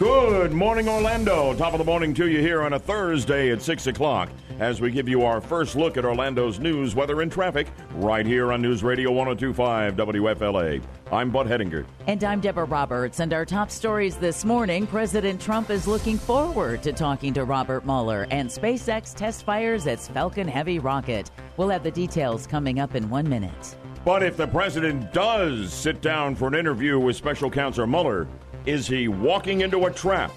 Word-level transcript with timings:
Good 0.00 0.52
morning, 0.52 0.88
Orlando. 0.88 1.54
Top 1.54 1.72
of 1.72 1.78
the 1.78 1.84
morning 1.84 2.14
to 2.14 2.28
you 2.28 2.40
here 2.40 2.62
on 2.62 2.72
a 2.72 2.78
Thursday 2.80 3.52
at 3.52 3.62
6 3.62 3.86
o'clock 3.86 4.28
as 4.58 4.80
we 4.80 4.90
give 4.90 5.08
you 5.08 5.22
our 5.22 5.40
first 5.40 5.76
look 5.76 5.96
at 5.96 6.04
Orlando's 6.04 6.58
news, 6.58 6.96
weather, 6.96 7.22
and 7.22 7.30
traffic 7.30 7.68
right 7.94 8.26
here 8.26 8.52
on 8.52 8.60
News 8.60 8.82
Radio 8.82 9.12
1025 9.12 9.94
WFLA. 9.94 10.82
I'm 11.12 11.30
Bud 11.30 11.46
Hedinger. 11.46 11.86
And 12.08 12.24
I'm 12.24 12.40
Deborah 12.40 12.64
Roberts. 12.64 13.20
And 13.20 13.32
our 13.32 13.44
top 13.44 13.70
stories 13.70 14.16
this 14.16 14.44
morning 14.44 14.88
President 14.88 15.40
Trump 15.40 15.70
is 15.70 15.86
looking 15.86 16.18
forward 16.18 16.82
to 16.82 16.92
talking 16.92 17.32
to 17.34 17.44
Robert 17.44 17.86
Mueller, 17.86 18.26
and 18.32 18.48
SpaceX 18.48 19.14
test 19.14 19.44
fires 19.44 19.86
its 19.86 20.08
Falcon 20.08 20.48
Heavy 20.48 20.80
rocket. 20.80 21.30
We'll 21.56 21.68
have 21.68 21.84
the 21.84 21.92
details 21.92 22.48
coming 22.48 22.80
up 22.80 22.96
in 22.96 23.08
one 23.08 23.28
minute. 23.28 23.76
But 24.04 24.22
if 24.22 24.36
the 24.36 24.48
president 24.48 25.12
does 25.14 25.72
sit 25.72 26.02
down 26.02 26.34
for 26.34 26.48
an 26.48 26.54
interview 26.54 26.98
with 26.98 27.16
special 27.16 27.48
counsel 27.48 27.86
Mueller, 27.86 28.26
is 28.66 28.86
he 28.86 29.08
walking 29.08 29.60
into 29.60 29.86
a 29.86 29.92
trap? 29.92 30.32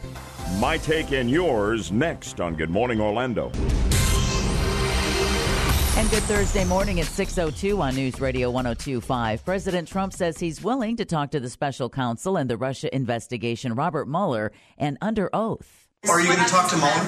My 0.60 0.78
take 0.78 1.12
and 1.12 1.30
yours 1.30 1.92
next 1.92 2.40
on 2.40 2.56
Good 2.56 2.70
Morning 2.70 3.00
Orlando. 3.00 3.52
And 5.98 6.10
good 6.12 6.24
Thursday 6.24 6.64
morning 6.64 7.00
at 7.00 7.08
6.02 7.08 7.80
on 7.80 7.96
News 7.96 8.22
Radio 8.22 8.52
102.5. 8.52 9.44
President 9.44 9.88
Trump 9.88 10.14
says 10.14 10.38
he's 10.38 10.64
willing 10.64 10.96
to 10.98 11.06
talk 11.06 11.32
to 11.32 11.40
the 11.40 11.50
special 11.50 11.90
counsel 11.90 12.38
in 12.38 12.48
the 12.48 12.56
Russia 12.56 12.94
investigation, 12.96 13.74
Robert 13.74 14.08
Mueller, 14.08 14.52
and 14.78 14.98
under 15.02 15.30
oath. 15.34 15.88
Are 16.08 16.22
you 16.22 16.28
going 16.28 16.38
to 16.38 16.46
talk 16.46 16.70
to 16.70 16.78
Mueller? 16.78 17.08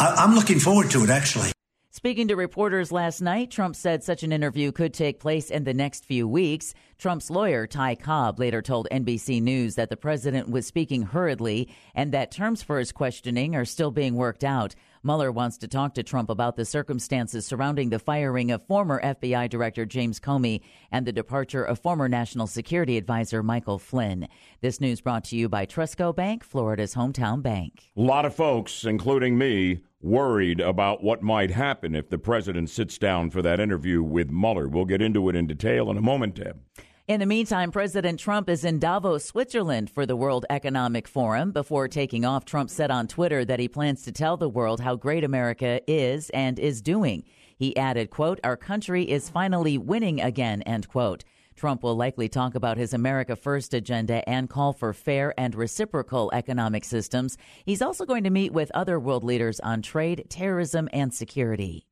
I'm 0.00 0.34
looking 0.34 0.58
forward 0.58 0.90
to 0.92 1.04
it, 1.04 1.10
actually. 1.10 1.52
Speaking 1.92 2.28
to 2.28 2.36
reporters 2.36 2.92
last 2.92 3.20
night, 3.20 3.50
Trump 3.50 3.74
said 3.74 4.04
such 4.04 4.22
an 4.22 4.30
interview 4.30 4.70
could 4.70 4.94
take 4.94 5.18
place 5.18 5.50
in 5.50 5.64
the 5.64 5.74
next 5.74 6.04
few 6.04 6.28
weeks. 6.28 6.72
Trump's 6.98 7.30
lawyer, 7.30 7.66
Ty 7.66 7.96
Cobb, 7.96 8.38
later 8.38 8.62
told 8.62 8.86
NBC 8.92 9.42
News 9.42 9.74
that 9.74 9.90
the 9.90 9.96
president 9.96 10.48
was 10.48 10.68
speaking 10.68 11.02
hurriedly 11.02 11.68
and 11.92 12.12
that 12.12 12.30
terms 12.30 12.62
for 12.62 12.78
his 12.78 12.92
questioning 12.92 13.56
are 13.56 13.64
still 13.64 13.90
being 13.90 14.14
worked 14.14 14.44
out. 14.44 14.76
Mueller 15.02 15.32
wants 15.32 15.58
to 15.58 15.66
talk 15.66 15.94
to 15.94 16.04
Trump 16.04 16.30
about 16.30 16.54
the 16.54 16.64
circumstances 16.64 17.44
surrounding 17.44 17.90
the 17.90 17.98
firing 17.98 18.52
of 18.52 18.64
former 18.68 19.02
FBI 19.02 19.50
Director 19.50 19.84
James 19.84 20.20
Comey 20.20 20.60
and 20.92 21.04
the 21.04 21.12
departure 21.12 21.64
of 21.64 21.80
former 21.80 22.08
National 22.08 22.46
Security 22.46 22.98
Advisor 22.98 23.42
Michael 23.42 23.80
Flynn. 23.80 24.28
This 24.60 24.80
news 24.80 25.00
brought 25.00 25.24
to 25.24 25.36
you 25.36 25.48
by 25.48 25.66
Trustco 25.66 26.14
Bank, 26.14 26.44
Florida's 26.44 26.94
hometown 26.94 27.42
bank. 27.42 27.90
A 27.96 28.00
lot 28.00 28.26
of 28.26 28.32
folks, 28.32 28.84
including 28.84 29.36
me, 29.36 29.80
worried 30.00 30.60
about 30.60 31.02
what 31.02 31.22
might 31.22 31.50
happen 31.50 31.94
if 31.94 32.08
the 32.08 32.18
president 32.18 32.70
sits 32.70 32.98
down 32.98 33.30
for 33.30 33.42
that 33.42 33.60
interview 33.60 34.02
with 34.02 34.30
Mueller. 34.30 34.68
We'll 34.68 34.84
get 34.84 35.02
into 35.02 35.28
it 35.28 35.36
in 35.36 35.46
detail 35.46 35.90
in 35.90 35.96
a 35.96 36.02
moment, 36.02 36.36
Deb. 36.36 36.60
In 37.06 37.18
the 37.18 37.26
meantime, 37.26 37.72
President 37.72 38.20
Trump 38.20 38.48
is 38.48 38.64
in 38.64 38.78
Davos, 38.78 39.24
Switzerland 39.24 39.90
for 39.90 40.06
the 40.06 40.14
World 40.14 40.46
Economic 40.48 41.08
Forum. 41.08 41.50
Before 41.50 41.88
taking 41.88 42.24
off, 42.24 42.44
Trump 42.44 42.70
said 42.70 42.92
on 42.92 43.08
Twitter 43.08 43.44
that 43.44 43.58
he 43.58 43.66
plans 43.66 44.02
to 44.02 44.12
tell 44.12 44.36
the 44.36 44.48
world 44.48 44.80
how 44.80 44.94
great 44.94 45.24
America 45.24 45.80
is 45.88 46.30
and 46.30 46.56
is 46.58 46.80
doing. 46.80 47.24
He 47.56 47.76
added, 47.76 48.10
quote, 48.10 48.38
our 48.44 48.56
country 48.56 49.10
is 49.10 49.28
finally 49.28 49.76
winning 49.76 50.20
again, 50.20 50.62
end 50.62 50.88
quote. 50.88 51.24
Trump 51.60 51.82
will 51.82 51.94
likely 51.94 52.26
talk 52.26 52.54
about 52.54 52.78
his 52.78 52.94
America 52.94 53.36
First 53.36 53.74
agenda 53.74 54.26
and 54.26 54.48
call 54.48 54.72
for 54.72 54.94
fair 54.94 55.34
and 55.38 55.54
reciprocal 55.54 56.30
economic 56.32 56.86
systems. 56.86 57.36
He's 57.66 57.82
also 57.82 58.06
going 58.06 58.24
to 58.24 58.30
meet 58.30 58.54
with 58.54 58.70
other 58.72 58.98
world 58.98 59.24
leaders 59.24 59.60
on 59.60 59.82
trade, 59.82 60.24
terrorism, 60.30 60.88
and 60.90 61.12
security. 61.12 61.84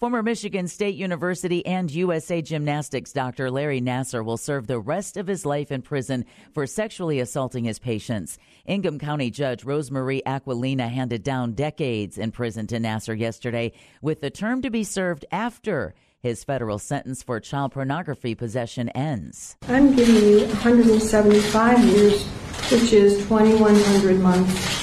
Former 0.00 0.24
Michigan 0.24 0.66
State 0.66 0.96
University 0.96 1.64
and 1.64 1.88
USA 1.88 2.42
Gymnastics 2.42 3.12
doctor 3.12 3.48
Larry 3.48 3.80
Nassar 3.80 4.24
will 4.24 4.36
serve 4.36 4.66
the 4.66 4.80
rest 4.80 5.16
of 5.16 5.28
his 5.28 5.46
life 5.46 5.70
in 5.70 5.82
prison 5.82 6.24
for 6.52 6.66
sexually 6.66 7.20
assaulting 7.20 7.62
his 7.62 7.78
patients. 7.78 8.40
Ingham 8.66 8.98
County 8.98 9.30
Judge 9.30 9.62
Rosemarie 9.62 10.22
Aquilina 10.26 10.88
handed 10.88 11.22
down 11.22 11.52
decades 11.52 12.18
in 12.18 12.32
prison 12.32 12.66
to 12.66 12.80
Nassar 12.80 13.16
yesterday, 13.16 13.70
with 14.02 14.20
the 14.20 14.30
term 14.30 14.62
to 14.62 14.70
be 14.70 14.82
served 14.82 15.24
after 15.30 15.94
his 16.22 16.44
federal 16.44 16.78
sentence 16.78 17.20
for 17.20 17.40
child 17.40 17.72
pornography 17.72 18.32
possession 18.34 18.88
ends. 18.90 19.56
I'm 19.66 19.94
giving 19.96 20.14
you 20.14 20.46
175 20.46 21.84
years, 21.84 22.24
which 22.70 22.92
is 22.92 23.16
2,100 23.26 24.20
months. 24.20 24.78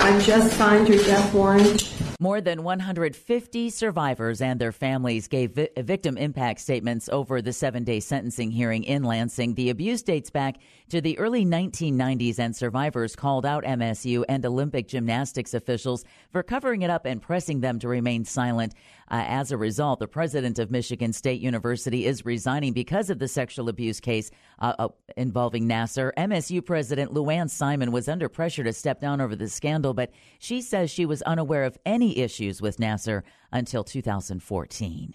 I 0.00 0.18
just 0.20 0.56
signed 0.56 0.88
your 0.88 1.02
death 1.04 1.34
warrant. 1.34 1.93
More 2.24 2.40
than 2.40 2.62
150 2.62 3.68
survivors 3.68 4.40
and 4.40 4.58
their 4.58 4.72
families 4.72 5.28
gave 5.28 5.50
vi- 5.50 5.68
victim 5.76 6.16
impact 6.16 6.60
statements 6.60 7.06
over 7.10 7.42
the 7.42 7.52
seven 7.52 7.84
day 7.84 8.00
sentencing 8.00 8.50
hearing 8.50 8.82
in 8.84 9.02
Lansing. 9.02 9.52
The 9.52 9.68
abuse 9.68 10.02
dates 10.02 10.30
back 10.30 10.56
to 10.88 11.02
the 11.02 11.18
early 11.18 11.44
1990s, 11.44 12.38
and 12.38 12.56
survivors 12.56 13.14
called 13.14 13.44
out 13.44 13.64
MSU 13.64 14.24
and 14.26 14.46
Olympic 14.46 14.88
gymnastics 14.88 15.52
officials 15.52 16.02
for 16.32 16.42
covering 16.42 16.80
it 16.80 16.88
up 16.88 17.04
and 17.04 17.20
pressing 17.20 17.60
them 17.60 17.78
to 17.80 17.88
remain 17.88 18.24
silent. 18.24 18.72
Uh, 19.10 19.22
as 19.26 19.52
a 19.52 19.56
result, 19.58 19.98
the 19.98 20.08
president 20.08 20.58
of 20.58 20.70
Michigan 20.70 21.12
State 21.12 21.42
University 21.42 22.06
is 22.06 22.24
resigning 22.24 22.72
because 22.72 23.10
of 23.10 23.18
the 23.18 23.28
sexual 23.28 23.68
abuse 23.68 24.00
case 24.00 24.30
uh, 24.60 24.72
uh, 24.78 24.88
involving 25.16 25.68
Nassar. 25.68 26.10
MSU 26.16 26.64
President 26.64 27.12
Lou 27.12 27.28
Anna 27.28 27.50
Simon 27.50 27.92
was 27.92 28.08
under 28.08 28.30
pressure 28.30 28.64
to 28.64 28.72
step 28.72 29.00
down 29.00 29.20
over 29.20 29.36
the 29.36 29.48
scandal, 29.48 29.92
but 29.92 30.10
she 30.38 30.62
says 30.62 30.90
she 30.90 31.04
was 31.04 31.20
unaware 31.22 31.64
of 31.64 31.76
any 31.84 32.13
issues 32.16 32.60
with 32.60 32.78
Nassar 32.78 33.22
until 33.52 33.84
2014. 33.84 35.14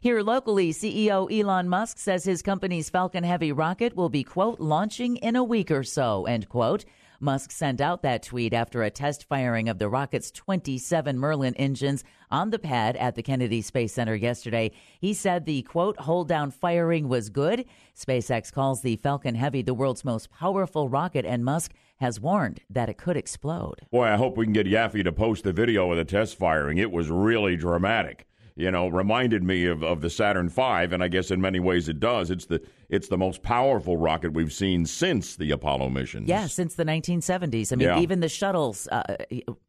Here 0.00 0.22
locally, 0.22 0.72
CEO 0.72 1.30
Elon 1.32 1.68
Musk 1.68 1.98
says 1.98 2.24
his 2.24 2.42
company's 2.42 2.90
Falcon 2.90 3.24
Heavy 3.24 3.52
rocket 3.52 3.96
will 3.96 4.08
be, 4.08 4.22
quote, 4.22 4.60
launching 4.60 5.16
in 5.16 5.36
a 5.36 5.44
week 5.44 5.70
or 5.70 5.82
so, 5.82 6.26
end 6.26 6.48
quote. 6.48 6.84
Musk 7.20 7.50
sent 7.50 7.80
out 7.80 8.02
that 8.02 8.22
tweet 8.22 8.52
after 8.52 8.82
a 8.82 8.90
test 8.90 9.24
firing 9.24 9.68
of 9.68 9.78
the 9.78 9.88
rocket's 9.88 10.30
27 10.30 11.18
Merlin 11.18 11.54
engines 11.54 12.04
on 12.30 12.50
the 12.50 12.58
pad 12.58 12.96
at 12.96 13.14
the 13.14 13.22
Kennedy 13.22 13.62
Space 13.62 13.94
Center 13.94 14.14
yesterday. 14.14 14.72
He 15.00 15.14
said 15.14 15.46
the 15.46 15.62
quote, 15.62 15.98
hold 16.00 16.28
down 16.28 16.50
firing 16.50 17.08
was 17.08 17.30
good. 17.30 17.64
SpaceX 17.96 18.52
calls 18.52 18.82
the 18.82 18.96
Falcon 18.96 19.34
Heavy 19.34 19.62
the 19.62 19.74
world's 19.74 20.04
most 20.04 20.30
powerful 20.30 20.88
rocket, 20.88 21.24
and 21.24 21.44
Musk 21.44 21.72
has 21.96 22.20
warned 22.20 22.60
that 22.68 22.88
it 22.88 22.98
could 22.98 23.16
explode. 23.16 23.82
Boy, 23.90 24.04
I 24.04 24.16
hope 24.16 24.36
we 24.36 24.46
can 24.46 24.52
get 24.52 24.66
Yaffee 24.66 25.04
to 25.04 25.12
post 25.12 25.44
the 25.44 25.52
video 25.52 25.90
of 25.90 25.96
the 25.96 26.04
test 26.04 26.36
firing. 26.36 26.78
It 26.78 26.90
was 26.90 27.10
really 27.10 27.56
dramatic 27.56 28.26
you 28.56 28.70
know, 28.70 28.88
reminded 28.88 29.42
me 29.42 29.66
of, 29.66 29.82
of 29.82 30.00
the 30.00 30.10
Saturn 30.10 30.48
V, 30.48 30.62
and 30.62 31.02
I 31.02 31.08
guess 31.08 31.30
in 31.30 31.40
many 31.40 31.58
ways 31.58 31.88
it 31.88 31.98
does. 31.98 32.30
It's 32.30 32.46
the 32.46 32.62
it's 32.88 33.08
the 33.08 33.18
most 33.18 33.42
powerful 33.42 33.96
rocket 33.96 34.32
we've 34.32 34.52
seen 34.52 34.86
since 34.86 35.34
the 35.36 35.50
Apollo 35.50 35.88
missions. 35.88 36.28
Yeah, 36.28 36.46
since 36.46 36.76
the 36.76 36.84
1970s. 36.84 37.72
I 37.72 37.76
mean, 37.76 37.88
yeah. 37.88 38.00
even 38.00 38.20
the 38.20 38.28
shuttles 38.28 38.86
uh, 38.88 39.16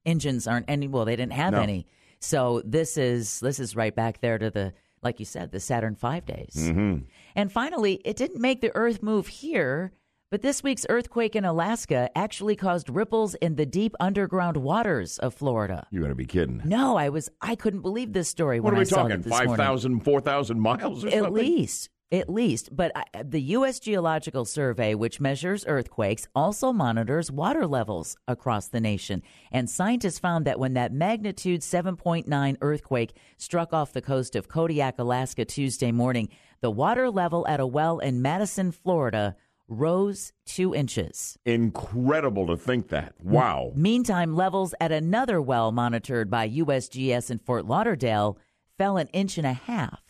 engines 0.05 0.45
aren't 0.45 0.69
any. 0.69 0.87
Well, 0.87 1.05
they 1.05 1.15
didn't 1.15 1.33
have 1.33 1.53
no. 1.53 1.61
any. 1.61 1.87
So 2.19 2.61
this 2.63 2.97
is 2.97 3.39
this 3.39 3.59
is 3.59 3.75
right 3.75 3.95
back 3.95 4.21
there 4.21 4.37
to 4.37 4.51
the 4.51 4.73
like 5.01 5.19
you 5.19 5.25
said, 5.25 5.51
the 5.51 5.59
Saturn 5.59 5.95
V 5.95 6.19
days. 6.21 6.55
Mm-hmm. 6.55 7.05
And 7.35 7.51
finally, 7.51 8.01
it 8.05 8.17
didn't 8.17 8.41
make 8.41 8.61
the 8.61 8.75
Earth 8.75 9.01
move 9.01 9.27
here 9.27 9.93
but 10.31 10.41
this 10.41 10.63
week's 10.63 10.85
earthquake 10.89 11.35
in 11.35 11.45
Alaska 11.45 12.09
actually 12.15 12.55
caused 12.55 12.89
ripples 12.89 13.35
in 13.35 13.55
the 13.55 13.65
deep 13.65 13.95
underground 13.99 14.57
waters 14.57 15.17
of 15.19 15.33
Florida. 15.33 15.87
You're 15.91 16.01
going 16.01 16.09
to 16.11 16.15
be 16.15 16.25
kidding. 16.25 16.61
No, 16.65 16.97
I 16.97 17.09
was 17.09 17.29
I 17.41 17.55
couldn't 17.55 17.81
believe 17.81 18.13
this 18.13 18.27
story 18.29 18.59
what 18.59 18.73
when 18.73 18.81
are 18.81 18.83
we 18.83 18.87
I 18.87 18.89
talking? 18.89 19.21
5,000, 19.23 19.99
4,000 20.01 20.59
miles 20.59 21.05
or 21.05 21.07
At 21.07 21.13
something? 21.13 21.33
least. 21.33 21.89
At 22.11 22.29
least. 22.29 22.69
But 22.73 22.91
uh, 22.95 23.23
the 23.23 23.41
U.S. 23.41 23.79
Geological 23.79 24.45
Survey, 24.45 24.93
which 24.93 25.19
measures 25.19 25.65
earthquakes, 25.67 26.27
also 26.35 26.71
monitors 26.71 27.31
water 27.31 27.65
levels 27.65 28.15
across 28.27 28.67
the 28.67 28.79
nation. 28.79 29.23
And 29.51 29.67
scientists 29.67 30.19
found 30.19 30.45
that 30.45 30.59
when 30.59 30.75
that 30.75 30.93
magnitude 30.93 31.61
7.9 31.61 32.57
earthquake 32.61 33.15
struck 33.37 33.73
off 33.73 33.91
the 33.93 34.03
coast 34.03 34.35
of 34.35 34.47
Kodiak, 34.47 34.99
Alaska 34.99 35.45
Tuesday 35.45 35.91
morning, 35.91 36.29
the 36.61 36.69
water 36.71 37.09
level 37.09 37.45
at 37.47 37.59
a 37.59 37.65
well 37.67 37.97
in 37.97 38.21
Madison, 38.21 38.71
Florida 38.71 39.35
rose 39.67 40.31
two 40.45 40.73
inches. 40.75 41.37
Incredible 41.45 42.47
to 42.47 42.57
think 42.57 42.89
that. 42.89 43.13
Wow. 43.23 43.71
Meantime, 43.75 44.35
levels 44.35 44.73
at 44.79 44.91
another 44.91 45.41
well 45.41 45.71
monitored 45.71 46.29
by 46.29 46.49
USGS 46.49 47.31
in 47.31 47.39
Fort 47.39 47.65
Lauderdale 47.65 48.37
fell 48.77 48.97
an 48.97 49.07
inch 49.07 49.37
and 49.37 49.47
a 49.47 49.53
half. 49.53 50.01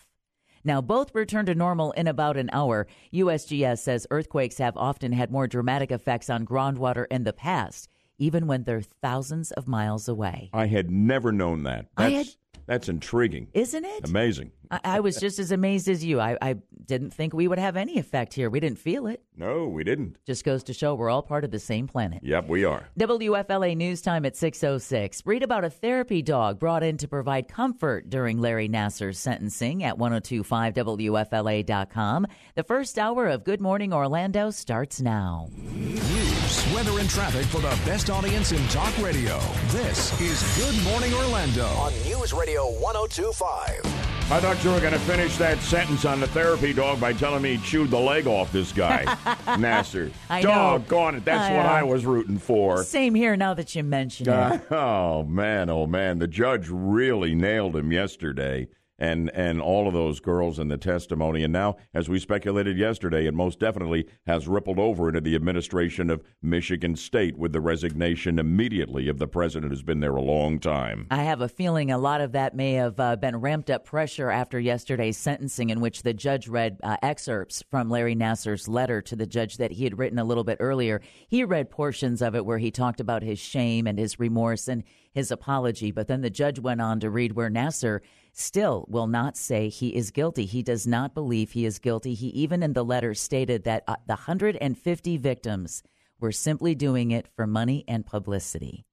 Now, 0.63 0.81
both 0.81 1.13
returned 1.13 1.46
to 1.46 1.56
normal 1.56 1.92
in 1.92 2.07
about 2.07 2.38
an 2.38 2.50
hour. 2.52 2.88
USGS 3.13 3.80
says 3.80 4.07
earthquakes 4.10 4.57
have 4.57 4.75
often 4.75 5.12
had 5.12 5.31
more 5.31 5.46
dramatic 5.48 5.92
effects 5.92 6.30
on 6.30 6.46
groundwater 6.46 7.06
in 7.12 7.24
the 7.24 7.34
past, 7.34 7.88
even 8.18 8.48
when 8.48 8.63
they're 8.63 8.81
thousands 8.81 9.52
of 9.52 9.68
miles 9.68 10.07
away. 10.07 10.50
I 10.54 10.66
had 10.66 10.90
never 10.90 11.31
known 11.31 11.63
that. 11.63 11.86
That's... 11.96 12.07
I 12.07 12.10
had 12.10 12.28
That's 12.66 12.90
intriguing. 12.90 13.48
Isn't 13.54 13.86
it? 13.86 14.10
Amazing. 14.10 14.52
I, 14.72 14.80
I 14.84 15.00
was 15.00 15.18
just 15.18 15.38
as 15.40 15.52
amazed 15.52 15.88
as 15.88 16.04
you. 16.04 16.20
I, 16.20 16.38
I 16.42 16.56
didn't 16.86 17.14
think 17.14 17.34
we 17.34 17.48
would 17.48 17.60
have 17.60 17.78
any 17.78 18.00
effect 18.00 18.34
here. 18.34 18.50
We 18.50 18.60
didn't 18.60 18.80
feel 18.80 19.08
it. 19.08 19.22
No, 19.36 19.68
we 19.68 19.84
didn't. 19.84 20.18
Just 20.26 20.46
goes 20.46 20.64
to 20.64 20.74
show 20.74 20.96
we're 20.96 21.10
all 21.10 21.24
part 21.24 21.44
of 21.44 21.52
the 21.52 21.60
same 21.60 21.88
planet. 21.88 22.22
Yep, 22.24 22.48
we 22.48 22.64
are. 22.66 22.88
WFLA 23.00 23.76
News 23.76 24.02
Time 24.02 24.26
at 24.26 24.36
606. 24.36 25.22
Read 25.26 25.44
about 25.44 25.64
a 25.66 25.70
therapy 25.70 26.22
dog 26.22 26.60
brought 26.60 26.84
in 26.84 26.98
to 26.98 27.08
provide 27.08 27.48
comfort 27.48 28.10
during 28.10 28.40
Larry 28.40 28.68
Nassar's 28.70 29.20
sentencing 29.20 29.84
at 29.84 29.98
1025WFLA.com. 29.98 32.28
The 32.56 32.64
first 32.64 32.98
hour 32.98 33.28
of 33.28 33.44
Good 33.44 33.62
Morning 33.62 33.94
Orlando 33.94 34.50
starts 34.52 35.02
now. 35.02 35.50
News, 35.56 36.74
weather, 36.74 37.00
and 37.00 37.10
traffic 37.10 37.46
for 37.46 37.62
the 37.62 37.78
best 37.86 38.10
audience 38.10 38.52
in 38.52 38.66
talk 38.68 38.96
radio. 39.00 39.40
This 39.68 40.20
is 40.22 40.42
Good 40.58 40.84
Morning 40.84 41.14
Orlando 41.14 41.68
on 41.68 41.94
News 42.06 42.34
Radio 42.34 42.72
1025. 42.80 44.15
I 44.31 44.39
thought 44.39 44.62
you 44.63 44.72
were 44.72 44.80
going 44.80 44.92
to 44.92 45.00
finish 45.00 45.38
that 45.38 45.60
sentence 45.60 46.04
on 46.04 46.19
the 46.19 46.25
therapy 46.25 46.74
dog 46.74 47.00
by 47.00 47.13
telling 47.13 47.44
me 47.44 47.57
he 47.57 47.63
chewed 47.63 47.92
the 47.92 48.00
leg 48.00 48.25
off 48.25 48.51
this 48.51 48.72
guy, 48.72 49.06
Nassar. 49.45 50.12
I 50.31 50.42
know. 50.42 50.48
Doggone 50.80 51.16
it. 51.16 51.25
That's 51.25 51.51
I, 51.51 51.56
what 51.56 51.66
I 51.68 51.83
was 51.83 52.07
rooting 52.07 52.39
for. 52.39 52.83
Same 52.83 53.13
here 53.13 53.38
now 53.38 53.54
that 53.54 53.75
you 53.75 53.83
mention 53.83 54.27
it. 54.27 54.62
oh, 54.72 55.22
man. 55.25 55.69
Oh, 55.69 55.86
man. 55.86 56.18
The 56.18 56.27
judge 56.27 56.69
really 56.69 57.36
nailed 57.36 57.75
him 57.75 57.92
yesterday. 57.92 58.68
And, 58.97 59.30
and 59.31 59.62
all 59.62 59.88
of 59.88 59.94
those 59.94 60.21
girls 60.21 60.57
in 60.57 60.69
the 60.69 60.77
testimony. 60.77 61.44
And 61.44 61.51
now, 61.51 61.75
as 61.94 62.07
we 62.07 62.18
speculated 62.18 62.77
yesterday, 62.77 63.25
it 63.25 63.33
most 63.33 63.59
definitely 63.59 64.07
has 64.25 64.47
rippled 64.47 64.80
over 64.80 65.09
into 65.09 65.19
the 65.19 65.36
administration 65.36 66.09
of 66.09 66.24
Michigan 66.42 66.95
State 66.95 67.38
with 67.38 67.51
the 67.51 67.59
resignation 67.59 68.39
immediately 68.39 69.09
of 69.09 69.18
the 69.18 69.27
president 69.27 69.74
who's 69.74 69.83
been 69.83 70.00
there 70.00 70.15
a 70.15 70.21
long 70.21 70.59
time. 70.59 71.07
I 71.12 71.24
have 71.24 71.42
a 71.42 71.50
feeling 71.50 71.92
a 71.92 71.97
lot 71.97 72.21
of 72.21 72.31
that 72.31 72.56
may 72.56 72.74
have 72.74 72.97
uh, 72.97 73.18
been 73.18 73.36
ramped 73.36 73.69
up 73.69 73.83
pressure 73.83 74.30
after 74.30 74.59
yesterday's 74.59 75.18
sentencing, 75.18 75.71
in 75.71 75.81
which 75.81 76.03
the 76.03 76.13
judge 76.13 76.47
read 76.47 76.80
uh, 76.81 76.95
excerpts 77.01 77.63
from 77.69 77.89
Larry 77.89 78.15
Nassar's 78.15 78.68
letter 78.68 79.01
to 79.01 79.15
the 79.18 79.25
judge 79.25 79.57
that 79.57 79.74
he 79.74 79.83
had 79.83 80.00
written 80.00 80.19
a 80.19 80.24
little 80.24 80.45
bit 80.45 80.57
earlier. 80.62 81.01
He 81.27 81.44
read 81.44 81.69
portions 81.69 82.21
of 82.21 82.33
it 82.33 82.45
where 82.45 82.59
he 82.59 82.71
talked 82.71 83.01
about 83.01 83.24
his 83.24 83.39
shame 83.39 83.88
and 83.88 84.00
his 84.00 84.19
remorse 84.19 84.69
and 84.69 84.83
his 85.13 85.31
apology, 85.31 85.92
but 85.92 86.07
then 86.07 86.21
the 86.21 86.30
judge 86.30 86.59
went 86.59 86.81
on 86.81 87.00
to 87.00 87.09
read 87.09 87.33
where 87.33 87.50
Nassar 87.50 88.01
still 88.36 88.86
will 88.88 89.08
not 89.08 89.38
say 89.38 89.70
he 89.70 89.96
is 89.96 90.12
guilty. 90.12 90.46
He 90.46 90.62
does 90.62 90.86
not 90.86 91.14
believe 91.14 91.52
he 91.52 91.66
is 91.66 91.80
guilty. 91.80 92.14
He 92.14 92.28
even 92.28 92.62
in 92.62 92.74
the 92.74 92.86
letter 92.86 93.14
stated 93.14 93.64
that 93.64 93.84
uh, 93.88 93.96
the 94.06 94.14
150 94.14 95.18
victims 95.18 95.82
were 96.20 96.32
simply 96.32 96.76
doing 96.76 97.12
it 97.12 97.28
for 97.36 97.48
money 97.48 97.84
and 97.88 98.06
publicity. 98.06 98.86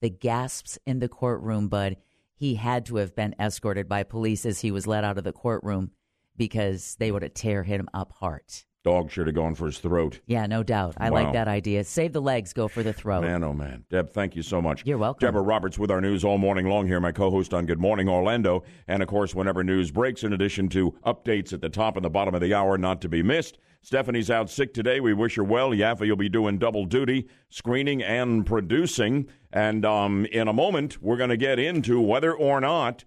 The 0.00 0.10
gasps 0.10 0.78
in 0.86 0.98
the 0.98 1.08
courtroom, 1.08 1.68
Bud. 1.68 1.96
He 2.34 2.56
had 2.56 2.84
to 2.86 2.96
have 2.96 3.16
been 3.16 3.34
escorted 3.40 3.88
by 3.88 4.02
police 4.02 4.44
as 4.44 4.60
he 4.60 4.70
was 4.70 4.86
let 4.86 5.04
out 5.04 5.16
of 5.16 5.24
the 5.24 5.32
courtroom 5.32 5.92
because 6.36 6.96
they 6.98 7.10
would 7.10 7.22
have 7.22 7.32
tear 7.32 7.62
him 7.62 7.88
apart. 7.94 8.65
Dog 8.86 9.10
should 9.10 9.26
have 9.26 9.34
gone 9.34 9.56
for 9.56 9.66
his 9.66 9.78
throat. 9.78 10.20
Yeah, 10.26 10.46
no 10.46 10.62
doubt. 10.62 10.94
I 10.98 11.10
Wow. 11.10 11.24
like 11.24 11.32
that 11.32 11.48
idea. 11.48 11.82
Save 11.82 12.12
the 12.12 12.22
legs, 12.22 12.52
go 12.52 12.68
for 12.68 12.84
the 12.84 12.92
throat. 12.92 13.22
Man, 13.22 13.42
oh 13.42 13.52
man. 13.52 13.82
Deb, 13.90 14.10
thank 14.10 14.36
you 14.36 14.42
so 14.42 14.62
much. 14.62 14.86
You're 14.86 14.96
welcome. 14.96 15.26
Deborah 15.26 15.42
Roberts 15.42 15.76
with 15.76 15.90
our 15.90 16.00
news 16.00 16.24
all 16.24 16.38
morning 16.38 16.68
long 16.68 16.86
here, 16.86 17.00
my 17.00 17.10
co 17.10 17.28
host 17.28 17.52
on 17.52 17.66
Good 17.66 17.80
Morning 17.80 18.08
Orlando. 18.08 18.62
And 18.86 19.02
of 19.02 19.08
course, 19.08 19.34
whenever 19.34 19.64
news 19.64 19.90
breaks, 19.90 20.22
in 20.22 20.32
addition 20.32 20.68
to 20.68 20.92
updates 21.04 21.52
at 21.52 21.60
the 21.62 21.68
top 21.68 21.96
and 21.96 22.04
the 22.04 22.10
bottom 22.10 22.32
of 22.36 22.40
the 22.40 22.54
hour, 22.54 22.78
not 22.78 23.00
to 23.00 23.08
be 23.08 23.24
missed. 23.24 23.58
Stephanie's 23.82 24.30
out 24.30 24.48
sick 24.50 24.72
today. 24.72 25.00
We 25.00 25.14
wish 25.14 25.34
her 25.34 25.42
well. 25.42 25.70
Yaffee, 25.70 26.06
you'll 26.06 26.14
be 26.14 26.28
doing 26.28 26.56
double 26.56 26.84
duty, 26.84 27.26
screening 27.48 28.04
and 28.04 28.46
producing. 28.46 29.26
And 29.52 29.84
um, 29.84 30.26
in 30.26 30.46
a 30.46 30.52
moment, 30.52 31.02
we're 31.02 31.16
going 31.16 31.30
to 31.30 31.36
get 31.36 31.58
into 31.58 32.00
whether 32.00 32.32
or 32.32 32.60
not 32.60 33.04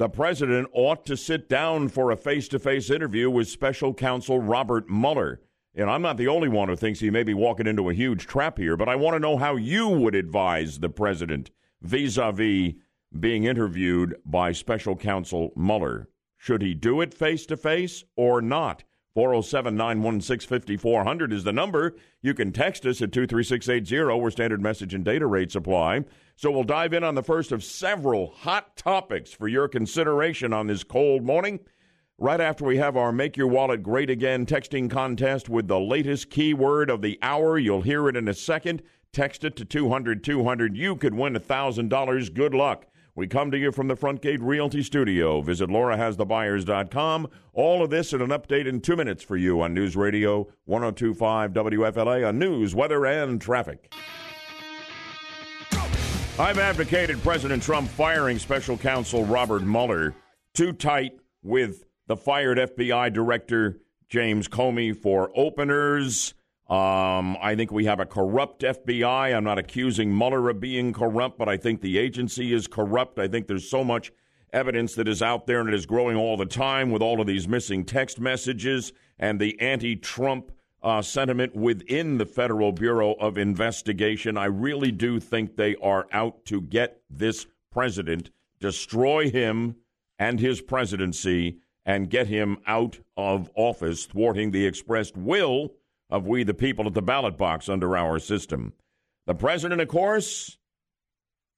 the 0.00 0.08
president 0.08 0.66
ought 0.72 1.04
to 1.04 1.14
sit 1.14 1.46
down 1.46 1.86
for 1.86 2.10
a 2.10 2.16
face 2.16 2.48
to 2.48 2.58
face 2.58 2.88
interview 2.88 3.28
with 3.28 3.46
special 3.46 3.92
counsel 3.92 4.38
Robert 4.38 4.88
Mueller. 4.88 5.42
And 5.74 5.90
I'm 5.90 6.00
not 6.00 6.16
the 6.16 6.26
only 6.26 6.48
one 6.48 6.70
who 6.70 6.76
thinks 6.76 7.00
he 7.00 7.10
may 7.10 7.22
be 7.22 7.34
walking 7.34 7.66
into 7.66 7.90
a 7.90 7.92
huge 7.92 8.26
trap 8.26 8.56
here, 8.56 8.78
but 8.78 8.88
I 8.88 8.96
want 8.96 9.16
to 9.16 9.20
know 9.20 9.36
how 9.36 9.56
you 9.56 9.88
would 9.90 10.14
advise 10.14 10.78
the 10.78 10.88
president 10.88 11.50
vis 11.82 12.16
a 12.16 12.32
vis 12.32 12.76
being 13.18 13.44
interviewed 13.44 14.16
by 14.24 14.52
special 14.52 14.96
counsel 14.96 15.52
Mueller. 15.54 16.08
Should 16.38 16.62
he 16.62 16.72
do 16.72 17.02
it 17.02 17.12
face 17.12 17.44
to 17.44 17.58
face 17.58 18.02
or 18.16 18.40
not? 18.40 18.84
407 19.14 19.76
916 19.76 20.48
5400 20.48 21.32
is 21.32 21.42
the 21.42 21.52
number. 21.52 21.96
You 22.22 22.32
can 22.32 22.52
text 22.52 22.86
us 22.86 23.02
at 23.02 23.12
23680 23.12 24.20
where 24.20 24.30
standard 24.30 24.62
message 24.62 24.94
and 24.94 25.04
data 25.04 25.26
rates 25.26 25.56
apply. 25.56 26.04
So 26.36 26.50
we'll 26.50 26.64
dive 26.64 26.92
in 26.92 27.02
on 27.02 27.16
the 27.16 27.22
first 27.22 27.50
of 27.50 27.64
several 27.64 28.28
hot 28.28 28.76
topics 28.76 29.32
for 29.32 29.48
your 29.48 29.66
consideration 29.66 30.52
on 30.52 30.68
this 30.68 30.84
cold 30.84 31.24
morning. 31.24 31.60
Right 32.18 32.40
after 32.40 32.64
we 32.64 32.76
have 32.76 32.96
our 32.96 33.12
Make 33.12 33.36
Your 33.36 33.46
Wallet 33.46 33.82
Great 33.82 34.10
Again 34.10 34.46
texting 34.46 34.90
contest 34.90 35.48
with 35.48 35.66
the 35.66 35.80
latest 35.80 36.30
keyword 36.30 36.90
of 36.90 37.02
the 37.02 37.18
hour. 37.22 37.58
You'll 37.58 37.82
hear 37.82 38.08
it 38.08 38.16
in 38.16 38.28
a 38.28 38.34
second. 38.34 38.82
Text 39.12 39.42
it 39.42 39.56
to 39.56 39.64
200 39.64 40.22
200. 40.22 40.76
You 40.76 40.96
could 40.96 41.14
win 41.14 41.34
$1,000. 41.34 42.34
Good 42.34 42.54
luck. 42.54 42.86
We 43.14 43.26
come 43.26 43.50
to 43.50 43.58
you 43.58 43.72
from 43.72 43.88
the 43.88 43.96
Front 43.96 44.22
Gate 44.22 44.40
Realty 44.40 44.82
Studio. 44.82 45.40
Visit 45.40 45.68
laurahasthebuyers.com. 45.68 47.28
All 47.52 47.82
of 47.82 47.90
this 47.90 48.12
and 48.12 48.22
an 48.22 48.30
update 48.30 48.66
in 48.66 48.80
two 48.80 48.96
minutes 48.96 49.22
for 49.22 49.36
you 49.36 49.60
on 49.60 49.74
News 49.74 49.96
Radio 49.96 50.48
1025 50.66 51.52
WFLA 51.52 52.28
on 52.28 52.38
news, 52.38 52.74
weather, 52.74 53.04
and 53.06 53.40
traffic. 53.40 53.92
I've 56.38 56.58
advocated 56.58 57.22
President 57.22 57.62
Trump 57.62 57.88
firing 57.90 58.38
special 58.38 58.78
counsel 58.78 59.24
Robert 59.26 59.62
Mueller 59.62 60.14
too 60.54 60.72
tight 60.72 61.12
with 61.42 61.84
the 62.06 62.16
fired 62.16 62.58
FBI 62.58 63.12
director 63.12 63.80
James 64.08 64.48
Comey 64.48 64.96
for 64.96 65.30
openers. 65.36 66.34
Um, 66.70 67.36
I 67.42 67.56
think 67.56 67.72
we 67.72 67.86
have 67.86 67.98
a 67.98 68.06
corrupt 68.06 68.62
FBI. 68.62 69.34
I'm 69.34 69.42
not 69.42 69.58
accusing 69.58 70.16
Mueller 70.16 70.50
of 70.50 70.60
being 70.60 70.92
corrupt, 70.92 71.36
but 71.36 71.48
I 71.48 71.56
think 71.56 71.80
the 71.80 71.98
agency 71.98 72.54
is 72.54 72.68
corrupt. 72.68 73.18
I 73.18 73.26
think 73.26 73.48
there's 73.48 73.68
so 73.68 73.82
much 73.82 74.12
evidence 74.52 74.94
that 74.94 75.08
is 75.08 75.20
out 75.20 75.48
there 75.48 75.58
and 75.58 75.68
it 75.68 75.74
is 75.74 75.84
growing 75.84 76.16
all 76.16 76.36
the 76.36 76.46
time 76.46 76.92
with 76.92 77.02
all 77.02 77.20
of 77.20 77.26
these 77.26 77.48
missing 77.48 77.84
text 77.84 78.20
messages 78.20 78.92
and 79.18 79.40
the 79.40 79.60
anti 79.60 79.96
Trump 79.96 80.52
uh, 80.80 81.02
sentiment 81.02 81.56
within 81.56 82.18
the 82.18 82.26
Federal 82.26 82.70
Bureau 82.70 83.14
of 83.14 83.36
Investigation. 83.36 84.38
I 84.38 84.44
really 84.44 84.92
do 84.92 85.18
think 85.18 85.56
they 85.56 85.74
are 85.82 86.06
out 86.12 86.44
to 86.46 86.60
get 86.60 87.02
this 87.10 87.48
president, 87.72 88.30
destroy 88.60 89.28
him 89.28 89.74
and 90.20 90.38
his 90.38 90.60
presidency, 90.60 91.58
and 91.84 92.08
get 92.08 92.28
him 92.28 92.58
out 92.64 93.00
of 93.16 93.50
office, 93.56 94.06
thwarting 94.06 94.52
the 94.52 94.66
expressed 94.66 95.16
will 95.16 95.72
of 96.10 96.26
we 96.26 96.42
the 96.42 96.54
people 96.54 96.86
at 96.86 96.94
the 96.94 97.02
ballot 97.02 97.38
box 97.38 97.68
under 97.68 97.96
our 97.96 98.18
system. 98.18 98.72
The 99.26 99.34
president, 99.34 99.80
of 99.80 99.88
course, 99.88 100.58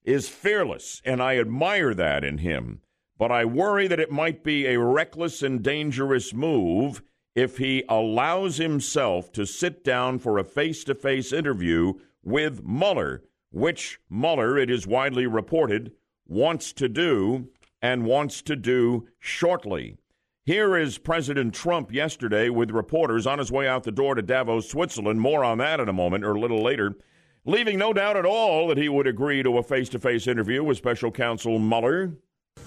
is 0.04 0.28
fearless, 0.28 1.00
and 1.04 1.22
I 1.22 1.38
admire 1.38 1.94
that 1.94 2.25
in 2.25 2.38
him. 2.38 2.81
But 3.19 3.31
I 3.31 3.44
worry 3.44 3.87
that 3.87 4.00
it 4.00 4.10
might 4.10 4.43
be 4.43 4.66
a 4.66 4.78
reckless 4.78 5.43
and 5.43 5.62
dangerous 5.62 6.34
move 6.34 7.02
if 7.34 7.58
he 7.58 7.84
allows 7.88 8.56
himself 8.56 9.32
to 9.32 9.46
sit 9.46 9.84
down 9.84 10.19
for 10.19 10.38
a 10.38 10.44
face 10.44 10.84
to 10.84 10.94
face 10.94 11.32
interview 11.32 11.94
with 12.22 12.65
Mueller, 12.65 13.22
which 13.50 14.00
Mueller, 14.10 14.58
it 14.58 14.70
is 14.70 14.86
widely 14.86 15.27
reported, 15.27 15.93
wants 16.27 16.72
to 16.74 16.88
do 16.88 17.48
and 17.81 18.05
wants 18.05 18.43
to 18.43 18.56
do 18.56 19.06
shortly. 19.19 19.96
Here 20.44 20.77
is 20.77 20.99
President 20.99 21.55
Trump 21.55 21.93
yesterday 21.93 22.49
with 22.49 22.72
reporters 22.72 23.29
on 23.29 23.39
his 23.39 23.53
way 23.53 23.69
out 23.69 23.84
the 23.84 23.93
door 23.93 24.17
to 24.17 24.22
Davos, 24.22 24.69
Switzerland. 24.69 25.20
More 25.20 25.44
on 25.44 25.58
that 25.58 25.79
in 25.79 25.89
a 25.89 25.93
moment 25.93 26.25
or 26.25 26.32
a 26.32 26.41
little 26.41 26.61
later. 26.61 26.96
Leaving 27.44 27.79
no 27.79 27.93
doubt 27.93 28.17
at 28.17 28.27
all 28.27 28.67
that 28.67 28.77
he 28.77 28.89
would 28.89 29.06
agree 29.06 29.44
to 29.44 29.58
a 29.58 29.63
face 29.63 29.89
to 29.91 30.01
face 30.01 30.27
interview 30.27 30.65
with 30.65 30.79
special 30.79 31.13
counsel 31.13 31.61
Mueller. 31.61 32.15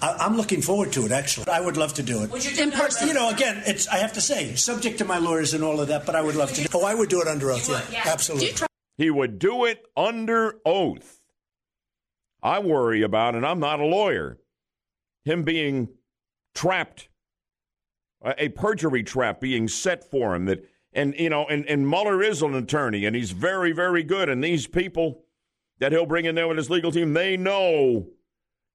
I, 0.00 0.12
I'm 0.20 0.38
looking 0.38 0.62
forward 0.62 0.92
to 0.92 1.04
it, 1.04 1.12
actually. 1.12 1.48
I 1.48 1.60
would 1.60 1.76
love 1.76 1.92
to 1.94 2.02
do 2.02 2.22
it. 2.22 2.30
Would 2.30 2.46
you 2.46 2.56
do 2.56 2.62
in 2.62 2.70
person? 2.70 3.08
You 3.08 3.14
know, 3.14 3.28
again, 3.28 3.62
it's 3.66 3.86
I 3.88 3.98
have 3.98 4.14
to 4.14 4.22
say, 4.22 4.54
subject 4.54 4.96
to 4.98 5.04
my 5.04 5.18
lawyers 5.18 5.52
and 5.52 5.62
all 5.62 5.78
of 5.78 5.88
that, 5.88 6.06
but 6.06 6.14
I 6.14 6.22
would 6.22 6.34
love 6.34 6.50
to. 6.54 6.56
Do, 6.56 6.62
it. 6.62 6.74
oh, 6.74 6.84
I 6.84 6.94
would 6.94 7.10
do 7.10 7.20
it 7.20 7.28
under 7.28 7.50
oath. 7.50 7.68
Yeah, 7.68 7.82
yeah. 7.92 8.02
absolutely. 8.06 8.52
Try- 8.52 8.68
He 8.96 9.10
would 9.10 9.38
do 9.38 9.66
it 9.66 9.84
under 9.94 10.60
oath. 10.64 11.20
I 12.42 12.58
worry 12.58 13.02
about, 13.02 13.34
and 13.34 13.44
I'm 13.44 13.60
not 13.60 13.80
a 13.80 13.84
lawyer, 13.84 14.38
him 15.24 15.42
being 15.42 15.88
trapped, 16.54 17.08
a 18.38 18.48
perjury 18.50 19.02
trap 19.02 19.40
being 19.40 19.68
set 19.68 20.04
for 20.04 20.34
him. 20.34 20.46
That 20.46 20.64
and 20.92 21.14
you 21.18 21.30
know, 21.30 21.46
and 21.46 21.66
and 21.66 21.88
Mueller 21.88 22.22
is 22.22 22.42
an 22.42 22.54
attorney, 22.54 23.04
and 23.04 23.14
he's 23.14 23.30
very, 23.30 23.72
very 23.72 24.02
good. 24.02 24.28
And 24.28 24.42
these 24.42 24.66
people 24.66 25.24
that 25.78 25.92
he'll 25.92 26.06
bring 26.06 26.24
in 26.24 26.34
there 26.34 26.48
with 26.48 26.56
his 26.56 26.70
legal 26.70 26.90
team, 26.90 27.12
they 27.12 27.36
know 27.36 28.06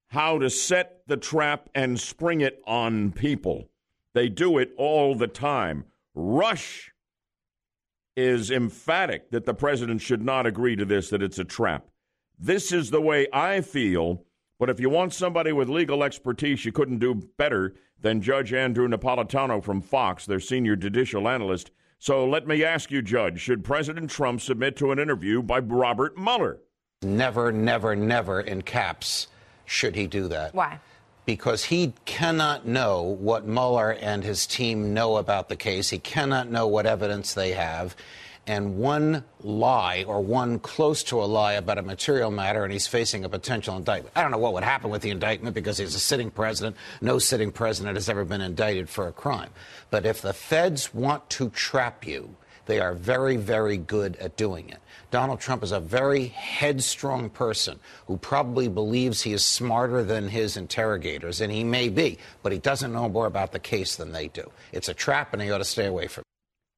how 0.10 0.38
to 0.38 0.50
set 0.50 1.02
the 1.08 1.18
trap 1.18 1.70
and 1.74 2.00
spring 2.00 2.42
it 2.42 2.62
on 2.68 3.12
people. 3.12 3.70
They 4.14 4.30
do 4.30 4.58
it 4.58 4.72
all 4.78 5.16
the 5.16 5.28
time. 5.28 5.86
Rush 6.14 6.92
is 8.16 8.52
emphatic 8.52 9.32
that 9.32 9.46
the 9.46 9.54
president 9.54 10.02
should 10.02 10.22
not 10.22 10.46
agree 10.46 10.76
to 10.76 10.86
this, 10.86 11.10
that 11.10 11.24
it's 11.24 11.40
a 11.40 11.46
trap. 11.46 11.88
This 12.38 12.72
is 12.72 12.90
the 12.90 13.02
way 13.02 13.28
I 13.32 13.62
feel 13.62 14.26
But 14.62 14.70
if 14.70 14.80
you 14.80 14.92
want 14.92 15.12
somebody 15.12 15.52
with 15.52 15.70
legal 15.70 16.04
expertise, 16.04 16.66
you 16.66 16.72
couldn't 16.72 17.00
do 17.00 17.16
better 17.16 17.74
than 18.00 18.22
Judge 18.22 18.54
Andrew 18.54 18.88
Napolitano 18.88 19.64
from 19.64 19.82
Fox, 19.82 20.28
their 20.28 20.40
senior 20.40 20.76
judicial 20.76 21.28
analyst. 21.28 21.72
So 21.98 22.28
let 22.28 22.46
me 22.46 22.64
ask 22.64 22.92
you, 22.92 23.02
Judge, 23.02 23.42
should 23.42 23.64
President 23.64 24.12
Trump 24.12 24.40
submit 24.40 24.78
to 24.78 24.92
an 24.92 25.00
interview 25.00 25.42
by 25.42 25.58
Robert 25.58 26.16
Mueller? 26.16 26.60
Never, 27.02 27.52
never, 27.52 27.96
never 27.96 28.40
in 28.40 28.62
caps 28.62 29.30
should 29.66 29.96
he 29.96 30.06
do 30.06 30.28
that. 30.28 30.54
Why? 30.54 30.80
Because 31.26 31.64
he 31.66 31.94
cannot 32.06 32.68
know 32.68 33.02
what 33.02 33.48
Mueller 33.48 33.94
and 33.94 34.24
his 34.24 34.46
team 34.46 34.94
know 34.94 35.18
about 35.18 35.50
the 35.50 35.56
case. 35.56 35.90
He 35.90 35.98
cannot 35.98 36.52
know 36.52 36.68
what 36.68 36.86
evidence 36.86 37.34
they 37.34 37.54
have 37.54 37.96
and 38.48 38.78
one 38.78 39.24
lie 39.42 40.04
or 40.08 40.22
one 40.22 40.60
close 40.60 41.04
to 41.04 41.22
a 41.22 41.26
lie 41.26 41.54
about 41.54 41.78
a 41.78 41.82
material 41.82 42.32
matter, 42.32 42.64
and 42.64 42.74
he's 42.74 42.88
facing 42.88 43.24
a 43.24 43.30
potential 43.30 43.78
indictment. 43.78 44.16
I 44.16 44.22
don't 44.22 44.32
know 44.32 44.38
what 44.38 44.54
would 44.54 44.64
happen 44.64 44.90
with 44.90 45.02
the 45.02 45.12
indictment 45.12 45.54
because 45.54 45.78
he's 45.78 45.96
a 45.96 46.00
sitting 46.00 46.32
president. 46.32 46.76
No 47.02 47.20
sitting 47.20 47.52
president 47.52 47.96
has 47.96 48.10
ever 48.10 48.26
been 48.26 48.42
indicted 48.42 48.90
for 48.90 49.08
a 49.08 49.12
crime. 49.12 49.50
But 49.90 50.06
if 50.06 50.22
the 50.22 50.34
feds 50.34 50.94
want 50.94 51.30
to 51.32 51.50
trap 51.50 52.06
you, 52.06 52.36
they 52.66 52.80
are 52.80 52.94
very, 52.94 53.38
very 53.38 53.78
good 53.78 54.16
at 54.18 54.38
doing 54.38 54.70
it. 54.70 54.80
Donald 55.12 55.40
Trump 55.40 55.62
is 55.62 55.72
a 55.72 55.80
very 55.80 56.28
headstrong 56.28 57.30
person 57.30 57.80
who 58.08 58.18
probably 58.18 58.70
believes 58.70 59.22
he 59.22 59.34
is 59.34 59.44
smarter 59.44 60.04
than 60.04 60.30
his 60.30 60.56
interrogators, 60.56 61.42
and 61.42 61.52
he 61.52 61.64
may 61.64 61.90
be, 61.90 62.18
but 62.44 62.52
he 62.52 62.60
doesn't 62.60 62.94
know 62.94 63.10
more 63.10 63.26
about 63.26 63.52
the 63.52 63.60
case 63.60 63.98
than 63.98 64.14
they 64.14 64.30
do. 64.30 64.50
It's 64.72 64.88
a 64.88 64.94
trap, 64.94 65.34
and 65.34 65.42
he 65.42 65.52
ought 65.52 65.58
to 65.58 65.66
stay 65.66 65.86
away 65.86 66.08
from 66.08 66.22
it. 66.22 66.31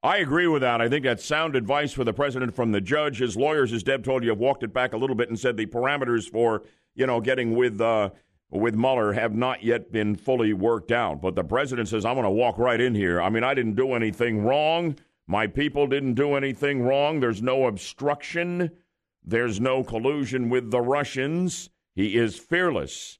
I 0.04 0.18
agree 0.18 0.48
with 0.48 0.64
that. 0.64 0.82
I 0.82 0.90
think 0.90 1.06
that's 1.06 1.24
sound 1.24 1.56
advice 1.56 1.94
for 1.94 2.04
the 2.04 2.12
president 2.12 2.54
from 2.54 2.74
the 2.74 2.82
judge. 2.82 3.20
His 3.20 3.38
lawyers, 3.38 3.72
as 3.72 3.84
Deb 3.84 4.04
told 4.04 4.22
you, 4.22 4.32
have 4.32 4.38
walked 4.38 4.62
it 4.64 4.74
back 4.74 4.92
a 4.92 4.98
little 4.98 5.16
bit 5.16 5.30
and 5.30 5.40
said 5.40 5.56
the 5.56 5.66
parameters 5.66 6.30
for 6.30 6.64
you 6.94 7.08
know 7.08 7.22
getting 7.22 7.56
with 7.56 7.80
uh, 7.80 8.10
with 8.52 8.76
Mueller 8.76 9.14
have 9.14 9.34
not 9.34 9.64
yet 9.64 9.94
been 9.94 10.18
fully 10.18 10.52
worked 10.52 10.92
out. 10.92 11.22
But 11.22 11.36
the 11.36 11.44
president 11.46 11.88
says, 11.88 12.04
"I'm 12.04 12.16
going 12.16 12.26
to 12.26 12.32
walk 12.32 12.58
right 12.58 12.82
in 12.82 12.94
here. 12.94 13.22
I 13.22 13.30
mean, 13.30 13.46
I 13.46 13.54
didn't 13.54 13.76
do 13.76 13.94
anything 13.94 14.44
wrong. 14.44 14.98
My 15.26 15.48
people 15.48 15.88
didn't 15.88 16.16
do 16.16 16.36
anything 16.36 16.82
wrong. 16.82 17.22
There's 17.22 17.42
no 17.42 17.68
obstruction. 17.68 18.72
There's 19.24 19.62
no 19.62 19.86
collusion 19.86 20.50
with 20.50 20.70
the 20.70 20.82
Russians. 20.82 21.70
He 21.96 22.18
is 22.18 22.38
fearless. 22.38 23.20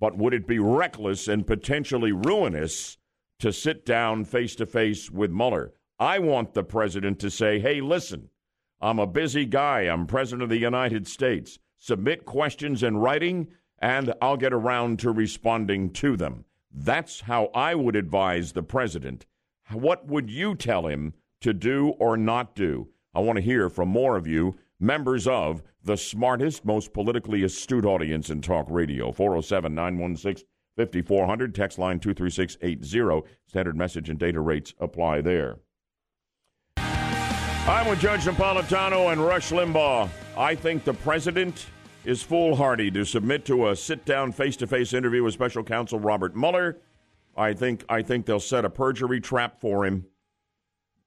But 0.00 0.16
would 0.16 0.32
it 0.32 0.46
be 0.46 0.58
reckless 0.58 1.28
and 1.28 1.46
potentially 1.46 2.12
ruinous 2.12 2.96
to 3.40 3.52
sit 3.52 3.84
down 3.84 4.24
face 4.24 4.56
to 4.56 4.64
face 4.64 5.10
with 5.10 5.30
Mueller?" 5.30 5.74
I 5.98 6.18
want 6.18 6.52
the 6.52 6.62
president 6.62 7.18
to 7.20 7.30
say, 7.30 7.58
hey, 7.58 7.80
listen, 7.80 8.28
I'm 8.82 8.98
a 8.98 9.06
busy 9.06 9.46
guy. 9.46 9.82
I'm 9.82 10.06
president 10.06 10.42
of 10.42 10.50
the 10.50 10.58
United 10.58 11.08
States. 11.08 11.58
Submit 11.78 12.26
questions 12.26 12.82
in 12.82 12.98
writing, 12.98 13.48
and 13.78 14.12
I'll 14.20 14.36
get 14.36 14.52
around 14.52 14.98
to 15.00 15.10
responding 15.10 15.90
to 15.94 16.16
them. 16.16 16.44
That's 16.70 17.20
how 17.20 17.46
I 17.54 17.74
would 17.74 17.96
advise 17.96 18.52
the 18.52 18.62
president. 18.62 19.24
What 19.72 20.06
would 20.06 20.28
you 20.28 20.54
tell 20.54 20.86
him 20.86 21.14
to 21.40 21.54
do 21.54 21.88
or 21.98 22.18
not 22.18 22.54
do? 22.54 22.88
I 23.14 23.20
want 23.20 23.36
to 23.36 23.42
hear 23.42 23.70
from 23.70 23.88
more 23.88 24.16
of 24.16 24.26
you, 24.26 24.56
members 24.78 25.26
of 25.26 25.62
the 25.82 25.96
smartest, 25.96 26.66
most 26.66 26.92
politically 26.92 27.42
astute 27.42 27.86
audience 27.86 28.28
in 28.28 28.42
talk 28.42 28.66
radio. 28.68 29.12
407 29.12 29.74
916 29.74 30.46
5400, 30.76 31.54
text 31.54 31.78
line 31.78 31.98
23680. 31.98 33.26
Standard 33.46 33.76
message 33.76 34.10
and 34.10 34.18
data 34.18 34.40
rates 34.40 34.74
apply 34.78 35.22
there. 35.22 35.56
I'm 37.68 37.88
with 37.88 37.98
Judge 37.98 38.20
Napolitano 38.20 39.10
and 39.10 39.20
Rush 39.20 39.50
Limbaugh. 39.50 40.08
I 40.36 40.54
think 40.54 40.84
the 40.84 40.94
president 40.94 41.66
is 42.04 42.22
foolhardy 42.22 42.92
to 42.92 43.04
submit 43.04 43.44
to 43.46 43.70
a 43.70 43.74
sit-down, 43.74 44.30
face-to-face 44.30 44.92
interview 44.92 45.24
with 45.24 45.34
Special 45.34 45.64
Counsel 45.64 45.98
Robert 45.98 46.36
Mueller. 46.36 46.78
I 47.36 47.54
think 47.54 47.84
I 47.88 48.02
think 48.02 48.24
they'll 48.24 48.38
set 48.38 48.64
a 48.64 48.70
perjury 48.70 49.20
trap 49.20 49.60
for 49.60 49.84
him, 49.84 50.06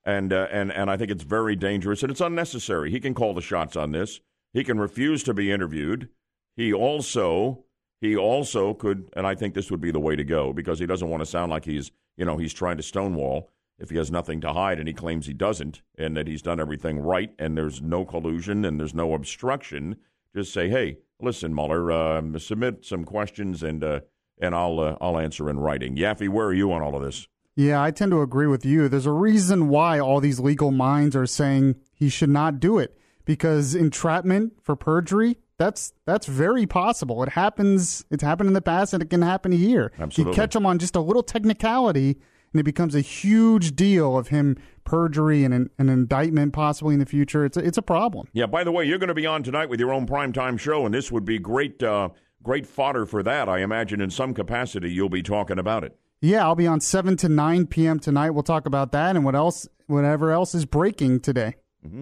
and 0.03 0.33
uh, 0.33 0.49
and 0.51 0.69
and 0.73 0.91
I 0.91 0.97
think 0.97 1.11
it's 1.11 1.23
very 1.23 1.55
dangerous 1.55 2.03
and 2.03 2.11
it's 2.11 2.19
unnecessary. 2.19 2.91
He 2.91 2.99
can 2.99 3.13
call 3.13 3.33
the 3.33 3.41
shots 3.41 3.77
on 3.77 3.93
this. 3.93 4.19
He 4.51 4.65
can 4.65 4.81
refuse 4.81 5.23
to 5.23 5.33
be 5.33 5.53
interviewed. 5.53 6.09
He 6.57 6.73
also 6.73 7.63
he 8.01 8.17
also 8.17 8.73
could, 8.73 9.09
and 9.15 9.25
I 9.25 9.33
think 9.33 9.53
this 9.53 9.71
would 9.71 9.81
be 9.81 9.91
the 9.91 9.99
way 10.01 10.17
to 10.17 10.25
go 10.25 10.51
because 10.51 10.77
he 10.77 10.85
doesn't 10.85 11.09
want 11.09 11.21
to 11.21 11.25
sound 11.25 11.51
like 11.51 11.63
he's 11.63 11.91
you 12.17 12.25
know 12.25 12.35
he's 12.35 12.53
trying 12.53 12.75
to 12.75 12.83
stonewall 12.83 13.49
if 13.79 13.89
he 13.89 13.97
has 13.97 14.11
nothing 14.11 14.41
to 14.41 14.53
hide 14.53 14.79
and 14.79 14.87
he 14.87 14.93
claims 14.93 15.25
he 15.25 15.33
doesn't 15.33 15.81
and 15.97 16.15
that 16.17 16.27
he's 16.27 16.41
done 16.41 16.59
everything 16.59 16.99
right 16.99 17.31
and 17.39 17.57
there's 17.57 17.81
no 17.81 18.05
collusion 18.05 18.65
and 18.65 18.79
there's 18.79 18.93
no 18.93 19.13
obstruction, 19.13 19.95
just 20.35 20.53
say, 20.53 20.69
hey, 20.69 20.97
listen, 21.21 21.53
Mueller, 21.53 21.91
uh, 21.91 22.39
submit 22.39 22.85
some 22.85 23.03
questions 23.03 23.63
and 23.63 23.83
uh, 23.83 24.01
and 24.41 24.55
I'll 24.55 24.79
uh, 24.79 24.97
I'll 25.01 25.17
answer 25.17 25.49
in 25.49 25.59
writing. 25.59 25.95
Yaffee, 25.95 26.29
where 26.29 26.47
are 26.47 26.53
you 26.53 26.71
on 26.71 26.81
all 26.81 26.95
of 26.95 27.03
this? 27.03 27.27
Yeah, 27.55 27.81
I 27.81 27.91
tend 27.91 28.11
to 28.11 28.21
agree 28.21 28.47
with 28.47 28.65
you. 28.65 28.87
There's 28.87 29.05
a 29.05 29.11
reason 29.11 29.67
why 29.67 29.99
all 29.99 30.21
these 30.21 30.39
legal 30.39 30.71
minds 30.71 31.15
are 31.15 31.25
saying 31.25 31.75
he 31.93 32.07
should 32.07 32.29
not 32.29 32.59
do 32.59 32.77
it 32.77 32.97
because 33.25 33.75
entrapment 33.75 34.53
for 34.61 34.75
perjury 34.75 35.37
that's 35.59 35.93
that's 36.05 36.25
very 36.25 36.65
possible. 36.65 37.21
It 37.21 37.29
happens. 37.29 38.05
It's 38.09 38.23
happened 38.23 38.47
in 38.47 38.53
the 38.53 38.61
past, 38.61 38.93
and 38.93 39.03
it 39.03 39.09
can 39.09 39.21
happen 39.21 39.51
here. 39.51 39.91
Absolutely. 39.99 40.31
You 40.31 40.35
catch 40.35 40.55
him 40.55 40.65
on 40.65 40.79
just 40.79 40.95
a 40.95 41.01
little 41.01 41.21
technicality, 41.21 42.17
and 42.51 42.59
it 42.59 42.63
becomes 42.63 42.95
a 42.95 43.01
huge 43.01 43.75
deal 43.75 44.17
of 44.17 44.29
him 44.29 44.57
perjury 44.83 45.43
and 45.43 45.53
an, 45.53 45.69
an, 45.77 45.89
indictment 45.89 46.51
possibly 46.51 46.93
in 46.93 46.99
the 46.99 47.05
future. 47.05 47.45
It's 47.45 47.57
a, 47.57 47.59
it's 47.59 47.77
a 47.77 47.81
problem. 47.83 48.27
Yeah. 48.33 48.47
By 48.47 48.63
the 48.63 48.71
way, 48.71 48.85
you're 48.85 48.97
going 48.97 49.09
to 49.09 49.13
be 49.13 49.27
on 49.27 49.43
tonight 49.43 49.69
with 49.69 49.79
your 49.79 49.93
own 49.93 50.07
primetime 50.07 50.59
show, 50.59 50.85
and 50.85 50.93
this 50.93 51.11
would 51.11 51.25
be 51.25 51.37
great 51.37 51.81
uh, 51.83 52.09
great 52.41 52.65
fodder 52.65 53.05
for 53.05 53.21
that. 53.23 53.47
I 53.47 53.59
imagine 53.59 54.01
in 54.01 54.09
some 54.09 54.33
capacity 54.33 54.91
you'll 54.91 55.09
be 55.09 55.23
talking 55.23 55.59
about 55.59 55.83
it. 55.83 55.95
Yeah, 56.21 56.43
I'll 56.43 56.55
be 56.55 56.67
on 56.67 56.81
seven 56.81 57.15
to 57.17 57.29
nine 57.29 57.67
p.m. 57.67 57.99
tonight. 57.99 58.31
We'll 58.31 58.43
talk 58.43 58.65
about 58.65 58.91
that 58.91 59.15
and 59.15 59.23
what 59.23 59.35
else, 59.35 59.67
whatever 59.87 60.31
else 60.31 60.55
is 60.55 60.65
breaking 60.65 61.21
today. 61.21 61.55
Mm-hmm. 61.85 62.01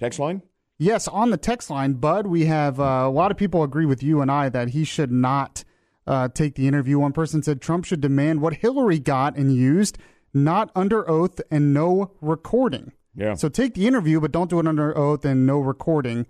Text 0.00 0.18
line. 0.18 0.42
Yes, 0.78 1.06
on 1.06 1.30
the 1.30 1.36
text 1.36 1.70
line, 1.70 1.94
Bud, 1.94 2.26
we 2.26 2.46
have 2.46 2.80
uh, 2.80 3.04
a 3.06 3.10
lot 3.10 3.30
of 3.30 3.36
people 3.36 3.62
agree 3.62 3.86
with 3.86 4.02
you 4.02 4.20
and 4.20 4.30
I 4.30 4.48
that 4.48 4.70
he 4.70 4.84
should 4.84 5.12
not 5.12 5.63
uh, 6.06 6.28
take 6.28 6.54
the 6.54 6.68
interview. 6.68 6.98
One 6.98 7.12
person 7.12 7.42
said 7.42 7.60
Trump 7.60 7.84
should 7.84 8.00
demand 8.00 8.40
what 8.40 8.54
Hillary 8.54 8.98
got 8.98 9.36
and 9.36 9.54
used, 9.54 9.98
not 10.32 10.70
under 10.74 11.08
oath 11.08 11.40
and 11.50 11.72
no 11.72 12.12
recording. 12.20 12.92
Yeah. 13.14 13.34
So 13.34 13.48
take 13.48 13.74
the 13.74 13.86
interview, 13.86 14.20
but 14.20 14.32
don't 14.32 14.50
do 14.50 14.58
it 14.60 14.66
under 14.66 14.96
oath 14.96 15.24
and 15.24 15.46
no 15.46 15.58
recording. 15.58 16.26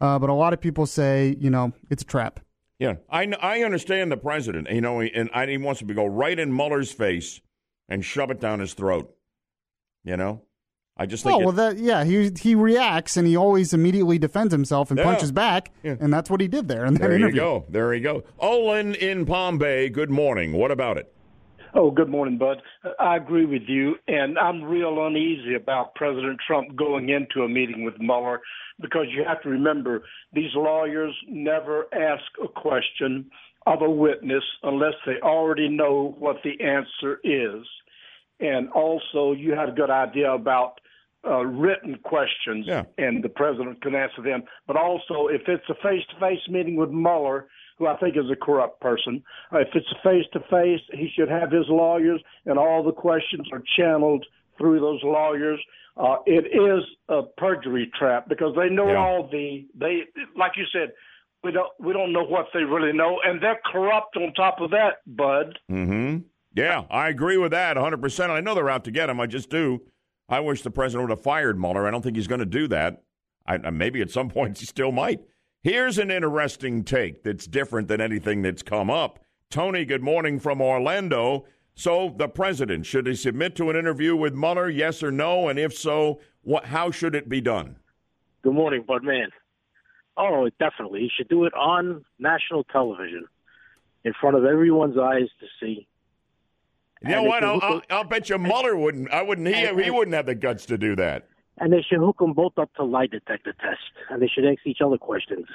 Uh, 0.00 0.18
but 0.18 0.30
a 0.30 0.34
lot 0.34 0.52
of 0.52 0.60
people 0.60 0.86
say, 0.86 1.36
you 1.38 1.50
know, 1.50 1.72
it's 1.90 2.02
a 2.02 2.06
trap. 2.06 2.40
Yeah, 2.78 2.94
I, 3.10 3.30
I 3.42 3.62
understand 3.62 4.10
the 4.10 4.16
president, 4.16 4.70
you 4.70 4.80
know, 4.80 5.02
and 5.02 5.28
I, 5.34 5.46
he 5.46 5.58
wants 5.58 5.80
to 5.80 5.94
go 5.94 6.06
right 6.06 6.38
in 6.38 6.54
Mueller's 6.54 6.90
face 6.90 7.42
and 7.90 8.02
shove 8.02 8.30
it 8.30 8.40
down 8.40 8.60
his 8.60 8.72
throat. 8.72 9.14
You 10.02 10.16
know, 10.16 10.42
I 11.00 11.06
just 11.06 11.24
think. 11.24 11.40
Oh 11.40 11.44
well, 11.46 11.52
that 11.52 11.78
yeah, 11.78 12.04
he 12.04 12.30
he 12.38 12.54
reacts 12.54 13.16
and 13.16 13.26
he 13.26 13.34
always 13.36 13.72
immediately 13.72 14.18
defends 14.18 14.52
himself 14.52 14.90
and 14.90 14.98
Yeah. 14.98 15.04
punches 15.04 15.32
back, 15.32 15.70
Yeah. 15.82 15.96
and 15.98 16.12
that's 16.12 16.28
what 16.28 16.40
he 16.42 16.46
did 16.48 16.68
there 16.68 16.84
in 16.84 16.92
that 16.94 17.00
there 17.00 17.10
you 17.12 17.24
interview. 17.24 17.40
go. 17.40 17.64
There 17.70 17.94
you 17.94 18.02
go. 18.02 18.22
Olin 18.38 18.94
in 18.94 19.24
Palm 19.24 19.56
Bay. 19.56 19.88
Good 19.88 20.10
morning. 20.10 20.52
What 20.52 20.70
about 20.70 20.98
it? 20.98 21.10
Oh, 21.72 21.90
good 21.90 22.08
morning, 22.10 22.36
Bud. 22.36 22.60
I 22.98 23.16
agree 23.16 23.46
with 23.46 23.62
you, 23.66 23.94
and 24.08 24.38
I'm 24.38 24.62
real 24.62 25.06
uneasy 25.06 25.54
about 25.54 25.94
President 25.94 26.38
Trump 26.46 26.76
going 26.76 27.08
into 27.08 27.44
a 27.44 27.48
meeting 27.48 27.84
with 27.84 27.94
Mueller 27.98 28.40
because 28.80 29.06
you 29.16 29.24
have 29.26 29.40
to 29.42 29.48
remember 29.48 30.02
these 30.34 30.50
lawyers 30.54 31.14
never 31.28 31.86
ask 31.94 32.24
a 32.44 32.48
question 32.48 33.30
of 33.66 33.82
a 33.82 33.90
witness 33.90 34.42
unless 34.64 34.94
they 35.06 35.16
already 35.22 35.68
know 35.68 36.14
what 36.18 36.36
the 36.42 36.60
answer 36.62 37.20
is. 37.24 37.64
And 38.40 38.68
also, 38.70 39.32
you 39.32 39.52
had 39.52 39.68
a 39.68 39.72
good 39.72 39.90
idea 39.90 40.32
about 40.32 40.80
uh, 41.26 41.44
written 41.44 41.98
questions, 42.02 42.66
Yeah. 42.66 42.84
and 42.98 43.22
the 43.22 43.28
president 43.28 43.82
can 43.82 43.94
answer 43.94 44.22
them. 44.22 44.42
But 44.66 44.76
also, 44.76 45.26
if 45.28 45.42
it's 45.48 45.68
a 45.68 45.74
face-to-face 45.74 46.48
meeting 46.48 46.76
with 46.76 46.90
Mueller, 46.90 47.46
who 47.78 47.86
I 47.86 47.96
think 47.96 48.16
is 48.16 48.30
a 48.30 48.36
corrupt 48.36 48.80
person, 48.80 49.22
uh, 49.52 49.58
if 49.58 49.68
it's 49.74 49.90
a 49.92 50.02
face-to-face, 50.08 50.80
he 50.92 51.10
should 51.14 51.28
have 51.28 51.50
his 51.50 51.66
lawyers, 51.68 52.22
and 52.46 52.58
all 52.58 52.82
the 52.82 52.92
questions 52.92 53.48
are 53.52 53.62
channeled 53.76 54.24
through 54.58 54.80
those 54.80 55.00
lawyers. 55.02 55.60
Uh, 55.96 56.16
it 56.26 56.46
is 56.54 56.84
a 57.08 57.22
perjury 57.36 57.90
trap 57.98 58.28
because 58.28 58.54
they 58.56 58.68
know 58.70 58.88
Yeah. 58.88 58.96
all 58.96 59.28
the 59.28 59.66
they 59.74 60.04
like 60.36 60.52
you 60.56 60.64
said. 60.72 60.92
We 61.42 61.52
don't 61.52 61.68
we 61.78 61.92
don't 61.94 62.12
know 62.12 62.22
what 62.24 62.46
they 62.54 62.64
really 62.64 62.92
know, 62.92 63.20
and 63.24 63.42
they're 63.42 63.60
corrupt 63.70 64.16
on 64.16 64.32
top 64.34 64.60
of 64.60 64.70
that, 64.70 64.98
Bud. 65.06 65.58
Mm-hmm. 65.70 66.18
Yeah, 66.54 66.84
I 66.90 67.08
agree 67.08 67.36
with 67.38 67.52
that 67.52 67.76
100%. 67.76 68.30
I 68.30 68.40
know 68.40 68.54
they're 68.54 68.68
out 68.70 68.84
to 68.84 68.90
get 68.90 69.08
him. 69.08 69.20
I 69.20 69.26
just 69.26 69.50
do. 69.50 69.80
I 70.30 70.38
wish 70.40 70.62
the 70.62 70.70
president 70.70 71.08
would 71.08 71.16
have 71.16 71.24
fired 71.24 71.58
Mueller. 71.58 71.86
I 71.86 71.90
don't 71.90 72.02
think 72.02 72.16
he's 72.16 72.28
going 72.28 72.38
to 72.38 72.46
do 72.46 72.68
that. 72.68 73.02
I, 73.46 73.58
maybe 73.70 74.00
at 74.00 74.10
some 74.10 74.28
point 74.30 74.58
he 74.58 74.64
still 74.64 74.92
might. 74.92 75.20
Here's 75.62 75.98
an 75.98 76.10
interesting 76.10 76.84
take 76.84 77.22
that's 77.22 77.46
different 77.46 77.88
than 77.88 78.00
anything 78.00 78.40
that's 78.40 78.62
come 78.62 78.88
up. 78.88 79.18
Tony, 79.50 79.84
good 79.84 80.02
morning 80.02 80.38
from 80.38 80.62
Orlando. 80.62 81.44
So, 81.74 82.14
the 82.16 82.28
president, 82.28 82.86
should 82.86 83.06
he 83.06 83.14
submit 83.14 83.56
to 83.56 83.70
an 83.70 83.76
interview 83.76 84.14
with 84.14 84.34
Mueller, 84.34 84.70
yes 84.70 85.02
or 85.02 85.10
no? 85.10 85.48
And 85.48 85.58
if 85.58 85.76
so, 85.76 86.20
what, 86.42 86.66
how 86.66 86.90
should 86.90 87.14
it 87.14 87.28
be 87.28 87.40
done? 87.40 87.76
Good 88.42 88.54
morning, 88.54 88.84
Bud 88.86 89.02
Man. 89.02 89.28
Oh, 90.16 90.48
definitely. 90.58 91.00
He 91.00 91.10
should 91.16 91.28
do 91.28 91.44
it 91.44 91.54
on 91.54 92.04
national 92.18 92.64
television 92.64 93.26
in 94.04 94.12
front 94.20 94.36
of 94.36 94.44
everyone's 94.44 94.98
eyes 94.98 95.28
to 95.40 95.46
see. 95.60 95.86
You 97.02 97.10
know 97.10 97.22
what? 97.22 97.42
I'll, 97.42 97.60
I'll, 97.62 97.82
I'll, 97.90 98.04
bet 98.04 98.28
you 98.28 98.38
Mueller 98.38 98.76
wouldn't. 98.76 99.10
I 99.10 99.22
wouldn't. 99.22 99.48
He, 99.48 99.54
and, 99.54 99.80
he 99.80 99.90
wouldn't 99.90 100.14
have 100.14 100.26
the 100.26 100.34
guts 100.34 100.66
to 100.66 100.76
do 100.76 100.94
that. 100.96 101.28
And 101.58 101.72
they 101.72 101.82
should 101.82 101.98
hook 101.98 102.18
them 102.18 102.32
both 102.32 102.58
up 102.58 102.74
to 102.74 102.84
lie 102.84 103.06
detector 103.06 103.54
tests, 103.54 103.84
and 104.10 104.20
they 104.20 104.28
should 104.28 104.44
ask 104.44 104.60
each 104.66 104.80
other 104.84 104.98
questions. 104.98 105.46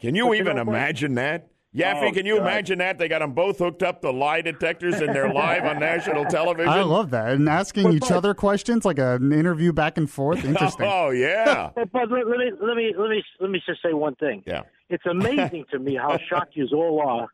Can 0.00 0.14
you 0.14 0.28
but 0.28 0.36
even 0.36 0.58
imagine 0.58 1.14
that? 1.14 1.48
Yaffee, 1.74 2.10
oh, 2.10 2.12
can 2.12 2.26
you 2.26 2.36
God. 2.36 2.42
imagine 2.42 2.78
that? 2.80 2.98
They 2.98 3.08
got 3.08 3.20
them 3.20 3.32
both 3.32 3.58
hooked 3.58 3.82
up 3.82 4.02
to 4.02 4.10
lie 4.10 4.42
detectors 4.42 5.00
and 5.00 5.14
they're 5.14 5.32
live 5.32 5.64
on 5.64 5.78
national 5.78 6.24
television. 6.30 6.68
I 6.68 6.82
love 6.82 7.10
that. 7.10 7.32
And 7.32 7.48
asking 7.48 7.84
but, 7.84 7.94
each 7.94 8.00
but, 8.00 8.12
other 8.12 8.34
questions 8.34 8.84
like 8.84 8.98
an 8.98 9.32
interview 9.32 9.72
back 9.72 9.96
and 9.96 10.10
forth. 10.10 10.44
Interesting. 10.44 10.86
oh, 10.86 11.10
yeah. 11.10 11.70
But, 11.74 11.90
but, 11.90 12.10
let, 12.10 12.26
me, 12.26 12.50
let, 12.60 12.76
me, 12.76 12.94
let, 12.98 13.08
me, 13.08 13.24
let 13.40 13.50
me 13.50 13.62
just 13.64 13.82
say 13.82 13.94
one 13.94 14.14
thing. 14.16 14.42
Yeah. 14.46 14.62
It's 14.90 15.06
amazing 15.06 15.64
to 15.70 15.78
me 15.78 15.94
how 15.94 16.18
shocked 16.28 16.56
you 16.56 16.68
all 16.74 17.00
are 17.00 17.28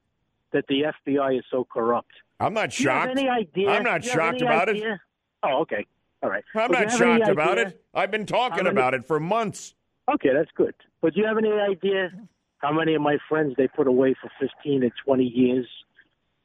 that 0.53 0.67
the 0.69 0.93
FBI 1.05 1.39
is 1.39 1.45
so 1.51 1.67
corrupt. 1.71 2.13
I'm 2.41 2.55
not 2.55 2.73
shocked. 2.73 3.11
any 3.11 3.29
idea? 3.29 3.71
I'm 3.71 3.83
not 3.83 4.05
shocked 4.05 4.43
about 4.43 4.69
idea? 4.69 4.95
it. 4.95 5.01
Oh, 5.43 5.63
okay. 5.63 5.87
All 6.23 6.31
right. 6.31 6.45
I'm 6.55 6.71
not 6.71 6.91
shocked 6.91 7.29
about 7.29 7.59
it. 7.59 7.85
I've 7.95 8.11
been 8.11 8.27
talking 8.27 8.65
many, 8.65 8.71
about 8.71 8.95
it 8.95 9.07
for 9.07 9.21
months. 9.21 9.75
Okay, 10.13 10.31
that's 10.33 10.51
good. 10.55 10.75
But 11.01 11.15
do 11.15 11.21
you 11.21 11.27
have 11.27 11.39
any 11.39 11.53
idea 11.53 12.11
how 12.59 12.73
many 12.73 12.95
of 12.95 13.03
my 13.03 13.19
friends 13.29 13.55
they 13.57 13.69
put 13.69 13.87
away 13.87 14.15
for 14.21 14.31
15 14.41 14.83
and 14.83 14.93
20 15.05 15.25
years 15.25 15.67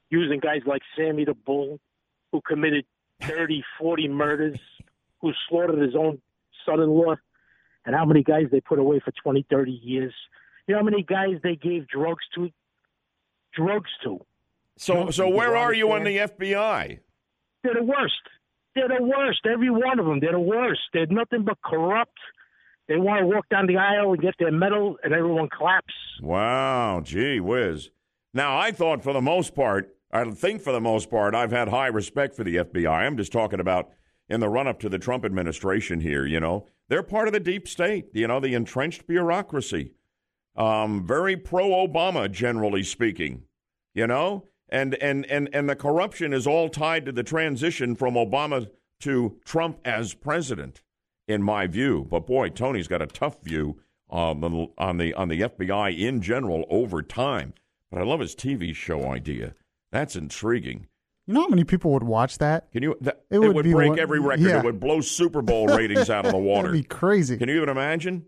using 0.10 0.40
guys 0.40 0.62
like 0.66 0.82
Sammy 0.96 1.26
the 1.26 1.34
Bull, 1.34 1.80
who 2.32 2.42
committed 2.42 2.86
30, 3.22 3.64
40 3.80 4.08
murders, 4.10 4.60
who 5.22 5.32
slaughtered 5.50 5.80
his 5.80 5.96
own 5.96 6.22
son-in-law, 6.66 7.16
and 7.86 7.96
how 7.96 8.06
many 8.06 8.24
guys 8.24 8.46
they 8.52 8.62
put 8.62 8.80
away 8.80 9.00
for 9.00 9.12
20, 9.24 9.46
30 9.50 9.72
years? 9.72 10.14
You 10.68 10.74
know 10.74 10.80
how 10.80 10.86
many 10.86 11.04
guys 11.04 11.38
they 11.44 11.56
gave 11.56 11.88
drugs 11.88 12.24
to? 12.36 12.50
Drugs 13.54 13.90
to. 14.04 14.26
So, 14.78 15.12
so 15.12 15.30
where 15.30 15.56
are 15.56 15.74
you 15.74 15.92
on 15.92 16.04
the 16.04 16.18
FBI? 16.18 17.00
They're 17.64 17.74
the 17.76 17.84
worst. 17.84 18.14
They're 18.76 18.88
the 18.88 19.04
worst. 19.04 19.42
Every 19.52 19.70
one 19.70 20.00
of 20.00 20.06
them. 20.06 20.20
They're 20.20 20.32
the 20.32 20.40
worst. 20.40 20.82
They're 20.94 21.06
nothing 21.08 21.44
but 21.44 21.58
corrupt. 21.64 22.18
They 22.88 22.98
want 22.98 23.22
to 23.22 23.28
walk 23.28 23.48
down 23.50 23.68
the 23.68 23.78
aisle 23.78 24.14
and 24.14 24.22
get 24.22 24.34
their 24.40 24.52
medal, 24.52 24.98
and 25.04 25.14
everyone 25.14 25.48
claps. 25.50 25.94
Wow, 26.22 27.02
gee 27.04 27.40
whiz. 27.40 27.90
Now, 28.34 28.58
I 28.58 28.72
thought 28.72 29.04
for 29.04 29.14
the 29.14 29.22
most 29.22 29.56
part, 29.56 29.96
I 30.12 30.30
think 30.32 30.62
for 30.62 30.74
the 30.74 30.82
most 30.82 31.10
part, 31.10 31.34
I've 31.34 31.52
had 31.52 31.70
high 31.70 31.88
respect 31.88 32.36
for 32.36 32.44
the 32.44 32.58
FBI. 32.58 32.90
I'm 32.90 33.16
just 33.16 33.32
talking 33.32 33.60
about 33.60 33.92
in 34.28 34.40
the 34.40 34.50
run 34.50 34.68
up 34.68 34.80
to 34.82 34.90
the 34.90 35.00
Trump 35.00 35.24
administration 35.24 36.02
here, 36.02 36.26
you 36.26 36.40
know. 36.40 36.68
They're 36.90 37.04
part 37.04 37.28
of 37.28 37.34
the 37.34 37.40
deep 37.40 37.68
state, 37.68 38.08
you 38.14 38.28
know, 38.28 38.40
the 38.40 38.54
entrenched 38.54 39.08
bureaucracy. 39.08 39.94
Um, 40.56 41.08
very 41.08 41.38
pro 41.38 41.70
Obama, 41.70 42.30
generally 42.30 42.84
speaking, 42.84 43.44
you 43.94 44.08
know? 44.08 44.46
And, 44.74 44.96
and, 44.96 45.26
and, 45.28 45.50
and 45.54 45.70
the 45.70 45.76
corruption 45.76 46.34
is 46.34 46.48
all 46.48 46.68
tied 46.68 47.06
to 47.06 47.12
the 47.12 47.22
transition 47.22 47.96
from 47.96 48.16
Obama 48.16 48.68
to 49.02 49.38
Trump 49.46 49.78
as 49.86 50.16
president 50.16 50.82
in 51.28 51.44
my 51.44 51.68
view. 51.68 52.08
But 52.10 52.26
boy, 52.26 52.50
Tony's 52.50 52.88
got 52.88 53.02
a 53.02 53.06
tough 53.06 53.38
view 53.44 53.80
um, 54.10 54.44
on 54.78 54.98
the 54.98 55.14
on 55.14 55.28
the 55.30 55.42
FBI 55.42 55.98
in 55.98 56.22
general 56.22 56.66
over 56.70 57.02
time. 57.02 57.54
But 57.92 58.02
I 58.02 58.04
love 58.04 58.20
his 58.20 58.36
TV 58.36 58.74
show 58.74 59.12
idea. 59.12 59.54
That's 59.92 60.16
intriguing. 60.16 60.88
You 61.28 61.36
know 61.36 61.42
how 61.42 61.48
many 61.48 61.64
people 61.64 61.92
would 61.92 62.04
watch 62.04 62.40
that? 62.40 62.72
Can 62.72 62.84
you? 62.84 62.98
That, 63.02 63.24
it, 63.30 63.40
would, 63.40 63.50
it 63.50 63.54
would 63.54 63.72
break 63.72 63.90
one, 63.92 64.00
every 64.00 64.20
record. 64.20 64.42
Yeah. 64.42 64.58
It 64.58 64.66
would 64.66 64.80
blow 64.80 65.02
Super 65.02 65.42
Bowl 65.42 65.68
ratings 65.68 66.10
out 66.10 66.26
of 66.26 66.32
the 66.32 66.38
water. 66.40 66.70
That'd 66.70 66.82
be 66.82 66.88
crazy. 66.88 67.38
Can 67.38 67.48
you 67.48 67.58
even 67.58 67.70
imagine? 67.70 68.26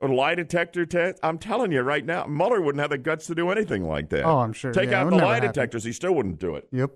A 0.00 0.06
lie 0.06 0.36
detector 0.36 0.86
test. 0.86 1.18
I'm 1.24 1.38
telling 1.38 1.72
you 1.72 1.80
right 1.80 2.04
now, 2.04 2.24
Mueller 2.26 2.60
wouldn't 2.60 2.80
have 2.80 2.90
the 2.90 2.98
guts 2.98 3.26
to 3.26 3.34
do 3.34 3.50
anything 3.50 3.88
like 3.88 4.10
that. 4.10 4.24
Oh, 4.24 4.38
I'm 4.38 4.52
sure. 4.52 4.72
Take 4.72 4.90
yeah, 4.90 5.02
out 5.02 5.10
the 5.10 5.16
lie 5.16 5.40
detectors, 5.40 5.82
he 5.82 5.92
still 5.92 6.14
wouldn't 6.14 6.38
do 6.38 6.54
it. 6.54 6.68
Yep. 6.70 6.92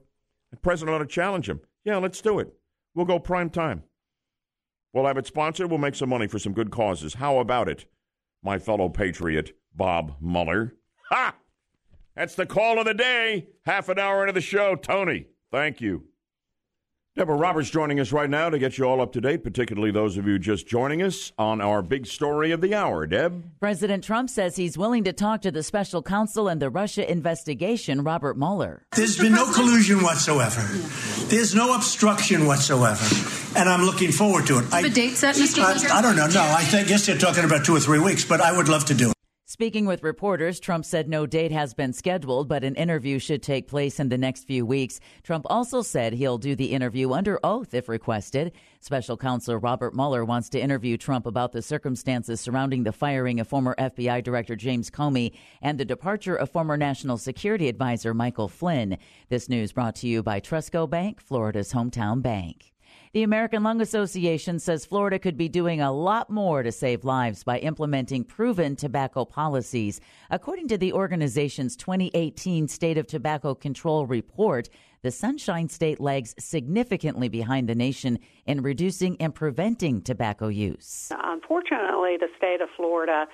The 0.52 0.56
president 0.58 0.94
ought 0.94 0.98
to 0.98 1.06
challenge 1.06 1.48
him. 1.48 1.60
Yeah, 1.84 1.96
let's 1.96 2.20
do 2.20 2.38
it. 2.38 2.54
We'll 2.94 3.06
go 3.06 3.18
prime 3.18 3.50
time. 3.50 3.82
We'll 4.92 5.06
have 5.06 5.16
it 5.16 5.26
sponsored. 5.26 5.68
We'll 5.68 5.78
make 5.78 5.94
some 5.94 6.10
money 6.10 6.28
for 6.28 6.38
some 6.38 6.52
good 6.52 6.70
causes. 6.70 7.14
How 7.14 7.38
about 7.38 7.68
it, 7.68 7.86
my 8.42 8.58
fellow 8.58 8.88
patriot, 8.88 9.56
Bob 9.74 10.14
Mueller? 10.20 10.74
Ha! 11.10 11.34
That's 12.14 12.34
the 12.34 12.46
call 12.46 12.78
of 12.78 12.84
the 12.84 12.94
day. 12.94 13.48
Half 13.64 13.88
an 13.88 13.98
hour 13.98 14.22
into 14.22 14.34
the 14.34 14.40
show. 14.42 14.76
Tony, 14.76 15.26
thank 15.50 15.80
you. 15.80 16.04
Deborah 17.14 17.36
Roberts 17.36 17.68
joining 17.68 18.00
us 18.00 18.10
right 18.10 18.30
now 18.30 18.48
to 18.48 18.58
get 18.58 18.78
you 18.78 18.86
all 18.86 19.02
up 19.02 19.12
to 19.12 19.20
date, 19.20 19.44
particularly 19.44 19.90
those 19.90 20.16
of 20.16 20.26
you 20.26 20.38
just 20.38 20.66
joining 20.66 21.02
us 21.02 21.30
on 21.36 21.60
our 21.60 21.82
big 21.82 22.06
story 22.06 22.52
of 22.52 22.62
the 22.62 22.74
hour. 22.74 23.06
Deb? 23.06 23.44
President 23.60 24.02
Trump 24.02 24.30
says 24.30 24.56
he's 24.56 24.78
willing 24.78 25.04
to 25.04 25.12
talk 25.12 25.42
to 25.42 25.50
the 25.50 25.62
special 25.62 26.02
counsel 26.02 26.48
in 26.48 26.58
the 26.58 26.70
Russia 26.70 27.10
investigation, 27.10 28.02
Robert 28.02 28.38
Mueller. 28.38 28.86
There's 28.96 29.18
been 29.18 29.34
no 29.34 29.44
collusion 29.52 30.02
whatsoever. 30.02 30.62
There's 31.26 31.54
no 31.54 31.74
obstruction 31.74 32.46
whatsoever. 32.46 33.04
And 33.58 33.68
I'm 33.68 33.82
looking 33.82 34.10
forward 34.10 34.46
to 34.46 34.60
it. 34.60 34.72
I, 34.72 34.80
a 34.80 34.88
date 34.88 35.16
set, 35.16 35.34
Mr. 35.34 35.62
I, 35.62 35.98
I, 35.98 36.00
don't 36.00 36.16
know. 36.16 36.28
No, 36.28 36.40
I 36.40 36.62
think, 36.64 36.88
guess 36.88 37.04
they're 37.04 37.18
talking 37.18 37.44
about 37.44 37.66
two 37.66 37.76
or 37.76 37.80
three 37.80 37.98
weeks, 37.98 38.24
but 38.24 38.40
I 38.40 38.56
would 38.56 38.70
love 38.70 38.86
to 38.86 38.94
do 38.94 39.10
it. 39.10 39.16
Speaking 39.52 39.84
with 39.84 40.02
reporters, 40.02 40.58
Trump 40.58 40.82
said 40.82 41.10
no 41.10 41.26
date 41.26 41.52
has 41.52 41.74
been 41.74 41.92
scheduled, 41.92 42.48
but 42.48 42.64
an 42.64 42.74
interview 42.74 43.18
should 43.18 43.42
take 43.42 43.68
place 43.68 44.00
in 44.00 44.08
the 44.08 44.16
next 44.16 44.44
few 44.44 44.64
weeks. 44.64 44.98
Trump 45.22 45.44
also 45.50 45.82
said 45.82 46.14
he'll 46.14 46.38
do 46.38 46.56
the 46.56 46.72
interview 46.72 47.12
under 47.12 47.38
oath 47.44 47.74
if 47.74 47.86
requested. 47.86 48.52
Special 48.80 49.14
counsel 49.14 49.58
Robert 49.58 49.94
Mueller 49.94 50.24
wants 50.24 50.48
to 50.48 50.58
interview 50.58 50.96
Trump 50.96 51.26
about 51.26 51.52
the 51.52 51.60
circumstances 51.60 52.40
surrounding 52.40 52.84
the 52.84 52.92
firing 52.92 53.40
of 53.40 53.46
former 53.46 53.74
FBI 53.78 54.24
Director 54.24 54.56
James 54.56 54.90
Comey 54.90 55.34
and 55.60 55.78
the 55.78 55.84
departure 55.84 56.34
of 56.34 56.48
former 56.48 56.78
National 56.78 57.18
Security 57.18 57.68
Advisor 57.68 58.14
Michael 58.14 58.48
Flynn. 58.48 58.96
This 59.28 59.50
news 59.50 59.70
brought 59.70 59.96
to 59.96 60.08
you 60.08 60.22
by 60.22 60.40
Trustco 60.40 60.88
Bank, 60.88 61.20
Florida's 61.20 61.74
hometown 61.74 62.22
bank. 62.22 62.71
The 63.12 63.24
American 63.24 63.62
Lung 63.62 63.82
Association 63.82 64.58
says 64.58 64.86
Florida 64.86 65.18
could 65.18 65.36
be 65.36 65.50
doing 65.50 65.82
a 65.82 65.92
lot 65.92 66.30
more 66.30 66.62
to 66.62 66.72
save 66.72 67.04
lives 67.04 67.44
by 67.44 67.58
implementing 67.58 68.24
proven 68.24 68.74
tobacco 68.74 69.26
policies. 69.26 70.00
According 70.30 70.68
to 70.68 70.78
the 70.78 70.94
organization's 70.94 71.76
2018 71.76 72.68
State 72.68 72.96
of 72.96 73.06
Tobacco 73.06 73.54
Control 73.54 74.06
report, 74.06 74.70
the 75.02 75.10
Sunshine 75.10 75.68
State 75.68 76.00
lags 76.00 76.34
significantly 76.38 77.28
behind 77.28 77.68
the 77.68 77.74
nation 77.74 78.18
in 78.46 78.62
reducing 78.62 79.20
and 79.20 79.34
preventing 79.34 80.00
tobacco 80.00 80.48
use. 80.48 81.12
Unfortunately, 81.22 82.16
the 82.16 82.28
state 82.38 82.62
of 82.62 82.70
Florida 82.74 83.26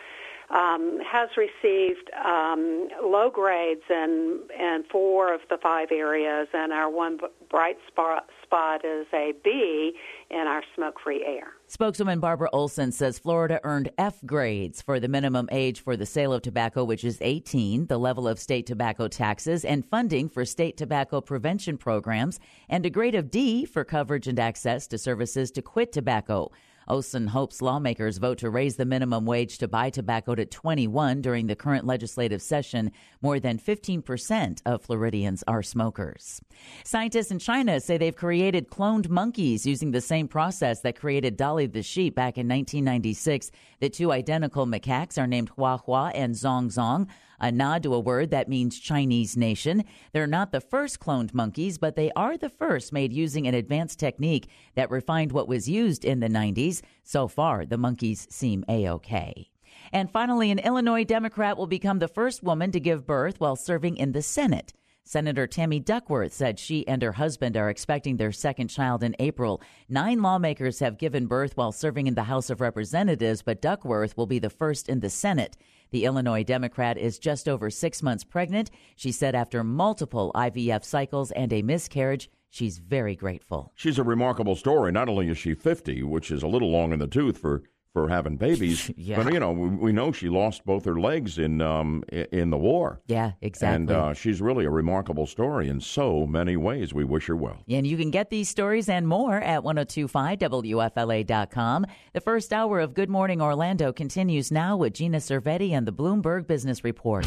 um, 0.50 0.98
has 1.06 1.28
received 1.36 2.10
um, 2.24 2.88
low 3.00 3.30
grades 3.32 3.82
in, 3.88 4.40
in 4.58 4.82
four 4.90 5.32
of 5.32 5.40
the 5.50 5.58
five 5.62 5.92
areas, 5.92 6.48
and 6.52 6.72
our 6.72 6.90
one 6.90 7.18
bright 7.48 7.76
spot, 7.86 8.28
spot 8.48 8.82
is 8.82 9.06
a 9.12 9.32
B 9.44 9.92
in 10.30 10.38
our 10.38 10.62
smoke 10.74 10.96
free 11.04 11.22
air. 11.24 11.52
Spokeswoman 11.66 12.18
Barbara 12.18 12.48
Olson 12.52 12.92
says 12.92 13.18
Florida 13.18 13.60
earned 13.62 13.90
F 13.98 14.24
grades 14.24 14.80
for 14.80 14.98
the 14.98 15.08
minimum 15.08 15.48
age 15.52 15.82
for 15.82 15.96
the 15.96 16.06
sale 16.06 16.32
of 16.32 16.40
tobacco, 16.40 16.82
which 16.82 17.04
is 17.04 17.18
18, 17.20 17.86
the 17.86 17.98
level 17.98 18.26
of 18.26 18.38
state 18.38 18.64
tobacco 18.64 19.06
taxes, 19.06 19.66
and 19.66 19.84
funding 19.84 20.30
for 20.30 20.46
state 20.46 20.78
tobacco 20.78 21.20
prevention 21.20 21.76
programs, 21.76 22.40
and 22.70 22.86
a 22.86 22.90
grade 22.90 23.14
of 23.14 23.30
D 23.30 23.66
for 23.66 23.84
coverage 23.84 24.26
and 24.26 24.38
access 24.38 24.86
to 24.86 24.96
services 24.96 25.50
to 25.50 25.60
quit 25.60 25.92
tobacco. 25.92 26.50
Olson 26.88 27.26
hopes 27.26 27.62
lawmakers 27.62 28.18
vote 28.18 28.38
to 28.38 28.50
raise 28.50 28.76
the 28.76 28.84
minimum 28.84 29.26
wage 29.26 29.58
to 29.58 29.68
buy 29.68 29.90
tobacco 29.90 30.34
to 30.34 30.46
21 30.46 31.20
during 31.20 31.46
the 31.46 31.56
current 31.56 31.86
legislative 31.86 32.40
session. 32.40 32.90
More 33.20 33.38
than 33.38 33.58
15% 33.58 34.62
of 34.64 34.82
Floridians 34.82 35.44
are 35.46 35.62
smokers. 35.62 36.40
Scientists 36.84 37.30
in 37.30 37.38
China 37.38 37.80
say 37.80 37.98
they've 37.98 38.16
created 38.16 38.68
cloned 38.70 39.08
monkeys 39.08 39.66
using 39.66 39.90
the 39.90 40.00
same 40.00 40.28
process 40.28 40.80
that 40.80 40.98
created 40.98 41.36
Dolly 41.36 41.66
the 41.66 41.82
sheep 41.82 42.14
back 42.14 42.38
in 42.38 42.48
1996. 42.48 43.50
The 43.80 43.90
two 43.90 44.12
identical 44.12 44.66
macaques 44.66 45.18
are 45.20 45.26
named 45.26 45.50
Hua 45.50 45.78
Hua 45.78 46.10
and 46.14 46.34
Zhong 46.34 46.66
Zhong 46.66 47.08
a 47.40 47.52
nod 47.52 47.82
to 47.82 47.94
a 47.94 48.00
word 48.00 48.30
that 48.30 48.48
means 48.48 48.78
Chinese 48.78 49.36
nation. 49.36 49.84
They're 50.12 50.26
not 50.26 50.52
the 50.52 50.60
first 50.60 51.00
cloned 51.00 51.34
monkeys, 51.34 51.78
but 51.78 51.96
they 51.96 52.10
are 52.16 52.36
the 52.36 52.48
first 52.48 52.92
made 52.92 53.12
using 53.12 53.46
an 53.46 53.54
advanced 53.54 53.98
technique 53.98 54.48
that 54.74 54.90
refined 54.90 55.32
what 55.32 55.48
was 55.48 55.68
used 55.68 56.04
in 56.04 56.20
the 56.20 56.28
90s. 56.28 56.82
So 57.02 57.28
far, 57.28 57.64
the 57.64 57.78
monkeys 57.78 58.26
seem 58.30 58.64
A 58.68 58.86
OK. 58.88 59.50
And 59.92 60.10
finally, 60.10 60.50
an 60.50 60.58
Illinois 60.58 61.04
Democrat 61.04 61.56
will 61.56 61.66
become 61.66 61.98
the 61.98 62.08
first 62.08 62.42
woman 62.42 62.72
to 62.72 62.80
give 62.80 63.06
birth 63.06 63.40
while 63.40 63.56
serving 63.56 63.96
in 63.96 64.12
the 64.12 64.22
Senate. 64.22 64.72
Senator 65.08 65.46
Tammy 65.46 65.80
Duckworth 65.80 66.34
said 66.34 66.58
she 66.58 66.86
and 66.86 67.00
her 67.00 67.12
husband 67.12 67.56
are 67.56 67.70
expecting 67.70 68.18
their 68.18 68.30
second 68.30 68.68
child 68.68 69.02
in 69.02 69.16
April. 69.18 69.62
Nine 69.88 70.20
lawmakers 70.20 70.80
have 70.80 70.98
given 70.98 71.26
birth 71.26 71.56
while 71.56 71.72
serving 71.72 72.06
in 72.06 72.14
the 72.14 72.24
House 72.24 72.50
of 72.50 72.60
Representatives, 72.60 73.40
but 73.40 73.62
Duckworth 73.62 74.18
will 74.18 74.26
be 74.26 74.38
the 74.38 74.50
first 74.50 74.86
in 74.86 75.00
the 75.00 75.08
Senate. 75.08 75.56
The 75.92 76.04
Illinois 76.04 76.44
Democrat 76.44 76.98
is 76.98 77.18
just 77.18 77.48
over 77.48 77.70
six 77.70 78.02
months 78.02 78.22
pregnant. 78.22 78.70
She 78.96 79.10
said 79.10 79.34
after 79.34 79.64
multiple 79.64 80.30
IVF 80.34 80.84
cycles 80.84 81.30
and 81.30 81.54
a 81.54 81.62
miscarriage, 81.62 82.30
she's 82.50 82.76
very 82.76 83.16
grateful. 83.16 83.72
She's 83.74 83.98
a 83.98 84.04
remarkable 84.04 84.56
story. 84.56 84.92
Not 84.92 85.08
only 85.08 85.30
is 85.30 85.38
she 85.38 85.54
50, 85.54 86.02
which 86.02 86.30
is 86.30 86.42
a 86.42 86.48
little 86.48 86.70
long 86.70 86.92
in 86.92 86.98
the 86.98 87.06
tooth 87.06 87.38
for 87.38 87.62
for 87.92 88.08
having 88.08 88.36
babies. 88.36 88.90
Yeah. 88.98 89.22
But 89.22 89.32
you 89.32 89.40
know, 89.40 89.52
we, 89.52 89.68
we 89.68 89.92
know 89.92 90.12
she 90.12 90.28
lost 90.28 90.66
both 90.66 90.84
her 90.84 91.00
legs 91.00 91.38
in 91.38 91.62
um 91.62 92.02
in 92.10 92.50
the 92.50 92.58
war. 92.58 93.00
Yeah, 93.06 93.32
exactly. 93.40 93.76
And 93.76 93.90
uh, 93.90 94.12
she's 94.12 94.42
really 94.42 94.64
a 94.64 94.70
remarkable 94.70 95.26
story 95.26 95.68
in 95.68 95.80
so 95.80 96.26
many 96.26 96.56
ways. 96.56 96.92
We 96.92 97.04
wish 97.04 97.26
her 97.26 97.36
well. 97.36 97.58
And 97.68 97.86
you 97.86 97.96
can 97.96 98.10
get 98.10 98.30
these 98.30 98.48
stories 98.48 98.88
and 98.88 99.06
more 99.06 99.36
at 99.36 99.62
1025WFLA.com. 99.62 101.86
The 102.12 102.20
first 102.20 102.52
hour 102.52 102.80
of 102.80 102.94
Good 102.94 103.08
Morning 103.08 103.40
Orlando 103.40 103.92
continues 103.92 104.50
now 104.50 104.76
with 104.76 104.94
Gina 104.94 105.18
Cervetti 105.18 105.72
and 105.72 105.86
the 105.86 105.92
Bloomberg 105.92 106.46
Business 106.46 106.84
Report. 106.84 107.26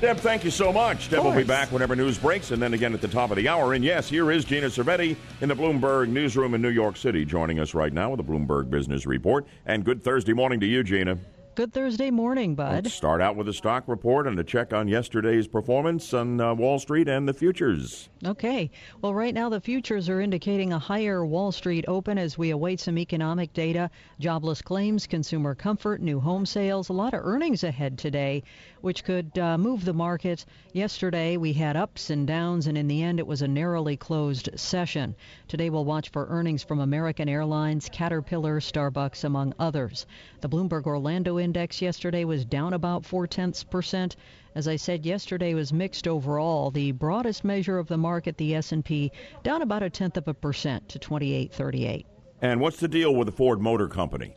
Deb, 0.00 0.16
thank 0.16 0.44
you 0.44 0.50
so 0.50 0.72
much. 0.72 1.10
Deb 1.10 1.22
will 1.22 1.34
be 1.34 1.44
back 1.44 1.70
whenever 1.70 1.94
news 1.94 2.16
breaks, 2.16 2.52
and 2.52 2.62
then 2.62 2.72
again 2.72 2.94
at 2.94 3.02
the 3.02 3.08
top 3.08 3.30
of 3.30 3.36
the 3.36 3.46
hour. 3.48 3.74
And 3.74 3.84
yes, 3.84 4.08
here 4.08 4.30
is 4.30 4.46
Gina 4.46 4.68
Cervetti 4.68 5.14
in 5.42 5.50
the 5.50 5.54
Bloomberg 5.54 6.08
newsroom 6.08 6.54
in 6.54 6.62
New 6.62 6.70
York 6.70 6.96
City, 6.96 7.26
joining 7.26 7.60
us 7.60 7.74
right 7.74 7.92
now 7.92 8.08
with 8.08 8.16
the 8.16 8.24
Bloomberg 8.24 8.70
Business 8.70 9.04
Report. 9.04 9.46
And 9.66 9.84
good 9.84 10.02
Thursday 10.02 10.32
morning 10.32 10.58
to 10.60 10.66
you, 10.66 10.82
Gina. 10.82 11.18
Good 11.60 11.74
Thursday 11.74 12.10
morning, 12.10 12.54
Bud. 12.54 12.84
Let's 12.84 12.94
start 12.94 13.20
out 13.20 13.36
with 13.36 13.46
a 13.46 13.52
stock 13.52 13.86
report 13.86 14.26
and 14.26 14.38
a 14.38 14.42
check 14.42 14.72
on 14.72 14.88
yesterday's 14.88 15.46
performance 15.46 16.14
on 16.14 16.40
uh, 16.40 16.54
Wall 16.54 16.78
Street 16.78 17.06
and 17.06 17.28
the 17.28 17.34
futures. 17.34 18.08
Okay. 18.24 18.70
Well, 19.02 19.12
right 19.12 19.34
now 19.34 19.50
the 19.50 19.60
futures 19.60 20.08
are 20.08 20.22
indicating 20.22 20.72
a 20.72 20.78
higher 20.78 21.22
Wall 21.22 21.52
Street 21.52 21.84
open 21.86 22.16
as 22.16 22.38
we 22.38 22.48
await 22.48 22.80
some 22.80 22.96
economic 22.96 23.52
data, 23.52 23.90
jobless 24.18 24.62
claims, 24.62 25.06
consumer 25.06 25.54
comfort, 25.54 26.00
new 26.00 26.18
home 26.18 26.46
sales, 26.46 26.88
a 26.88 26.94
lot 26.94 27.12
of 27.12 27.20
earnings 27.22 27.62
ahead 27.62 27.98
today, 27.98 28.42
which 28.80 29.04
could 29.04 29.36
uh, 29.38 29.58
move 29.58 29.84
the 29.84 29.92
market. 29.92 30.46
Yesterday 30.72 31.36
we 31.36 31.52
had 31.52 31.76
ups 31.76 32.08
and 32.08 32.26
downs, 32.26 32.68
and 32.68 32.78
in 32.78 32.88
the 32.88 33.02
end 33.02 33.18
it 33.18 33.26
was 33.26 33.42
a 33.42 33.48
narrowly 33.48 33.98
closed 33.98 34.48
session. 34.58 35.14
Today 35.46 35.68
we'll 35.68 35.84
watch 35.84 36.08
for 36.08 36.26
earnings 36.28 36.62
from 36.62 36.80
American 36.80 37.28
Airlines, 37.28 37.90
Caterpillar, 37.92 38.60
Starbucks, 38.60 39.24
among 39.24 39.52
others. 39.58 40.06
The 40.40 40.48
Bloomberg 40.48 40.86
Orlando 40.86 41.36
index 41.50 41.82
yesterday 41.82 42.24
was 42.24 42.44
down 42.44 42.74
about 42.74 43.04
four 43.04 43.26
tenths 43.26 43.64
percent. 43.64 44.14
As 44.54 44.68
I 44.68 44.76
said, 44.76 45.04
yesterday 45.04 45.52
was 45.52 45.72
mixed 45.72 46.06
overall. 46.06 46.70
The 46.70 46.92
broadest 46.92 47.42
measure 47.42 47.76
of 47.76 47.88
the 47.88 47.98
market, 47.98 48.36
the 48.36 48.54
S&P, 48.54 49.10
down 49.42 49.60
about 49.60 49.82
a 49.82 49.90
tenth 49.90 50.16
of 50.16 50.28
a 50.28 50.34
percent 50.34 50.88
to 50.90 51.00
28.38. 51.00 52.04
And 52.40 52.60
what's 52.60 52.78
the 52.78 52.86
deal 52.86 53.16
with 53.16 53.26
the 53.26 53.32
Ford 53.32 53.60
Motor 53.60 53.88
Company? 53.88 54.36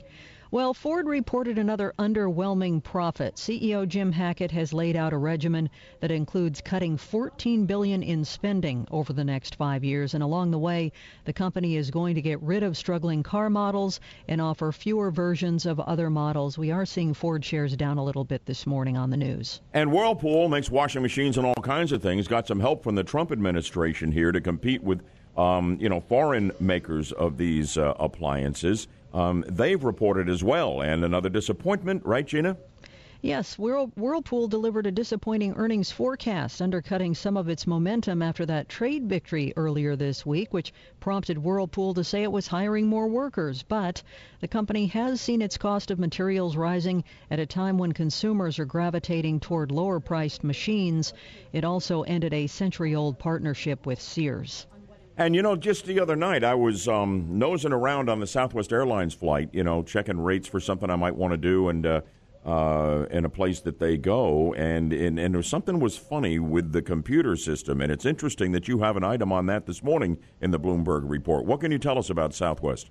Well, 0.54 0.76
Ford 0.76 1.08
reported 1.08 1.58
another 1.58 1.96
underwhelming 1.98 2.84
profit. 2.84 3.38
CEO 3.38 3.88
Jim 3.88 4.12
Hackett 4.12 4.52
has 4.52 4.72
laid 4.72 4.96
out 4.96 5.12
a 5.12 5.18
regimen 5.18 5.68
that 6.00 6.12
includes 6.12 6.62
cutting 6.62 6.96
14 6.96 7.66
billion 7.66 8.04
in 8.04 8.24
spending 8.24 8.88
over 8.92 9.14
the 9.14 9.24
next 9.24 9.56
5 9.56 9.84
years 9.84 10.14
and 10.14 10.22
along 10.22 10.52
the 10.52 10.60
way, 10.60 10.92
the 11.26 11.34
company 11.34 11.76
is 11.76 11.90
going 11.90 12.14
to 12.14 12.22
get 12.22 12.40
rid 12.44 12.62
of 12.62 12.78
struggling 12.78 13.24
car 13.24 13.50
models 13.50 14.00
and 14.28 14.40
offer 14.40 14.72
fewer 14.72 15.10
versions 15.10 15.66
of 15.66 15.80
other 15.80 16.12
models. 16.12 16.56
We 16.56 16.70
are 16.70 16.86
seeing 16.86 17.16
Ford 17.16 17.44
shares 17.44 17.76
down 17.76 17.98
a 17.98 18.04
little 18.04 18.24
bit 18.24 18.46
this 18.46 18.68
morning 18.68 18.96
on 18.96 19.10
the 19.10 19.18
news. 19.18 19.60
And 19.74 19.92
Whirlpool 19.92 20.50
makes 20.50 20.70
washing 20.70 21.02
machines 21.02 21.40
and 21.40 21.48
all 21.48 21.64
kinds 21.64 21.92
of 21.92 22.04
things. 22.04 22.28
Got 22.28 22.46
some 22.46 22.60
help 22.60 22.84
from 22.84 22.94
the 22.94 23.04
Trump 23.04 23.32
administration 23.32 24.12
here 24.12 24.32
to 24.32 24.40
compete 24.40 24.84
with, 24.84 25.02
um, 25.36 25.80
you 25.82 25.90
know, 25.90 26.00
foreign 26.00 26.52
makers 26.60 27.12
of 27.12 27.40
these 27.40 27.76
uh, 27.76 27.96
appliances. 28.00 28.88
Um, 29.14 29.46
they've 29.48 29.84
reported 29.84 30.30
as 30.30 30.44
well, 30.44 30.82
and 30.82 31.04
another 31.04 31.30
disappointment, 31.30 32.04
right, 32.06 32.26
Gina? 32.26 32.58
Yes, 33.26 33.58
Whirlpool 33.58 34.50
delivered 34.50 34.86
a 34.86 34.92
disappointing 34.92 35.54
earnings 35.56 35.90
forecast, 35.90 36.62
undercutting 36.62 37.16
some 37.16 37.38
of 37.38 37.48
its 37.48 37.66
momentum 37.66 38.22
after 38.22 38.46
that 38.48 38.68
trade 38.68 39.08
victory 39.08 39.54
earlier 39.56 39.96
this 39.96 40.26
week, 40.26 40.52
which 40.52 40.74
prompted 41.00 41.38
Whirlpool 41.38 41.94
to 41.94 42.04
say 42.04 42.24
it 42.24 42.32
was 42.34 42.48
hiring 42.48 42.88
more 42.88 43.08
workers. 43.08 43.64
But 43.64 44.04
the 44.42 44.50
company 44.50 44.88
has 44.88 45.22
seen 45.22 45.42
its 45.42 45.58
cost 45.58 45.90
of 45.90 46.00
materials 46.00 46.58
rising 46.58 47.06
at 47.32 47.40
a 47.40 47.46
time 47.46 47.78
when 47.78 47.94
consumers 47.94 48.60
are 48.60 48.66
gravitating 48.66 49.40
toward 49.40 49.72
lower 49.72 50.02
priced 50.02 50.44
machines. 50.44 51.14
It 51.54 51.64
also 51.64 52.02
ended 52.02 52.34
a 52.34 52.48
century 52.48 52.94
old 52.94 53.20
partnership 53.20 53.86
with 53.86 54.02
Sears. 54.02 54.68
And 55.16 55.36
you 55.36 55.44
know, 55.44 55.56
just 55.56 55.86
the 55.86 56.00
other 56.00 56.16
night, 56.16 56.44
I 56.44 56.56
was 56.56 56.88
um, 56.88 57.38
nosing 57.38 57.72
around 57.72 58.10
on 58.10 58.20
the 58.20 58.26
Southwest 58.26 58.74
Airlines 58.74 59.14
flight, 59.14 59.50
you 59.54 59.64
know, 59.64 59.84
checking 59.84 60.20
rates 60.20 60.48
for 60.48 60.60
something 60.60 60.90
I 60.90 60.96
might 60.96 61.16
want 61.16 61.34
to 61.34 61.38
do, 61.38 61.70
and 61.70 61.86
uh, 61.86 62.02
uh, 62.44 63.06
in 63.12 63.24
a 63.24 63.30
place 63.30 63.60
that 63.62 63.78
they 63.78 63.96
go, 63.96 64.56
and 64.56 64.92
and, 64.92 65.20
and 65.20 65.46
something 65.46 65.80
was 65.80 65.98
funny 65.98 66.40
with 66.40 66.72
the 66.72 66.82
computer 66.82 67.36
system, 67.36 67.80
and 67.80 67.92
it's 67.92 68.06
interesting 68.06 68.54
that 68.54 68.68
you 68.68 68.80
have 68.80 68.98
an 68.98 69.04
item 69.04 69.32
on 69.32 69.46
that 69.46 69.68
this 69.68 69.84
morning 69.84 70.18
in 70.42 70.50
the 70.50 70.60
Bloomberg 70.60 71.04
report. 71.08 71.46
What 71.46 71.62
can 71.62 71.72
you 71.72 71.80
tell 71.80 72.00
us 72.00 72.10
about 72.10 72.34
Southwest? 72.34 72.90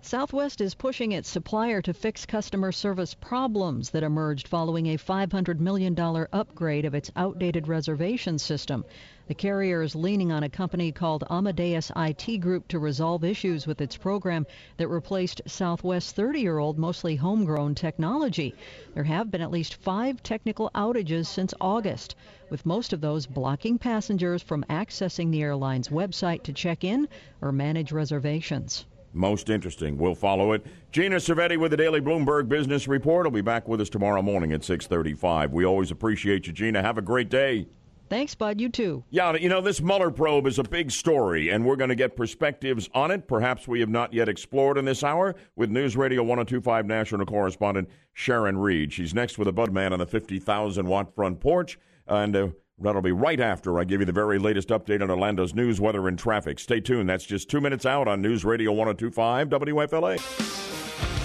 Southwest 0.00 0.60
is 0.60 0.76
pushing 0.76 1.10
its 1.10 1.28
supplier 1.28 1.82
to 1.82 1.92
fix 1.92 2.24
customer 2.24 2.70
service 2.70 3.14
problems 3.14 3.90
that 3.90 4.04
emerged 4.04 4.46
following 4.46 4.86
a 4.86 4.96
$500 4.96 5.58
million 5.58 5.98
upgrade 6.32 6.84
of 6.84 6.94
its 6.94 7.10
outdated 7.16 7.66
reservation 7.66 8.38
system. 8.38 8.84
The 9.26 9.34
carrier 9.34 9.82
is 9.82 9.96
leaning 9.96 10.30
on 10.30 10.44
a 10.44 10.48
company 10.48 10.92
called 10.92 11.24
Amadeus 11.28 11.90
IT 11.96 12.38
Group 12.38 12.68
to 12.68 12.78
resolve 12.78 13.24
issues 13.24 13.66
with 13.66 13.80
its 13.80 13.96
program 13.96 14.46
that 14.76 14.86
replaced 14.86 15.42
Southwest's 15.46 16.12
30 16.12 16.40
year 16.40 16.58
old, 16.58 16.78
mostly 16.78 17.16
homegrown 17.16 17.74
technology. 17.74 18.54
There 18.94 19.04
have 19.04 19.32
been 19.32 19.42
at 19.42 19.50
least 19.50 19.74
five 19.74 20.22
technical 20.22 20.70
outages 20.76 21.26
since 21.26 21.52
August, 21.60 22.14
with 22.50 22.64
most 22.64 22.92
of 22.92 23.00
those 23.00 23.26
blocking 23.26 23.78
passengers 23.78 24.42
from 24.42 24.64
accessing 24.70 25.32
the 25.32 25.42
airline's 25.42 25.88
website 25.88 26.44
to 26.44 26.52
check 26.52 26.84
in 26.84 27.08
or 27.42 27.50
manage 27.50 27.90
reservations. 27.90 28.86
Most 29.12 29.50
interesting. 29.50 29.96
We'll 29.96 30.14
follow 30.14 30.52
it. 30.52 30.66
Gina 30.92 31.16
Cervetti 31.16 31.56
with 31.56 31.70
the 31.70 31.76
Daily 31.76 32.00
Bloomberg 32.00 32.48
Business 32.48 32.86
Report 32.86 33.24
will 33.24 33.30
be 33.30 33.40
back 33.40 33.66
with 33.66 33.80
us 33.80 33.88
tomorrow 33.88 34.22
morning 34.22 34.52
at 34.52 34.62
6:35. 34.62 35.52
We 35.52 35.64
always 35.64 35.90
appreciate 35.90 36.46
you, 36.46 36.52
Gina. 36.52 36.82
Have 36.82 36.98
a 36.98 37.02
great 37.02 37.28
day. 37.28 37.66
Thanks, 38.08 38.34
Bud. 38.34 38.58
You 38.60 38.70
too. 38.70 39.04
Yeah, 39.10 39.34
you 39.34 39.50
know, 39.50 39.60
this 39.60 39.82
Mueller 39.82 40.10
probe 40.10 40.46
is 40.46 40.58
a 40.58 40.62
big 40.62 40.90
story, 40.90 41.50
and 41.50 41.64
we're 41.64 41.76
going 41.76 41.90
to 41.90 41.94
get 41.94 42.16
perspectives 42.16 42.88
on 42.94 43.10
it. 43.10 43.28
Perhaps 43.28 43.68
we 43.68 43.80
have 43.80 43.90
not 43.90 44.14
yet 44.14 44.30
explored 44.30 44.78
in 44.78 44.86
this 44.86 45.04
hour 45.04 45.34
with 45.56 45.68
News 45.68 45.94
Radio 45.94 46.22
1025 46.22 46.86
national 46.86 47.26
correspondent 47.26 47.88
Sharon 48.14 48.56
Reed. 48.56 48.94
She's 48.94 49.14
next 49.14 49.36
with 49.36 49.46
a 49.46 49.52
Budman 49.52 49.92
on 49.92 49.98
the 49.98 50.06
50,000 50.06 50.86
watt 50.86 51.14
front 51.14 51.40
porch, 51.40 51.78
and 52.06 52.34
uh, 52.34 52.48
that'll 52.80 53.02
be 53.02 53.12
right 53.12 53.40
after 53.40 53.78
I 53.78 53.84
give 53.84 54.00
you 54.00 54.06
the 54.06 54.12
very 54.12 54.38
latest 54.38 54.68
update 54.68 55.02
on 55.02 55.10
Orlando's 55.10 55.54
news, 55.54 55.80
weather, 55.80 56.08
and 56.08 56.18
traffic. 56.18 56.58
Stay 56.58 56.80
tuned. 56.80 57.08
That's 57.08 57.24
just 57.24 57.48
two 57.48 57.60
minutes 57.60 57.86
out 57.86 58.08
on 58.08 58.22
News 58.22 58.44
Radio 58.44 58.72
1025 58.72 59.48
WFLA. 59.48 60.68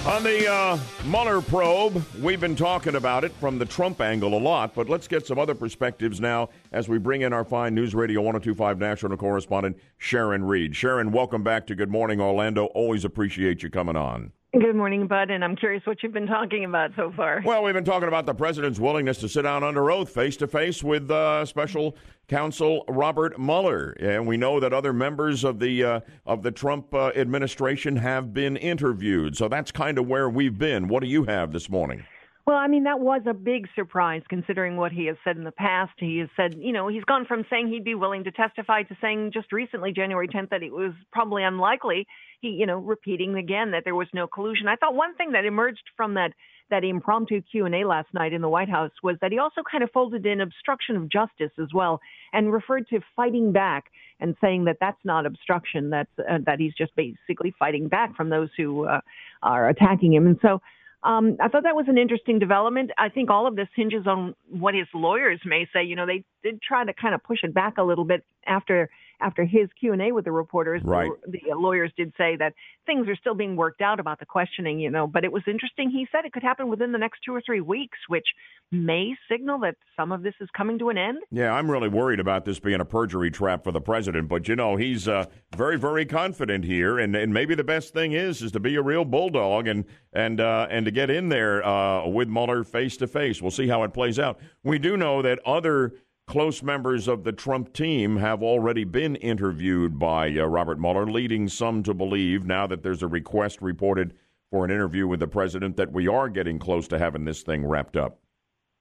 On 0.05 0.21
the 0.21 0.51
uh, 0.51 0.77
Mueller 1.05 1.39
probe, 1.41 2.03
we've 2.21 2.41
been 2.41 2.57
talking 2.57 2.95
about 2.95 3.23
it 3.23 3.31
from 3.33 3.57
the 3.57 3.65
Trump 3.65 4.01
angle 4.01 4.37
a 4.37 4.37
lot, 4.37 4.75
but 4.75 4.89
let's 4.89 5.07
get 5.07 5.25
some 5.25 5.39
other 5.39 5.55
perspectives 5.55 6.19
now 6.19 6.49
as 6.73 6.89
we 6.89 6.97
bring 6.97 7.21
in 7.21 7.31
our 7.31 7.45
fine 7.45 7.73
News 7.73 7.95
Radio 7.95 8.19
1025 8.19 8.79
national 8.79 9.15
correspondent, 9.15 9.77
Sharon 9.97 10.43
Reed. 10.43 10.75
Sharon, 10.75 11.13
welcome 11.13 11.41
back 11.41 11.65
to 11.67 11.75
Good 11.75 11.89
Morning 11.89 12.19
Orlando. 12.19 12.65
Always 12.65 13.05
appreciate 13.05 13.63
you 13.63 13.69
coming 13.69 13.95
on. 13.95 14.33
Good 14.59 14.75
morning, 14.75 15.07
Bud, 15.07 15.31
and 15.31 15.43
I'm 15.43 15.55
curious 15.55 15.83
what 15.87 16.03
you've 16.03 16.13
been 16.13 16.27
talking 16.27 16.63
about 16.63 16.91
so 16.95 17.11
far. 17.17 17.41
Well, 17.43 17.63
we've 17.63 17.73
been 17.73 17.83
talking 17.83 18.07
about 18.07 18.27
the 18.27 18.35
president's 18.35 18.79
willingness 18.79 19.17
to 19.21 19.29
sit 19.29 19.41
down 19.41 19.63
under 19.63 19.89
oath 19.89 20.11
face 20.11 20.37
to 20.37 20.47
face 20.47 20.83
with 20.83 21.09
uh, 21.09 21.43
special 21.43 21.97
counsel 22.27 22.85
Robert 22.87 23.39
Mueller, 23.39 23.97
and 23.99 24.27
we 24.27 24.37
know 24.37 24.59
that 24.59 24.71
other 24.71 24.93
members 24.93 25.43
of 25.43 25.57
the 25.57 25.83
uh, 25.83 25.99
of 26.27 26.43
the 26.43 26.51
Trump 26.51 26.93
uh, 26.93 27.07
administration 27.15 27.95
have 27.95 28.31
been 28.31 28.55
interviewed. 28.55 29.35
So 29.35 29.47
that's 29.47 29.71
kind 29.71 29.97
of 29.97 30.07
where 30.07 30.29
we've 30.29 30.55
been. 30.55 30.87
What 30.87 31.01
do 31.01 31.09
you 31.09 31.23
have 31.23 31.51
this 31.51 31.67
morning? 31.67 32.05
Well, 32.45 32.57
I 32.57 32.67
mean, 32.67 32.83
that 32.83 32.99
was 32.99 33.21
a 33.25 33.33
big 33.33 33.69
surprise 33.73 34.21
considering 34.27 34.75
what 34.75 34.91
he 34.91 35.05
has 35.05 35.15
said 35.23 35.37
in 35.37 35.45
the 35.45 35.51
past. 35.51 35.93
He 35.97 36.17
has 36.17 36.27
said, 36.35 36.55
you 36.59 36.73
know, 36.73 36.89
he's 36.89 37.05
gone 37.05 37.25
from 37.25 37.45
saying 37.49 37.69
he'd 37.69 37.85
be 37.85 37.95
willing 37.95 38.25
to 38.25 38.31
testify 38.31 38.83
to 38.83 38.97
saying 38.99 39.31
just 39.33 39.53
recently, 39.53 39.93
January 39.93 40.27
10th, 40.27 40.49
that 40.49 40.61
it 40.61 40.73
was 40.73 40.91
probably 41.13 41.43
unlikely. 41.43 42.05
He, 42.41 42.49
you 42.49 42.65
know, 42.65 42.79
repeating 42.79 43.35
again 43.35 43.71
that 43.71 43.85
there 43.85 43.95
was 43.95 44.09
no 44.13 44.27
collusion. 44.27 44.67
I 44.67 44.75
thought 44.75 44.93
one 44.93 45.15
thing 45.15 45.31
that 45.31 45.45
emerged 45.45 45.83
from 45.95 46.15
that 46.15 46.33
that 46.69 46.83
impromptu 46.83 47.41
Q&A 47.41 47.85
last 47.85 48.07
night 48.13 48.33
in 48.33 48.41
the 48.41 48.49
White 48.49 48.69
House 48.69 48.91
was 49.03 49.15
that 49.21 49.31
he 49.31 49.37
also 49.37 49.61
kind 49.69 49.83
of 49.83 49.91
folded 49.91 50.25
in 50.25 50.41
obstruction 50.41 50.95
of 50.95 51.09
justice 51.09 51.51
as 51.61 51.67
well 51.73 51.99
and 52.31 52.51
referred 52.51 52.87
to 52.89 52.99
fighting 53.15 53.51
back 53.51 53.85
and 54.19 54.35
saying 54.41 54.65
that 54.65 54.77
that's 54.79 54.97
not 55.03 55.25
obstruction 55.25 55.89
that's 55.91 56.09
uh, 56.17 56.39
that 56.45 56.59
he's 56.59 56.73
just 56.73 56.95
basically 56.95 57.53
fighting 57.59 57.89
back 57.89 58.15
from 58.15 58.29
those 58.29 58.49
who 58.57 58.85
uh, 58.85 59.01
are 59.43 59.69
attacking 59.69 60.13
him 60.13 60.25
and 60.25 60.39
so 60.41 60.61
um, 61.03 61.37
I 61.41 61.49
thought 61.49 61.63
that 61.63 61.75
was 61.75 61.85
an 61.87 61.97
interesting 61.97 62.39
development. 62.39 62.91
I 62.97 63.09
think 63.09 63.29
all 63.29 63.45
of 63.45 63.55
this 63.55 63.67
hinges 63.75 64.07
on 64.07 64.35
what 64.49 64.73
his 64.73 64.87
lawyers 64.93 65.41
may 65.45 65.67
say. 65.73 65.83
You 65.83 65.95
know, 65.95 66.05
they 66.05 66.23
did 66.43 66.61
try 66.61 66.85
to 66.85 66.93
kind 66.93 67.13
of 67.13 67.23
push 67.23 67.43
it 67.43 67.53
back 67.53 67.77
a 67.77 67.83
little 67.83 68.05
bit 68.05 68.23
after 68.45 68.89
after 69.23 69.45
his 69.45 69.69
Q 69.79 69.93
and 69.93 70.01
A 70.01 70.11
with 70.11 70.25
the 70.25 70.31
reporters, 70.31 70.81
right. 70.83 71.09
the, 71.25 71.39
the 71.49 71.55
lawyers 71.55 71.91
did 71.95 72.13
say 72.17 72.35
that 72.37 72.53
things 72.85 73.07
are 73.07 73.15
still 73.15 73.35
being 73.35 73.55
worked 73.55 73.81
out 73.81 73.99
about 73.99 74.19
the 74.19 74.25
questioning. 74.25 74.79
You 74.79 74.91
know, 74.91 75.07
but 75.07 75.23
it 75.23 75.31
was 75.31 75.43
interesting. 75.47 75.89
He 75.89 76.07
said 76.11 76.25
it 76.25 76.33
could 76.33 76.43
happen 76.43 76.67
within 76.67 76.91
the 76.91 76.97
next 76.97 77.19
two 77.25 77.33
or 77.33 77.41
three 77.45 77.61
weeks, 77.61 77.97
which 78.07 78.27
may 78.71 79.15
signal 79.29 79.59
that 79.59 79.75
some 79.95 80.11
of 80.11 80.23
this 80.23 80.33
is 80.41 80.49
coming 80.55 80.79
to 80.79 80.89
an 80.89 80.97
end. 80.97 81.19
Yeah, 81.31 81.53
I'm 81.53 81.69
really 81.69 81.87
worried 81.87 82.19
about 82.19 82.43
this 82.45 82.59
being 82.59 82.81
a 82.81 82.85
perjury 82.85 83.31
trap 83.31 83.63
for 83.63 83.71
the 83.71 83.81
president, 83.81 84.27
but 84.27 84.47
you 84.47 84.55
know 84.55 84.75
he's 84.75 85.07
uh, 85.07 85.25
very, 85.55 85.77
very 85.77 86.05
confident 86.05 86.65
here, 86.65 86.99
and, 86.99 87.15
and 87.15 87.33
maybe 87.33 87.55
the 87.55 87.63
best 87.63 87.93
thing 87.93 88.13
is 88.13 88.41
is 88.41 88.51
to 88.51 88.59
be 88.59 88.75
a 88.75 88.81
real 88.81 89.05
bulldog 89.05 89.67
and 89.67 89.85
and 90.11 90.41
uh, 90.41 90.67
and 90.69 90.85
to 90.85 90.91
get 90.91 91.09
in 91.09 91.29
there 91.29 91.65
uh, 91.65 92.07
with 92.07 92.27
Mueller 92.27 92.63
face 92.63 92.97
to 92.97 93.07
face. 93.07 93.41
We'll 93.41 93.51
see 93.51 93.67
how 93.67 93.83
it 93.83 93.93
plays 93.93 94.19
out. 94.19 94.39
We 94.63 94.79
do 94.79 94.97
know 94.97 95.21
that 95.21 95.39
other 95.45 95.93
close 96.33 96.63
members 96.63 97.07
of 97.07 97.23
the 97.23 97.31
Trump 97.31 97.71
team 97.73 98.17
have 98.17 98.41
already 98.41 98.83
been 98.83 99.15
interviewed 99.17 99.99
by 99.99 100.27
uh, 100.29 100.43
Robert 100.43 100.79
Mueller, 100.79 101.05
leading 101.05 101.47
some 101.47 101.83
to 101.83 101.93
believe 101.93 102.43
now 102.43 102.65
that 102.65 102.81
there's 102.81 103.03
a 103.03 103.07
request 103.07 103.61
reported 103.61 104.15
for 104.49 104.65
an 104.65 104.71
interview 104.71 105.07
with 105.07 105.19
the 105.19 105.27
president 105.27 105.77
that 105.77 105.91
we 105.91 106.07
are 106.07 106.29
getting 106.29 106.57
close 106.57 106.87
to 106.87 106.97
having 106.97 107.23
this 107.23 107.43
thing 107.43 107.63
wrapped 107.63 107.95
up. 107.95 108.17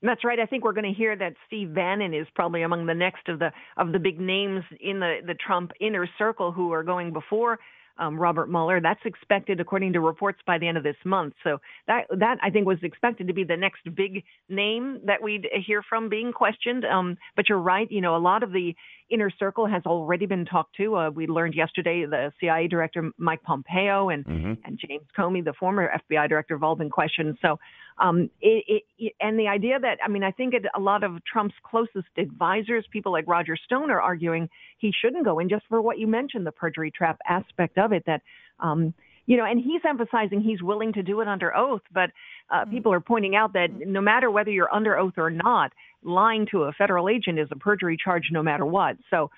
That's 0.00 0.24
right. 0.24 0.40
I 0.40 0.46
think 0.46 0.64
we're 0.64 0.72
going 0.72 0.90
to 0.90 0.98
hear 0.98 1.14
that 1.14 1.34
Steve 1.46 1.74
Bannon 1.74 2.14
is 2.14 2.26
probably 2.34 2.62
among 2.62 2.86
the 2.86 2.94
next 2.94 3.28
of 3.28 3.38
the 3.38 3.52
of 3.76 3.92
the 3.92 3.98
big 3.98 4.18
names 4.18 4.64
in 4.80 4.98
the 4.98 5.18
the 5.26 5.34
Trump 5.34 5.72
inner 5.78 6.08
circle 6.16 6.52
who 6.52 6.72
are 6.72 6.82
going 6.82 7.12
before 7.12 7.58
um, 7.98 8.18
Robert 8.18 8.50
Mueller. 8.50 8.80
That's 8.80 9.00
expected, 9.04 9.60
according 9.60 9.92
to 9.94 10.00
reports, 10.00 10.40
by 10.46 10.58
the 10.58 10.68
end 10.68 10.76
of 10.76 10.84
this 10.84 10.96
month. 11.04 11.34
So 11.44 11.58
that 11.86 12.06
that 12.18 12.38
I 12.42 12.50
think 12.50 12.66
was 12.66 12.78
expected 12.82 13.26
to 13.28 13.32
be 13.32 13.44
the 13.44 13.56
next 13.56 13.82
big 13.94 14.24
name 14.48 15.00
that 15.04 15.22
we'd 15.22 15.48
hear 15.66 15.82
from 15.82 16.08
being 16.08 16.32
questioned. 16.32 16.84
Um, 16.84 17.16
but 17.36 17.48
you're 17.48 17.58
right. 17.58 17.90
You 17.90 18.00
know, 18.00 18.16
a 18.16 18.18
lot 18.18 18.42
of 18.42 18.52
the 18.52 18.74
inner 19.12 19.30
circle 19.30 19.66
has 19.66 19.82
already 19.84 20.26
been 20.26 20.44
talked 20.44 20.76
to. 20.76 20.96
Uh, 20.96 21.10
we 21.10 21.26
learned 21.26 21.54
yesterday 21.54 22.06
the 22.06 22.32
CIA 22.40 22.66
director 22.66 23.10
Mike 23.18 23.42
Pompeo 23.42 24.08
and 24.08 24.24
mm-hmm. 24.24 24.52
and 24.64 24.78
James 24.78 25.06
Comey, 25.16 25.44
the 25.44 25.52
former 25.52 25.90
FBI 26.10 26.28
director, 26.28 26.54
have 26.54 26.62
all 26.62 26.76
been 26.76 26.90
questioned. 26.90 27.36
So, 27.42 27.58
um, 27.98 28.30
it, 28.40 28.82
it, 28.98 29.12
and 29.20 29.38
the 29.38 29.48
idea 29.48 29.78
that 29.78 29.98
I 30.04 30.08
mean, 30.08 30.24
I 30.24 30.30
think 30.30 30.54
it, 30.54 30.64
a 30.74 30.80
lot 30.80 31.04
of 31.04 31.22
Trump's 31.24 31.54
closest 31.62 32.08
advisors, 32.16 32.86
people 32.90 33.12
like 33.12 33.24
Roger 33.28 33.56
Stone, 33.56 33.90
are 33.90 34.00
arguing 34.00 34.48
he 34.78 34.92
shouldn't 34.92 35.24
go 35.24 35.38
in 35.38 35.48
just 35.48 35.64
for 35.68 35.82
what 35.82 35.98
you 35.98 36.06
mentioned, 36.06 36.46
the 36.46 36.52
perjury 36.52 36.90
trap 36.90 37.18
aspect 37.28 37.78
of 37.78 37.92
it. 37.92 38.04
That 38.06 38.22
um, 38.60 38.94
you 39.26 39.36
know, 39.36 39.44
and 39.44 39.60
he's 39.60 39.82
emphasizing 39.88 40.40
he's 40.40 40.62
willing 40.62 40.92
to 40.94 41.02
do 41.02 41.20
it 41.20 41.28
under 41.28 41.56
oath, 41.56 41.82
but 41.92 42.10
uh, 42.50 42.64
people 42.66 42.92
are 42.92 43.00
pointing 43.00 43.36
out 43.36 43.52
that 43.52 43.68
no 43.86 44.00
matter 44.00 44.30
whether 44.30 44.50
you're 44.50 44.72
under 44.72 44.98
oath 44.98 45.14
or 45.16 45.30
not, 45.30 45.72
lying 46.02 46.46
to 46.50 46.64
a 46.64 46.72
federal 46.72 47.08
agent 47.08 47.38
is 47.38 47.48
a 47.50 47.56
perjury 47.56 47.96
charge 48.02 48.28
no 48.32 48.42
matter 48.42 48.66
what. 48.66 48.96
So, 49.10 49.30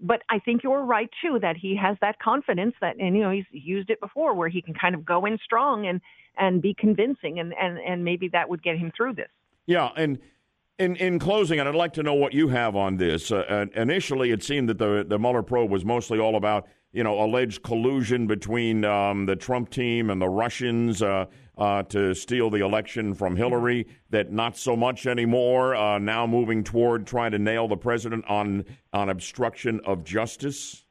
but 0.00 0.22
I 0.28 0.38
think 0.40 0.62
you're 0.62 0.84
right 0.84 1.08
too 1.22 1.38
that 1.40 1.56
he 1.56 1.76
has 1.76 1.96
that 2.00 2.18
confidence 2.18 2.74
that, 2.80 2.96
and 2.98 3.16
you 3.16 3.22
know, 3.22 3.30
he's 3.30 3.46
used 3.50 3.90
it 3.90 4.00
before 4.00 4.34
where 4.34 4.48
he 4.48 4.60
can 4.60 4.74
kind 4.74 4.94
of 4.94 5.04
go 5.04 5.24
in 5.24 5.38
strong 5.44 5.86
and 5.86 6.00
and 6.36 6.60
be 6.60 6.74
convincing, 6.74 7.38
and 7.38 7.52
and 7.54 7.78
and 7.78 8.04
maybe 8.04 8.28
that 8.28 8.48
would 8.48 8.62
get 8.62 8.76
him 8.76 8.92
through 8.96 9.14
this. 9.14 9.30
Yeah, 9.66 9.90
and. 9.96 10.18
In, 10.80 10.94
in 10.94 11.18
closing, 11.18 11.58
and 11.58 11.68
I'd 11.68 11.74
like 11.74 11.94
to 11.94 12.04
know 12.04 12.14
what 12.14 12.32
you 12.32 12.46
have 12.46 12.76
on 12.76 12.98
this. 12.98 13.32
Uh, 13.32 13.66
initially, 13.74 14.30
it 14.30 14.44
seemed 14.44 14.68
that 14.68 14.78
the 14.78 15.04
the 15.04 15.18
Mueller 15.18 15.42
probe 15.42 15.72
was 15.72 15.84
mostly 15.84 16.20
all 16.20 16.36
about 16.36 16.68
you 16.92 17.04
know, 17.04 17.22
alleged 17.22 17.62
collusion 17.62 18.26
between 18.26 18.84
um, 18.84 19.26
the 19.26 19.36
Trump 19.36 19.70
team 19.70 20.10
and 20.10 20.20
the 20.20 20.28
Russians 20.28 21.02
uh, 21.02 21.26
uh, 21.56 21.82
to 21.84 22.14
steal 22.14 22.50
the 22.50 22.64
election 22.64 23.14
from 23.14 23.36
Hillary. 23.36 23.86
That 24.10 24.32
not 24.32 24.56
so 24.56 24.76
much 24.76 25.06
anymore. 25.06 25.74
Uh, 25.74 25.98
now 25.98 26.26
moving 26.26 26.64
toward 26.64 27.06
trying 27.06 27.32
to 27.32 27.38
nail 27.38 27.68
the 27.68 27.76
president 27.76 28.24
on 28.28 28.64
on 28.92 29.10
obstruction 29.10 29.80
of 29.84 30.04
justice. 30.04 30.84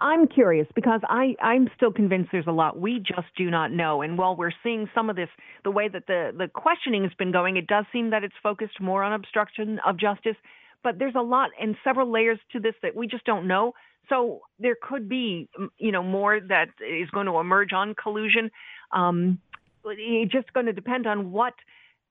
I'm 0.00 0.26
curious 0.26 0.66
because 0.74 1.00
I, 1.08 1.34
I'm 1.40 1.68
still 1.76 1.92
convinced 1.92 2.30
there's 2.32 2.46
a 2.46 2.52
lot 2.52 2.80
we 2.80 2.98
just 2.98 3.28
do 3.36 3.50
not 3.50 3.72
know. 3.72 4.02
And 4.02 4.16
while 4.16 4.36
we're 4.36 4.52
seeing 4.62 4.88
some 4.94 5.10
of 5.10 5.16
this, 5.16 5.28
the 5.64 5.70
way 5.70 5.88
that 5.88 6.06
the, 6.06 6.30
the 6.36 6.48
questioning 6.48 7.02
has 7.02 7.12
been 7.18 7.32
going, 7.32 7.56
it 7.56 7.66
does 7.66 7.84
seem 7.92 8.10
that 8.10 8.24
it's 8.24 8.34
focused 8.42 8.80
more 8.80 9.02
on 9.02 9.12
obstruction 9.12 9.80
of 9.86 9.98
justice. 9.98 10.36
But 10.82 10.98
there's 10.98 11.14
a 11.16 11.22
lot 11.22 11.50
and 11.60 11.76
several 11.84 12.10
layers 12.10 12.38
to 12.52 12.60
this 12.60 12.74
that 12.82 12.96
we 12.96 13.06
just 13.06 13.24
don't 13.24 13.46
know. 13.46 13.72
So 14.08 14.40
there 14.58 14.76
could 14.80 15.08
be, 15.08 15.48
you 15.78 15.92
know, 15.92 16.02
more 16.02 16.40
that 16.40 16.68
is 16.80 17.08
going 17.10 17.26
to 17.26 17.38
emerge 17.38 17.72
on 17.72 17.94
collusion. 17.94 18.50
Um, 18.92 19.38
it's 19.84 20.32
just 20.32 20.52
going 20.52 20.66
to 20.66 20.72
depend 20.72 21.06
on 21.06 21.32
what 21.32 21.54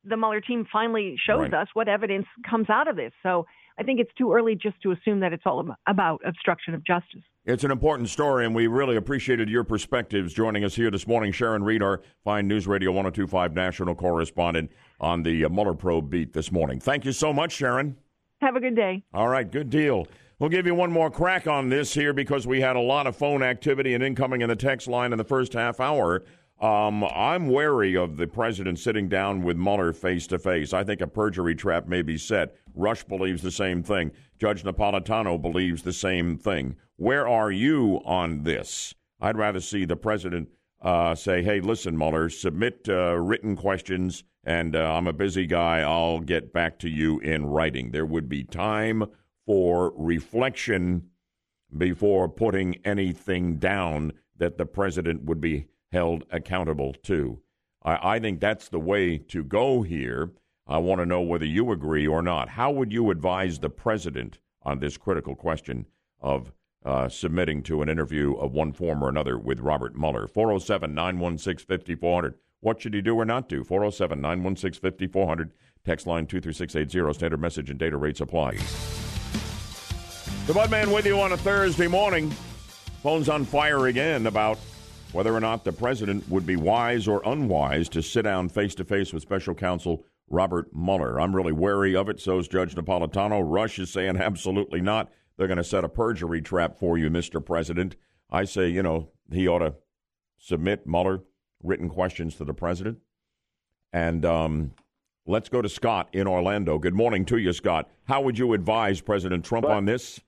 the 0.04 0.18
Mueller 0.18 0.42
team 0.42 0.66
finally 0.72 1.16
shows 1.26 1.42
right. 1.42 1.54
us, 1.54 1.68
what 1.74 1.88
evidence 1.88 2.26
comes 2.50 2.70
out 2.70 2.88
of 2.88 2.96
this. 2.96 3.12
So 3.22 3.46
I 3.78 3.84
think 3.84 4.00
it's 4.00 4.12
too 4.18 4.34
early 4.34 4.56
just 4.56 4.82
to 4.84 4.92
assume 4.92 5.20
that 5.22 5.34
it's 5.34 5.44
all 5.46 5.76
about 5.88 6.22
obstruction 6.26 6.74
of 6.74 6.84
justice. 6.84 7.22
It's 7.46 7.64
an 7.64 7.72
important 7.72 8.10
story, 8.10 8.46
and 8.46 8.54
we 8.54 8.68
really 8.68 8.96
appreciated 8.96 9.50
your 9.50 9.64
perspectives 9.64 10.34
joining 10.34 10.64
us 10.64 10.76
here 10.76 10.92
this 10.92 11.08
morning. 11.08 11.32
Sharon 11.32 11.64
Reed, 11.64 11.82
our 11.82 12.02
fine 12.24 12.48
News 12.48 12.68
Radio 12.68 12.92
1025 12.92 13.54
national 13.54 13.96
correspondent 13.96 14.72
on 15.00 15.24
the 15.24 15.48
Mueller 15.50 15.74
probe 15.74 16.10
beat 16.10 16.34
this 16.34 16.52
morning. 16.52 16.80
Thank 16.80 17.06
you 17.06 17.12
so 17.12 17.34
much, 17.34 17.54
Sharon. 17.54 17.98
Have 18.42 18.56
a 18.56 18.60
good 18.60 18.76
day. 18.76 19.04
All 19.14 19.28
right, 19.28 19.50
good 19.50 19.70
deal. 19.70 20.08
We'll 20.42 20.50
give 20.50 20.66
you 20.66 20.74
one 20.74 20.92
more 20.92 21.12
crack 21.12 21.46
on 21.46 21.70
this 21.70 21.94
here 21.94 22.14
because 22.14 22.48
we 22.48 22.62
had 22.62 22.76
a 22.76 22.80
lot 22.80 23.06
of 23.06 23.16
phone 23.16 23.44
activity 23.44 23.94
and 23.94 24.04
incoming 24.04 24.42
in 24.42 24.50
the 24.50 24.56
text 24.56 24.88
line 24.88 25.12
in 25.12 25.20
the 25.20 25.24
first 25.24 25.54
half 25.54 25.80
hour. 25.80 26.24
Um, 26.60 27.04
I'm 27.04 27.48
wary 27.48 27.96
of 27.96 28.18
the 28.18 28.26
president 28.26 28.80
sitting 28.80 29.08
down 29.08 29.44
with 29.44 29.56
Mueller 29.56 29.94
face 29.94 30.26
to 30.26 30.40
face. 30.40 30.74
I 30.74 30.84
think 30.84 31.00
a 31.00 31.06
perjury 31.06 31.54
trap 31.54 31.88
may 31.88 32.02
be 32.02 32.18
set. 32.18 32.56
Rush 32.74 33.04
believes 33.04 33.44
the 33.44 33.52
same 33.52 33.84
thing. 33.84 34.14
Judge 34.40 34.64
Napolitano 34.64 35.40
believes 35.40 35.84
the 35.84 35.94
same 35.94 36.40
thing. 36.40 36.76
Where 36.96 37.28
are 37.28 37.52
you 37.52 38.02
on 38.04 38.42
this? 38.42 38.96
I'd 39.20 39.38
rather 39.38 39.60
see 39.60 39.86
the 39.86 39.96
president 39.96 40.50
uh, 40.82 41.14
say, 41.14 41.44
hey, 41.44 41.62
listen, 41.62 41.96
Mueller, 41.96 42.32
submit 42.32 42.88
uh, 42.90 43.16
written 43.16 43.56
questions, 43.56 44.24
and 44.44 44.76
uh, 44.76 44.96
I'm 44.96 45.06
a 45.06 45.14
busy 45.14 45.46
guy. 45.46 45.82
I'll 45.82 46.20
get 46.20 46.52
back 46.52 46.80
to 46.80 46.90
you 46.90 47.20
in 47.20 47.46
writing. 47.46 47.92
There 47.92 48.08
would 48.08 48.28
be 48.28 48.44
time 48.44 49.06
for 49.52 49.92
reflection 49.98 51.10
before 51.78 52.30
putting 52.30 52.74
anything 52.86 53.58
down 53.58 54.14
that 54.38 54.58
the 54.58 54.66
president 54.66 55.26
would 55.26 55.42
be 55.42 55.66
held 55.92 56.24
accountable 56.32 56.94
to. 56.94 57.38
I, 57.84 58.16
I 58.16 58.20
think 58.20 58.40
that's 58.40 58.70
the 58.70 58.80
way 58.80 59.18
to 59.18 59.44
go 59.44 59.82
here. 59.82 60.32
I 60.66 60.78
want 60.78 61.02
to 61.02 61.06
know 61.06 61.20
whether 61.20 61.44
you 61.44 61.74
agree 61.74 62.08
or 62.08 62.22
not. 62.22 62.48
How 62.48 62.72
would 62.72 62.94
you 62.94 63.12
advise 63.12 63.60
the 63.60 63.70
president 63.70 64.40
on 64.62 64.80
this 64.80 64.96
critical 64.96 65.36
question 65.36 65.86
of 66.22 66.54
uh, 66.86 67.10
submitting 67.10 67.62
to 67.64 67.82
an 67.82 67.90
interview 67.90 68.36
of 68.36 68.54
one 68.54 68.72
form 68.72 69.04
or 69.04 69.10
another 69.10 69.38
with 69.38 69.60
Robert 69.60 69.98
Mueller? 69.98 70.28
407 70.28 70.96
916 70.96 71.66
5400. 71.68 72.36
What 72.62 72.82
should 72.82 72.94
he 72.94 73.02
do 73.02 73.20
or 73.20 73.26
not 73.26 73.50
do? 73.50 73.66
407 73.66 74.22
916 74.22 74.80
5400. 74.80 75.52
Text 75.84 76.08
line 76.08 76.26
23680. 76.26 77.14
Standard 77.14 77.42
message 77.42 77.70
and 77.70 77.78
data 77.78 77.98
rates 77.98 78.22
apply. 78.22 78.58
The 80.52 80.60
Budman 80.60 80.94
with 80.94 81.06
you 81.06 81.18
on 81.22 81.32
a 81.32 81.38
Thursday 81.38 81.88
morning. 81.88 82.30
Phone's 83.02 83.30
on 83.30 83.46
fire 83.46 83.88
again 83.88 84.28
about 84.28 84.60
whether 85.14 85.34
or 85.34 85.40
not 85.40 85.64
the 85.64 85.72
president 85.72 86.28
would 86.28 86.46
be 86.46 86.58
wise 86.58 87.08
or 87.08 87.22
unwise 87.24 87.88
to 87.88 88.04
sit 88.04 88.24
down 88.24 88.50
face 88.50 88.76
to 88.76 88.84
face 88.84 89.14
with 89.14 89.24
special 89.24 89.56
counsel 89.56 90.04
Robert 90.30 90.68
Mueller. 90.76 91.22
I'm 91.22 91.34
really 91.34 91.54
wary 91.54 91.96
of 91.96 92.10
it. 92.10 92.20
So 92.20 92.38
is 92.38 92.50
Judge 92.50 92.76
Napolitano. 92.76 93.42
Rush 93.42 93.80
is 93.80 93.92
saying 93.92 94.18
absolutely 94.18 94.82
not. 94.82 95.10
They're 95.38 95.48
going 95.48 95.56
to 95.56 95.64
set 95.64 95.86
a 95.86 95.88
perjury 95.88 96.42
trap 96.42 96.78
for 96.78 96.98
you, 96.98 97.10
Mr. 97.10 97.44
President. 97.44 97.96
I 98.30 98.44
say, 98.44 98.68
you 98.68 98.84
know, 98.84 99.08
he 99.32 99.48
ought 99.48 99.60
to 99.60 99.76
submit 100.38 100.86
Mueller 100.86 101.22
written 101.64 101.88
questions 101.88 102.36
to 102.36 102.44
the 102.44 102.54
president. 102.54 102.98
And 103.94 104.26
um, 104.26 104.74
let's 105.26 105.48
go 105.48 105.62
to 105.62 105.70
Scott 105.70 106.10
in 106.12 106.28
Orlando. 106.28 106.78
Good 106.78 106.94
morning 106.94 107.24
to 107.28 107.38
you, 107.38 107.54
Scott. 107.54 107.90
How 108.04 108.20
would 108.20 108.38
you 108.38 108.52
advise 108.52 109.00
President 109.00 109.46
Trump 109.46 109.68
but, 109.68 109.72
on 109.72 109.86
this? 109.86 110.20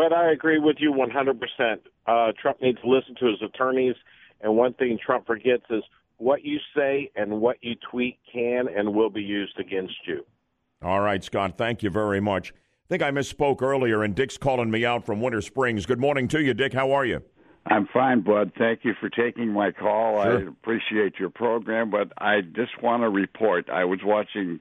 But 0.00 0.14
I 0.14 0.32
agree 0.32 0.58
with 0.58 0.76
you 0.78 0.94
100%. 0.94 1.78
Uh, 2.06 2.32
Trump 2.40 2.62
needs 2.62 2.80
to 2.80 2.88
listen 2.88 3.14
to 3.16 3.26
his 3.26 3.42
attorneys. 3.42 3.96
And 4.40 4.56
one 4.56 4.72
thing 4.72 4.98
Trump 5.04 5.26
forgets 5.26 5.64
is 5.68 5.82
what 6.16 6.42
you 6.42 6.56
say 6.74 7.10
and 7.16 7.42
what 7.42 7.58
you 7.60 7.74
tweet 7.90 8.18
can 8.32 8.66
and 8.74 8.94
will 8.94 9.10
be 9.10 9.20
used 9.20 9.60
against 9.60 9.92
you. 10.06 10.24
All 10.80 11.00
right, 11.00 11.22
Scott. 11.22 11.58
Thank 11.58 11.82
you 11.82 11.90
very 11.90 12.18
much. 12.18 12.54
I 12.54 12.88
think 12.88 13.02
I 13.02 13.10
misspoke 13.10 13.60
earlier, 13.60 14.02
and 14.02 14.14
Dick's 14.14 14.38
calling 14.38 14.70
me 14.70 14.86
out 14.86 15.04
from 15.04 15.20
Winter 15.20 15.42
Springs. 15.42 15.84
Good 15.84 16.00
morning 16.00 16.28
to 16.28 16.40
you, 16.40 16.54
Dick. 16.54 16.72
How 16.72 16.92
are 16.92 17.04
you? 17.04 17.22
I'm 17.66 17.86
fine, 17.92 18.22
Bud. 18.22 18.52
Thank 18.56 18.86
you 18.86 18.94
for 18.98 19.10
taking 19.10 19.52
my 19.52 19.70
call. 19.70 20.22
Sure. 20.22 20.38
I 20.38 20.48
appreciate 20.48 21.18
your 21.18 21.28
program, 21.28 21.90
but 21.90 22.10
I 22.16 22.40
just 22.40 22.82
want 22.82 23.02
to 23.02 23.10
report. 23.10 23.68
I 23.68 23.84
was 23.84 24.00
watching 24.02 24.60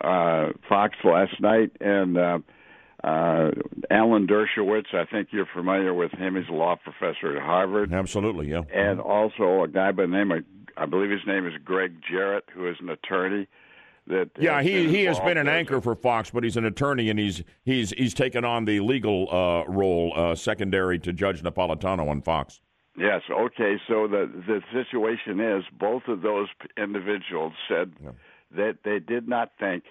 uh, 0.00 0.48
Fox 0.68 0.96
last 1.04 1.40
night, 1.40 1.70
and 1.80 2.18
uh, 2.18 2.38
uh, 3.04 3.50
Alan 3.90 4.26
Dershowitz, 4.26 4.94
I 4.94 5.04
think 5.04 5.28
you're 5.32 5.48
familiar 5.52 5.92
with 5.92 6.12
him. 6.12 6.36
He's 6.36 6.48
a 6.48 6.52
law 6.52 6.76
professor 6.76 7.36
at 7.36 7.42
Harvard. 7.42 7.92
Absolutely, 7.92 8.48
yeah. 8.50 8.62
And 8.72 9.00
also 9.00 9.62
a 9.64 9.68
guy 9.68 9.90
by 9.92 10.02
the 10.02 10.08
name 10.08 10.30
of, 10.30 10.44
I 10.76 10.86
believe 10.86 11.10
his 11.10 11.26
name 11.26 11.46
is 11.46 11.52
Gregg 11.64 11.96
Jarrett, 12.08 12.44
who 12.54 12.68
is 12.68 12.76
an 12.80 12.88
attorney. 12.88 13.48
that. 14.06 14.30
Yeah, 14.38 14.62
he, 14.62 14.88
he 14.88 15.04
has 15.04 15.18
been 15.20 15.36
an 15.36 15.48
anchor 15.48 15.80
for 15.80 15.94
Fox, 15.94 16.30
but 16.30 16.44
he's 16.44 16.56
an 16.56 16.64
attorney 16.64 17.10
and 17.10 17.18
he's 17.18 17.42
he's 17.64 17.90
he's 17.90 18.14
taken 18.14 18.44
on 18.44 18.64
the 18.64 18.80
legal 18.80 19.28
uh, 19.30 19.70
role 19.70 20.12
uh, 20.16 20.34
secondary 20.34 20.98
to 21.00 21.12
Judge 21.12 21.42
Napolitano 21.42 22.08
on 22.08 22.22
Fox. 22.22 22.60
Yes. 22.96 23.22
Okay. 23.30 23.76
So 23.88 24.06
the 24.06 24.30
the 24.46 24.60
situation 24.72 25.40
is 25.40 25.64
both 25.78 26.02
of 26.08 26.22
those 26.22 26.48
individuals 26.76 27.52
said 27.68 27.92
that 28.54 28.78
they 28.84 28.98
did 28.98 29.28
not 29.28 29.52
think 29.58 29.84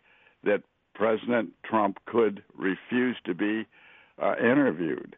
that 0.43 0.61
President 1.01 1.49
Trump 1.63 1.97
could 2.05 2.43
refuse 2.55 3.17
to 3.25 3.33
be 3.33 3.65
uh, 4.21 4.35
interviewed, 4.37 5.15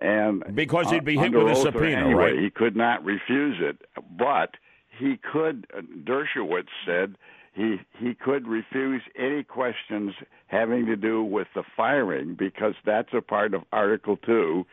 and 0.00 0.44
Because 0.54 0.88
he'd 0.88 1.04
be 1.04 1.18
uh, 1.18 1.22
hit 1.22 1.32
with 1.32 1.48
a 1.48 1.56
subpoena, 1.56 1.96
anyway, 1.96 2.32
right? 2.32 2.38
He 2.38 2.48
could 2.48 2.76
not 2.76 3.04
refuse 3.04 3.56
it, 3.58 3.78
but 4.16 4.50
he 4.96 5.18
could. 5.32 5.66
uh, 5.76 5.80
Dershowitz 6.04 6.68
said 6.86 7.16
he 7.54 7.80
he 7.98 8.14
could 8.14 8.46
refuse 8.46 9.02
any 9.18 9.42
questions 9.42 10.12
having 10.46 10.86
to 10.86 10.94
do 10.94 11.24
with 11.24 11.48
the 11.56 11.64
firing 11.76 12.36
because 12.38 12.74
that's 12.84 13.12
a 13.12 13.20
part 13.20 13.52
of 13.52 13.62
Article 13.72 14.16
Two 14.18 14.64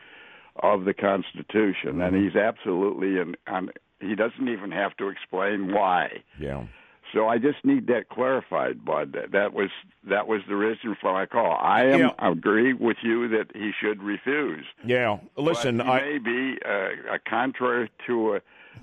of 0.62 0.84
the 0.84 0.94
Constitution, 0.94 2.00
and 2.00 2.14
he's 2.14 2.36
absolutely 2.36 3.18
and 3.18 3.36
on. 3.48 3.70
He 3.98 4.14
doesn't 4.14 4.48
even 4.48 4.70
have 4.70 4.96
to 4.98 5.08
explain 5.08 5.72
why. 5.74 6.22
Yeah. 6.38 6.66
So 7.14 7.28
I 7.28 7.38
just 7.38 7.64
need 7.64 7.86
that 7.86 8.08
clarified, 8.08 8.84
Bud. 8.84 9.16
That 9.32 9.54
was 9.54 9.70
that 10.08 10.26
was 10.26 10.42
the 10.48 10.56
reason 10.56 10.96
for 11.00 11.12
my 11.12 11.26
call. 11.26 11.56
I 11.60 11.84
am 11.84 12.00
Yeah. 12.00 12.10
agree 12.18 12.72
with 12.72 12.96
you 13.02 13.28
that 13.28 13.46
he 13.54 13.70
should 13.80 14.02
refuse. 14.02 14.66
Yeah. 14.84 15.18
Listen, 15.36 15.80
I 15.80 16.00
may 16.00 16.18
be 16.18 16.58
uh, 16.66 17.14
a 17.14 17.18
contrary 17.26 17.88
to 18.08 18.34
uh, 18.34 18.40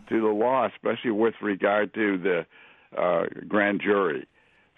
to 0.07 0.21
the 0.21 0.27
law, 0.27 0.65
especially 0.65 1.11
with 1.11 1.35
regard 1.41 1.93
to 1.93 2.17
the 2.17 2.45
uh, 2.97 3.25
grand 3.47 3.81
jury. 3.81 4.25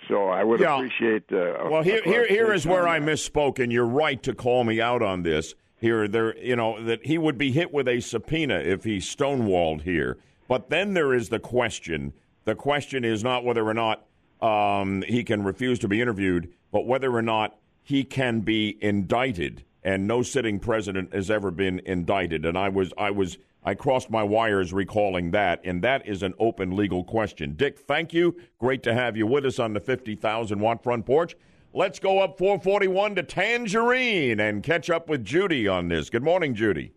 So 0.07 0.27
I 0.29 0.43
would 0.43 0.59
Yeah. 0.59 0.75
appreciate. 0.75 1.31
Uh, 1.31 1.69
Well, 1.69 1.83
here, 1.83 2.01
here, 2.03 2.27
here 2.27 2.51
is 2.53 2.65
where 2.67 2.87
I 2.87 2.99
misspoke, 2.99 3.59
and 3.59 3.71
you're 3.71 3.85
right 3.85 4.21
to 4.23 4.33
call 4.33 4.63
me 4.63 4.81
out 4.81 5.01
on 5.03 5.21
this. 5.21 5.53
Here, 5.79 6.07
there, 6.07 6.35
you 6.37 6.55
know, 6.55 6.81
that 6.83 7.05
he 7.05 7.17
would 7.17 7.37
be 7.37 7.51
hit 7.51 7.71
with 7.71 7.87
a 7.87 7.99
subpoena 7.99 8.55
if 8.59 8.83
he 8.83 8.97
stonewalled 8.97 9.81
here. 9.81 10.17
But 10.47 10.69
then 10.69 10.93
there 10.93 11.13
is 11.13 11.29
the 11.29 11.39
question. 11.39 12.13
The 12.45 12.55
question 12.55 13.05
is 13.05 13.23
not 13.23 13.43
whether 13.43 13.67
or 13.67 13.73
not 13.73 14.05
um, 14.41 15.03
he 15.03 15.23
can 15.23 15.43
refuse 15.43 15.79
to 15.79 15.87
be 15.87 16.01
interviewed, 16.01 16.51
but 16.71 16.85
whether 16.85 17.13
or 17.15 17.21
not 17.21 17.57
he 17.81 18.03
can 18.03 18.41
be 18.41 18.77
indicted. 18.81 19.63
And 19.83 20.07
no 20.07 20.21
sitting 20.23 20.59
president 20.59 21.13
has 21.13 21.29
ever 21.29 21.51
been 21.51 21.79
indicted. 21.85 22.45
And 22.45 22.57
I 22.57 22.69
was, 22.69 22.93
I 22.97 23.11
was, 23.11 23.37
I 23.63 23.73
crossed 23.73 24.09
my 24.09 24.23
wires 24.23 24.71
recalling 24.73 25.31
that, 25.31 25.61
and 25.63 25.81
that 25.83 26.07
is 26.07 26.23
an 26.23 26.33
open 26.39 26.75
legal 26.75 27.03
question. 27.03 27.55
Dick, 27.55 27.79
thank 27.79 28.13
you. 28.13 28.37
Great 28.59 28.83
to 28.83 28.93
have 28.93 29.17
you 29.17 29.27
with 29.27 29.45
us 29.45 29.59
on 29.59 29.73
the 29.73 29.79
fifty 29.81 30.15
thousand 30.15 30.59
watt 30.59 30.83
front 30.83 31.05
porch. 31.05 31.35
Let's 31.75 31.99
go 31.99 32.19
up 32.19 32.37
441 32.37 33.15
to 33.15 33.23
Tangerine 33.23 34.39
and 34.39 34.61
catch 34.61 34.91
up 34.91 35.09
with 35.09 35.25
Judy 35.25 35.67
on 35.67 35.87
this. 35.87 36.07
Good 36.11 36.21
morning, 36.21 36.53
Judy. 36.53 36.93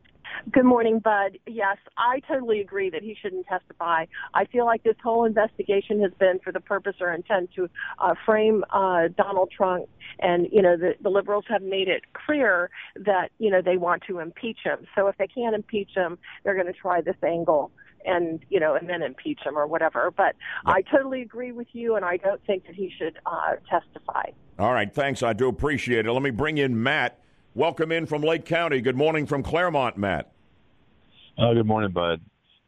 Good 0.52 0.64
morning, 0.64 0.98
Bud. 0.98 1.38
Yes, 1.46 1.76
I 1.96 2.20
totally 2.20 2.60
agree 2.60 2.90
that 2.90 3.02
he 3.02 3.16
shouldn't 3.20 3.46
testify. 3.46 4.06
I 4.34 4.44
feel 4.46 4.64
like 4.64 4.82
this 4.82 4.96
whole 5.02 5.24
investigation 5.24 6.00
has 6.02 6.12
been 6.18 6.38
for 6.42 6.52
the 6.52 6.60
purpose 6.60 6.96
or 7.00 7.12
intent 7.12 7.50
to 7.56 7.68
uh, 7.98 8.14
frame 8.24 8.64
uh, 8.70 9.08
Donald 9.16 9.50
Trump, 9.56 9.86
and 10.20 10.48
you 10.52 10.62
know 10.62 10.76
the, 10.76 10.94
the 11.02 11.10
liberals 11.10 11.44
have 11.48 11.62
made 11.62 11.88
it 11.88 12.02
clear 12.12 12.70
that 12.96 13.30
you 13.38 13.50
know 13.50 13.62
they 13.62 13.76
want 13.76 14.02
to 14.08 14.18
impeach 14.18 14.58
him. 14.64 14.86
So 14.94 15.08
if 15.08 15.16
they 15.18 15.26
can't 15.26 15.54
impeach 15.54 15.90
him, 15.94 16.18
they're 16.44 16.54
going 16.54 16.66
to 16.66 16.72
try 16.72 17.00
this 17.00 17.16
angle 17.22 17.70
and 18.04 18.44
you 18.48 18.60
know 18.60 18.74
and 18.74 18.88
then 18.88 19.02
impeach 19.02 19.40
him 19.44 19.58
or 19.58 19.66
whatever. 19.66 20.10
But 20.10 20.36
I 20.64 20.82
totally 20.82 21.22
agree 21.22 21.52
with 21.52 21.68
you, 21.72 21.96
and 21.96 22.04
I 22.04 22.16
don't 22.16 22.44
think 22.46 22.66
that 22.66 22.74
he 22.74 22.92
should 22.96 23.18
uh, 23.26 23.56
testify. 23.68 24.30
All 24.58 24.72
right, 24.72 24.92
thanks. 24.92 25.22
I 25.22 25.32
do 25.32 25.48
appreciate 25.48 26.06
it. 26.06 26.12
Let 26.12 26.22
me 26.22 26.30
bring 26.30 26.58
in 26.58 26.82
Matt. 26.82 27.20
Welcome 27.56 27.90
in 27.90 28.04
from 28.04 28.20
Lake 28.20 28.44
County. 28.44 28.82
Good 28.82 28.96
morning 28.98 29.24
from 29.24 29.42
Clermont, 29.42 29.96
Matt. 29.96 30.30
Oh, 31.38 31.54
good 31.54 31.64
morning, 31.64 31.90
Bud. 31.90 32.20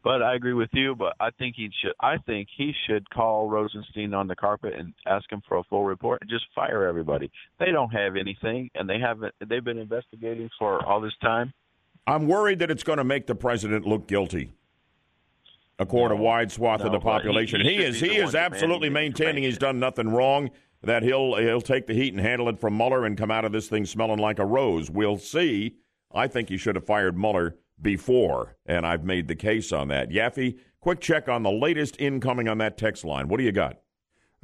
Bud, 0.03 0.23
I 0.23 0.33
agree 0.33 0.53
with 0.53 0.71
you, 0.73 0.95
but 0.95 1.13
I 1.19 1.29
think 1.37 1.55
he 1.55 1.69
should. 1.79 1.93
I 1.99 2.17
think 2.25 2.47
he 2.57 2.73
should 2.87 3.07
call 3.11 3.47
Rosenstein 3.47 4.15
on 4.15 4.25
the 4.25 4.35
carpet 4.35 4.73
and 4.75 4.95
ask 5.05 5.31
him 5.31 5.43
for 5.47 5.57
a 5.57 5.63
full 5.65 5.83
report 5.83 6.21
and 6.21 6.29
just 6.29 6.45
fire 6.55 6.87
everybody. 6.87 7.29
They 7.59 7.71
don't 7.71 7.91
have 7.91 8.15
anything, 8.15 8.71
and 8.73 8.89
they 8.89 8.97
haven't. 8.97 9.35
They've 9.47 9.63
been 9.63 9.77
investigating 9.77 10.49
for 10.57 10.83
all 10.83 10.99
this 11.01 11.13
time. 11.21 11.53
I'm 12.07 12.25
worried 12.27 12.57
that 12.57 12.71
it's 12.71 12.81
going 12.81 12.97
to 12.97 13.03
make 13.03 13.27
the 13.27 13.35
president 13.35 13.85
look 13.85 14.07
guilty. 14.07 14.53
A 15.77 15.85
quarter 15.85 16.15
wide 16.15 16.51
swath 16.51 16.81
of 16.81 16.91
the 16.91 16.97
but 16.97 17.01
he- 17.01 17.03
population. 17.03 17.61
he 17.61 17.75
He, 17.75 17.83
is 17.83 17.99
he 17.99 18.15
is 18.17 18.33
absolutely 18.33 18.89
maintaining 18.89 19.43
he's 19.43 19.59
done 19.59 19.79
nothing 19.79 20.09
wrong. 20.09 20.49
That 20.81 21.03
he'll 21.03 21.35
he'll 21.35 21.61
take 21.61 21.87
the 21.87 21.93
heat 21.93 22.13
and 22.13 22.21
handle 22.21 22.47
it 22.49 22.59
from 22.59 22.77
Mueller 22.77 23.05
and 23.05 23.17
come 23.17 23.31
out 23.31 23.45
of 23.45 23.51
this 23.51 23.67
thing 23.67 23.85
smelling 23.85 24.19
like 24.19 24.39
a 24.39 24.45
rose. 24.45 24.89
We'll 24.89 25.17
see. 25.17 25.75
I 26.13 26.27
think 26.27 26.49
he 26.49 26.57
should 26.57 26.75
have 26.75 26.85
fired 26.85 27.17
Mueller 27.17 27.57
before, 27.81 28.55
and 28.65 28.85
I've 28.85 29.03
made 29.03 29.27
the 29.27 29.35
case 29.35 29.71
on 29.71 29.89
that. 29.89 30.09
Yaffee, 30.09 30.57
quick 30.79 30.99
check 31.01 31.27
on 31.27 31.43
the 31.43 31.51
latest 31.51 31.99
incoming 31.99 32.47
on 32.47 32.57
that 32.59 32.77
text 32.77 33.03
line. 33.03 33.27
What 33.27 33.37
do 33.37 33.43
you 33.43 33.51
got? 33.51 33.77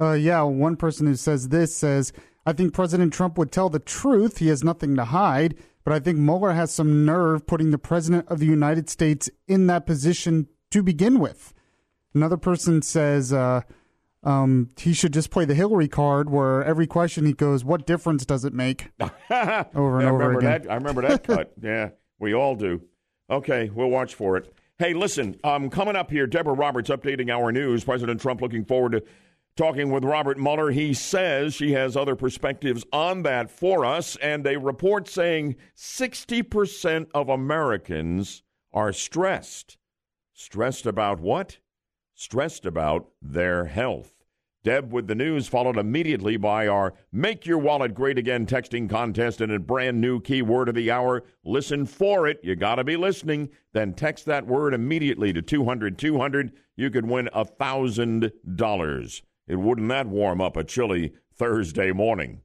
Uh, 0.00 0.12
yeah, 0.12 0.42
one 0.42 0.76
person 0.76 1.06
who 1.06 1.16
says 1.16 1.48
this 1.48 1.74
says, 1.74 2.12
I 2.44 2.52
think 2.52 2.74
President 2.74 3.12
Trump 3.12 3.38
would 3.38 3.50
tell 3.50 3.70
the 3.70 3.78
truth. 3.78 4.38
He 4.38 4.48
has 4.48 4.62
nothing 4.62 4.94
to 4.96 5.06
hide. 5.06 5.56
But 5.84 5.92
I 5.92 6.00
think 6.00 6.18
Mueller 6.18 6.52
has 6.52 6.72
some 6.72 7.04
nerve 7.04 7.46
putting 7.46 7.70
the 7.70 7.78
President 7.78 8.26
of 8.28 8.40
the 8.40 8.46
United 8.46 8.90
States 8.90 9.30
in 9.46 9.68
that 9.68 9.86
position 9.86 10.48
to 10.70 10.82
begin 10.82 11.20
with. 11.20 11.54
Another 12.12 12.36
person 12.36 12.82
says 12.82 13.32
uh, 13.32 13.62
um, 14.26 14.70
he 14.76 14.92
should 14.92 15.12
just 15.12 15.30
play 15.30 15.44
the 15.44 15.54
Hillary 15.54 15.88
card 15.88 16.28
where 16.28 16.62
every 16.64 16.86
question 16.86 17.24
he 17.24 17.32
goes, 17.32 17.64
What 17.64 17.86
difference 17.86 18.26
does 18.26 18.44
it 18.44 18.52
make? 18.52 18.88
over 19.00 19.10
and 19.30 19.32
I 19.32 19.68
over 19.74 19.98
remember 20.18 20.38
again. 20.40 20.62
that. 20.62 20.70
I 20.70 20.74
remember 20.74 21.02
that 21.02 21.22
cut. 21.22 21.52
Yeah, 21.62 21.90
we 22.18 22.34
all 22.34 22.56
do. 22.56 22.82
Okay, 23.30 23.70
we'll 23.72 23.88
watch 23.90 24.14
for 24.14 24.36
it. 24.36 24.52
Hey, 24.78 24.92
listen, 24.94 25.38
um, 25.44 25.70
coming 25.70 25.96
up 25.96 26.10
here, 26.10 26.26
Deborah 26.26 26.52
Roberts 26.54 26.90
updating 26.90 27.30
our 27.30 27.50
news. 27.52 27.84
President 27.84 28.20
Trump 28.20 28.42
looking 28.42 28.64
forward 28.64 28.92
to 28.92 29.04
talking 29.56 29.90
with 29.90 30.04
Robert 30.04 30.38
Mueller. 30.38 30.70
He 30.70 30.92
says 30.92 31.54
she 31.54 31.72
has 31.72 31.96
other 31.96 32.14
perspectives 32.14 32.84
on 32.92 33.22
that 33.22 33.50
for 33.50 33.84
us, 33.84 34.16
and 34.16 34.46
a 34.46 34.58
report 34.58 35.08
saying 35.08 35.56
60% 35.76 37.06
of 37.14 37.28
Americans 37.28 38.42
are 38.72 38.92
stressed. 38.92 39.78
Stressed 40.34 40.84
about 40.84 41.20
what? 41.20 41.58
Stressed 42.14 42.66
about 42.66 43.08
their 43.22 43.64
health. 43.66 44.15
Deb 44.66 44.92
with 44.92 45.06
the 45.06 45.14
news, 45.14 45.46
followed 45.46 45.78
immediately 45.78 46.36
by 46.36 46.66
our 46.66 46.92
Make 47.12 47.46
Your 47.46 47.58
Wallet 47.58 47.94
Great 47.94 48.18
Again 48.18 48.46
texting 48.46 48.90
contest 48.90 49.40
and 49.40 49.52
a 49.52 49.60
brand 49.60 50.00
new 50.00 50.20
keyword 50.20 50.68
of 50.68 50.74
the 50.74 50.90
hour. 50.90 51.22
Listen 51.44 51.86
for 51.86 52.26
it. 52.26 52.40
You 52.42 52.56
got 52.56 52.74
to 52.74 52.82
be 52.82 52.96
listening. 52.96 53.50
Then 53.74 53.94
text 53.94 54.24
that 54.26 54.48
word 54.48 54.74
immediately 54.74 55.32
to 55.34 55.40
200 55.40 55.96
200. 55.96 56.52
You 56.74 56.90
could 56.90 57.06
win 57.06 57.28
a 57.32 57.44
$1,000. 57.44 59.22
It 59.46 59.54
wouldn't 59.54 59.88
that 59.88 60.08
warm 60.08 60.40
up 60.40 60.56
a 60.56 60.64
chilly 60.64 61.12
Thursday 61.32 61.92
morning. 61.92 62.40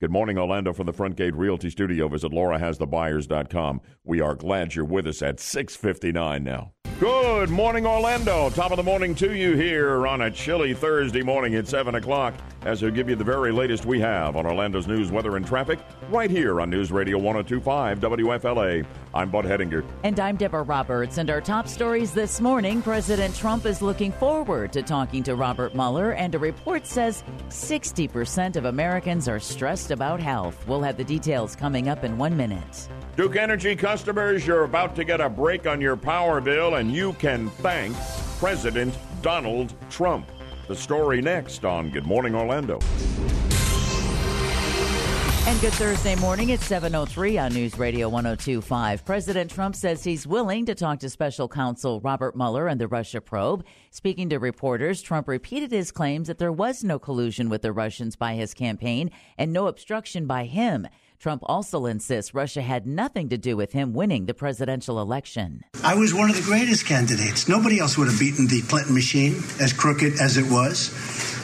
Good 0.00 0.10
morning, 0.10 0.38
Orlando, 0.38 0.72
from 0.72 0.86
the 0.86 0.92
Front 0.92 1.14
Gate 1.14 1.36
Realty 1.36 1.70
Studio. 1.70 2.08
Visit 2.08 2.32
laurahasthebuyers.com. 2.32 3.80
We 4.02 4.20
are 4.20 4.34
glad 4.34 4.74
you're 4.74 4.84
with 4.84 5.06
us 5.06 5.22
at 5.22 5.38
659 5.38 6.42
now. 6.42 6.72
Good 7.00 7.50
morning, 7.50 7.86
Orlando. 7.86 8.50
Top 8.50 8.70
of 8.70 8.76
the 8.76 8.82
morning 8.82 9.16
to 9.16 9.34
you 9.34 9.56
here 9.56 10.06
on 10.06 10.22
a 10.22 10.30
chilly 10.30 10.74
Thursday 10.74 11.22
morning 11.22 11.56
at 11.56 11.66
7 11.66 11.96
o'clock 11.96 12.34
as 12.62 12.82
we 12.82 12.90
give 12.92 13.08
you 13.08 13.16
the 13.16 13.24
very 13.24 13.50
latest 13.52 13.84
we 13.84 14.00
have 14.00 14.36
on 14.36 14.46
Orlando's 14.46 14.86
news, 14.86 15.10
weather, 15.10 15.36
and 15.36 15.44
traffic 15.44 15.80
right 16.08 16.30
here 16.30 16.60
on 16.60 16.70
News 16.70 16.92
Radio 16.92 17.18
1025 17.18 17.98
WFLA. 17.98 18.86
I'm 19.12 19.28
Bud 19.28 19.44
Hedinger. 19.44 19.84
And 20.04 20.18
I'm 20.20 20.36
Deborah 20.36 20.62
Roberts. 20.62 21.18
And 21.18 21.28
our 21.30 21.40
top 21.40 21.66
stories 21.66 22.12
this 22.12 22.40
morning 22.40 22.80
President 22.80 23.34
Trump 23.34 23.66
is 23.66 23.82
looking 23.82 24.12
forward 24.12 24.72
to 24.72 24.82
talking 24.82 25.24
to 25.24 25.34
Robert 25.34 25.74
Mueller, 25.74 26.12
and 26.12 26.34
a 26.34 26.38
report 26.38 26.86
says 26.86 27.24
60% 27.48 28.54
of 28.56 28.66
Americans 28.66 29.28
are 29.28 29.40
stressed 29.40 29.83
about 29.90 30.20
health. 30.20 30.62
We'll 30.66 30.82
have 30.82 30.96
the 30.96 31.04
details 31.04 31.56
coming 31.56 31.88
up 31.88 32.04
in 32.04 32.18
one 32.18 32.36
minute. 32.36 32.88
Duke 33.16 33.36
Energy 33.36 33.76
customers, 33.76 34.46
you're 34.46 34.64
about 34.64 34.96
to 34.96 35.04
get 35.04 35.20
a 35.20 35.28
break 35.28 35.66
on 35.66 35.80
your 35.80 35.96
power 35.96 36.40
bill, 36.40 36.76
and 36.76 36.92
you 36.92 37.12
can 37.14 37.48
thank 37.50 37.96
President 38.38 38.96
Donald 39.22 39.72
Trump. 39.90 40.28
The 40.66 40.74
story 40.74 41.20
next 41.20 41.64
on 41.64 41.90
Good 41.90 42.06
Morning 42.06 42.34
Orlando. 42.34 42.80
And 45.46 45.60
good 45.60 45.74
Thursday 45.74 46.14
morning 46.16 46.48
It's 46.48 46.66
7.03 46.66 47.44
on 47.44 47.52
News 47.52 47.78
Radio 47.78 48.08
1025. 48.08 49.04
President 49.04 49.50
Trump 49.50 49.76
says 49.76 50.02
he's 50.02 50.26
willing 50.26 50.64
to 50.64 50.74
talk 50.74 51.00
to 51.00 51.10
special 51.10 51.48
counsel 51.48 52.00
Robert 52.00 52.34
Mueller 52.34 52.66
and 52.66 52.80
the 52.80 52.88
Russia 52.88 53.20
probe. 53.20 53.62
Speaking 53.90 54.30
to 54.30 54.38
reporters, 54.38 55.02
Trump 55.02 55.28
repeated 55.28 55.70
his 55.70 55.92
claims 55.92 56.28
that 56.28 56.38
there 56.38 56.50
was 56.50 56.82
no 56.82 56.98
collusion 56.98 57.50
with 57.50 57.60
the 57.60 57.72
Russians 57.72 58.16
by 58.16 58.34
his 58.36 58.54
campaign 58.54 59.10
and 59.36 59.52
no 59.52 59.66
obstruction 59.66 60.26
by 60.26 60.44
him. 60.44 60.88
Trump 61.18 61.42
also 61.44 61.84
insists 61.84 62.32
Russia 62.32 62.62
had 62.62 62.86
nothing 62.86 63.28
to 63.28 63.36
do 63.36 63.54
with 63.54 63.72
him 63.72 63.92
winning 63.92 64.24
the 64.24 64.34
presidential 64.34 64.98
election. 64.98 65.62
I 65.82 65.94
was 65.94 66.14
one 66.14 66.30
of 66.30 66.36
the 66.36 66.42
greatest 66.42 66.86
candidates. 66.86 67.48
Nobody 67.48 67.78
else 67.80 67.98
would 67.98 68.08
have 68.08 68.18
beaten 68.18 68.46
the 68.46 68.62
Clinton 68.62 68.94
machine, 68.94 69.34
as 69.60 69.74
crooked 69.74 70.14
as 70.20 70.38
it 70.38 70.50
was. 70.50 70.88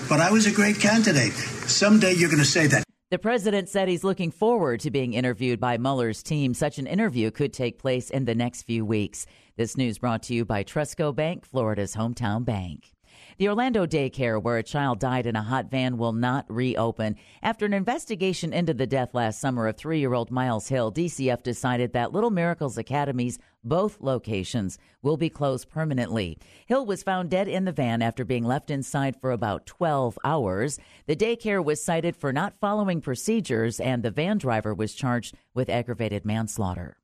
but 0.08 0.20
I 0.20 0.30
was 0.32 0.46
a 0.46 0.52
great 0.52 0.80
candidate. 0.80 1.34
Someday 1.68 2.14
you're 2.14 2.30
going 2.30 2.42
to 2.42 2.48
say 2.48 2.66
that. 2.66 2.82
The 3.10 3.18
president 3.18 3.68
said 3.68 3.88
he's 3.88 4.04
looking 4.04 4.30
forward 4.30 4.78
to 4.80 4.90
being 4.92 5.14
interviewed 5.14 5.58
by 5.58 5.76
Mueller's 5.78 6.22
team. 6.22 6.54
Such 6.54 6.78
an 6.78 6.86
interview 6.86 7.32
could 7.32 7.52
take 7.52 7.76
place 7.76 8.08
in 8.08 8.24
the 8.24 8.36
next 8.36 8.62
few 8.62 8.84
weeks. 8.84 9.26
This 9.56 9.76
news 9.76 9.98
brought 9.98 10.22
to 10.24 10.34
you 10.34 10.44
by 10.44 10.62
Trustco 10.62 11.12
Bank, 11.12 11.44
Florida's 11.44 11.96
hometown 11.96 12.44
bank. 12.44 12.92
The 13.38 13.48
Orlando 13.48 13.86
daycare 13.86 14.42
where 14.42 14.58
a 14.58 14.62
child 14.62 14.98
died 14.98 15.26
in 15.26 15.36
a 15.36 15.42
hot 15.42 15.70
van 15.70 15.96
will 15.96 16.12
not 16.12 16.44
reopen. 16.48 17.16
After 17.42 17.64
an 17.66 17.72
investigation 17.72 18.52
into 18.52 18.74
the 18.74 18.86
death 18.86 19.14
last 19.14 19.40
summer 19.40 19.66
of 19.66 19.76
three 19.76 20.00
year 20.00 20.14
old 20.14 20.30
Miles 20.30 20.68
Hill, 20.68 20.92
DCF 20.92 21.42
decided 21.42 21.92
that 21.92 22.12
Little 22.12 22.30
Miracles 22.30 22.76
Academies, 22.76 23.38
both 23.64 24.00
locations, 24.00 24.78
will 25.02 25.16
be 25.16 25.30
closed 25.30 25.70
permanently. 25.70 26.38
Hill 26.66 26.86
was 26.86 27.02
found 27.02 27.30
dead 27.30 27.48
in 27.48 27.64
the 27.64 27.72
van 27.72 28.02
after 28.02 28.24
being 28.24 28.44
left 28.44 28.70
inside 28.70 29.16
for 29.20 29.30
about 29.30 29.66
12 29.66 30.18
hours. 30.24 30.78
The 31.06 31.16
daycare 31.16 31.64
was 31.64 31.82
cited 31.82 32.16
for 32.16 32.32
not 32.32 32.60
following 32.60 33.00
procedures, 33.00 33.80
and 33.80 34.02
the 34.02 34.10
van 34.10 34.38
driver 34.38 34.74
was 34.74 34.94
charged 34.94 35.34
with 35.54 35.68
aggravated 35.68 36.24
manslaughter. 36.24 36.99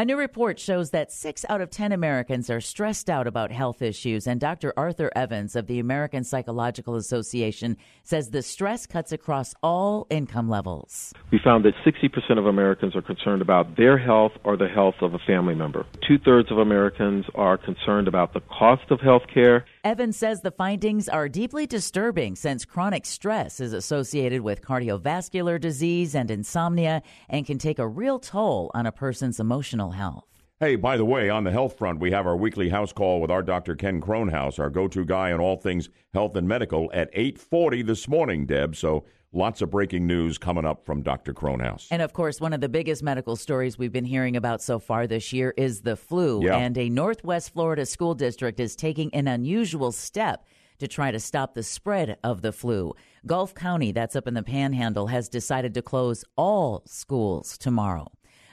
A 0.00 0.04
new 0.04 0.16
report 0.16 0.60
shows 0.60 0.90
that 0.90 1.10
six 1.10 1.44
out 1.48 1.60
of 1.60 1.70
10 1.70 1.90
Americans 1.90 2.48
are 2.50 2.60
stressed 2.60 3.10
out 3.10 3.26
about 3.26 3.50
health 3.50 3.82
issues, 3.82 4.28
and 4.28 4.38
Dr. 4.38 4.72
Arthur 4.76 5.10
Evans 5.16 5.56
of 5.56 5.66
the 5.66 5.80
American 5.80 6.22
Psychological 6.22 6.94
Association 6.94 7.76
says 8.04 8.30
the 8.30 8.44
stress 8.44 8.86
cuts 8.86 9.10
across 9.10 9.56
all 9.60 10.06
income 10.08 10.48
levels. 10.48 11.12
We 11.32 11.40
found 11.42 11.64
that 11.64 11.74
60% 11.84 12.38
of 12.38 12.46
Americans 12.46 12.94
are 12.94 13.02
concerned 13.02 13.42
about 13.42 13.76
their 13.76 13.98
health 13.98 14.30
or 14.44 14.56
the 14.56 14.68
health 14.68 14.94
of 15.02 15.14
a 15.14 15.18
family 15.26 15.56
member. 15.56 15.84
Two 16.06 16.20
thirds 16.24 16.52
of 16.52 16.58
Americans 16.58 17.24
are 17.34 17.58
concerned 17.58 18.06
about 18.06 18.34
the 18.34 18.40
cost 18.56 18.92
of 18.92 19.00
health 19.00 19.24
care. 19.34 19.64
Evans 19.82 20.16
says 20.16 20.42
the 20.42 20.52
findings 20.52 21.08
are 21.08 21.28
deeply 21.28 21.66
disturbing 21.66 22.36
since 22.36 22.64
chronic 22.64 23.04
stress 23.04 23.58
is 23.58 23.72
associated 23.72 24.42
with 24.42 24.62
cardiovascular 24.62 25.60
disease 25.60 26.14
and 26.14 26.30
insomnia 26.30 27.02
and 27.28 27.46
can 27.46 27.58
take 27.58 27.80
a 27.80 27.88
real 27.88 28.20
toll 28.20 28.70
on 28.74 28.86
a 28.86 28.92
person's 28.92 29.40
emotional 29.40 29.87
health. 29.90 30.24
Hey, 30.60 30.74
by 30.74 30.96
the 30.96 31.04
way, 31.04 31.30
on 31.30 31.44
the 31.44 31.52
health 31.52 31.78
front, 31.78 32.00
we 32.00 32.10
have 32.10 32.26
our 32.26 32.36
weekly 32.36 32.68
house 32.68 32.92
call 32.92 33.20
with 33.20 33.30
our 33.30 33.44
Dr. 33.44 33.76
Ken 33.76 34.00
Kronhaus, 34.00 34.58
our 34.58 34.70
go-to 34.70 35.04
guy 35.04 35.30
on 35.30 35.38
all 35.38 35.56
things 35.56 35.88
health 36.14 36.34
and 36.34 36.48
medical 36.48 36.90
at 36.92 37.10
8:40 37.14 37.82
this 37.82 38.08
morning, 38.08 38.44
Deb. 38.44 38.74
So 38.74 39.04
lots 39.32 39.62
of 39.62 39.70
breaking 39.70 40.06
news 40.06 40.36
coming 40.36 40.64
up 40.64 40.84
from 40.84 41.02
Dr. 41.02 41.32
Kronhaus. 41.32 41.86
And 41.92 42.02
of 42.02 42.12
course, 42.12 42.40
one 42.40 42.52
of 42.52 42.60
the 42.60 42.68
biggest 42.68 43.04
medical 43.04 43.36
stories 43.36 43.78
we've 43.78 43.92
been 43.92 44.04
hearing 44.04 44.36
about 44.36 44.60
so 44.60 44.80
far 44.80 45.06
this 45.06 45.32
year 45.32 45.54
is 45.56 45.82
the 45.82 45.94
flu. 45.94 46.44
Yeah. 46.44 46.56
And 46.56 46.76
a 46.76 46.88
Northwest 46.88 47.52
Florida 47.52 47.86
school 47.86 48.14
district 48.14 48.58
is 48.58 48.74
taking 48.74 49.14
an 49.14 49.28
unusual 49.28 49.92
step 49.92 50.44
to 50.78 50.88
try 50.88 51.10
to 51.10 51.20
stop 51.20 51.54
the 51.54 51.62
spread 51.62 52.18
of 52.24 52.42
the 52.42 52.52
flu. 52.52 52.94
Gulf 53.26 53.54
County, 53.54 53.92
that's 53.92 54.16
up 54.16 54.26
in 54.26 54.34
the 54.34 54.42
panhandle, 54.42 55.08
has 55.08 55.28
decided 55.28 55.74
to 55.74 55.82
close 55.82 56.24
all 56.36 56.82
schools 56.86 57.58
tomorrow. 57.58 58.06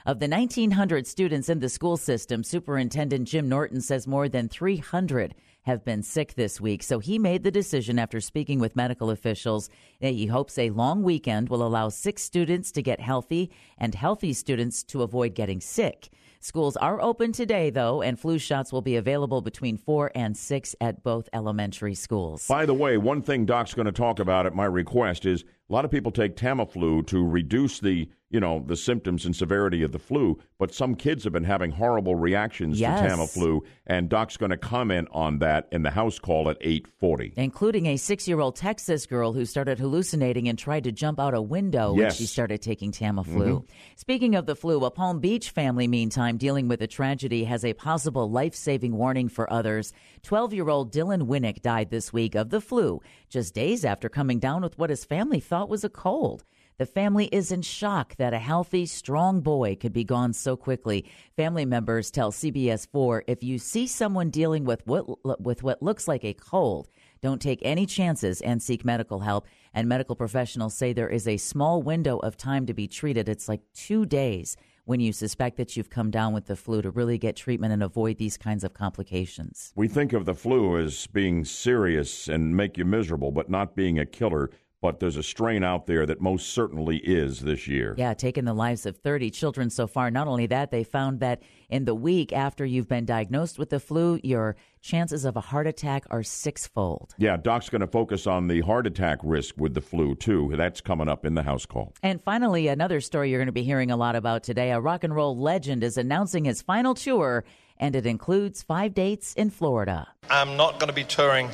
Of 0.06 0.20
the 0.20 0.28
1,900 0.28 1.04
students 1.04 1.48
in 1.48 1.58
the 1.58 1.68
school 1.68 1.96
system, 1.96 2.44
Superintendent 2.44 3.26
Jim 3.26 3.48
Norton 3.48 3.80
says 3.80 4.06
more 4.06 4.28
than 4.28 4.48
300 4.48 5.34
have 5.62 5.84
been 5.84 6.04
sick 6.04 6.34
this 6.34 6.60
week. 6.60 6.84
So 6.84 7.00
he 7.00 7.18
made 7.18 7.42
the 7.42 7.50
decision 7.50 7.98
after 7.98 8.20
speaking 8.20 8.60
with 8.60 8.76
medical 8.76 9.10
officials 9.10 9.68
that 10.00 10.12
he 10.12 10.26
hopes 10.26 10.58
a 10.58 10.70
long 10.70 11.02
weekend 11.02 11.48
will 11.48 11.66
allow 11.66 11.88
sick 11.88 12.20
students 12.20 12.70
to 12.70 12.82
get 12.82 13.00
healthy 13.00 13.50
and 13.78 13.96
healthy 13.96 14.32
students 14.32 14.84
to 14.84 15.02
avoid 15.02 15.34
getting 15.34 15.60
sick. 15.60 16.08
Schools 16.38 16.76
are 16.76 17.02
open 17.02 17.32
today, 17.32 17.70
though, 17.70 18.00
and 18.00 18.20
flu 18.20 18.38
shots 18.38 18.72
will 18.72 18.82
be 18.82 18.94
available 18.94 19.40
between 19.40 19.76
4 19.76 20.12
and 20.14 20.36
6 20.36 20.76
at 20.80 21.02
both 21.02 21.28
elementary 21.32 21.96
schools. 21.96 22.46
By 22.46 22.64
the 22.64 22.74
way, 22.74 22.96
one 22.96 23.22
thing 23.22 23.44
Doc's 23.44 23.74
going 23.74 23.86
to 23.86 23.92
talk 23.92 24.20
about 24.20 24.46
at 24.46 24.54
my 24.54 24.66
request 24.66 25.26
is 25.26 25.42
a 25.42 25.72
lot 25.72 25.84
of 25.84 25.90
people 25.90 26.12
take 26.12 26.36
Tamiflu 26.36 27.04
to 27.08 27.26
reduce 27.26 27.80
the, 27.80 28.08
you 28.36 28.40
know, 28.40 28.62
the 28.66 28.76
symptoms 28.76 29.24
and 29.24 29.34
severity 29.34 29.82
of 29.82 29.92
the 29.92 29.98
flu, 29.98 30.38
but 30.58 30.74
some 30.74 30.94
kids 30.94 31.24
have 31.24 31.32
been 31.32 31.44
having 31.44 31.70
horrible 31.70 32.14
reactions 32.16 32.78
Yes. 32.78 33.00
to 33.00 33.08
Tamiflu, 33.40 33.60
and 33.86 34.10
Doc's 34.10 34.36
going 34.36 34.50
to 34.50 34.58
comment 34.58 35.08
on 35.10 35.38
that 35.38 35.66
in 35.72 35.82
the 35.84 35.90
house 35.90 36.18
call 36.18 36.50
at 36.50 36.58
8:40. 36.60 37.32
Including 37.38 37.86
a 37.86 37.96
six 37.96 38.28
year 38.28 38.40
old 38.40 38.54
Texas 38.54 39.06
girl 39.06 39.32
who 39.32 39.46
started 39.46 39.78
hallucinating 39.78 40.50
and 40.50 40.58
tried 40.58 40.84
to 40.84 40.92
jump 40.92 41.18
out 41.18 41.32
a 41.32 41.40
window 41.40 41.94
when 41.94 42.10
she 42.10 42.26
started 42.26 42.60
taking 42.60 42.92
Tamiflu. 42.92 43.62
Mhm. 43.62 43.64
Speaking 43.96 44.34
of 44.34 44.44
the 44.44 44.54
flu, 44.54 44.84
a 44.84 44.90
Palm 44.90 45.18
Beach 45.18 45.48
family, 45.48 45.88
meantime, 45.88 46.36
dealing 46.36 46.68
with 46.68 46.82
a 46.82 46.86
tragedy, 46.86 47.44
has 47.44 47.64
a 47.64 47.72
possible 47.72 48.30
life 48.30 48.54
saving 48.54 48.98
warning 48.98 49.30
for 49.30 49.50
others. 49.50 49.94
12 50.22 50.52
year 50.52 50.68
old 50.68 50.92
Dylan 50.92 51.22
Winnik 51.26 51.62
died 51.62 51.88
this 51.88 52.12
week 52.12 52.34
of 52.34 52.50
the 52.50 52.60
flu, 52.60 53.00
just 53.30 53.54
days 53.54 53.82
after 53.82 54.10
coming 54.10 54.38
down 54.38 54.60
with 54.60 54.78
what 54.78 54.90
his 54.90 55.06
family 55.06 55.40
thought 55.40 55.70
was 55.70 55.84
a 55.84 55.88
cold. 55.88 56.44
The 56.78 56.84
family 56.84 57.30
is 57.32 57.52
in 57.52 57.62
shock 57.62 58.16
that 58.16 58.34
a 58.34 58.38
healthy, 58.38 58.84
strong 58.84 59.40
boy 59.40 59.76
could 59.76 59.94
be 59.94 60.04
gone 60.04 60.34
so 60.34 60.58
quickly. 60.58 61.06
Family 61.34 61.64
members 61.64 62.10
tell 62.10 62.30
CBS 62.30 62.86
4 62.92 63.24
if 63.26 63.42
you 63.42 63.58
see 63.58 63.86
someone 63.86 64.28
dealing 64.28 64.66
with 64.66 64.86
what, 64.86 65.40
with 65.40 65.62
what 65.62 65.82
looks 65.82 66.06
like 66.06 66.22
a 66.22 66.34
cold, 66.34 66.90
don't 67.22 67.40
take 67.40 67.60
any 67.62 67.86
chances 67.86 68.42
and 68.42 68.62
seek 68.62 68.84
medical 68.84 69.20
help. 69.20 69.46
And 69.72 69.88
medical 69.88 70.14
professionals 70.14 70.74
say 70.74 70.92
there 70.92 71.08
is 71.08 71.26
a 71.26 71.38
small 71.38 71.80
window 71.80 72.18
of 72.18 72.36
time 72.36 72.66
to 72.66 72.74
be 72.74 72.86
treated. 72.86 73.26
It's 73.26 73.48
like 73.48 73.62
two 73.72 74.04
days 74.04 74.54
when 74.84 75.00
you 75.00 75.14
suspect 75.14 75.56
that 75.56 75.78
you've 75.78 75.88
come 75.88 76.10
down 76.10 76.34
with 76.34 76.44
the 76.44 76.56
flu 76.56 76.82
to 76.82 76.90
really 76.90 77.16
get 77.16 77.36
treatment 77.36 77.72
and 77.72 77.82
avoid 77.82 78.18
these 78.18 78.36
kinds 78.36 78.62
of 78.62 78.74
complications. 78.74 79.72
We 79.76 79.88
think 79.88 80.12
of 80.12 80.26
the 80.26 80.34
flu 80.34 80.76
as 80.76 81.06
being 81.06 81.46
serious 81.46 82.28
and 82.28 82.54
make 82.54 82.76
you 82.76 82.84
miserable, 82.84 83.32
but 83.32 83.48
not 83.48 83.74
being 83.74 83.98
a 83.98 84.04
killer. 84.04 84.50
But 84.86 85.00
there's 85.00 85.16
a 85.16 85.22
strain 85.24 85.64
out 85.64 85.86
there 85.86 86.06
that 86.06 86.20
most 86.20 86.50
certainly 86.50 86.98
is 86.98 87.40
this 87.40 87.66
year. 87.66 87.96
Yeah, 87.98 88.14
taken 88.14 88.44
the 88.44 88.54
lives 88.54 88.86
of 88.86 88.96
30 88.96 89.32
children 89.32 89.68
so 89.68 89.88
far. 89.88 90.12
Not 90.12 90.28
only 90.28 90.46
that, 90.46 90.70
they 90.70 90.84
found 90.84 91.18
that 91.18 91.42
in 91.68 91.86
the 91.86 91.94
week 91.94 92.32
after 92.32 92.64
you've 92.64 92.86
been 92.86 93.04
diagnosed 93.04 93.58
with 93.58 93.70
the 93.70 93.80
flu, 93.80 94.20
your 94.22 94.54
chances 94.82 95.24
of 95.24 95.36
a 95.36 95.40
heart 95.40 95.66
attack 95.66 96.04
are 96.10 96.22
sixfold. 96.22 97.16
Yeah, 97.18 97.36
Doc's 97.36 97.68
going 97.68 97.80
to 97.80 97.88
focus 97.88 98.28
on 98.28 98.46
the 98.46 98.60
heart 98.60 98.86
attack 98.86 99.18
risk 99.24 99.56
with 99.58 99.74
the 99.74 99.80
flu, 99.80 100.14
too. 100.14 100.52
That's 100.56 100.80
coming 100.80 101.08
up 101.08 101.26
in 101.26 101.34
the 101.34 101.42
house 101.42 101.66
call. 101.66 101.92
And 102.04 102.22
finally, 102.22 102.68
another 102.68 103.00
story 103.00 103.30
you're 103.30 103.40
going 103.40 103.46
to 103.46 103.52
be 103.52 103.64
hearing 103.64 103.90
a 103.90 103.96
lot 103.96 104.14
about 104.14 104.44
today. 104.44 104.70
A 104.70 104.78
rock 104.78 105.02
and 105.02 105.12
roll 105.12 105.36
legend 105.36 105.82
is 105.82 105.98
announcing 105.98 106.44
his 106.44 106.62
final 106.62 106.94
tour, 106.94 107.44
and 107.76 107.96
it 107.96 108.06
includes 108.06 108.62
five 108.62 108.94
dates 108.94 109.34
in 109.34 109.50
Florida. 109.50 110.06
I'm 110.30 110.56
not 110.56 110.78
going 110.78 110.90
to 110.90 110.94
be 110.94 111.02
touring 111.02 111.50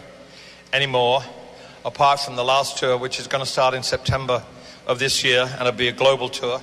anymore, 0.75 1.23
apart 1.85 2.21
from 2.21 2.37
the 2.37 2.45
last 2.45 2.79
tour, 2.79 2.97
which 2.97 3.19
is 3.19 3.27
going 3.27 3.45
to 3.45 3.51
start 3.51 3.75
in 3.75 3.83
September 3.83 4.43
of 4.87 4.99
this 4.99 5.25
year, 5.25 5.43
and 5.43 5.63
it'll 5.63 5.73
be 5.73 5.89
a 5.89 5.93
global 5.93 6.29
tour. 6.29 6.61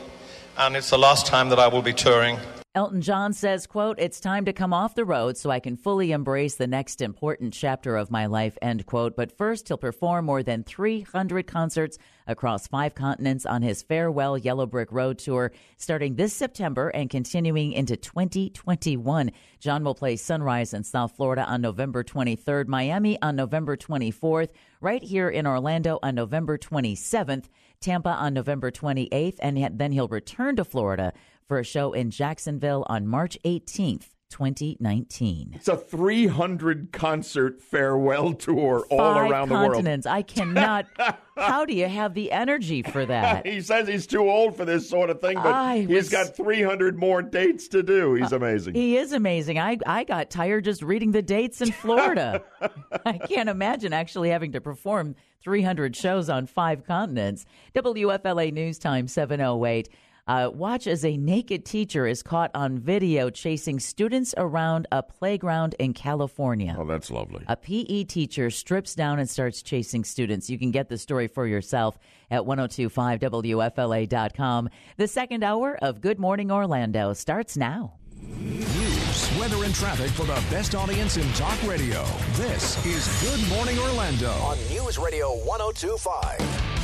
And 0.58 0.76
it's 0.76 0.90
the 0.90 0.98
last 0.98 1.26
time 1.26 1.50
that 1.50 1.60
I 1.60 1.68
will 1.68 1.82
be 1.82 1.94
touring. 1.94 2.38
Elton 2.76 3.02
John 3.02 3.34
says, 3.34 3.66
quote, 3.66 4.00
it's 4.00 4.20
time 4.20 4.46
to 4.46 4.54
come 4.54 4.74
off 4.74 4.94
the 4.94 5.04
road 5.04 5.38
so 5.38 5.50
I 5.50 5.60
can 5.60 5.76
fully 5.76 6.12
embrace 6.12 6.54
the 6.54 6.68
next 6.68 7.02
important 7.02 7.52
chapter 7.52 7.98
of 7.98 8.12
my 8.12 8.28
life, 8.28 8.60
end 8.62 8.86
quote. 8.86 9.16
But 9.16 9.36
first, 9.36 9.68
he'll 9.68 9.78
perform 9.78 10.26
more 10.26 10.44
than 10.44 10.64
300 10.64 11.48
concerts 11.48 11.98
across 12.28 12.68
five 12.68 12.94
continents 12.94 13.48
on 13.48 13.64
his 13.64 13.82
Farewell 13.82 14.38
Yellow 14.38 14.68
Brick 14.68 14.92
Road 14.92 15.18
tour, 15.18 15.52
starting 15.78 16.14
this 16.14 16.32
September 16.32 16.90
and 16.90 17.10
continuing 17.10 17.72
into 17.72 17.98
2021. 17.98 19.32
John 19.60 19.84
will 19.84 19.96
play 19.96 20.16
Sunrise 20.16 20.72
in 20.72 20.84
South 20.84 21.16
Florida 21.16 21.46
on 21.46 21.62
November 21.62 22.04
23rd, 22.04 22.68
Miami 22.68 23.20
on 23.20 23.36
November 23.36 23.78
24th, 23.78 24.50
right 24.80 25.02
here 25.02 25.28
in 25.28 25.48
Orlando 25.48 25.98
on 26.04 26.14
November 26.14 26.56
27th, 26.56 27.46
Tampa 27.82 28.10
on 28.10 28.36
November 28.36 28.70
28th, 28.70 29.38
and 29.40 29.80
then 29.80 29.92
he'll 29.92 30.08
return 30.08 30.56
to 30.58 30.64
Florida 30.64 31.14
for 31.50 31.60
a 31.60 31.64
show 31.66 31.92
in 31.94 32.12
Jacksonville 32.12 32.86
on 32.88 33.08
March 33.08 33.36
18th, 33.44 34.10
2019. 34.30 35.54
It's 35.56 35.68
a 35.68 35.76
300 35.76 36.92
concert 36.92 37.60
farewell 37.60 38.34
tour 38.34 38.86
all 38.92 38.98
Five 39.00 39.32
around 39.32 39.50
the 39.50 39.56
world. 39.56 39.72
continents. 39.74 40.06
I 40.06 40.22
cannot. 40.22 40.86
how 41.38 41.66
do 41.66 41.74
you 41.74 41.88
have 41.88 42.14
the 42.14 42.32
energy 42.32 42.84
for 42.84 43.04
that? 43.08 43.48
he 43.48 43.62
says 43.62 43.88
he's 43.88 44.06
too 44.06 44.30
old 44.30 44.56
for 44.56 44.64
this 44.64 44.88
sort 44.88 45.10
of 45.10 45.22
thing, 45.22 45.38
but 45.38 45.48
I 45.48 45.80
he's 45.80 45.88
was- 45.88 46.10
got 46.10 46.36
300 46.36 47.00
more 47.00 47.24
dates 47.24 47.68
to 47.70 47.82
do. 47.82 48.14
He's 48.14 48.32
uh, 48.32 48.36
amazing. 48.36 48.76
He 48.76 48.96
is 48.98 49.12
amazing. 49.12 49.58
I, 49.58 49.80
I 49.88 50.04
got 50.04 50.30
tired 50.30 50.66
just 50.66 50.84
reading 50.84 51.14
the 51.14 51.24
dates 51.24 51.62
in 51.62 51.72
Florida. 51.72 52.44
I 53.08 53.18
can't 53.18 53.50
imagine 53.50 53.92
actually 53.92 54.30
having 54.30 54.52
to 54.52 54.62
perform 54.62 55.16
300 55.42 55.96
shows 55.96 56.30
on 56.30 56.46
five 56.46 56.86
continents. 56.86 57.46
WFLA 57.74 58.54
News 58.54 58.78
Time 58.78 59.08
708. 59.08 59.90
Uh, 60.30 60.50
watch 60.54 60.86
as 60.86 61.04
a 61.04 61.18
naked 61.18 61.66
teacher 61.66 62.06
is 62.06 62.22
caught 62.22 62.52
on 62.54 62.78
video 62.78 63.32
chasing 63.32 63.80
students 63.80 64.36
around 64.38 64.86
a 64.92 65.02
playground 65.02 65.74
in 65.80 65.92
California. 65.92 66.76
Oh, 66.78 66.86
that's 66.86 67.10
lovely. 67.10 67.44
A 67.48 67.56
PE 67.56 68.04
teacher 68.04 68.52
strips 68.52 68.94
down 68.94 69.18
and 69.18 69.28
starts 69.28 69.64
chasing 69.64 70.04
students. 70.04 70.48
You 70.48 70.60
can 70.60 70.70
get 70.70 70.88
the 70.88 71.00
story 71.00 71.28
for 71.28 71.48
yourself 71.48 71.98
at 72.30 72.44
1025WFLA.com. 72.44 74.70
The 74.98 75.08
second 75.08 75.44
hour 75.44 75.80
of 75.82 76.00
Good 76.00 76.20
Morning 76.20 76.52
Orlando 76.52 77.14
starts 77.14 77.58
now. 77.58 77.96
News, 78.22 79.36
weather 79.40 79.64
and 79.64 79.74
traffic 79.74 80.12
for 80.12 80.28
the 80.28 80.40
best 80.52 80.76
audience 80.76 81.18
in 81.18 81.28
talk 81.34 81.60
radio. 81.64 82.04
This 82.34 82.86
is 82.86 83.08
Good 83.24 83.50
Morning 83.50 83.80
Orlando 83.80 84.30
on 84.34 84.60
News 84.70 85.00
Radio 85.00 85.38
1025. 85.38 86.79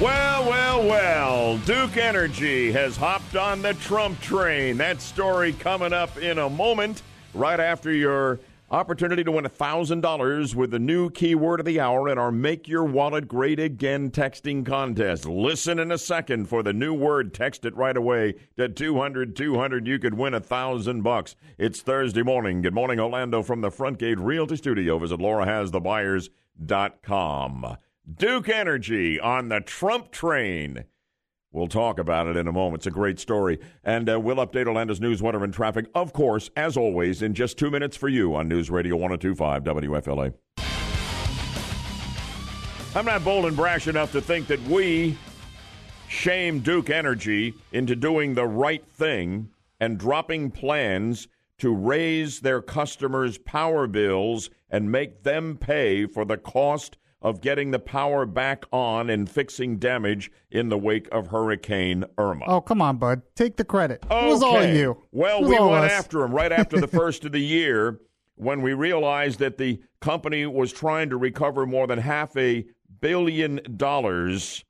Well, 0.00 0.48
well, 0.48 0.88
well. 0.88 1.58
Duke 1.58 1.98
Energy 1.98 2.72
has 2.72 2.96
hopped 2.96 3.36
on 3.36 3.60
the 3.60 3.74
Trump 3.74 4.18
train. 4.22 4.78
That 4.78 5.02
story 5.02 5.52
coming 5.52 5.92
up 5.92 6.16
in 6.16 6.38
a 6.38 6.48
moment, 6.48 7.02
right 7.34 7.60
after 7.60 7.92
your 7.92 8.40
opportunity 8.70 9.22
to 9.22 9.30
win 9.30 9.44
$1,000 9.44 10.54
with 10.54 10.70
the 10.70 10.78
new 10.78 11.10
keyword 11.10 11.60
of 11.60 11.66
the 11.66 11.80
hour 11.80 12.08
in 12.08 12.16
our 12.16 12.32
Make 12.32 12.66
Your 12.66 12.84
Wallet 12.84 13.28
Great 13.28 13.60
Again 13.60 14.10
texting 14.10 14.64
contest. 14.64 15.26
Listen 15.26 15.78
in 15.78 15.92
a 15.92 15.98
second 15.98 16.46
for 16.46 16.62
the 16.62 16.72
new 16.72 16.94
word. 16.94 17.34
Text 17.34 17.66
it 17.66 17.76
right 17.76 17.98
away 17.98 18.36
to 18.56 18.70
200 18.70 19.36
200. 19.36 19.86
You 19.86 19.98
could 19.98 20.14
win 20.14 20.32
a 20.32 20.38
1000 20.38 21.02
bucks. 21.02 21.36
It's 21.58 21.82
Thursday 21.82 22.22
morning. 22.22 22.62
Good 22.62 22.72
morning, 22.72 23.00
Orlando, 23.00 23.42
from 23.42 23.60
the 23.60 23.70
Front 23.70 23.98
Gate 23.98 24.18
Realty 24.18 24.56
Studio. 24.56 24.98
Visit 24.98 25.20
laurahasthebuyers.com. 25.20 27.76
Duke 28.16 28.48
Energy 28.48 29.20
on 29.20 29.48
the 29.48 29.60
Trump 29.60 30.10
train. 30.10 30.84
We'll 31.52 31.68
talk 31.68 31.98
about 31.98 32.26
it 32.26 32.36
in 32.36 32.48
a 32.48 32.52
moment. 32.52 32.80
It's 32.80 32.86
a 32.86 32.90
great 32.90 33.20
story. 33.20 33.58
And 33.84 34.08
uh, 34.08 34.18
we'll 34.18 34.36
update 34.36 34.66
Orlando's 34.66 35.00
news, 35.00 35.22
weather, 35.22 35.44
and 35.44 35.52
traffic, 35.52 35.86
of 35.94 36.12
course, 36.12 36.50
as 36.56 36.76
always, 36.76 37.22
in 37.22 37.34
just 37.34 37.58
two 37.58 37.70
minutes 37.70 37.96
for 37.96 38.08
you 38.08 38.34
on 38.34 38.48
News 38.48 38.70
Radio 38.70 38.96
1025 38.96 39.64
WFLA. 39.64 40.32
I'm 42.94 43.04
not 43.04 43.22
bold 43.22 43.44
and 43.44 43.56
brash 43.56 43.86
enough 43.86 44.12
to 44.12 44.20
think 44.20 44.46
that 44.46 44.62
we 44.62 45.16
shame 46.08 46.60
Duke 46.60 46.90
Energy 46.90 47.54
into 47.70 47.94
doing 47.94 48.34
the 48.34 48.46
right 48.46 48.84
thing 48.88 49.50
and 49.78 49.98
dropping 49.98 50.50
plans 50.50 51.28
to 51.58 51.74
raise 51.74 52.40
their 52.40 52.62
customers' 52.62 53.38
power 53.38 53.86
bills 53.86 54.50
and 54.70 54.90
make 54.90 55.22
them 55.22 55.58
pay 55.58 56.06
for 56.06 56.24
the 56.24 56.38
cost 56.38 56.96
of 57.22 57.40
getting 57.40 57.70
the 57.70 57.78
power 57.78 58.24
back 58.24 58.64
on 58.72 59.10
and 59.10 59.28
fixing 59.28 59.78
damage 59.78 60.30
in 60.50 60.68
the 60.68 60.78
wake 60.78 61.08
of 61.12 61.28
Hurricane 61.28 62.04
Irma. 62.16 62.44
Oh, 62.46 62.60
come 62.60 62.80
on, 62.80 62.96
bud. 62.96 63.22
Take 63.34 63.56
the 63.56 63.64
credit. 63.64 64.04
Okay. 64.10 64.26
It 64.26 64.30
was 64.30 64.42
all 64.42 64.64
you. 64.64 65.02
Well, 65.12 65.42
we 65.42 65.58
went 65.58 65.84
us. 65.84 65.92
after 65.92 66.22
him 66.22 66.32
right 66.32 66.52
after 66.52 66.80
the 66.80 66.86
first 66.88 67.24
of 67.24 67.32
the 67.32 67.40
year 67.40 68.00
when 68.36 68.62
we 68.62 68.72
realized 68.72 69.38
that 69.40 69.58
the 69.58 69.80
company 70.00 70.46
was 70.46 70.72
trying 70.72 71.10
to 71.10 71.16
recover 71.18 71.66
more 71.66 71.86
than 71.86 71.98
half 71.98 72.34
a 72.36 72.64
billion 73.00 73.60
dollars 73.76 74.64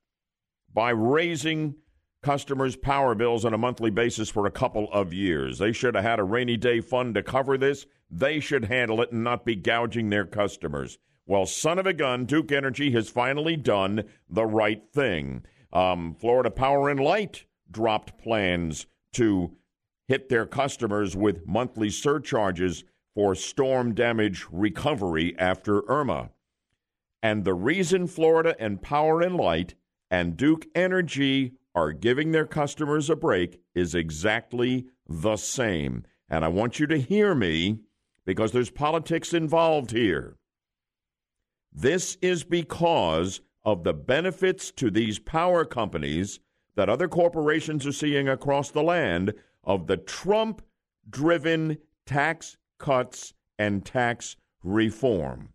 by 0.73 0.91
raising 0.91 1.77
customers' 2.23 2.77
power 2.77 3.15
bills 3.15 3.45
on 3.45 3.55
a 3.55 3.59
monthly 3.59 3.91
basis 3.91 4.29
for 4.29 4.47
a 4.47 4.51
couple 4.51 4.89
of 4.93 5.13
years. 5.13 5.59
They 5.59 5.73
should 5.73 5.95
have 5.95 6.05
had 6.05 6.19
a 6.19 6.25
rainy 6.25 6.57
day 6.57 6.81
fund 6.81 7.15
to 7.15 7.23
cover 7.23 7.57
this. 7.57 7.87
They 8.11 8.41
should 8.41 8.65
handle 8.65 9.01
it 9.03 9.13
and 9.13 9.23
not 9.23 9.45
be 9.45 9.55
gouging 9.57 10.11
their 10.11 10.27
customers. 10.27 10.99
Well, 11.31 11.47
son 11.47 11.79
of 11.79 11.87
a 11.87 11.93
gun, 11.93 12.25
Duke 12.25 12.51
Energy 12.51 12.91
has 12.91 13.09
finally 13.09 13.57
done 13.57 14.03
the 14.29 14.47
right 14.47 14.83
thing. 14.93 15.45
Um, 15.73 16.17
Florida 16.19 16.51
Power 16.51 16.91
and 16.91 16.99
Light 16.99 17.45
dropped 17.71 18.19
plans 18.19 18.87
to 19.13 19.53
hit 20.09 20.29
their 20.29 20.45
customers 20.45 21.15
with 21.15 21.47
monthly 21.47 21.89
surcharges 21.89 22.83
for 23.15 23.37
storm 23.37 23.95
damage 23.95 24.45
recovery 24.51 25.39
after 25.39 25.89
Irma. 25.89 26.31
And 27.23 27.45
the 27.45 27.55
reason 27.55 28.09
Florida 28.09 28.57
and 28.59 28.83
Power 28.83 29.23
and 29.23 29.37
Light 29.37 29.77
and 30.11 30.37
Duke 30.37 30.67
Energy 30.75 31.53
are 31.77 31.93
giving 31.93 32.33
their 32.33 32.45
customers 32.45 33.09
a 33.09 33.15
break 33.15 33.61
is 33.73 33.95
exactly 33.95 34.87
the 35.09 35.37
same. 35.37 36.03
And 36.29 36.45
I 36.45 36.49
want 36.49 36.81
you 36.81 36.89
to 36.89 36.99
hear 36.99 37.37
me 37.37 37.83
because 38.27 38.51
there's 38.51 38.71
politics 38.71 39.33
involved 39.33 39.93
here. 39.93 40.37
This 41.73 42.17
is 42.21 42.45
because 42.45 43.41
of 43.65 43.85
the 43.85 43.93
benefits 43.93 44.71
to 44.73 44.91
these 44.91 45.19
power 45.19 45.65
companies 45.65 46.41
that 46.77 46.89
other 46.89 47.09
corporations 47.09 47.87
are 47.87 47.93
seeing 47.93 48.29
across 48.29 48.71
the 48.71 48.83
land 48.83 49.35
of 49.65 49.87
the 49.87 49.97
Trump 49.97 50.63
driven 51.09 51.79
tax 52.07 52.57
cuts 52.79 53.35
and 53.59 53.85
tax 53.85 54.37
reform. 54.63 55.51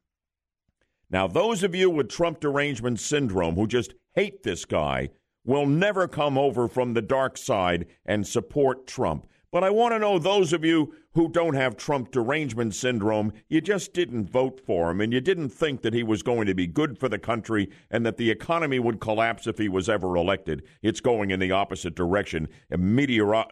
Now, 1.10 1.28
those 1.28 1.64
of 1.64 1.76
you 1.76 1.90
with 1.90 2.10
Trump 2.10 2.40
derangement 2.40 3.00
syndrome 3.00 3.56
who 3.56 3.68
just 3.68 3.94
hate 4.14 4.44
this 4.44 4.66
guy 4.66 5.10
will 5.46 5.66
never 5.68 6.08
come 6.08 6.38
over 6.38 6.68
from 6.68 6.94
the 6.94 7.02
dark 7.02 7.38
side 7.38 7.86
and 8.06 8.26
support 8.26 8.88
Trump. 8.88 9.28
But 9.56 9.64
I 9.64 9.70
want 9.70 9.94
to 9.94 10.00
know 10.00 10.20
those 10.20 10.52
of 10.52 10.66
you 10.66 10.94
who 11.14 11.30
don't 11.30 11.54
have 11.54 11.78
Trump 11.78 12.12
derangement 12.12 12.76
syndrome, 12.76 13.32
you 13.48 13.62
just 13.62 13.94
didn't 13.94 14.30
vote 14.30 14.60
for 14.60 14.92
him 14.92 15.00
and 15.00 15.14
you 15.14 15.22
didn't 15.22 15.48
think 15.48 15.82
that 15.82 15.94
he 15.94 16.04
was 16.04 16.22
going 16.22 16.46
to 16.48 16.54
be 16.54 16.68
good 16.68 17.00
for 17.00 17.08
the 17.08 17.18
country 17.18 17.72
and 17.90 18.06
that 18.06 18.18
the 18.18 18.30
economy 18.30 18.80
would 18.80 19.00
collapse 19.00 19.48
if 19.48 19.58
he 19.58 19.70
was 19.70 19.88
ever 19.88 20.18
elected. 20.18 20.64
It's 20.82 21.00
going 21.00 21.32
in 21.32 21.40
the 21.40 21.54
opposite 21.54 21.96
direction. 21.96 22.50
Meteor, 22.70 23.46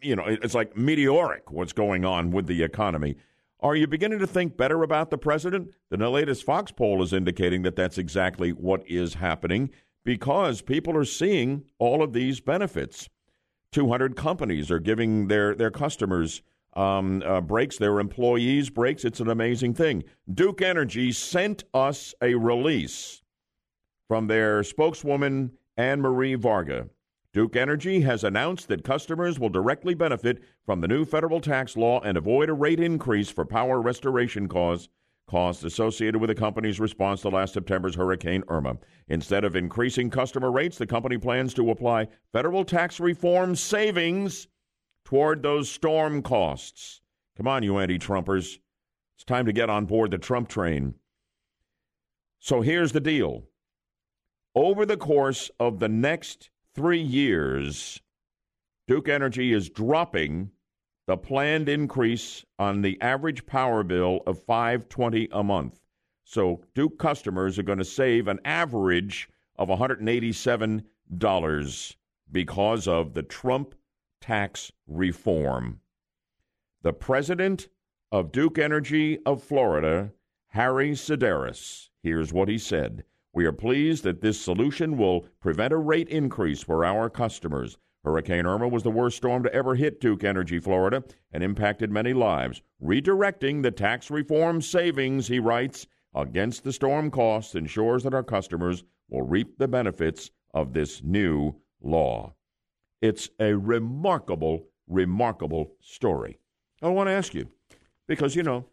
you 0.00 0.14
know, 0.14 0.26
it's 0.26 0.54
like 0.54 0.76
meteoric 0.76 1.50
what's 1.50 1.72
going 1.72 2.04
on 2.04 2.30
with 2.30 2.46
the 2.46 2.62
economy. 2.62 3.16
Are 3.58 3.74
you 3.74 3.88
beginning 3.88 4.20
to 4.20 4.28
think 4.28 4.56
better 4.56 4.84
about 4.84 5.10
the 5.10 5.18
president? 5.18 5.72
The 5.90 6.08
latest 6.08 6.44
Fox 6.44 6.70
poll 6.70 7.02
is 7.02 7.12
indicating 7.12 7.62
that 7.62 7.74
that's 7.74 7.98
exactly 7.98 8.52
what 8.52 8.88
is 8.88 9.14
happening 9.14 9.70
because 10.04 10.62
people 10.62 10.96
are 10.96 11.04
seeing 11.04 11.64
all 11.80 12.00
of 12.00 12.12
these 12.12 12.38
benefits. 12.38 13.08
200 13.72 14.16
companies 14.16 14.70
are 14.70 14.78
giving 14.78 15.28
their, 15.28 15.54
their 15.54 15.70
customers 15.70 16.42
um, 16.74 17.22
uh, 17.24 17.40
breaks, 17.40 17.76
their 17.76 17.98
employees 18.00 18.70
breaks. 18.70 19.04
It's 19.04 19.20
an 19.20 19.28
amazing 19.28 19.74
thing. 19.74 20.04
Duke 20.32 20.62
Energy 20.62 21.12
sent 21.12 21.64
us 21.74 22.14
a 22.22 22.34
release 22.34 23.22
from 24.06 24.26
their 24.26 24.62
spokeswoman, 24.62 25.52
Anne 25.76 26.00
Marie 26.00 26.34
Varga. 26.34 26.88
Duke 27.34 27.56
Energy 27.56 28.00
has 28.00 28.24
announced 28.24 28.68
that 28.68 28.84
customers 28.84 29.38
will 29.38 29.50
directly 29.50 29.94
benefit 29.94 30.42
from 30.64 30.80
the 30.80 30.88
new 30.88 31.04
federal 31.04 31.40
tax 31.40 31.76
law 31.76 32.00
and 32.00 32.16
avoid 32.16 32.48
a 32.48 32.54
rate 32.54 32.80
increase 32.80 33.28
for 33.28 33.44
power 33.44 33.80
restoration 33.80 34.48
costs 34.48 34.88
costs 35.28 35.62
associated 35.62 36.20
with 36.20 36.28
the 36.28 36.34
company's 36.34 36.80
response 36.80 37.22
to 37.22 37.28
last 37.28 37.54
September's 37.54 37.94
Hurricane 37.94 38.42
Irma. 38.48 38.78
Instead 39.08 39.44
of 39.44 39.54
increasing 39.54 40.10
customer 40.10 40.50
rates, 40.50 40.78
the 40.78 40.86
company 40.86 41.18
plans 41.18 41.54
to 41.54 41.70
apply 41.70 42.08
federal 42.32 42.64
tax 42.64 42.98
reform 42.98 43.54
savings 43.54 44.48
toward 45.04 45.42
those 45.42 45.70
storm 45.70 46.22
costs. 46.22 47.00
Come 47.36 47.46
on, 47.46 47.62
you 47.62 47.78
anti 47.78 47.98
Trumpers. 47.98 48.58
It's 49.16 49.24
time 49.24 49.46
to 49.46 49.52
get 49.52 49.70
on 49.70 49.86
board 49.86 50.10
the 50.10 50.18
Trump 50.18 50.48
train. 50.48 50.94
So 52.40 52.60
here's 52.60 52.92
the 52.92 53.00
deal 53.00 53.44
over 54.54 54.84
the 54.84 54.96
course 54.96 55.50
of 55.60 55.78
the 55.78 55.88
next 55.88 56.50
three 56.74 57.00
years, 57.00 58.00
Duke 58.86 59.08
Energy 59.08 59.52
is 59.52 59.68
dropping 59.68 60.50
the 61.08 61.16
planned 61.16 61.68
increase 61.70 62.44
on 62.58 62.82
the 62.82 63.00
average 63.00 63.46
power 63.46 63.82
bill 63.82 64.20
of 64.26 64.44
520 64.44 65.30
a 65.32 65.42
month. 65.42 65.80
So 66.22 66.60
Duke 66.74 66.98
customers 66.98 67.58
are 67.58 67.62
going 67.62 67.78
to 67.78 67.84
save 67.84 68.28
an 68.28 68.40
average 68.44 69.30
of 69.56 69.68
$187 69.68 71.96
because 72.30 72.86
of 72.86 73.14
the 73.14 73.22
Trump 73.22 73.74
tax 74.20 74.70
reform. 74.86 75.80
The 76.82 76.92
president 76.92 77.68
of 78.12 78.30
Duke 78.30 78.58
Energy 78.58 79.18
of 79.24 79.42
Florida, 79.42 80.12
Harry 80.48 80.90
Sideris, 80.90 81.88
here's 82.02 82.34
what 82.34 82.50
he 82.50 82.58
said. 82.58 83.02
We 83.32 83.46
are 83.46 83.52
pleased 83.52 84.04
that 84.04 84.20
this 84.20 84.38
solution 84.38 84.98
will 84.98 85.26
prevent 85.40 85.72
a 85.72 85.78
rate 85.78 86.10
increase 86.10 86.62
for 86.62 86.84
our 86.84 87.08
customers. 87.08 87.78
Hurricane 88.04 88.46
Irma 88.46 88.68
was 88.68 88.82
the 88.82 88.90
worst 88.90 89.16
storm 89.16 89.42
to 89.42 89.52
ever 89.52 89.74
hit 89.74 90.00
Duke 90.00 90.24
Energy, 90.24 90.58
Florida, 90.58 91.02
and 91.32 91.42
impacted 91.42 91.90
many 91.90 92.12
lives. 92.12 92.62
Redirecting 92.82 93.62
the 93.62 93.70
tax 93.70 94.10
reform 94.10 94.62
savings, 94.62 95.28
he 95.28 95.38
writes, 95.38 95.86
against 96.14 96.64
the 96.64 96.72
storm 96.72 97.10
costs 97.10 97.54
ensures 97.54 98.02
that 98.04 98.14
our 98.14 98.22
customers 98.22 98.84
will 99.10 99.22
reap 99.22 99.58
the 99.58 99.68
benefits 99.68 100.30
of 100.54 100.72
this 100.72 101.02
new 101.02 101.54
law. 101.82 102.34
It's 103.02 103.30
a 103.38 103.54
remarkable, 103.54 104.66
remarkable 104.86 105.72
story. 105.80 106.38
I 106.80 106.88
want 106.88 107.08
to 107.08 107.12
ask 107.12 107.34
you, 107.34 107.48
because, 108.06 108.34
you 108.36 108.42
know, 108.42 108.64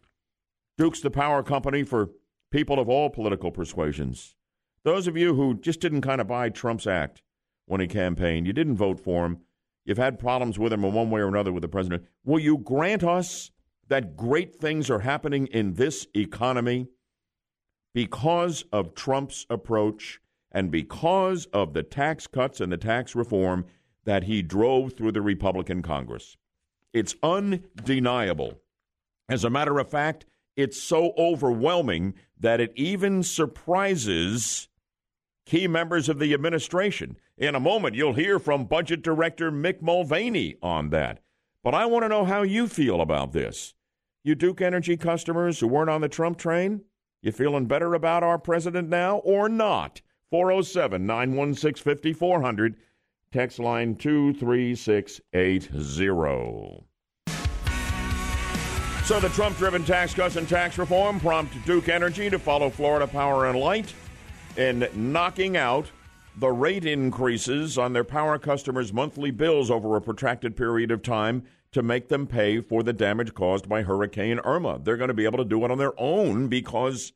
Duke's 0.78 1.00
the 1.00 1.10
power 1.10 1.42
company 1.42 1.82
for 1.82 2.10
people 2.50 2.78
of 2.78 2.88
all 2.88 3.10
political 3.10 3.50
persuasions. 3.50 4.34
Those 4.84 5.06
of 5.06 5.16
you 5.16 5.34
who 5.34 5.54
just 5.54 5.80
didn't 5.80 6.02
kind 6.02 6.20
of 6.20 6.28
buy 6.28 6.48
Trump's 6.48 6.86
act, 6.86 7.22
when 7.66 7.80
he 7.80 7.86
campaigned. 7.86 8.46
You 8.46 8.52
didn't 8.52 8.76
vote 8.76 8.98
for 8.98 9.26
him. 9.26 9.38
You've 9.84 9.98
had 9.98 10.18
problems 10.18 10.58
with 10.58 10.72
him 10.72 10.84
in 10.84 10.92
one 10.92 11.10
way 11.10 11.20
or 11.20 11.28
another 11.28 11.52
with 11.52 11.62
the 11.62 11.68
president. 11.68 12.04
Will 12.24 12.40
you 12.40 12.58
grant 12.58 13.04
us 13.04 13.50
that 13.88 14.16
great 14.16 14.56
things 14.56 14.90
are 14.90 15.00
happening 15.00 15.46
in 15.46 15.74
this 15.74 16.06
economy 16.14 16.88
because 17.94 18.64
of 18.72 18.94
Trump's 18.94 19.46
approach 19.48 20.20
and 20.50 20.70
because 20.70 21.46
of 21.52 21.72
the 21.72 21.82
tax 21.82 22.26
cuts 22.26 22.60
and 22.60 22.72
the 22.72 22.76
tax 22.76 23.14
reform 23.14 23.64
that 24.04 24.24
he 24.24 24.42
drove 24.42 24.94
through 24.94 25.12
the 25.12 25.22
Republican 25.22 25.82
Congress? 25.82 26.36
It's 26.92 27.14
undeniable. 27.22 28.58
As 29.28 29.44
a 29.44 29.50
matter 29.50 29.78
of 29.78 29.88
fact, 29.88 30.24
it's 30.56 30.82
so 30.82 31.12
overwhelming 31.18 32.14
that 32.40 32.60
it 32.60 32.72
even 32.74 33.22
surprises 33.22 34.68
key 35.44 35.68
members 35.68 36.08
of 36.08 36.18
the 36.18 36.34
administration. 36.34 37.16
In 37.38 37.54
a 37.54 37.60
moment, 37.60 37.94
you'll 37.94 38.14
hear 38.14 38.38
from 38.38 38.64
Budget 38.64 39.02
Director 39.02 39.52
Mick 39.52 39.82
Mulvaney 39.82 40.56
on 40.62 40.88
that. 40.88 41.20
But 41.62 41.74
I 41.74 41.84
want 41.84 42.04
to 42.04 42.08
know 42.08 42.24
how 42.24 42.40
you 42.40 42.66
feel 42.66 43.02
about 43.02 43.32
this. 43.32 43.74
You 44.24 44.34
Duke 44.34 44.62
Energy 44.62 44.96
customers 44.96 45.60
who 45.60 45.68
weren't 45.68 45.90
on 45.90 46.00
the 46.00 46.08
Trump 46.08 46.38
train, 46.38 46.80
you 47.20 47.32
feeling 47.32 47.66
better 47.66 47.92
about 47.92 48.22
our 48.22 48.38
president 48.38 48.88
now 48.88 49.18
or 49.18 49.50
not? 49.50 50.00
407 50.30 51.04
916 51.04 51.84
5400, 51.84 52.76
text 53.30 53.58
line 53.58 53.96
23680. 53.96 56.86
So 59.04 59.20
the 59.20 59.28
Trump 59.28 59.58
driven 59.58 59.84
tax 59.84 60.14
cuts 60.14 60.36
and 60.36 60.48
tax 60.48 60.78
reform 60.78 61.20
prompt 61.20 61.54
Duke 61.66 61.90
Energy 61.90 62.30
to 62.30 62.38
follow 62.38 62.70
Florida 62.70 63.06
Power 63.06 63.46
and 63.46 63.58
Light 63.58 63.92
in 64.56 64.88
knocking 64.94 65.58
out 65.58 65.90
the 66.38 66.50
rate 66.50 66.84
increases 66.84 67.78
on 67.78 67.92
their 67.92 68.04
power 68.04 68.38
customers' 68.38 68.92
monthly 68.92 69.30
bills 69.30 69.70
over 69.70 69.96
a 69.96 70.00
protracted 70.00 70.56
period 70.56 70.90
of 70.90 71.02
time 71.02 71.44
to 71.72 71.82
make 71.82 72.08
them 72.08 72.26
pay 72.26 72.60
for 72.60 72.82
the 72.82 72.92
damage 72.92 73.34
caused 73.34 73.68
by 73.68 73.82
Hurricane 73.82 74.38
Irma. 74.40 74.78
They're 74.82 74.96
going 74.96 75.08
to 75.08 75.14
be 75.14 75.24
able 75.24 75.38
to 75.38 75.44
do 75.44 75.64
it 75.64 75.70
on 75.70 75.78
their 75.78 75.98
own 75.98 76.48
because 76.48 77.12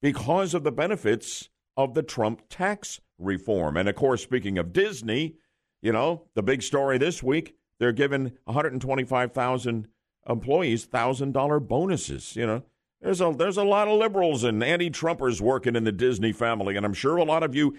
because 0.00 0.54
of 0.54 0.62
the 0.62 0.72
benefits 0.72 1.48
of 1.76 1.94
the 1.94 2.02
Trump 2.02 2.42
tax 2.48 3.00
reform. 3.18 3.76
And 3.76 3.88
of 3.88 3.96
course, 3.96 4.22
speaking 4.22 4.58
of 4.58 4.72
Disney, 4.72 5.34
you 5.82 5.92
know, 5.92 6.24
the 6.34 6.42
big 6.42 6.62
story 6.62 6.98
this 6.98 7.22
week, 7.22 7.56
they're 7.78 7.92
giving 7.92 8.32
125,000 8.44 9.88
employees 10.28 10.84
thousand 10.84 11.32
dollar 11.32 11.60
bonuses. 11.60 12.34
You 12.36 12.46
know, 12.46 12.62
there's 13.00 13.20
a 13.20 13.34
there's 13.36 13.56
a 13.56 13.64
lot 13.64 13.88
of 13.88 13.98
liberals 13.98 14.44
and 14.44 14.62
anti-Trumpers 14.62 15.40
working 15.40 15.76
in 15.76 15.84
the 15.84 15.92
Disney 15.92 16.32
family, 16.32 16.76
and 16.76 16.84
I'm 16.84 16.94
sure 16.94 17.16
a 17.16 17.24
lot 17.24 17.42
of 17.42 17.54
you 17.54 17.76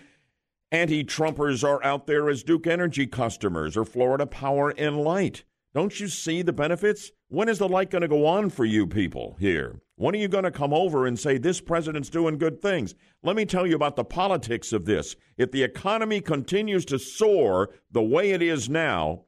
anti-Trumpers 0.72 1.63
are 1.63 1.84
out 1.84 2.05
there 2.05 2.30
as 2.30 2.43
Duke 2.43 2.67
Energy 2.67 3.07
customers 3.07 3.76
or 3.76 3.86
Florida 3.86 4.26
Power 4.26 4.70
and 4.78 5.01
Light. 5.01 5.43
Don't 5.74 5.99
you 5.99 6.07
see 6.07 6.41
the 6.41 6.53
benefits? 6.53 7.11
When 7.28 7.49
is 7.49 7.59
the 7.59 7.70
light 7.70 7.91
going 7.91 8.01
to 8.01 8.07
go 8.07 8.26
on 8.26 8.49
for 8.49 8.65
you 8.65 8.88
people 8.88 9.38
here? 9.39 9.80
When 9.95 10.15
are 10.15 10.20
you 10.20 10.28
going 10.28 10.45
to 10.45 10.51
come 10.51 10.74
over 10.74 11.05
and 11.05 11.20
say 11.20 11.38
this 11.38 11.61
president's 11.61 12.09
doing 12.09 12.38
good 12.38 12.61
things? 12.61 12.95
Let 13.22 13.36
me 13.36 13.45
tell 13.45 13.67
you 13.67 13.76
about 13.76 13.95
the 13.95 14.03
politics 14.03 14.74
of 14.74 14.86
this. 14.86 15.15
If 15.38 15.51
the 15.51 15.63
economy 15.63 16.22
continues 16.22 16.86
to 16.86 16.97
soar 16.97 17.70
the 17.91 18.01
way 18.01 18.32
it 18.32 18.41
is 18.41 18.70
now, 18.70 19.26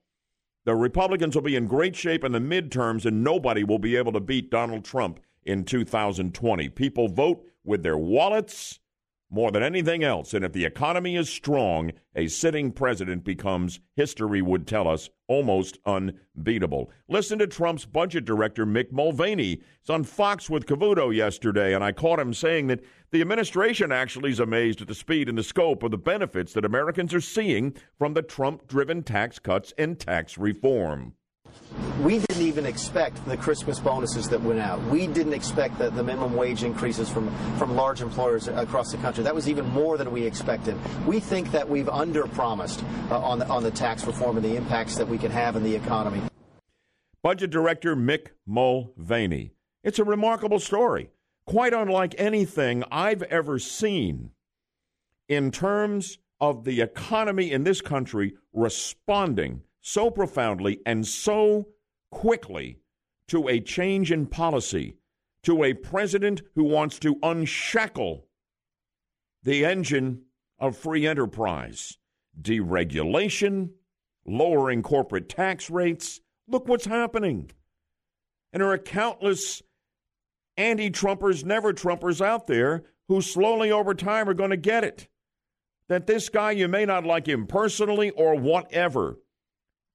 the 0.65 0.75
Republicans 0.75 1.35
will 1.35 1.43
be 1.43 1.55
in 1.55 1.67
great 1.67 1.95
shape 1.95 2.23
in 2.23 2.31
the 2.31 2.39
midterms, 2.39 3.05
and 3.05 3.23
nobody 3.23 3.63
will 3.63 3.79
be 3.79 3.95
able 3.95 4.11
to 4.13 4.19
beat 4.19 4.51
Donald 4.51 4.85
Trump 4.85 5.19
in 5.43 5.63
2020. 5.63 6.69
People 6.69 7.07
vote 7.07 7.45
with 7.63 7.83
their 7.83 7.97
wallets 7.97 8.79
more 9.31 9.49
than 9.49 9.63
anything 9.63 10.03
else. 10.03 10.33
And 10.33 10.43
if 10.43 10.51
the 10.51 10.65
economy 10.65 11.15
is 11.15 11.29
strong, 11.29 11.93
a 12.15 12.27
sitting 12.27 12.71
president 12.71 13.23
becomes, 13.23 13.79
history 13.95 14.41
would 14.41 14.67
tell 14.67 14.87
us, 14.87 15.09
almost 15.27 15.79
unbeatable. 15.85 16.91
Listen 17.07 17.39
to 17.39 17.47
Trump's 17.47 17.85
budget 17.85 18.25
director, 18.25 18.65
Mick 18.65 18.91
Mulvaney. 18.91 19.61
It's 19.79 19.89
on 19.89 20.03
Fox 20.03 20.49
with 20.49 20.65
Cavuto 20.65 21.15
yesterday, 21.15 21.73
and 21.73 21.83
I 21.83 21.93
caught 21.93 22.19
him 22.19 22.33
saying 22.33 22.67
that 22.67 22.81
the 23.11 23.21
administration 23.21 23.93
actually 23.93 24.31
is 24.31 24.41
amazed 24.41 24.81
at 24.81 24.89
the 24.89 24.95
speed 24.95 25.29
and 25.29 25.37
the 25.37 25.43
scope 25.43 25.83
of 25.83 25.91
the 25.91 25.97
benefits 25.97 26.51
that 26.53 26.65
Americans 26.65 27.13
are 27.13 27.21
seeing 27.21 27.73
from 27.97 28.13
the 28.13 28.21
Trump 28.21 28.67
driven 28.67 29.01
tax 29.01 29.39
cuts 29.39 29.73
and 29.77 29.97
tax 29.97 30.37
reform. 30.37 31.13
We 32.01 32.19
didn't 32.19 32.41
even 32.41 32.65
expect 32.65 33.23
the 33.25 33.37
Christmas 33.37 33.79
bonuses 33.79 34.27
that 34.29 34.41
went 34.41 34.59
out. 34.59 34.81
We 34.87 35.07
didn't 35.07 35.33
expect 35.33 35.77
the, 35.77 35.89
the 35.89 36.03
minimum 36.03 36.35
wage 36.35 36.63
increases 36.63 37.09
from, 37.09 37.33
from 37.57 37.75
large 37.75 38.01
employers 38.01 38.47
across 38.47 38.91
the 38.91 38.97
country. 38.97 39.23
That 39.23 39.35
was 39.35 39.47
even 39.47 39.67
more 39.69 39.97
than 39.97 40.11
we 40.11 40.23
expected. 40.23 40.75
We 41.05 41.19
think 41.19 41.51
that 41.51 41.69
we've 41.69 41.85
underpromised 41.85 42.83
uh, 43.09 43.19
on, 43.19 43.39
the, 43.39 43.47
on 43.47 43.63
the 43.63 43.71
tax 43.71 44.05
reform 44.05 44.37
and 44.37 44.45
the 44.45 44.55
impacts 44.55 44.97
that 44.97 45.07
we 45.07 45.17
can 45.17 45.31
have 45.31 45.55
in 45.55 45.63
the 45.63 45.75
economy. 45.75 46.21
Budget 47.23 47.51
Director 47.51 47.95
Mick 47.95 48.29
Mulvaney. 48.47 49.51
It's 49.83 49.99
a 49.99 50.03
remarkable 50.03 50.59
story, 50.59 51.11
quite 51.45 51.73
unlike 51.73 52.15
anything 52.17 52.83
I've 52.91 53.21
ever 53.23 53.59
seen 53.59 54.31
in 55.29 55.51
terms 55.51 56.17
of 56.39 56.63
the 56.65 56.81
economy 56.81 57.51
in 57.51 57.63
this 57.63 57.79
country 57.79 58.33
responding 58.53 59.61
so 59.81 60.09
profoundly 60.09 60.79
and 60.85 61.05
so 61.05 61.67
quickly 62.11 62.79
to 63.27 63.47
a 63.47 63.59
change 63.59 64.11
in 64.11 64.25
policy, 64.25 64.95
to 65.43 65.63
a 65.63 65.73
president 65.73 66.41
who 66.55 66.63
wants 66.63 66.99
to 66.99 67.17
unshackle 67.23 68.27
the 69.43 69.65
engine 69.65 70.21
of 70.59 70.77
free 70.77 71.07
enterprise, 71.07 71.97
deregulation, 72.39 73.69
lowering 74.25 74.83
corporate 74.83 75.27
tax 75.27 75.69
rates. 75.69 76.21
Look 76.47 76.67
what's 76.67 76.85
happening. 76.85 77.51
And 78.53 78.61
there 78.61 78.69
are 78.69 78.77
countless 78.77 79.63
anti 80.57 80.91
Trumpers, 80.91 81.43
never 81.43 81.73
Trumpers 81.73 82.23
out 82.23 82.47
there 82.47 82.83
who 83.07 83.21
slowly 83.21 83.71
over 83.71 83.93
time 83.93 84.29
are 84.29 84.33
going 84.33 84.51
to 84.51 84.57
get 84.57 84.83
it. 84.83 85.07
That 85.89 86.07
this 86.07 86.29
guy, 86.29 86.51
you 86.51 86.67
may 86.67 86.85
not 86.85 87.05
like 87.05 87.27
him 87.27 87.47
personally 87.47 88.11
or 88.11 88.35
whatever, 88.35 89.17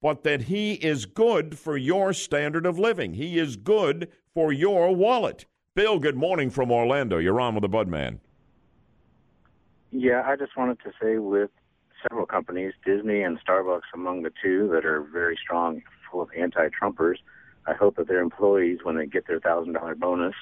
but 0.03 0.23
that 0.25 0.43
he 0.43 0.75
is 0.75 1.07
good 1.07 1.59
for 1.59 1.77
your 1.77 2.13
standard 2.13 2.67
of 2.67 2.79
living. 2.79 3.15
He 3.15 3.39
is 3.39 3.57
good 3.57 4.09
for 4.35 4.53
your 4.53 4.95
wallet. 4.95 5.47
Bill, 5.75 5.99
good 5.99 6.17
morning 6.17 6.51
from 6.51 6.71
Orlando. 6.71 7.19
You're 7.19 7.41
on 7.41 7.55
with 7.55 7.63
the 7.63 7.69
Budman. 7.69 8.19
Yeah, 9.91 10.23
I 10.27 10.37
just 10.37 10.57
wanted 10.57 10.79
to 10.81 10.93
say 11.01 11.19
with 11.19 11.51
several 12.09 12.27
companies, 12.27 12.73
Disney 12.85 13.23
and 13.23 13.39
Starbucks 13.45 13.93
among 13.95 14.23
the 14.23 14.33
two 14.43 14.69
that 14.73 14.85
are 14.85 15.03
very 15.03 15.39
strong, 15.43 15.83
full 16.11 16.23
of 16.23 16.29
anti-Trumpers. 16.37 17.17
I 17.67 17.75
hope 17.75 17.97
that 17.97 18.09
their 18.09 18.21
employees, 18.21 18.79
when 18.83 18.97
they 18.97 19.07
get 19.07 19.27
their 19.27 19.41
thousand 19.41 19.73
dollar 19.73 19.95
bonus, 19.95 20.35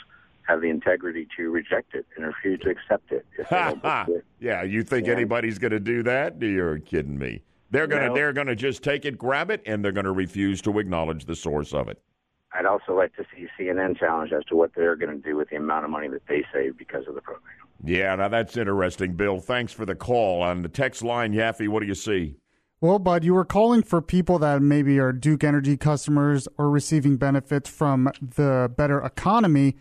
have 0.43 0.61
the 0.61 0.69
integrity 0.69 1.27
to 1.37 1.51
reject 1.51 1.95
it 1.95 2.07
and 2.17 2.27
refuse 2.27 2.61
to 2.61 2.71
accept 2.71 3.13
it. 3.13 3.25
it. 3.39 4.25
yeah, 4.41 4.63
you 4.63 4.83
think 4.83 5.09
anybody's 5.09 5.59
going 5.59 5.71
to 5.71 5.81
do 5.81 6.03
that? 6.03 6.41
You're 6.41 6.79
kidding 6.79 7.19
me. 7.19 7.43
They're 7.75 7.87
gonna 7.89 8.09
no. 8.09 8.15
they're 8.15 8.33
gonna 8.33 8.55
just 8.55 8.83
take 8.83 9.05
it, 9.05 9.19
grab 9.19 9.51
it, 9.51 9.61
and 9.67 9.85
they're 9.85 9.93
gonna 9.93 10.13
refuse 10.13 10.63
to 10.63 10.79
acknowledge 10.79 11.25
the 11.25 11.35
source 11.35 11.75
of 11.75 11.89
it. 11.89 12.01
I'd 12.55 12.67
also 12.67 12.95
like 12.97 13.15
to 13.17 13.25
see 13.35 13.49
CNN 13.59 13.99
challenge 13.99 14.33
as 14.33 14.45
to 14.45 14.55
what 14.55 14.71
they're 14.77 14.95
going 14.95 15.21
to 15.21 15.29
do 15.29 15.37
with 15.37 15.51
the 15.51 15.57
amount 15.57 15.85
of 15.85 15.91
money 15.91 16.07
that 16.07 16.23
they 16.29 16.45
save 16.53 16.79
because 16.79 17.09
of 17.09 17.17
the 17.17 17.21
program. 17.21 17.53
Yeah, 17.83 18.15
now 18.15 18.29
that's 18.29 18.57
interesting, 18.57 19.15
Bill. 19.15 19.41
Thanks 19.41 19.73
for 19.73 19.85
the 19.85 19.97
call 19.97 20.41
on 20.41 20.63
the 20.63 20.69
text 20.69 21.03
line, 21.03 21.33
Yaffee. 21.33 21.67
What 21.69 21.81
do 21.81 21.87
you 21.87 21.97
see? 21.97 22.37
Well, 22.81 23.01
Bud, 23.01 23.25
you 23.25 23.35
were 23.35 23.45
calling 23.45 23.83
for 23.83 24.01
people 24.01 24.39
that 24.39 24.63
maybe 24.63 25.01
are 25.01 25.13
Duke 25.13 25.43
Energy 25.43 25.77
customers 25.77 26.47
or 26.57 26.71
receiving 26.71 27.17
benefits 27.17 27.69
from 27.69 28.09
the 28.21 28.73
better 28.77 29.01
economy 29.01 29.75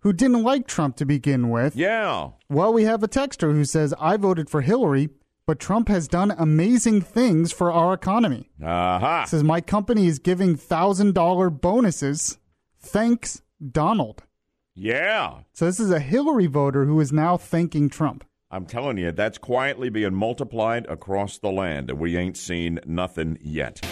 who 0.00 0.12
didn't 0.12 0.42
like 0.42 0.66
Trump 0.66 0.96
to 0.96 1.04
begin 1.04 1.50
with. 1.50 1.74
Yeah. 1.74 2.30
Well, 2.48 2.72
we 2.72 2.84
have 2.84 3.02
a 3.02 3.08
texter 3.08 3.52
who 3.52 3.64
says, 3.64 3.92
I 3.98 4.16
voted 4.16 4.48
for 4.48 4.60
Hillary 4.60 5.08
but 5.50 5.58
Trump 5.58 5.88
has 5.88 6.06
done 6.06 6.32
amazing 6.38 7.00
things 7.00 7.50
for 7.50 7.72
our 7.72 7.92
economy. 7.92 8.48
Uh-huh. 8.62 9.26
Says 9.26 9.42
my 9.42 9.60
company 9.60 10.06
is 10.06 10.20
giving 10.20 10.54
thousand 10.54 11.12
dollar 11.12 11.50
bonuses. 11.50 12.38
Thanks, 12.78 13.42
Donald. 13.60 14.22
Yeah. 14.76 15.40
So 15.52 15.64
this 15.64 15.80
is 15.80 15.90
a 15.90 15.98
Hillary 15.98 16.46
voter 16.46 16.84
who 16.84 17.00
is 17.00 17.12
now 17.12 17.36
thanking 17.36 17.88
Trump. 17.88 18.24
I'm 18.48 18.64
telling 18.64 18.96
you, 18.96 19.10
that's 19.10 19.38
quietly 19.38 19.90
being 19.90 20.14
multiplied 20.14 20.86
across 20.86 21.38
the 21.38 21.50
land, 21.50 21.90
and 21.90 21.98
we 21.98 22.16
ain't 22.16 22.36
seen 22.36 22.78
nothing 22.86 23.36
yet. 23.42 23.84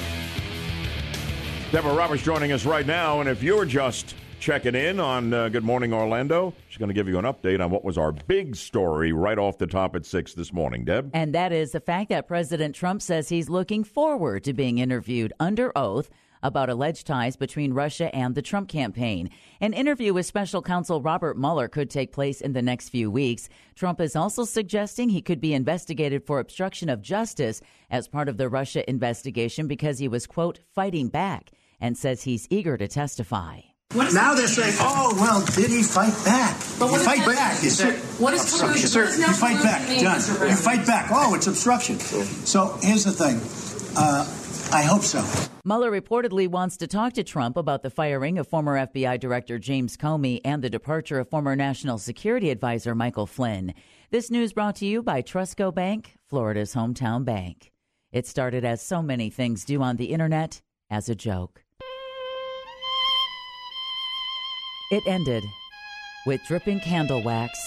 Deborah 1.73 1.93
Roberts 1.93 2.23
joining 2.23 2.53
us 2.53 2.65
right 2.65 2.87
now, 2.87 3.19
and 3.19 3.29
if 3.29 3.43
you're 3.43 3.65
just 3.65 4.15
checking 4.39 4.75
in 4.75 5.01
on 5.01 5.35
uh, 5.35 5.49
Good 5.49 5.65
Morning 5.65 5.93
Orlando. 5.93 6.55
She's 6.69 6.79
going 6.79 6.89
to 6.89 6.95
give 6.95 7.09
you 7.09 7.19
an 7.19 7.25
update 7.25 7.63
on 7.63 7.71
what 7.71 7.85
was 7.85 7.99
our 7.99 8.13
big 8.13 8.57
story 8.57 9.13
right 9.13 9.39
off 9.39 9.59
the 9.59 9.67
top 9.67 9.97
at 9.97 10.07
6 10.07 10.35
this 10.35 10.53
morning, 10.53 10.85
Deb. 10.85 11.11
And 11.13 11.35
that 11.35 11.53
is 11.53 11.73
the 11.73 11.81
fact 11.81 12.09
that 12.11 12.29
President 12.29 12.75
Trump 12.75 13.03
says 13.03 13.29
he's 13.29 13.49
looking 13.49 13.85
forward 13.85 14.45
to 14.45 14.53
being 14.53 14.79
interviewed 14.79 15.33
under 15.41 15.77
oath 15.77 16.11
about 16.43 16.71
alleged 16.71 17.07
ties 17.07 17.37
between 17.37 17.75
Russia 17.75 18.15
and 18.15 18.35
the 18.35 18.43
Trump 18.43 18.69
campaign. 18.69 19.31
An 19.61 19.73
interview 19.73 20.15
with 20.15 20.27
special 20.27 20.63
counsel 20.63 21.03
Robert 21.03 21.37
Mueller 21.37 21.69
could 21.69 21.91
take 21.91 22.13
place 22.13 22.41
in 22.41 22.53
the 22.53 22.63
next 22.63 22.91
few 22.91 23.11
weeks. 23.11 23.49
Trump 23.75 24.01
is 24.01 24.15
also 24.15 24.45
suggesting 24.45 25.09
he 25.09 25.23
could 25.23 25.41
be 25.41 25.53
investigated 25.53 26.25
for 26.25 26.39
obstruction 26.39 26.89
of 26.89 27.03
justice 27.03 27.61
as 27.91 28.09
part 28.09 28.29
of 28.29 28.37
the 28.37 28.49
Russia 28.49 28.89
investigation 28.89 29.67
because 29.67 29.99
he 29.99 30.09
was, 30.09 30.27
quote, 30.27 30.61
fighting 30.75 31.09
back 31.09 31.51
and 31.81 31.99
says 31.99 32.23
he's 32.23 32.47
eager 32.51 32.77
to 32.77 32.89
testify. 32.89 33.61
Now 33.95 34.35
they're 34.35 34.47
saying, 34.47 34.75
"Oh, 34.81 35.15
well, 35.19 35.43
did 35.57 35.71
he 35.71 35.83
fight 35.83 36.13
back? 36.23 36.59
But 36.79 36.93
you 36.93 36.99
fight 36.99 37.25
back. 37.25 37.63
You 37.63 37.71
say, 37.71 37.97
what 38.23 38.35
is 38.35 38.43
obstruction? 38.43 38.87
Sir, 38.87 39.05
you 39.05 39.33
fight 39.33 39.63
back, 39.63 39.87
John. 39.99 40.17
You 40.47 40.57
fight 40.57 40.87
back. 40.87 41.09
Oh, 41.11 41.35
it's 41.35 41.47
obstruction. 41.47 41.99
So 41.99 42.77
here's 42.83 43.05
the 43.05 43.13
thing. 43.13 43.41
Uh, 43.97 44.27
I 44.73 44.83
hope 44.83 45.01
so. 45.03 45.25
Mueller 45.65 45.91
reportedly 45.91 46.47
wants 46.47 46.77
to 46.79 46.87
talk 46.87 47.15
to 47.15 47.25
Trump 47.25 47.57
about 47.57 47.83
the 47.83 47.89
firing 47.89 48.39
of 48.39 48.47
former 48.47 48.77
FBI 48.77 49.19
Director 49.19 49.59
James 49.59 49.97
Comey 49.97 50.43
and 50.45 50.63
the 50.63 50.69
departure 50.69 51.19
of 51.19 51.31
former 51.31 51.57
National 51.57 51.97
Security 51.97 52.51
Advisor 52.51 52.95
Michael 52.95 53.27
Flynn. 53.27 53.73
This 54.11 54.31
news 54.31 54.53
brought 54.53 54.77
to 54.77 54.87
you 54.87 55.03
by 55.03 55.23
Trustco 55.23 55.75
Bank, 55.75 56.13
Florida's 56.29 56.75
hometown 56.75 57.25
bank. 57.25 57.73
It 58.13 58.27
started 58.27 58.67
as 58.67 58.83
so 58.83 59.01
many 59.01 59.31
things 59.31 59.65
do 59.65 59.83
on 59.83 59.97
the 59.97 60.13
internet 60.13 60.61
as 60.91 61.09
a 61.09 61.15
joke. 61.15 61.65
It 64.91 65.07
ended 65.07 65.45
with 66.25 66.45
dripping 66.47 66.81
candle 66.81 67.23
wax 67.23 67.59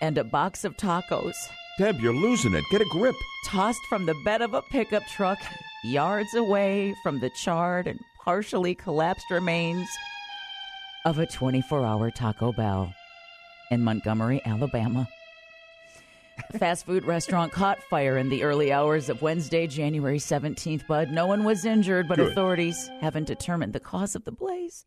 and 0.00 0.16
a 0.16 0.24
box 0.24 0.64
of 0.64 0.76
tacos. 0.76 1.36
Deb, 1.78 2.00
you're 2.00 2.14
losing 2.14 2.54
it. 2.54 2.64
Get 2.70 2.80
a 2.80 2.86
grip. 2.86 3.14
Tossed 3.46 3.80
from 3.88 4.06
the 4.06 4.14
bed 4.24 4.40
of 4.40 4.54
a 4.54 4.62
pickup 4.62 5.06
truck, 5.08 5.38
yards 5.84 6.34
away 6.34 6.94
from 7.02 7.20
the 7.20 7.30
charred 7.30 7.86
and 7.86 8.00
partially 8.24 8.74
collapsed 8.74 9.26
remains 9.30 9.88
of 11.04 11.18
a 11.18 11.26
24 11.26 11.84
hour 11.84 12.10
Taco 12.10 12.52
Bell 12.52 12.94
in 13.70 13.82
Montgomery, 13.82 14.40
Alabama. 14.46 15.08
A 16.54 16.58
fast 16.58 16.86
food 16.86 17.04
restaurant 17.04 17.52
caught 17.60 17.82
fire 17.90 18.16
in 18.16 18.28
the 18.28 18.42
early 18.44 18.72
hours 18.72 19.08
of 19.08 19.20
Wednesday, 19.20 19.66
January 19.66 20.18
17th, 20.18 20.86
Bud. 20.86 21.10
No 21.10 21.26
one 21.26 21.44
was 21.44 21.64
injured, 21.64 22.08
but 22.08 22.18
Good. 22.18 22.28
authorities 22.30 22.90
haven't 23.00 23.26
determined 23.26 23.72
the 23.72 23.80
cause 23.80 24.14
of 24.14 24.24
the 24.24 24.32
blaze. 24.32 24.86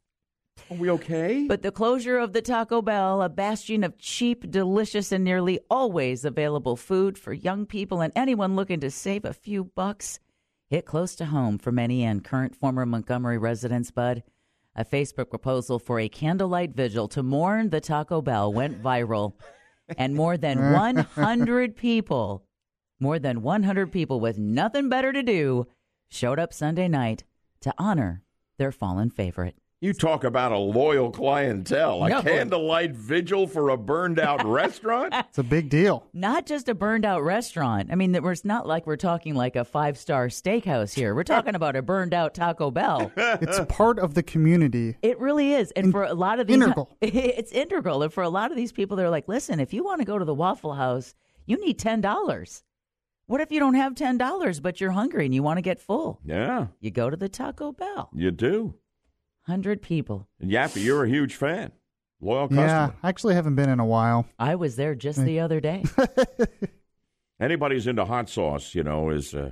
Are 0.72 0.78
we 0.78 0.90
okay? 0.90 1.46
But 1.48 1.62
the 1.62 1.72
closure 1.72 2.18
of 2.18 2.34
the 2.34 2.42
Taco 2.42 2.82
Bell, 2.82 3.22
a 3.22 3.30
bastion 3.30 3.84
of 3.84 4.00
cheap, 4.00 4.50
delicious, 4.50 5.12
and 5.12 5.24
nearly 5.24 5.60
always 5.70 6.26
available 6.26 6.76
food 6.76 7.20
for 7.20 7.34
young 7.34 7.68
people 7.68 8.02
and 8.02 8.12
anyone 8.16 8.56
looking 8.56 8.80
to 8.80 8.90
save 8.90 9.26
a 9.26 9.34
few 9.34 9.66
bucks, 9.66 10.20
hit 10.68 10.86
close 10.86 11.14
to 11.16 11.26
home 11.26 11.60
for 11.60 11.72
many 11.72 12.04
and 12.04 12.24
current 12.24 12.56
former 12.56 12.84
Montgomery 12.86 13.38
residents, 13.38 13.92
Bud. 13.92 14.24
A 14.76 14.84
Facebook 14.84 15.30
proposal 15.30 15.78
for 15.78 16.00
a 16.00 16.10
candlelight 16.10 16.72
vigil 16.76 17.08
to 17.10 17.22
mourn 17.22 17.70
the 17.70 17.80
Taco 17.80 18.22
Bell 18.22 18.52
went 18.52 18.82
viral, 18.82 19.34
and 19.98 20.16
more 20.16 20.36
than 20.36 20.58
100 20.74 21.76
people, 21.76 22.44
more 23.00 23.20
than 23.20 23.44
100 23.44 23.92
people 23.92 24.20
with 24.20 24.40
nothing 24.40 24.90
better 24.90 25.14
to 25.14 25.22
do, 25.22 25.68
showed 26.10 26.40
up 26.40 26.52
Sunday 26.52 26.88
night 26.88 27.24
to 27.62 27.74
honor 27.78 28.24
their 28.58 28.72
fallen 28.72 29.12
favorite. 29.12 29.56
You 29.82 29.92
talk 29.94 30.24
about 30.24 30.54
a 30.54 30.58
loyal 30.58 31.12
clientele. 31.12 32.02
A 32.06 32.10
No. 32.10 32.22
candlelight 32.22 32.96
vigil 32.96 33.46
for 33.46 33.70
a 33.70 33.78
burned 33.78 34.20
out 34.20 34.44
restaurant? 34.48 35.14
It's 35.14 35.38
a 35.38 35.44
big 35.44 35.70
deal. 35.70 36.08
Not 36.14 36.46
just 36.46 36.70
a 36.70 36.74
burned 36.74 37.06
out 37.06 37.24
restaurant. 37.24 37.90
I 37.92 37.96
mean, 37.96 38.14
we're- 38.14 38.32
it's 38.32 38.46
not 38.46 38.66
like 38.66 38.88
we're 38.88 38.96
talking 38.96 39.36
like 39.36 39.56
a 39.58 39.66
five 39.66 39.98
star 39.98 40.28
steakhouse 40.30 40.94
here. 40.94 41.14
We're 41.14 41.24
talking 41.26 41.56
about 41.56 41.76
a 41.76 41.82
burned 41.82 42.14
out 42.14 42.34
Taco 42.34 42.72
Bell. 42.72 43.12
It's 43.18 43.60
part 43.68 44.00
of 44.00 44.14
the 44.14 44.24
community. 44.24 44.96
It 45.02 45.20
really 45.20 45.54
is. 45.54 45.72
And 45.72 45.92
for 45.92 46.04
a 46.04 46.14
lot 46.14 46.40
of 46.40 46.48
these, 46.48 46.56
Integral. 46.56 46.90
it's 47.02 47.52
integral. 47.52 48.02
And 48.02 48.14
for 48.14 48.24
a 48.24 48.30
lot 48.30 48.52
of 48.52 48.58
these 48.58 48.72
people, 48.72 48.96
they're 48.96 49.10
like, 49.10 49.28
listen, 49.28 49.60
if 49.60 49.74
you 49.74 49.84
want 49.84 50.00
to 50.00 50.06
go 50.06 50.18
to 50.18 50.26
the 50.26 50.34
Waffle 50.34 50.74
House, 50.74 51.14
you 51.46 51.58
need 51.60 51.78
$10. 51.78 52.64
What 53.28 53.42
if 53.42 53.52
you 53.52 53.60
don't 53.60 53.74
have 53.76 53.94
$10, 53.94 54.62
but 54.62 54.80
you're 54.80 54.92
hungry 54.92 55.26
and 55.26 55.36
you 55.36 55.44
want 55.44 55.58
to 55.58 55.62
get 55.62 55.80
full? 55.82 56.22
Yeah, 56.24 56.68
You 56.80 56.92
go 56.92 57.10
to 57.10 57.18
the 57.18 57.28
Taco 57.30 57.72
Bell. 57.74 58.10
you 58.14 58.32
do. 58.32 58.76
100 59.48 59.82
people. 59.82 60.28
And 60.40 60.50
Yaffee, 60.52 60.84
you're 60.84 61.04
a 61.04 61.10
huge 61.10 61.36
fan. 61.36 61.72
Loyal 62.22 62.48
Yeah, 62.52 62.56
customer. 62.88 63.00
I 63.04 63.10
actually 63.10 63.36
haven't 63.36 63.56
been 63.56 63.70
in 63.70 63.80
a 63.80 63.86
while. 63.86 64.26
I 64.40 64.56
was 64.56 64.76
there 64.76 64.96
just 64.96 65.24
the 65.24 65.40
other 65.42 65.60
day. 65.60 65.84
Anybody 67.40 67.76
who's 67.76 67.88
into 67.88 68.06
hot 68.06 68.30
sauce, 68.30 68.74
you 68.74 68.84
know, 68.84 69.10
is 69.10 69.34
uh, 69.36 69.52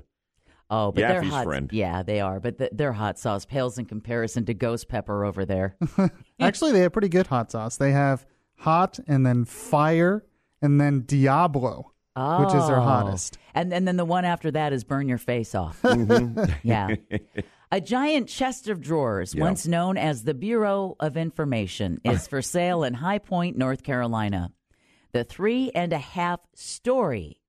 Oh, 0.70 0.92
but 0.92 1.02
their 1.02 1.22
Yaffee's 1.22 1.30
hot, 1.32 1.44
friend. 1.44 1.70
yeah, 1.74 2.02
they 2.02 2.22
are. 2.22 2.40
But 2.40 2.58
the, 2.58 2.70
their 2.72 2.94
hot 2.94 3.20
sauce 3.20 3.46
pales 3.46 3.78
in 3.78 3.86
comparison 3.86 4.46
to 4.46 4.54
ghost 4.54 4.88
pepper 4.88 5.26
over 5.26 5.46
there. 5.46 5.76
Actually, 6.40 6.72
they 6.72 6.80
have 6.80 6.94
pretty 6.94 7.10
good 7.10 7.28
hot 7.28 7.52
sauce. 7.52 7.76
They 7.78 7.92
have 7.92 8.26
hot 8.58 8.98
and 9.08 9.26
then 9.26 9.44
fire 9.46 10.24
and 10.62 10.80
then 10.80 11.02
Diablo, 11.06 11.92
which 12.16 12.54
is 12.56 12.66
their 12.68 12.78
Oh. 12.80 12.82
hottest. 12.82 13.38
And, 13.54 13.74
and 13.74 13.86
then 13.88 13.98
the 13.98 14.06
one 14.06 14.24
after 14.26 14.50
that 14.52 14.72
is 14.74 14.84
burn 14.86 15.10
your 15.10 15.18
face 15.18 15.54
off. 15.54 15.82
Mhm. 15.84 16.56
yeah. 16.64 16.96
A 17.74 17.82
giant 17.82 18.30
chest 18.30 18.70
of 18.70 18.82
drawers, 18.82 19.34
Yeah. 19.34 19.42
once 19.42 19.66
known 19.66 19.98
as 19.98 20.24
the 20.26 20.36
Bureau 20.36 20.96
of 21.00 21.18
Information, 21.18 22.00
is 22.06 22.28
for 22.28 22.40
sale 22.40 22.84
in 22.84 22.94
High 22.94 23.18
Point, 23.18 23.58
North 23.58 23.82
Carolina. 23.82 24.52
The 25.12 25.24
three 25.24 25.72
and 25.74 25.92
a 25.92 25.98
half 25.98 26.42
story 26.54 27.42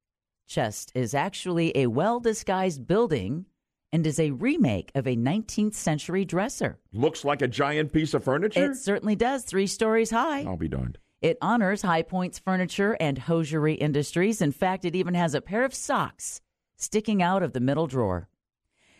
chest 0.46 0.92
is 0.94 1.12
actually 1.12 1.76
a 1.76 1.88
well 1.88 2.20
disguised 2.20 2.86
building 2.86 3.44
and 3.92 4.06
is 4.06 4.18
a 4.18 4.30
remake 4.30 4.90
of 4.94 5.06
a 5.06 5.14
19th 5.14 5.74
century 5.74 6.24
dresser. 6.24 6.78
looks 6.90 7.22
like 7.26 7.42
a 7.42 7.46
giant 7.46 7.92
piece 7.92 8.14
of 8.14 8.24
furniture. 8.24 8.70
It 8.72 8.76
certainly 8.76 9.16
does, 9.16 9.44
three 9.44 9.66
stories 9.66 10.10
high. 10.10 10.44
I'll 10.44 10.56
be 10.56 10.68
darned. 10.68 10.96
It 11.20 11.36
honors 11.42 11.82
High 11.82 12.00
Point's 12.02 12.38
furniture 12.38 12.96
and 12.98 13.18
hosiery 13.18 13.74
industries. 13.74 14.40
In 14.40 14.52
fact, 14.52 14.86
it 14.86 14.96
even 14.96 15.12
has 15.12 15.34
a 15.34 15.42
pair 15.42 15.66
of 15.66 15.74
socks 15.74 16.40
sticking 16.76 17.22
out 17.22 17.42
of 17.42 17.52
the 17.52 17.60
middle 17.60 17.86
drawer. 17.86 18.30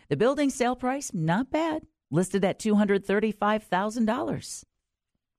The 0.07 0.17
building 0.17 0.51
sale 0.51 0.75
price, 0.75 1.11
not 1.13 1.49
bad, 1.49 1.83
listed 2.11 2.45
at 2.45 2.59
$235,000. 2.59 4.63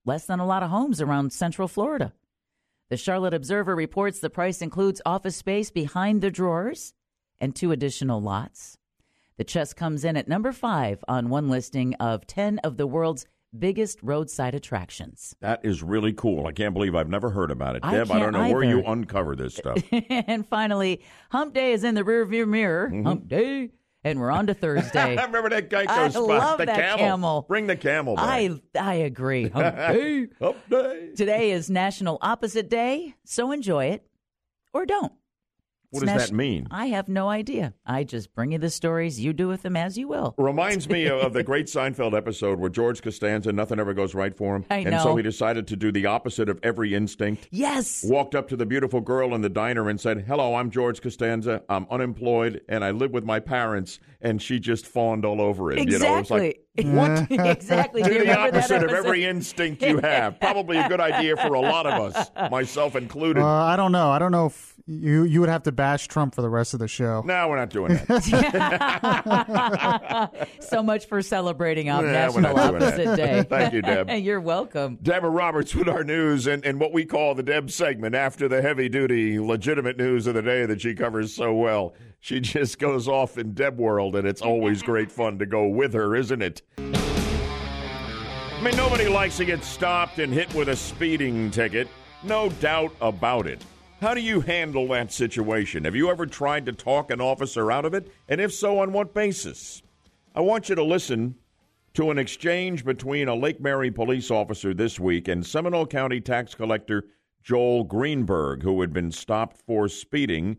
Less 0.05 0.27
than 0.27 0.41
a 0.41 0.47
lot 0.47 0.63
of 0.63 0.71
homes 0.71 1.01
around 1.01 1.33
Central 1.33 1.69
Florida. 1.69 2.13
The 2.89 2.97
Charlotte 2.97 3.35
Observer 3.35 3.75
reports 3.75 4.21
the 4.21 4.31
price 4.31 4.63
includes 4.63 5.03
office 5.05 5.37
space 5.37 5.71
behind 5.71 6.21
the 6.21 6.31
drawers 6.31 6.95
and 7.41 7.55
two 7.55 7.73
additional 7.73 8.21
lots. 8.21 8.79
The 9.37 9.45
chest 9.45 9.77
comes 9.77 10.05
in 10.05 10.17
at 10.17 10.29
number 10.29 10.53
five 10.53 11.05
on 11.09 11.29
one 11.29 11.49
listing 11.49 11.95
of 11.95 12.27
10 12.27 12.61
of 12.61 12.77
the 12.77 12.87
world's 12.87 13.27
biggest 13.57 13.99
roadside 14.03 14.55
attractions. 14.55 15.35
That 15.41 15.65
is 15.65 15.83
really 15.83 16.13
cool. 16.13 16.47
I 16.47 16.53
can't 16.53 16.75
believe 16.75 16.95
I've 16.95 17.09
never 17.09 17.31
heard 17.31 17.51
about 17.51 17.77
it. 17.77 17.85
I 17.85 17.93
Deb, 17.93 18.11
I 18.11 18.19
don't 18.19 18.33
know 18.33 18.53
where 18.53 18.65
you 18.65 18.83
uncover 18.85 19.37
this 19.37 19.55
stuff. 19.55 19.79
and 20.11 20.47
finally, 20.47 21.03
Hump 21.31 21.55
Day 21.55 21.73
is 21.73 21.85
in 21.85 21.95
the 21.95 22.03
rearview 22.03 22.47
mirror. 22.47 22.89
Mm-hmm. 22.89 23.07
Hump 23.07 23.29
Day. 23.29 23.71
And 24.07 24.21
we're 24.21 24.31
on 24.31 24.47
to 24.47 24.55
Thursday. 24.67 25.17
I 25.17 25.25
remember 25.25 25.51
that 25.51 25.69
Geico 25.69 25.89
I 25.89 26.09
spot. 26.11 26.23
love 26.23 26.59
the 26.59 26.67
that 26.67 26.77
camel. 26.77 26.99
camel. 26.99 27.45
Bring 27.49 27.67
the 27.67 27.75
camel 27.75 28.15
back. 28.15 28.25
I 28.25 28.61
I 28.79 28.95
agree. 28.95 29.49
Hump 29.49 29.77
Day. 29.77 30.29
Hump 30.41 30.57
Day. 30.71 31.11
Today 31.17 31.51
is 31.51 31.69
National 31.69 32.19
Opposite 32.23 32.71
Day, 32.71 33.17
so 33.25 33.51
enjoy 33.51 33.87
it 33.87 34.07
or 34.73 34.87
don't. 34.87 35.13
What 35.97 36.07
does 36.07 36.29
that 36.29 36.35
mean? 36.35 36.67
I 36.71 36.87
have 36.87 37.09
no 37.09 37.29
idea. 37.29 37.75
I 37.85 38.05
just 38.05 38.35
bring 38.35 38.53
you 38.53 38.59
the 38.59 38.71
stories. 38.71 39.19
You 39.19 39.33
do 39.33 39.49
with 39.49 39.63
them 39.63 39.77
as 39.77 39.97
you 39.97 40.09
will. 40.09 40.35
Reminds 40.39 40.89
me 40.97 41.09
of 41.09 41.33
the 41.33 41.43
great 41.43 41.67
Seinfeld 41.67 42.17
episode 42.17 42.59
where 42.59 42.71
George 42.71 43.03
Costanza, 43.03 43.53
nothing 43.53 43.81
ever 43.81 43.95
goes 43.95 44.15
right 44.15 44.37
for 44.37 44.57
him. 44.57 44.65
I 44.71 44.79
And 44.79 45.01
so 45.01 45.17
he 45.17 45.23
decided 45.23 45.67
to 45.69 45.77
do 45.77 45.91
the 45.91 46.07
opposite 46.07 46.49
of 46.49 46.59
every 46.63 46.95
instinct. 46.95 47.49
Yes. 47.51 48.05
Walked 48.05 48.35
up 48.35 48.49
to 48.49 48.57
the 48.57 48.67
beautiful 48.67 49.01
girl 49.01 49.35
in 49.35 49.41
the 49.41 49.49
diner 49.49 49.89
and 49.89 50.01
said, 50.01 50.25
Hello, 50.27 50.55
I'm 50.55 50.71
George 50.71 51.01
Costanza. 51.01 51.63
I'm 51.69 51.87
unemployed 51.91 52.63
and 52.69 52.85
I 52.85 52.91
live 52.91 53.13
with 53.13 53.25
my 53.25 53.41
parents. 53.41 53.99
And 54.21 54.41
she 54.41 54.59
just 54.59 54.87
fawned 54.87 55.25
all 55.25 55.41
over 55.41 55.73
him. 55.73 55.89
You 55.89 55.99
know, 55.99 56.19
it's 56.19 56.31
like, 56.31 56.66
What? 56.85 57.27
exactly. 57.31 58.03
Do 58.03 58.13
do 58.13 58.25
the 58.25 58.39
opposite 58.39 58.83
of 58.83 58.91
every 58.91 59.25
instinct 59.25 59.83
you 59.83 59.99
have. 60.03 60.39
Probably 60.41 60.77
a 60.77 60.89
good 60.89 61.01
idea 61.01 61.37
for 61.37 61.55
a 61.55 61.61
lot 61.61 61.87
of 61.87 62.15
us, 62.17 62.31
myself 62.51 62.97
included. 62.97 63.43
Uh, 63.43 63.47
I 63.47 63.77
don't 63.77 63.93
know. 63.93 64.11
I 64.11 64.19
don't 64.19 64.33
know 64.33 64.47
if 64.47 64.75
you 64.87 65.25
you 65.25 65.41
would 65.41 65.49
have 65.49 65.65
to 65.65 65.73
bash 65.73 66.07
Trump 66.09 66.35
for 66.35 66.43
the 66.43 66.49
rest 66.49 66.73
of 66.75 66.81
the 66.81 66.89
show. 66.89 67.23
no, 67.25 67.49
we're 67.49 67.57
not 67.57 67.71
doing 67.71 67.95
that. 67.95 68.17
so 70.61 70.83
much 70.83 71.07
for 71.07 71.23
celebrating 71.23 71.89
our 71.91 72.05
Yeah, 72.05 72.29
we're 72.31 72.41
National 72.41 72.57
not 72.57 72.71
doing 72.71 72.83
Opposite 72.83 73.05
that. 73.05 73.17
Day. 73.17 73.43
Thank 73.49 73.73
you, 73.75 73.83
Deb. 73.83 74.11
You're 74.11 74.41
welcome. 74.41 74.99
Deborah 75.03 75.31
Roberts 75.31 75.75
with 75.75 75.89
our 75.89 76.05
news 76.05 76.47
and, 76.47 76.65
and 76.65 76.79
what 76.81 76.93
we 76.93 77.05
call 77.05 77.35
the 77.35 77.43
Deb 77.43 77.71
segment 77.71 78.15
after 78.15 78.49
the 78.49 78.63
heavy 78.63 78.89
duty, 78.89 79.39
legitimate 79.41 79.97
news 79.99 80.27
of 80.27 80.35
the 80.35 80.43
day 80.43 80.67
that 80.67 80.81
she 80.81 80.95
covers 80.95 81.35
so 81.35 81.55
well. 81.55 81.95
She 82.27 82.41
just 82.41 82.81
goes 82.81 83.07
off 83.07 83.39
in 83.39 83.53
Deb 83.53 83.79
world, 83.79 84.17
and 84.17 84.27
it's 84.27 84.43
always 84.43 84.83
great 84.83 85.13
fun 85.13 85.39
to 85.39 85.47
go 85.47 85.69
with 85.69 85.95
her, 85.95 86.17
isn't 86.17 86.43
it? 86.43 86.61
I 86.77 88.61
mean, 88.61 88.77
nobody 88.77 89.07
likes 89.07 89.37
to 89.37 89.45
get 89.45 89.63
stopped 89.63 90.19
and 90.19 90.33
hit 90.33 90.53
with 90.53 90.69
a 90.69 90.75
speeding 90.75 91.53
ticket. 91.53 91.87
No 92.25 92.49
doubt 92.49 92.93
about 93.01 93.47
it. 93.47 93.65
How 94.01 94.13
do 94.13 94.21
you 94.21 94.41
handle 94.41 94.89
that 94.89 95.13
situation? 95.13 95.85
Have 95.85 95.95
you 95.95 96.11
ever 96.11 96.27
tried 96.27 96.67
to 96.67 96.73
talk 96.73 97.13
an 97.13 97.21
officer 97.21 97.71
out 97.71 97.85
of 97.85 97.95
it? 97.95 98.11
And 98.29 98.41
if 98.41 98.53
so, 98.53 98.81
on 98.81 98.93
what 98.93 99.15
basis? 99.15 99.85
I 100.35 100.41
want 100.41 100.69
you 100.69 100.75
to 100.75 100.83
listen 100.83 101.37
to 101.95 102.11
an 102.11 102.19
exchange 102.19 102.85
between 102.85 103.29
a 103.29 103.37
Lake 103.37 103.61
Mary 103.61 103.93
police 103.93 104.33
officer 104.33 104.75
this 104.75 104.99
week 104.99 105.29
and 105.29 105.47
Seminole 105.47 105.87
County 105.87 106.21
tax 106.21 106.57
collector 106.57 107.05
Joel 107.45 107.85
Greenberg, 107.85 108.65
who 108.65 108.81
had 108.81 108.93
been 108.93 109.13
stopped 109.13 109.59
for 109.65 109.89
speeding, 109.89 110.57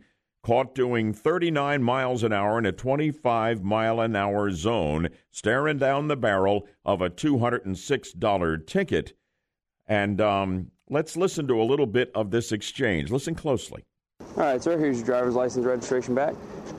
caught 0.48 0.74
doing 0.74 1.12
39 1.12 1.84
miles 1.84 2.24
an 2.24 2.32
hour 2.32 2.58
in 2.58 2.66
a 2.66 2.72
25 2.72 3.66
mile 3.66 4.00
an 4.00 4.16
hour 4.16 4.50
zone, 4.50 5.10
staring 5.30 5.78
down 5.78 6.08
the 6.08 6.16
barrel 6.16 6.66
of 6.86 7.02
a 7.02 7.10
$206 7.10 8.66
ticket. 8.66 9.12
And 9.88 10.22
um, 10.22 10.72
let's 10.90 11.18
listen 11.18 11.50
to 11.50 11.62
a 11.62 11.66
little 11.66 11.86
bit 11.86 12.12
of 12.16 12.32
this 12.32 12.54
exchange. 12.54 13.12
Listen 13.12 13.36
closely. 13.36 13.84
All 14.22 14.44
right, 14.44 14.64
sir, 14.64 14.78
here's 14.78 15.00
your 15.00 15.06
driver's 15.06 15.36
license 15.36 15.66
registration 15.66 16.16
back. 16.16 16.34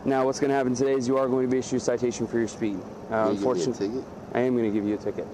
Now, 0.06 0.24
what's 0.24 0.40
going 0.40 0.48
to 0.48 0.56
happen 0.56 0.74
today 0.74 0.92
is 0.92 1.06
you 1.06 1.18
are 1.18 1.28
going 1.28 1.44
to 1.44 1.50
be 1.50 1.58
issued 1.58 1.76
a 1.76 1.80
citation 1.80 2.26
for 2.26 2.38
your 2.38 2.48
speed. 2.48 2.78
Uh, 3.10 3.28
unfortunately, 3.32 4.02
I 4.32 4.40
am 4.40 4.56
going 4.56 4.64
to 4.64 4.72
give 4.72 4.88
you 4.88 4.94
a 4.94 4.98
ticket 4.98 5.26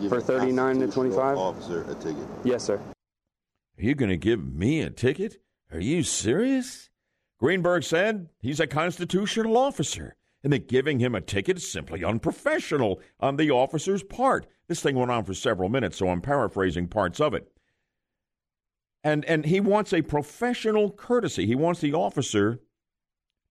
Give 0.00 0.08
for 0.08 0.22
39 0.22 0.78
to 0.78 0.88
25. 0.88 1.36
Officer 1.36 1.82
a 1.82 1.94
ticket. 1.96 2.26
Yes, 2.44 2.64
sir. 2.64 2.76
Are 2.76 3.82
you 3.82 3.94
going 3.94 4.08
to 4.08 4.16
give 4.16 4.42
me 4.42 4.80
a 4.80 4.88
ticket? 4.88 5.36
Are 5.70 5.80
you 5.80 6.02
serious? 6.02 6.87
Greenberg 7.38 7.84
said 7.84 8.28
he's 8.40 8.60
a 8.60 8.66
constitutional 8.66 9.56
officer 9.56 10.16
and 10.42 10.52
that 10.52 10.68
giving 10.68 10.98
him 10.98 11.14
a 11.14 11.20
ticket 11.20 11.56
is 11.56 11.70
simply 11.70 12.04
unprofessional 12.04 13.00
on 13.20 13.36
the 13.36 13.50
officer's 13.50 14.02
part. 14.02 14.46
This 14.68 14.80
thing 14.80 14.96
went 14.96 15.10
on 15.10 15.24
for 15.24 15.34
several 15.34 15.68
minutes, 15.68 15.96
so 15.98 16.08
I'm 16.08 16.20
paraphrasing 16.20 16.88
parts 16.88 17.20
of 17.20 17.34
it. 17.34 17.50
And 19.02 19.24
and 19.24 19.44
he 19.44 19.60
wants 19.60 19.92
a 19.92 20.02
professional 20.02 20.90
courtesy. 20.90 21.46
He 21.46 21.54
wants 21.54 21.80
the 21.80 21.94
officer 21.94 22.60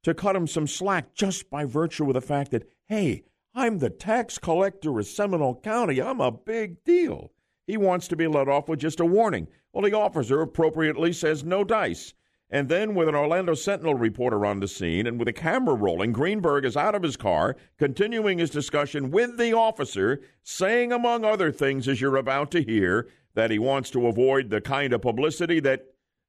to 0.03 0.13
cut 0.13 0.35
him 0.35 0.47
some 0.47 0.67
slack 0.67 1.13
just 1.13 1.49
by 1.49 1.65
virtue 1.65 2.07
of 2.07 2.13
the 2.13 2.21
fact 2.21 2.51
that, 2.51 2.69
hey, 2.87 3.23
I'm 3.53 3.79
the 3.79 3.89
tax 3.89 4.37
collector 4.37 4.99
of 4.99 5.07
Seminole 5.07 5.59
County. 5.61 6.01
I'm 6.01 6.21
a 6.21 6.31
big 6.31 6.83
deal. 6.83 7.31
He 7.65 7.75
wants 7.75 8.07
to 8.09 8.15
be 8.15 8.27
let 8.27 8.47
off 8.47 8.69
with 8.69 8.79
just 8.79 8.99
a 8.99 9.05
warning. 9.05 9.47
Well, 9.73 9.83
the 9.83 9.97
officer 9.97 10.41
appropriately 10.41 11.11
says 11.11 11.43
no 11.43 11.63
dice. 11.63 12.13
And 12.49 12.69
then, 12.69 12.95
with 12.95 13.09
an 13.09 13.15
Orlando 13.15 13.53
Sentinel 13.55 13.95
reporter 13.95 14.45
on 14.45 14.61
the 14.61 14.69
scene 14.69 15.05
and 15.05 15.19
with 15.19 15.27
a 15.27 15.33
camera 15.33 15.75
rolling, 15.75 16.13
Greenberg 16.13 16.63
is 16.63 16.77
out 16.77 16.95
of 16.95 17.03
his 17.03 17.17
car, 17.17 17.57
continuing 17.77 18.37
his 18.37 18.49
discussion 18.49 19.11
with 19.11 19.37
the 19.37 19.51
officer, 19.51 20.21
saying, 20.43 20.93
among 20.93 21.25
other 21.25 21.51
things, 21.51 21.89
as 21.89 21.99
you're 21.99 22.15
about 22.15 22.49
to 22.51 22.63
hear, 22.63 23.09
that 23.33 23.51
he 23.51 23.59
wants 23.59 23.89
to 23.89 24.07
avoid 24.07 24.49
the 24.49 24.61
kind 24.61 24.93
of 24.93 25.01
publicity 25.01 25.59
that, 25.59 25.87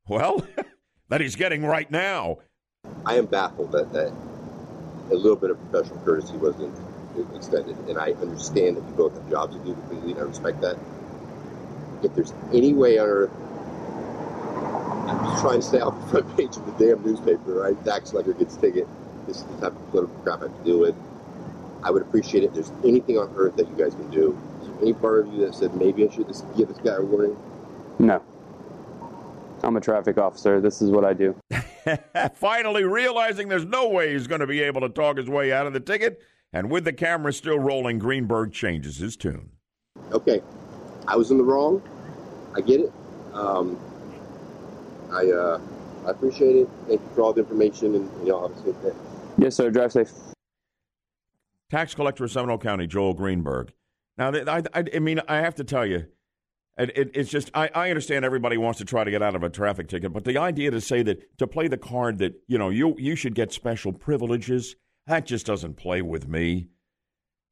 well, 0.09 0.45
that 1.09 1.21
he's 1.21 1.37
getting 1.37 1.64
right 1.64 1.91
now. 1.91 2.39
I 3.07 3.14
am 3.14 3.27
baffled 3.27 3.71
that, 3.73 3.93
that 3.93 4.12
a 5.12 5.14
little 5.14 5.37
bit 5.37 5.51
of 5.51 5.71
professional 5.71 6.01
courtesy 6.05 6.37
wasn't 6.37 6.77
extended, 7.37 7.77
and 7.89 7.97
I 7.97 8.11
understand 8.12 8.77
that 8.77 8.85
you 8.89 8.95
both 8.97 9.14
have 9.14 9.31
jobs 9.31 9.55
to 9.55 9.64
do 9.64 9.73
completely, 9.73 10.12
and 10.12 10.21
I 10.21 10.25
respect 10.25 10.61
that. 10.62 10.79
If 12.03 12.14
there's 12.14 12.35
any 12.53 12.75
way 12.75 12.99
on 12.99 13.07
earth, 13.09 13.31
I'm 15.09 15.25
just 15.25 15.43
trying 15.43 15.61
to 15.61 15.67
stay 15.67 15.81
off 15.81 15.99
the 16.05 16.11
front 16.11 16.37
page 16.37 16.57
of 16.57 16.67
the 16.67 16.87
damn 16.87 17.05
newspaper, 17.05 17.55
right? 17.55 17.85
Tax 17.85 18.11
collector 18.11 18.35
gets 18.35 18.57
ticket. 18.57 18.87
This 19.27 19.39
is 19.39 19.45
the 19.45 19.61
type 19.61 19.73
of 19.73 19.91
political 19.91 20.17
crap 20.23 20.41
I 20.41 20.45
have 20.45 20.59
to 20.59 20.65
deal 20.65 20.79
with. 20.81 20.95
I 21.83 21.91
would 21.91 22.03
appreciate 22.03 22.45
it 22.45 22.49
if 22.49 22.55
there's 22.55 22.73
anything 22.85 23.19
on 23.19 23.33
earth 23.37 23.57
that 23.57 23.69
you 23.69 23.77
guys 23.77 23.95
can 23.95 24.11
do. 24.11 24.39
Is 24.61 24.69
there 24.69 24.77
any 24.81 24.93
part 24.93 25.27
of 25.27 25.33
you 25.33 25.47
that 25.47 25.55
said 25.55 25.75
maybe 25.77 26.07
I 26.07 26.13
should 26.13 26.27
just 26.29 26.45
give 26.57 26.69
this 26.69 26.79
guy 26.79 26.95
a 26.95 27.03
warning? 27.03 27.37
No. 27.99 28.23
I'm 29.63 29.77
a 29.77 29.81
traffic 29.81 30.19
officer. 30.19 30.61
This 30.61 30.83
is 30.83 30.91
what 30.91 31.05
I 31.05 31.13
do. 31.13 31.37
Finally 32.35 32.85
realizing 32.85 33.49
there's 33.49 33.65
no 33.65 33.89
way 33.89 34.13
he's 34.13 34.27
going 34.27 34.41
to 34.41 34.47
be 34.47 34.63
able 34.63 34.81
to 34.83 34.89
talk 34.89 35.17
his 35.17 35.29
way 35.29 35.53
out 35.53 35.67
of 35.67 35.73
the 35.73 35.81
ticket, 35.81 36.21
and 36.53 36.71
with 36.71 36.85
the 36.85 36.93
camera 36.93 37.33
still 37.33 37.59
rolling, 37.59 37.99
Greenberg 37.99 38.53
changes 38.53 38.99
his 38.99 39.17
tune. 39.17 39.51
Okay, 40.13 40.43
I 41.07 41.17
was 41.17 41.31
in 41.31 41.39
the 41.39 41.45
wrong. 41.45 41.83
I 42.55 42.61
get 42.61 42.81
it. 42.81 42.93
Um, 43.33 43.79
I 45.13 45.31
uh, 45.31 45.61
I 46.07 46.11
appreciate 46.11 46.57
it. 46.57 46.69
Thank 46.87 47.01
you 47.01 47.09
for 47.15 47.23
all 47.23 47.33
the 47.33 47.41
information, 47.41 47.95
and 47.95 48.11
you 48.21 48.29
know, 48.29 48.45
obviously, 48.45 48.93
Yes, 49.39 49.55
sir. 49.55 49.71
Drive 49.71 49.93
safe. 49.93 50.11
Tax 51.71 51.95
collector 51.95 52.25
of 52.25 52.31
Seminole 52.31 52.59
County, 52.59 52.87
Joel 52.87 53.15
Greenberg. 53.15 53.73
Now, 54.17 54.33
I, 54.33 54.63
I, 54.75 54.85
I 54.95 54.99
mean, 54.99 55.21
I 55.29 55.37
have 55.37 55.55
to 55.57 55.65
tell 55.65 55.85
you, 55.87 56.07
it, 56.79 56.97
it, 56.97 57.11
it's 57.15 57.31
just, 57.31 57.51
I, 57.55 57.71
I 57.75 57.91
understand 57.91 58.25
everybody 58.25 58.57
wants 58.57 58.79
to 58.79 58.85
try 58.85 59.05
to 59.05 59.11
get 59.11 59.23
out 59.23 59.37
of 59.37 59.43
a 59.43 59.51
traffic 59.51 59.87
ticket, 59.87 60.13
but 60.13 60.25
the 60.25 60.39
idea 60.39 60.71
to 60.71 60.81
say 60.81 61.03
that, 61.03 61.39
to 61.39 61.47
play 61.47 61.69
the 61.69 61.77
card 61.77 62.19
that, 62.19 62.41
you 62.49 62.57
know, 62.57 62.71
you, 62.71 62.95
you 62.99 63.15
should 63.15 63.35
get 63.35 63.53
special 63.53 63.93
privileges, 63.93 64.77
that 65.07 65.27
just 65.27 65.47
doesn't 65.47 65.77
play 65.77 66.01
with 66.01 66.27
me. 66.27 66.69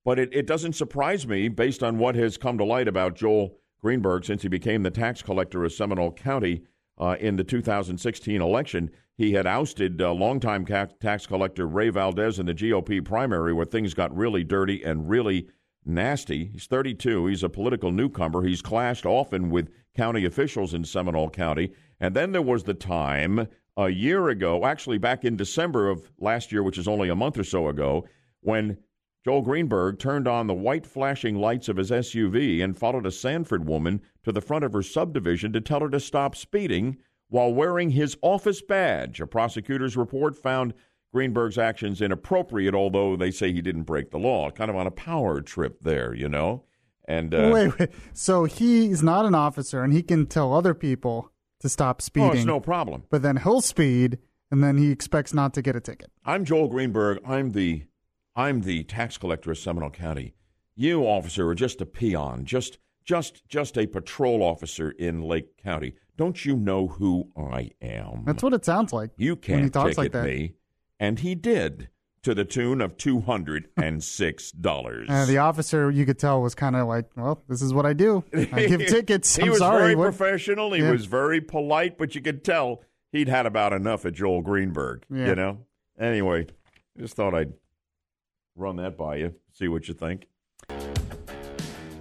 But 0.05 0.19
it, 0.19 0.31
it 0.33 0.47
doesn't 0.47 0.75
surprise 0.75 1.27
me 1.27 1.49
based 1.49 1.83
on 1.83 1.99
what 1.99 2.15
has 2.15 2.37
come 2.37 2.57
to 2.59 2.65
light 2.65 2.89
about 2.89 3.17
Joel 3.17 3.59
Greenberg 3.83 4.25
since 4.25 4.43
he 4.43 4.49
became 4.49 4.83
the 4.83 4.91
tax 4.91 5.21
collector 5.21 5.65
of 5.65 5.73
Seminole 5.73 6.13
County 6.13 6.63
uh, 6.99 7.17
in 7.21 7.37
the 7.37 7.45
2016 7.45 8.41
election. 8.41 8.91
He 9.17 9.33
had 9.33 9.47
ousted 9.47 10.01
uh, 10.03 10.13
longtime 10.13 10.67
ca- 10.67 10.89
tax 11.01 11.27
collector 11.27 11.67
Ray 11.67 11.89
Valdes 11.89 12.39
in 12.39 12.47
the 12.47 12.55
GOP 12.55 13.05
primary, 13.05 13.53
where 13.53 13.65
things 13.65 13.95
got 13.95 14.15
really 14.15 14.45
dirty 14.45 14.83
and 14.83 15.09
really 15.09 15.49
nasty. 15.85 16.51
He's 16.53 16.67
32. 16.67 17.27
He's 17.27 17.43
a 17.43 17.49
political 17.49 17.93
newcomer. 17.93 18.43
He's 18.43 18.63
clashed 18.63 19.07
often 19.07 19.51
with 19.51 19.71
county 19.97 20.25
officials 20.25 20.75
in 20.75 20.85
Seminole 20.85 21.31
County. 21.31 21.73
And 22.01 22.15
then 22.15 22.33
there 22.33 22.43
was 22.43 22.65
the 22.65 22.75
time 22.75 23.49
a 23.77 23.89
year 23.89 24.29
ago, 24.29 24.67
actually 24.67 24.99
back 24.99 25.25
in 25.25 25.37
December 25.37 25.89
of 25.89 26.11
last 26.19 26.53
year, 26.53 26.63
which 26.63 26.79
is 26.79 26.89
only 26.89 27.09
a 27.09 27.17
month 27.17 27.39
or 27.39 27.45
so 27.45 27.69
ago, 27.69 28.07
when 28.41 28.79
Joel 29.27 29.43
Greenberg 29.43 29.99
turned 29.99 30.29
on 30.29 30.47
the 30.47 30.55
white 30.55 30.87
flashing 30.87 31.35
lights 31.35 31.69
of 31.69 31.79
his 31.79 31.91
SUV 31.91 32.63
and 32.63 32.79
followed 32.79 33.07
a 33.07 33.11
Sanford 33.11 33.67
woman 33.67 34.01
to 34.23 34.31
the 34.31 34.41
front 34.41 34.65
of 34.65 34.73
her 34.73 34.85
subdivision 34.85 35.53
to 35.53 35.61
tell 35.61 35.81
her 35.81 35.91
to 35.91 35.99
stop 35.99 36.37
speeding 36.37 36.99
while 37.29 37.53
wearing 37.53 37.91
his 37.91 38.17
office 38.23 38.63
badge. 38.63 39.21
A 39.21 39.27
prosecutor's 39.27 39.97
report 39.97 40.37
found 40.37 40.75
Greenberg's 41.13 41.59
actions 41.59 42.01
inappropriate, 42.01 42.73
although 42.73 43.17
they 43.17 43.33
say 43.33 43.53
he 43.53 43.61
didn't 43.61 43.83
break 43.83 44.13
the 44.13 44.19
law. 44.21 44.49
Kind 44.53 44.71
of 44.71 44.77
on 44.77 44.87
a 44.87 44.93
power 44.93 45.41
trip 45.41 45.81
there, 45.81 46.15
you 46.15 46.29
know? 46.29 46.63
And 47.09 47.35
uh, 47.35 47.51
wait, 47.53 47.77
wait. 47.81 47.91
So 48.13 48.45
he's 48.45 49.03
not 49.03 49.27
an 49.27 49.35
officer, 49.35 49.83
and 49.83 49.93
he 49.93 50.05
can 50.05 50.27
tell 50.27 50.55
other 50.55 50.73
people 50.73 51.33
to 51.63 51.69
stop 51.69 52.01
speeding. 52.01 52.31
Oh, 52.31 52.33
it's 52.33 52.45
no 52.45 52.61
problem. 52.61 53.03
But 53.11 53.23
then 53.23 53.39
he'll 53.39 53.61
speed, 53.61 54.19
and 54.53 54.63
then 54.63 54.79
he 54.79 54.93
expects 54.93 55.35
not 55.35 55.53
to 55.55 55.63
get 55.63 55.75
a 55.75 55.81
ticket. 55.81 56.13
I'm 56.25 56.45
Joel 56.45 56.69
Greenberg. 56.69 57.19
I'm 57.27 57.51
the 57.51 57.87
I'm 58.37 58.61
the 58.61 58.85
tax 58.85 59.17
collector 59.19 59.51
of 59.51 59.59
Seminole 59.59 59.91
County. 59.91 60.35
You, 60.75 61.03
officer, 61.05 61.49
are 61.49 61.55
just 61.55 61.81
a 61.81 61.87
peon, 61.87 62.45
just 62.45 62.79
just 63.05 63.49
just 63.49 63.79
a 63.79 63.87
patrol 63.87 64.43
officer 64.43 64.91
in 64.91 65.23
Lake 65.23 65.57
County. 65.63 65.95
Don't 66.17 66.45
you 66.45 66.57
know 66.57 66.87
who 66.89 67.31
I 67.37 67.71
am? 67.81 68.25
That's 68.27 68.43
what 68.43 68.53
it 68.53 68.65
sounds 68.65 68.93
like. 68.93 69.11
You 69.17 69.35
when 69.35 69.43
he 69.43 69.47
can't 69.63 69.73
talks 69.73 69.97
ticket 69.97 69.99
like 69.99 70.13
that. 70.13 70.25
me. 70.25 70.55
And 71.01 71.19
he 71.21 71.35
did 71.35 71.89
to 72.25 72.35
the 72.35 72.45
tune 72.45 72.81
of 72.81 72.97
two 72.97 73.21
hundred 73.21 73.69
and 73.77 74.03
six 74.03 74.51
dollars. 74.51 75.09
Uh, 75.09 75.25
the 75.27 75.39
officer, 75.39 75.91
you 75.91 76.05
could 76.05 76.19
tell, 76.19 76.43
was 76.43 76.55
kind 76.55 76.75
of 76.77 76.89
like, 76.89 77.07
"Well, 77.17 77.43
this 77.49 77.63
is 77.63 77.73
what 77.73 77.87
I 77.87 77.93
do. 77.95 78.23
I 78.35 78.67
give 78.67 78.81
tickets. 78.87 79.35
he 79.37 79.43
I'm 79.45 79.51
was 79.51 79.59
sorry." 79.59 79.79
very 79.81 79.95
What- 79.97 80.05
professional. 80.17 80.73
He 80.73 80.83
Yeah. 80.83 80.91
was 80.91 81.07
very 81.07 81.41
polite, 81.41 81.97
but 81.97 82.15
you 82.15 82.21
could 82.21 82.45
tell 82.45 82.83
he'd 83.13 83.29
had 83.29 83.47
about 83.47 83.73
enough 83.73 84.05
of 84.05 84.13
Joel 84.15 84.43
Greenberg. 84.43 85.05
Yeah. 85.11 85.29
You 85.29 85.35
know. 85.37 85.59
Anyway, 85.99 86.47
just 86.99 87.15
thought 87.15 87.35
I'd 87.35 87.53
run 88.57 88.77
that 88.77 88.97
by 88.97 89.17
you, 89.17 89.35
see 89.53 89.69
what 89.69 89.87
you 89.89 89.95
think. 89.95 90.27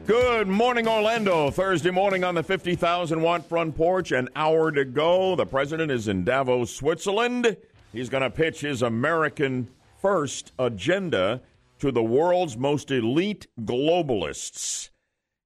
Good 0.07 0.47
morning, 0.47 0.87
Orlando. 0.87 1.49
Thursday 1.49 1.89
morning 1.89 2.23
on 2.23 2.35
the 2.35 2.43
50,000 2.43 3.21
watt 3.21 3.49
front 3.49 3.75
porch. 3.75 4.11
An 4.11 4.29
hour 4.35 4.71
to 4.71 4.85
go. 4.85 5.35
The 5.35 5.47
president 5.47 5.91
is 5.91 6.07
in 6.07 6.23
Davos, 6.23 6.75
Switzerland. 6.75 7.57
He's 7.91 8.09
going 8.09 8.21
to 8.21 8.29
pitch 8.29 8.61
his 8.61 8.83
American 8.83 9.67
first 9.99 10.51
agenda 10.59 11.41
to 11.79 11.91
the 11.91 12.03
world's 12.03 12.55
most 12.55 12.91
elite 12.91 13.47
globalists. 13.61 14.89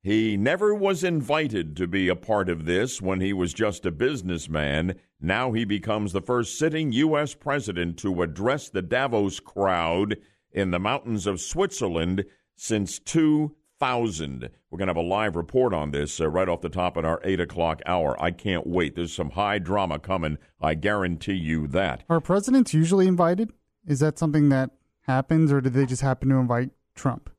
He 0.04 0.36
never 0.36 0.74
was 0.74 1.04
invited 1.04 1.78
to 1.78 1.88
be 1.88 2.10
a 2.10 2.16
part 2.16 2.50
of 2.50 2.66
this 2.66 3.02
when 3.02 3.22
he 3.22 3.32
was 3.32 3.54
just 3.54 3.86
a 3.86 3.92
businessman. 3.92 4.96
Now 5.22 5.54
he 5.54 5.64
becomes 5.64 6.12
the 6.12 6.22
first 6.22 6.58
sitting 6.58 6.92
U.S. 6.92 7.34
president 7.34 7.98
to 8.00 8.22
address 8.22 8.70
the 8.70 8.82
Davos 8.82 9.40
crowd 9.40 10.18
in 10.52 10.72
the 10.72 10.80
mountains 10.80 11.28
of 11.28 11.40
Switzerland 11.40 12.26
since 12.56 13.00
2000. 13.00 14.50
We're 14.70 14.78
going 14.78 14.88
to 14.88 14.92
have 14.92 14.98
a 14.98 15.02
live 15.02 15.36
report 15.36 15.74
on 15.74 15.92
this 15.92 16.20
uh, 16.20 16.28
right 16.28 16.50
off 16.50 16.62
the 16.62 16.70
top 16.70 16.98
in 16.98 17.06
our 17.06 17.20
8 17.24 17.40
o'clock 17.40 17.82
hour. 17.86 18.22
I 18.22 18.32
can't 18.32 18.68
wait. 18.68 18.96
There's 18.96 19.14
some 19.14 19.32
high 19.32 19.60
drama 19.60 20.00
coming. 20.00 20.38
I 20.62 20.76
guarantee 20.76 21.34
you 21.34 21.68
that. 21.68 22.04
Are 22.10 22.20
presidents 22.20 22.74
usually 22.74 23.08
invited? 23.08 23.52
Is 23.88 24.00
that 24.02 24.20
something 24.20 24.50
that 24.50 24.72
happens, 25.02 25.52
or 25.52 25.62
did 25.62 25.74
they 25.74 25.86
just 25.86 26.02
happen 26.02 26.30
to 26.30 26.36
invite 26.36 26.70
Trump? 26.94 27.30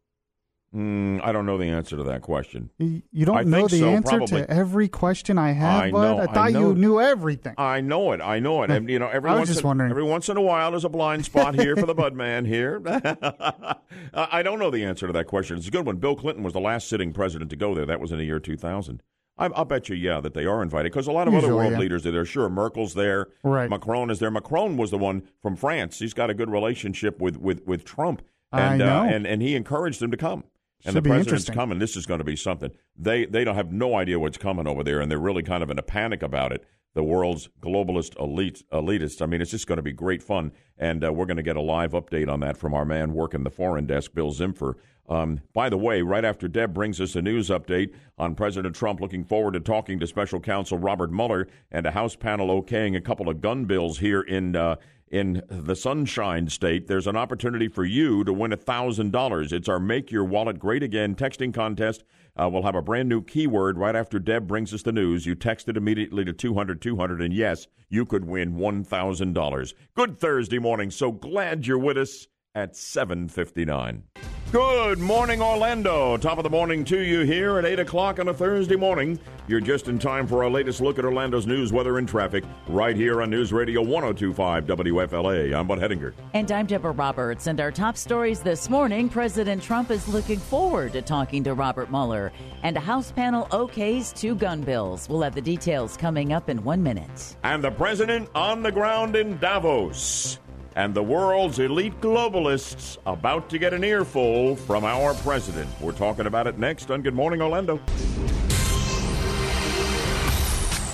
Mm, 0.75 1.21
I 1.25 1.33
don't 1.33 1.47
know 1.47 1.59
the 1.59 1.65
answer 1.65 1.97
to 1.97 2.05
that 2.05 2.23
question. 2.23 2.71
You 2.79 3.27
don't 3.27 3.37
I 3.37 3.43
know 3.43 3.67
the 3.67 3.81
so, 3.81 3.89
answer 3.89 4.19
probably. 4.19 4.43
to 4.43 4.51
every 4.51 4.89
question 4.89 5.37
I 5.37 5.51
have, 5.51 5.83
I 5.83 5.91
bud. 5.91 6.03
know, 6.03 6.19
I 6.19 6.23
I 6.23 6.27
thought 6.33 6.53
know. 6.53 6.69
you 6.69 6.75
knew 6.77 7.01
everything. 7.01 7.55
I 7.59 7.81
know 7.81 8.13
it. 8.13 8.21
I 8.21 8.39
know 8.39 8.63
it. 8.63 8.71
And, 8.71 8.89
you 8.89 9.01
know, 9.01 9.09
every 9.09 9.31
I 9.31 9.33
was 9.33 9.41
once 9.41 9.49
just 9.49 9.61
in, 9.63 9.67
wondering. 9.67 9.91
Every 9.91 10.05
once 10.05 10.29
in 10.29 10.37
a 10.37 10.41
while, 10.41 10.71
there's 10.71 10.85
a 10.85 10.89
blind 10.89 11.25
spot 11.25 11.57
here 11.57 11.75
for 11.75 11.87
the 11.87 11.95
Bud 11.95 12.15
Man 12.15 12.45
here. 12.45 12.81
I 12.87 13.75
I 14.15 14.43
don't 14.43 14.61
know 14.61 14.71
the 14.71 14.85
answer 14.85 15.09
to 15.09 15.13
that 15.13 15.27
question. 15.27 15.57
It's 15.57 15.67
a 15.67 15.73
good 15.73 15.87
one. 15.87 15.97
Bill 15.97 16.15
Clinton 16.15 16.45
was 16.45 16.53
the 16.53 16.61
last 16.61 16.89
sitting 16.89 17.13
president 17.13 17.51
to 17.51 17.57
go 17.57 17.75
there. 17.75 17.87
That 17.87 18.01
was 18.01 18.13
in 18.13 18.19
the 18.19 18.25
year 18.25 18.39
2000. 18.39 19.03
I, 19.39 19.47
I'll 19.47 19.65
bet 19.65 19.89
you, 19.89 19.97
yeah, 19.97 20.21
that 20.21 20.35
they 20.35 20.45
are 20.45 20.63
invited 20.63 20.93
because 20.93 21.07
a 21.07 21.13
lot 21.13 21.27
of 21.27 21.35
other 21.35 21.55
world 21.57 21.73
yeah. 21.73 21.79
leaders 21.79 22.07
are 22.07 22.11
there. 22.13 22.25
Sure, 22.25 22.49
Merkel's 22.49 22.95
there. 22.95 23.29
Right. 23.43 23.71
Macron 23.71 24.11
is 24.11 24.19
there. 24.19 24.31
Macron 24.31 24.77
was 24.77 24.91
the 24.91 24.99
one 24.99 25.23
from 25.41 25.57
France. 25.57 25.99
He's 25.99 26.15
got 26.15 26.31
a 26.31 26.35
good 26.35 26.51
relationship 26.51 27.21
with 27.21 27.39
with 27.39 27.67
with 27.67 27.85
Trump, 27.85 28.23
I 28.53 28.61
and 28.61 28.79
know. 28.79 29.01
Uh, 29.01 29.05
and 29.05 29.27
and 29.27 29.43
he 29.43 29.57
encouraged 29.57 30.03
him 30.03 30.11
to 30.11 30.17
come. 30.17 30.45
And 30.85 30.95
Should 30.95 31.05
the 31.05 31.09
president's 31.09 31.51
coming. 31.51 31.79
This 31.79 31.97
is 31.97 32.07
going 32.07 32.19
to 32.19 32.25
be 32.25 32.37
something. 32.37 32.71
They 32.97 33.27
they 33.27 33.45
don't 33.45 33.57
have 33.57 33.73
no 33.73 33.95
idea 33.95 34.19
what's 34.19 34.39
coming 34.39 34.67
over 34.67 34.83
there, 34.83 35.01
and 35.01 35.11
they're 35.11 35.19
really 35.19 35.43
kind 35.43 35.63
of 35.63 35.71
in 35.71 35.79
a 35.79 35.83
panic 35.83 36.23
about 36.23 36.53
it. 36.53 36.65
The 36.95 37.05
world's 37.05 37.49
globalist 37.61 38.19
elite 38.19 38.65
elitists. 38.73 39.23
I 39.23 39.27
mean, 39.27 39.41
it's 39.41 39.53
just 39.53 39.67
going 39.67 39.77
to 39.77 39.83
be 39.83 39.93
great 39.93 40.23
fun, 40.23 40.53
and 40.77 41.05
uh, 41.05 41.13
we're 41.13 41.27
going 41.27 41.37
to 41.37 41.43
get 41.43 41.57
a 41.57 41.61
live 41.61 41.93
update 41.93 42.29
on 42.29 42.41
that 42.41 42.57
from 42.57 42.75
our 42.75 42.85
man 42.85 43.13
working 43.13 43.45
the 43.45 43.51
foreign 43.51 43.87
desk, 43.87 44.13
Bill 44.13 44.33
Zimfer. 44.33 44.75
Um, 45.09 45.41
by 45.53 45.69
the 45.69 45.77
way, 45.77 46.03
right 46.03 46.25
after 46.25 46.47
Deb 46.47 46.73
brings 46.73 47.01
us 47.01 47.17
a 47.17 47.23
news 47.23 47.49
update 47.49 47.95
on 48.17 48.35
President 48.35 48.77
Trump, 48.77 49.01
looking 49.01 49.25
forward 49.25 49.55
to 49.55 49.61
talking 49.61 49.99
to 49.99 50.07
Special 50.07 50.41
Counsel 50.41 50.79
Robert 50.79 51.11
Mueller 51.11 51.49
and 51.71 51.85
a 51.85 51.91
House 51.91 52.15
panel 52.15 52.49
okaying 52.49 52.97
a 52.97 53.01
couple 53.01 53.29
of 53.29 53.41
gun 53.41 53.67
bills 53.67 53.99
here 53.99 54.23
in. 54.23 54.57
Uh, 54.57 54.77
in 55.11 55.43
the 55.49 55.75
Sunshine 55.75 56.49
State, 56.49 56.87
there's 56.87 57.07
an 57.07 57.17
opportunity 57.17 57.69
for 57.69 57.85
you 57.85 58.23
to 58.25 58.33
win 58.33 58.53
$1,000. 58.53 59.53
It's 59.53 59.69
our 59.69 59.81
Make 59.81 60.13
Your 60.13 60.25
Wallet 60.25 60.59
Great 60.59 60.83
Again 60.83 61.17
texting 61.17 61.53
contest. 61.53 62.05
Uh, 62.37 62.49
we'll 62.51 62.63
have 62.63 62.77
a 62.77 62.83
brand 62.83 63.09
new 63.09 63.21
keyword 63.21 63.77
right 63.77 63.97
after 63.97 64.21
Deb 64.21 64.47
brings 64.47 64.73
us 64.73 64.83
the 64.83 64.93
news. 64.93 65.27
You 65.27 65.35
text 65.35 65.69
it 65.69 65.77
immediately 65.77 66.25
to 66.25 66.33
200 66.33 66.81
200, 66.81 67.21
and 67.21 67.35
yes, 67.35 67.67
you 67.89 68.07
could 68.07 68.25
win 68.25 68.55
$1,000. 68.55 69.75
Good 69.95 70.19
Thursday 70.19 70.59
morning. 70.59 70.91
So 70.91 71.11
glad 71.11 71.67
you're 71.67 71.79
with 71.79 71.99
us 71.99 72.29
at 72.55 72.77
759. 72.77 74.05
Good 74.53 74.99
morning, 74.99 75.41
Orlando. 75.41 76.17
Top 76.17 76.39
of 76.39 76.43
the 76.43 76.51
morning 76.51 76.85
to 76.87 76.99
you 76.99 77.21
here 77.21 77.61
at 77.61 77.65
8 77.65 77.79
o'clock 77.79 78.19
on 78.19 78.27
a 78.27 78.35
Thursday 78.35 78.75
morning. 78.75 79.17
You're 79.47 79.61
just 79.61 79.87
in 79.87 79.97
time 79.97 80.27
for 80.27 80.43
our 80.43 80.51
latest 80.51 80.81
look 80.81 80.99
at 80.99 81.05
Orlando's 81.05 81.47
news, 81.47 81.73
weather, 81.73 81.99
and 81.99 82.09
traffic 82.09 82.43
right 82.67 82.97
here 82.97 83.23
on 83.23 83.31
News 83.31 83.53
Radio 83.53 83.81
1025 83.81 84.67
WFLA. 84.67 85.55
I'm 85.55 85.69
Bud 85.69 85.79
Hedinger. 85.79 86.15
And 86.35 86.51
I'm 86.51 86.67
Deborah 86.67 86.91
Roberts. 86.91 87.47
And 87.47 87.61
our 87.61 87.71
top 87.71 87.97
stories 87.97 88.41
this 88.41 88.69
morning 88.69 89.09
President 89.09 89.63
Trump 89.63 89.89
is 89.93 90.09
looking 90.09 90.41
forward 90.41 90.95
to 90.95 91.03
talking 91.03 91.45
to 91.45 91.55
Robert 91.55 91.89
Mueller. 91.89 92.33
And 92.65 92.77
a 92.77 92.81
House 92.81 93.13
panel 93.13 93.47
okays 93.53 94.13
two 94.13 94.35
gun 94.35 94.63
bills. 94.63 95.09
We'll 95.09 95.23
have 95.23 95.37
the 95.37 95.41
details 95.41 95.97
coming 95.97 96.33
up 96.33 96.49
in 96.49 96.65
one 96.65 96.83
minute. 96.83 97.37
And 97.45 97.63
the 97.63 97.71
president 97.71 98.29
on 98.35 98.65
the 98.65 98.73
ground 98.73 99.15
in 99.15 99.39
Davos. 99.39 100.41
And 100.81 100.95
the 100.95 101.03
world's 101.03 101.59
elite 101.59 102.01
globalists 102.01 102.97
about 103.05 103.51
to 103.51 103.59
get 103.59 103.75
an 103.75 103.85
earful 103.85 104.57
from 104.57 104.83
our 104.83 105.13
president. 105.13 105.69
We're 105.79 105.93
talking 105.93 106.25
about 106.25 106.47
it 106.47 106.59
next 106.59 106.91
on 106.91 107.03
Good 107.03 107.13
Morning 107.13 107.43
Orlando. 107.43 107.77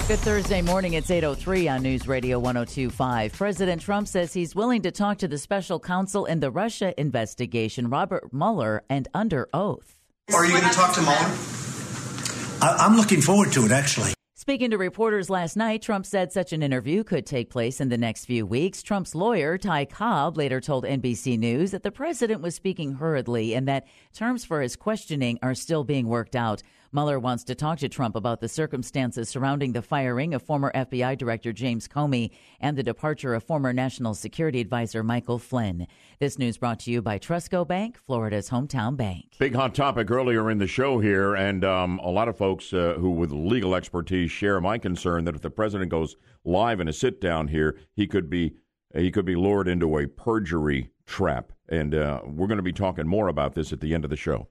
Good 0.09 0.19
Thursday 0.19 0.61
morning. 0.61 0.95
It's 0.95 1.09
8.03 1.09 1.71
on 1.71 1.83
News 1.85 2.09
Radio 2.09 2.41
1025. 2.41 3.33
President 3.33 3.81
Trump 3.81 4.09
says 4.09 4.33
he's 4.33 4.57
willing 4.57 4.83
to 4.83 4.91
talk 4.91 5.19
to 5.19 5.29
the 5.29 5.39
special 5.39 5.79
counsel 5.79 6.25
in 6.25 6.41
the 6.41 6.51
Russia 6.51 6.93
investigation, 7.01 7.89
Robert 7.89 8.33
Mueller, 8.33 8.83
and 8.91 9.07
under 9.15 9.49
oath. 9.55 10.01
Are 10.35 10.45
you 10.45 10.51
going 10.51 10.65
to 10.65 10.71
talk 10.71 10.97
to 10.97 11.01
Mueller? 11.01 11.17
I, 12.61 12.77
I'm 12.81 12.97
looking 12.97 13.21
forward 13.21 13.53
to 13.53 13.65
it, 13.67 13.71
actually. 13.71 14.15
Speaking 14.47 14.71
to 14.71 14.79
reporters 14.79 15.29
last 15.29 15.57
night, 15.57 15.83
Trump 15.83 16.07
said 16.07 16.31
such 16.31 16.53
an 16.53 16.63
interview 16.63 17.03
could 17.03 17.27
take 17.27 17.51
place 17.51 17.81
in 17.81 17.89
the 17.89 17.99
next 17.99 18.27
few 18.27 18.47
weeks. 18.47 18.81
Trump's 18.81 19.13
lawyer, 19.13 19.59
Ty 19.59 19.87
Cobb, 19.87 20.37
later 20.37 20.61
told 20.61 20.85
NBC 20.85 21.37
News 21.37 21.73
that 21.73 21.83
the 21.83 21.91
president 21.91 22.43
was 22.43 22.55
speaking 22.55 22.93
hurriedly 22.93 23.57
and 23.57 23.67
that 23.67 23.89
terms 24.15 24.45
for 24.45 24.61
his 24.61 24.77
questioning 24.77 25.37
are 25.43 25.57
still 25.57 25.83
being 25.83 26.07
worked 26.07 26.37
out. 26.37 26.63
Mueller 26.93 27.19
wants 27.19 27.45
to 27.45 27.55
talk 27.55 27.79
to 27.79 27.89
Trump 27.89 28.17
about 28.17 28.41
the 28.41 28.49
circumstances 28.49 29.29
surrounding 29.29 29.73
the 29.73 29.83
firing 29.83 30.35
of 30.35 30.43
former 30.43 30.71
FBI 30.75 31.19
Director 31.19 31.53
James 31.53 31.89
Comey 31.89 32.31
and 32.61 32.77
the 32.77 32.83
departure 32.83 33.35
of 33.35 33.45
former 33.45 33.73
National 33.73 34.15
Security 34.15 34.61
Advisor 34.61 35.03
Michael 35.03 35.39
Flynn. 35.39 35.87
This 36.21 36.39
news 36.39 36.59
brought 36.59 36.81
to 36.81 36.91
you 36.91 37.03
by 37.03 37.19
Trustco 37.19 37.67
Bank, 37.67 37.99
Florida's 37.99 38.51
hometown 38.51 38.97
bank. 38.97 39.35
Big 39.39 39.55
hot 39.55 39.75
topic 39.75 40.11
earlier 40.11 40.51
in 40.51 40.59
the 40.59 40.67
show 40.67 40.99
here, 40.99 41.35
and 41.35 41.65
um, 41.65 41.99
a 42.03 42.11
lot 42.11 42.29
of 42.29 42.37
folks 42.37 42.73
uh, 42.73 42.95
who, 42.99 43.11
with 43.11 43.33
legal 43.33 43.75
expertise, 43.75 44.31
share 44.31 44.61
my 44.61 44.79
concern 44.79 45.25
that 45.25 45.35
if 45.35 45.43
the 45.43 45.51
president 45.51 45.91
goes 45.91 46.17
live 46.45 46.81
in 46.81 46.89
a 46.89 46.93
sit 46.93 47.21
down 47.21 47.49
here, 47.49 47.77
he 47.95 48.07
could 48.07 48.31
be 48.31 48.55
he 48.95 49.11
could 49.11 49.27
be 49.27 49.37
lured 49.37 49.69
into 49.69 49.99
a 49.99 50.07
perjury 50.07 50.91
trap. 51.07 51.53
And 51.69 51.95
uh, 51.95 52.21
we're 52.25 52.47
going 52.47 52.59
to 52.59 52.63
be 52.63 52.73
talking 52.73 53.07
more 53.07 53.29
about 53.29 53.55
this 53.55 53.73
at 53.73 53.81
the 53.81 53.95
end 53.95 54.05
of 54.05 54.11
the 54.11 54.17
show. 54.17 54.49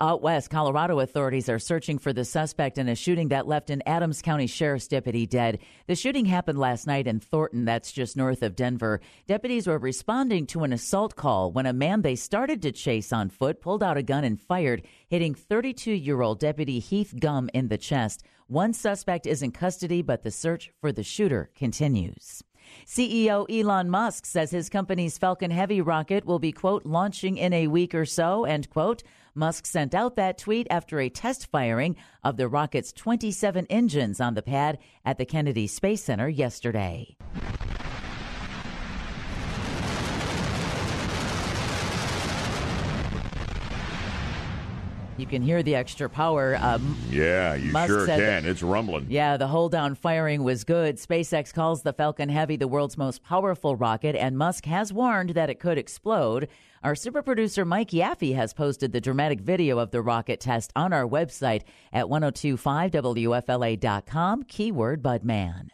Out 0.00 0.20
west, 0.20 0.50
Colorado 0.50 0.98
authorities 0.98 1.48
are 1.48 1.60
searching 1.60 1.98
for 1.98 2.12
the 2.12 2.24
suspect 2.24 2.76
in 2.76 2.88
a 2.88 2.96
shooting 2.96 3.28
that 3.28 3.46
left 3.46 3.70
an 3.70 3.84
Adams 3.86 4.20
County 4.20 4.48
Sheriff's 4.48 4.88
deputy 4.88 5.26
dead. 5.26 5.60
The 5.86 5.94
shooting 5.94 6.24
happened 6.24 6.58
last 6.58 6.88
night 6.88 7.06
in 7.06 7.20
Thornton, 7.20 7.64
that's 7.64 7.92
just 7.92 8.16
north 8.16 8.42
of 8.42 8.56
Denver. 8.56 9.00
Deputies 9.28 9.68
were 9.68 9.78
responding 9.78 10.44
to 10.48 10.64
an 10.64 10.72
assault 10.72 11.14
call 11.14 11.52
when 11.52 11.66
a 11.66 11.72
man 11.72 12.02
they 12.02 12.16
started 12.16 12.62
to 12.62 12.72
chase 12.72 13.12
on 13.12 13.30
foot 13.30 13.60
pulled 13.60 13.84
out 13.84 13.96
a 13.96 14.02
gun 14.02 14.24
and 14.24 14.40
fired, 14.40 14.82
hitting 15.06 15.36
32 15.36 15.92
year 15.92 16.20
old 16.20 16.40
Deputy 16.40 16.80
Heath 16.80 17.14
Gumm 17.16 17.48
in 17.54 17.68
the 17.68 17.78
chest. 17.78 18.24
One 18.48 18.72
suspect 18.72 19.24
is 19.24 19.40
in 19.40 19.52
custody, 19.52 20.02
but 20.02 20.24
the 20.24 20.32
search 20.32 20.72
for 20.80 20.90
the 20.90 21.04
shooter 21.04 21.50
continues. 21.54 22.42
CEO 22.84 23.46
Elon 23.48 23.88
Musk 23.88 24.26
says 24.26 24.50
his 24.50 24.68
company's 24.68 25.18
Falcon 25.18 25.52
Heavy 25.52 25.80
rocket 25.80 26.24
will 26.24 26.40
be, 26.40 26.50
quote, 26.50 26.84
launching 26.84 27.36
in 27.36 27.52
a 27.52 27.68
week 27.68 27.94
or 27.94 28.04
so, 28.04 28.44
end 28.44 28.68
quote. 28.70 29.04
Musk 29.36 29.66
sent 29.66 29.94
out 29.94 30.16
that 30.16 30.38
tweet 30.38 30.66
after 30.70 30.98
a 30.98 31.10
test 31.10 31.46
firing 31.50 31.94
of 32.24 32.38
the 32.38 32.48
rocket's 32.48 32.92
27 32.92 33.66
engines 33.68 34.20
on 34.20 34.32
the 34.32 34.42
pad 34.42 34.78
at 35.04 35.18
the 35.18 35.26
Kennedy 35.26 35.66
Space 35.66 36.02
Center 36.02 36.28
yesterday. 36.28 37.14
You 45.18 45.26
can 45.26 45.40
hear 45.42 45.62
the 45.62 45.74
extra 45.74 46.10
power. 46.10 46.58
Um, 46.60 46.94
Yeah, 47.10 47.54
you 47.54 47.72
Musk 47.72 47.88
sure 47.88 48.06
can. 48.06 48.44
It's 48.44 48.62
rumbling. 48.62 49.06
yeah, 49.08 49.38
the 49.38 49.46
hold 49.46 49.72
down 49.72 49.94
firing 49.94 50.44
was 50.44 50.62
good. 50.64 50.96
SpaceX 50.96 51.54
calls 51.54 51.82
the 51.82 51.94
Falcon 51.94 52.28
Heavy 52.28 52.56
the 52.56 52.68
world's 52.68 52.98
most 52.98 53.22
powerful 53.22 53.76
rocket, 53.76 54.14
and 54.14 54.36
Musk 54.36 54.66
has 54.66 54.92
warned 54.92 55.30
that 55.30 55.48
it 55.48 55.58
could 55.58 55.78
explode. 55.78 56.48
Our 56.84 56.94
super 56.94 57.22
producer 57.22 57.64
Mike 57.64 57.90
Yaffee 57.90 58.34
has 58.34 58.52
posted 58.52 58.92
the 58.92 59.00
dramatic 59.00 59.40
video 59.40 59.78
of 59.78 59.90
the 59.90 60.02
rocket 60.02 60.38
test 60.38 60.70
on 60.76 60.92
our 60.92 61.06
website 61.06 61.62
at 61.92 62.06
1025wfla.com, 62.06 64.42
keyword 64.44 65.02
Budman. 65.02 65.70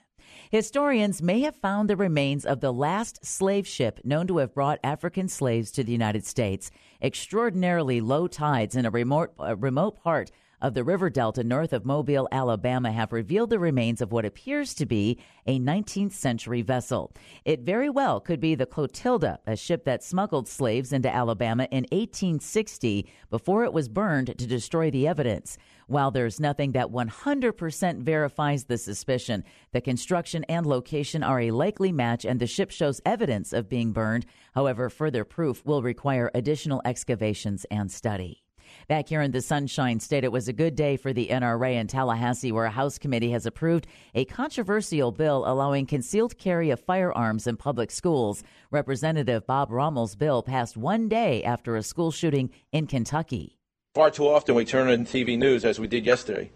Historians 0.53 1.23
may 1.23 1.41
have 1.41 1.57
found 1.57 1.89
the 1.89 1.97
remains 1.97 2.45
of 2.45 2.61
the 2.61 2.75
last 2.75 3.25
slave 3.25 3.67
ship 3.67 3.99
known 4.05 4.27
to 4.27 4.37
have 4.37 4.53
brought 4.53 4.79
African 4.85 5.27
slaves 5.27 5.71
to 5.71 5.83
the 5.83 5.93
United 5.93 6.27
States. 6.27 6.71
Extraordinarily 7.01 8.03
low 8.03 8.27
tides 8.27 8.77
in 8.77 8.85
a 8.85 8.91
remote, 8.91 9.33
uh, 9.41 9.57
remote 9.57 9.99
part 10.03 10.31
of 10.61 10.75
the 10.75 10.85
river 10.85 11.09
delta 11.09 11.43
north 11.43 11.73
of 11.73 11.87
Mobile, 11.87 12.29
Alabama, 12.31 12.93
have 12.93 13.13
revealed 13.13 13.49
the 13.49 13.59
remains 13.59 14.03
of 14.03 14.13
what 14.13 14.27
appears 14.27 14.75
to 14.75 14.85
be 14.85 15.19
a 15.47 15.59
19th 15.59 16.13
century 16.13 16.61
vessel. 16.61 17.13
It 17.47 17.61
very 17.61 17.89
well 17.89 18.21
could 18.21 18.39
be 18.39 18.55
the 18.55 18.67
Clotilda, 18.67 19.41
a 19.47 19.57
ship 19.57 19.87
that 19.87 20.05
smuggled 20.05 20.47
slaves 20.49 20.93
into 20.93 21.13
Alabama 21.13 21.67
in 21.71 21.85
1860 21.91 23.11
before 23.31 23.65
it 23.65 23.73
was 23.73 23.89
burned 23.89 24.39
to 24.39 24.47
destroy 24.47 24.91
the 24.91 25.09
evidence. 25.09 25.57
While 25.93 26.11
there's 26.11 26.41
nothing 26.41 26.73
that 26.73 26.91
100% 26.91 27.99
verifies 27.99 28.65
the 28.65 28.79
suspicion, 28.79 29.45
the 29.73 29.83
construction 29.83 30.43
and 30.45 30.65
location 30.65 31.23
are 31.23 31.39
a 31.39 31.51
likely 31.51 31.93
match 31.93 32.25
and 32.25 32.41
the 32.41 32.47
ship 32.47 32.71
shows 32.71 33.03
evidence 33.05 33.53
of 33.53 33.69
being 33.69 33.93
burned. 33.93 34.25
However, 34.55 34.89
further 34.89 35.23
proof 35.27 35.67
will 35.67 35.83
require 35.83 36.31
additional 36.33 36.81
excavations 36.87 37.67
and 37.71 37.93
study. 37.93 38.43
Back 38.89 39.11
here 39.11 39.21
in 39.21 39.33
the 39.33 39.43
Sunshine 39.43 40.01
State, 40.01 40.25
it 40.25 40.33
was 40.33 40.49
a 40.49 40.55
good 40.55 40.77
day 40.77 40.97
for 40.97 41.13
the 41.13 41.29
NRA 41.29 41.75
in 41.75 41.89
Tallahassee, 41.89 42.53
where 42.53 42.65
a 42.65 42.71
House 42.71 42.97
committee 42.97 43.33
has 43.33 43.45
approved 43.45 43.87
a 44.15 44.25
controversial 44.25 45.13
bill 45.13 45.45
allowing 45.47 45.85
concealed 45.85 46.39
carry 46.39 46.71
of 46.71 46.81
firearms 46.81 47.47
in 47.47 47.59
public 47.59 47.91
schools. 47.91 48.43
Representative 48.71 49.47
Bob 49.47 49.71
Rommel's 49.71 50.17
bill 50.17 50.43
passed 50.43 50.75
one 50.75 51.11
day 51.11 51.45
after 51.45 51.77
a 51.77 51.83
school 51.83 52.11
shooting 52.11 52.49
in 52.73 52.87
Kentucky. 52.87 53.59
Far 53.95 54.11
too 54.11 54.27
often 54.27 54.55
we 54.55 54.65
turn 54.65 54.89
on 54.89 55.05
TV 55.05 55.37
news, 55.37 55.67
as 55.67 55.79
we 55.79 55.87
did 55.87 56.07
yesterday, 56.07 56.51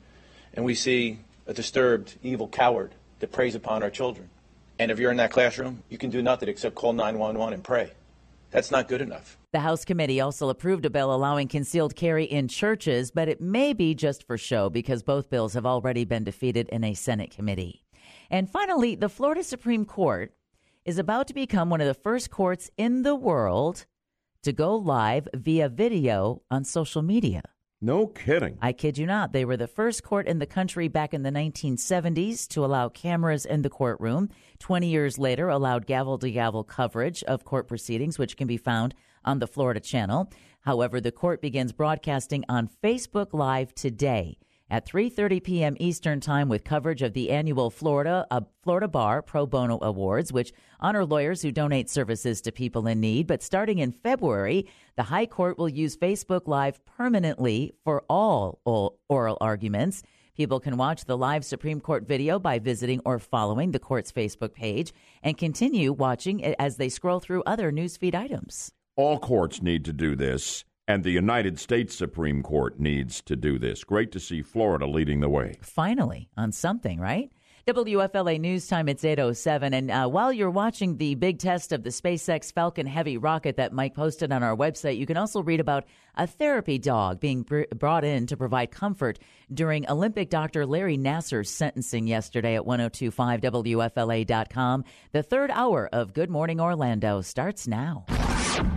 and 0.55 0.65
we 0.65 0.75
see 0.75 1.19
a 1.47 1.53
disturbed, 1.53 2.17
evil 2.23 2.49
coward 2.49 2.95
that 3.19 3.31
preys 3.31 3.55
upon 3.55 3.83
our 3.83 3.91
children. 3.91 4.31
And 4.79 4.91
if 4.91 4.99
you're 4.99 5.11
in 5.11 5.19
that 5.19 5.33
classroom, 5.33 5.83
you 5.91 5.99
can 5.99 6.09
do 6.09 6.23
nothing 6.23 6.49
except 6.49 6.75
call 6.77 6.95
911 6.95 7.53
and 7.53 7.63
pray. 7.63 7.91
That's 8.53 8.71
not 8.71 8.89
good 8.89 9.03
enough. 9.03 9.37
The 9.53 9.61
House 9.61 9.85
committee 9.85 10.19
also 10.19 10.49
approved 10.49 10.87
a 10.87 10.91
bill 10.91 11.13
allowing 11.13 11.49
concealed 11.49 11.95
carry 11.95 12.25
in 12.25 12.49
churches, 12.49 13.11
but 13.11 13.29
it 13.29 13.39
may 13.39 13.75
be 13.75 13.95
just 13.95 14.27
for 14.27 14.39
show 14.39 14.71
because 14.71 15.03
both 15.03 15.29
bills 15.29 15.53
have 15.53 15.67
already 15.67 16.07
been 16.07 16.25
defeated 16.25 16.71
in 16.71 16.85
a 16.85 16.95
Senate 16.95 17.33
committee. 17.33 17.85
And 18.31 18.49
finally, 18.49 18.95
the 18.95 19.11
Florida 19.11 19.45
Supreme 19.45 19.85
Court 19.85 20.33
is 20.87 20.97
about 20.97 21.27
to 21.27 21.35
become 21.35 21.69
one 21.69 21.83
of 21.83 21.87
the 21.87 21.93
first 21.93 22.31
courts 22.31 22.71
in 22.79 23.03
the 23.03 23.15
world 23.15 23.85
to 24.47 24.53
go 24.53 24.77
live 24.77 25.27
via 25.35 25.69
video 25.69 26.41
on 26.53 26.63
social 26.63 27.03
media. 27.03 27.43
No 27.81 28.07
kidding. 28.07 28.57
I 28.63 28.73
kid 28.73 28.97
you 28.97 29.05
not. 29.05 29.33
They 29.33 29.45
were 29.45 29.57
the 29.57 29.67
first 29.67 30.05
court 30.05 30.29
in 30.29 30.39
the 30.39 30.47
country 30.47 30.87
back 30.87 31.13
in 31.13 31.25
the 31.25 31.33
1970s 31.33 32.47
to 32.51 32.65
allow 32.65 32.89
cameras 32.89 33.45
in 33.45 33.63
the 33.63 33.69
courtroom. 33.69 34.31
20 34.61 34.87
years 34.87 35.19
later, 35.19 35.49
allowed 35.49 35.87
gavel 35.87 36.17
to 36.19 36.31
gavel 36.31 36.63
coverage 36.63 37.25
of 37.25 37.45
court 37.45 37.67
proceedings, 37.67 38.21
which 38.21 38.37
can 38.37 38.47
be 38.47 38.57
found 38.57 38.95
on 39.25 39.41
the 39.41 39.49
Florida 39.49 39.81
channel. 39.81 40.31
However, 40.61 41.01
the 41.01 41.11
court 41.11 41.43
begins 41.43 41.73
broadcasting 41.73 42.45
on 42.49 42.71
Facebook 42.85 43.33
Live 43.33 43.75
today 43.75 44.39
at 44.71 44.87
3:30 44.87 45.43
p.m. 45.43 45.77
Eastern 45.79 46.21
Time 46.21 46.49
with 46.49 46.65
coverage 46.65 47.03
of 47.03 47.13
the 47.13 47.31
annual 47.31 47.71
Florida 47.71 48.27
uh, 48.31 48.41
Florida 48.63 48.89
Bar 48.89 49.23
Pro 49.23 49.47
Bono 49.47 49.79
Awards, 49.83 50.33
which 50.33 50.53
honor 50.81 51.05
lawyers 51.05 51.43
who 51.43 51.53
donate 51.53 51.89
services 51.89 52.41
to 52.43 52.53
people 52.53 52.87
in 52.87 53.01
need. 53.01 53.27
But 53.27 53.43
starting 53.43 53.79
in 53.79 53.93
February, 53.93 54.67
the 54.97 55.05
High 55.05 55.27
Court 55.27 55.59
will 55.59 55.69
use 55.69 55.97
Facebook 55.97 56.47
Live 56.47 56.85
permanently 56.85 57.75
for 57.85 58.05
all 58.09 58.61
oral 59.09 59.39
arguments. 59.41 60.03
People 60.37 60.61
can 60.61 60.77
watch 60.77 61.07
the 61.07 61.17
live 61.17 61.47
Supreme 61.47 61.81
Court 61.81 62.07
video 62.07 62.39
by 62.39 62.59
visiting 62.59 63.01
or 63.07 63.19
following 63.19 63.71
the 63.71 63.79
court's 63.79 64.13
Facebook 64.13 64.53
page 64.53 64.93
and 65.23 65.39
continue 65.39 65.95
watching 65.95 66.41
it 66.41 66.55
as 66.59 66.77
they 66.77 66.91
scroll 66.91 67.21
through 67.21 67.43
other 67.47 67.73
newsfeed 67.73 68.15
items. 68.15 68.71
All 68.97 69.19
courts 69.19 69.63
need 69.63 69.87
to 69.87 69.95
do 69.95 70.15
this. 70.15 70.65
And 70.89 71.03
the 71.03 71.11
United 71.11 71.59
States 71.59 71.97
Supreme 71.97 72.43
Court 72.43 72.79
needs 72.79 73.21
to 73.23 73.35
do 73.35 73.59
this. 73.59 73.83
Great 73.83 74.13
to 74.13 74.21
see 74.21 74.43
Florida 74.43 74.87
leading 74.87 75.21
the 75.21 75.29
way. 75.29 75.57
Finally, 75.61 76.29
on 76.37 76.53
something, 76.53 77.01
right? 77.01 77.33
WFLA 77.67 78.39
News 78.39 78.69
Time, 78.69 78.89
it's 78.89 79.03
8.07. 79.03 79.75
And 79.75 79.91
uh, 79.91 80.07
while 80.07 80.33
you're 80.33 80.49
watching 80.49 80.99
the 80.99 81.17
big 81.17 81.41
test 81.41 81.73
of 81.73 81.83
the 81.83 81.91
SpaceX 81.91 82.53
Falcon 82.53 82.87
Heavy 82.87 83.19
rocket 83.19 83.57
that 83.57 83.73
Mike 83.73 83.93
posted 83.93 84.31
on 84.31 84.45
our 84.45 84.57
website, 84.57 84.99
you 84.99 85.07
can 85.07 85.17
also 85.17 85.43
read 85.43 85.59
about 85.59 85.85
a 86.15 86.29
therapy 86.29 86.79
dog 86.79 87.19
being 87.19 87.43
br- 87.43 87.65
brought 87.75 88.05
in 88.05 88.29
to 88.29 88.37
provide 88.37 88.71
comfort 88.71 89.19
during 89.53 89.91
Olympic 89.91 90.31
doctor 90.31 90.65
Larry 90.65 90.97
Nassar's 90.97 91.51
sentencing 91.51 92.07
yesterday 92.07 92.55
at 92.55 92.63
1025WFLA.com. 92.63 94.85
The 95.11 95.25
third 95.25 95.51
hour 95.51 95.89
of 95.93 96.15
Good 96.15 96.31
Morning 96.31 96.61
Orlando 96.61 97.21
starts 97.21 97.67
now. 97.67 98.07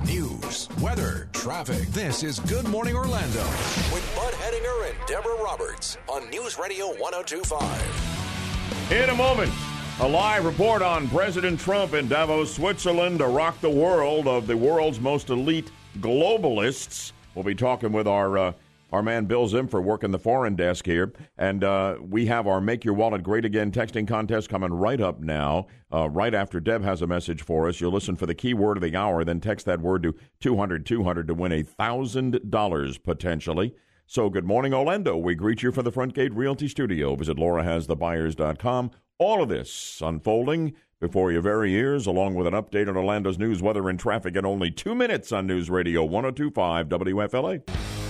News, 0.05 0.67
weather, 0.81 1.29
traffic. 1.31 1.87
This 1.89 2.21
is 2.21 2.41
Good 2.41 2.67
Morning 2.67 2.95
Orlando. 2.95 3.45
With 3.93 4.11
Bud 4.13 4.33
Hedinger 4.33 4.89
and 4.89 4.97
Deborah 5.07 5.41
Roberts 5.41 5.97
on 6.09 6.29
News 6.29 6.59
Radio 6.59 6.87
1025. 6.87 8.91
In 8.91 9.09
a 9.09 9.15
moment, 9.15 9.53
a 10.01 10.07
live 10.07 10.43
report 10.43 10.81
on 10.81 11.07
President 11.07 11.61
Trump 11.61 11.93
in 11.93 12.09
Davos, 12.09 12.53
Switzerland 12.53 13.19
to 13.19 13.27
rock 13.27 13.61
the 13.61 13.69
world 13.69 14.27
of 14.27 14.47
the 14.47 14.57
world's 14.57 14.99
most 14.99 15.29
elite 15.29 15.71
globalists. 15.99 17.13
We'll 17.33 17.45
be 17.45 17.55
talking 17.55 17.93
with 17.93 18.07
our. 18.07 18.37
Uh, 18.37 18.51
our 18.91 19.03
man 19.03 19.25
Bill 19.25 19.47
Zimfer 19.47 19.83
working 19.83 20.11
the 20.11 20.19
foreign 20.19 20.55
desk 20.55 20.85
here. 20.85 21.13
And 21.37 21.63
uh, 21.63 21.97
we 22.01 22.25
have 22.27 22.47
our 22.47 22.61
Make 22.61 22.83
Your 22.83 22.93
Wallet 22.93 23.23
Great 23.23 23.45
Again 23.45 23.71
texting 23.71 24.07
contest 24.07 24.49
coming 24.49 24.73
right 24.73 24.99
up 24.99 25.19
now. 25.19 25.67
Uh, 25.91 26.09
right 26.09 26.33
after 26.33 26.59
Deb 26.59 26.83
has 26.83 27.01
a 27.01 27.07
message 27.07 27.41
for 27.41 27.67
us, 27.67 27.79
you'll 27.79 27.91
listen 27.91 28.15
for 28.15 28.25
the 28.25 28.35
key 28.35 28.53
word 28.53 28.77
of 28.77 28.83
the 28.83 28.95
hour, 28.95 29.23
then 29.23 29.39
text 29.39 29.65
that 29.65 29.81
word 29.81 30.03
to 30.03 30.15
200 30.39 30.85
200 30.85 31.27
to 31.27 31.33
win 31.33 31.51
$1,000 31.51 33.03
potentially. 33.03 33.75
So, 34.11 34.27
good 34.29 34.45
morning, 34.45 34.73
Orlando. 34.73 35.15
We 35.17 35.35
greet 35.35 35.61
you 35.61 35.71
from 35.71 35.83
the 35.83 35.91
Front 35.91 36.15
Gate 36.15 36.33
Realty 36.33 36.67
Studio. 36.67 37.15
Visit 37.15 37.37
laurahasthebuyers.com. 37.37 38.91
All 39.19 39.43
of 39.43 39.49
this 39.49 40.01
unfolding 40.03 40.73
before 40.99 41.31
your 41.31 41.41
very 41.41 41.73
ears, 41.75 42.07
along 42.07 42.33
with 42.33 42.47
an 42.47 42.53
update 42.53 42.89
on 42.89 42.97
Orlando's 42.97 43.37
news, 43.37 43.61
weather, 43.61 43.87
and 43.87 43.99
traffic 43.99 44.35
in 44.35 44.45
only 44.45 44.71
two 44.71 44.95
minutes 44.95 45.31
on 45.31 45.45
News 45.45 45.69
Radio 45.69 46.03
1025 46.03 46.89
WFLA. 46.89 48.08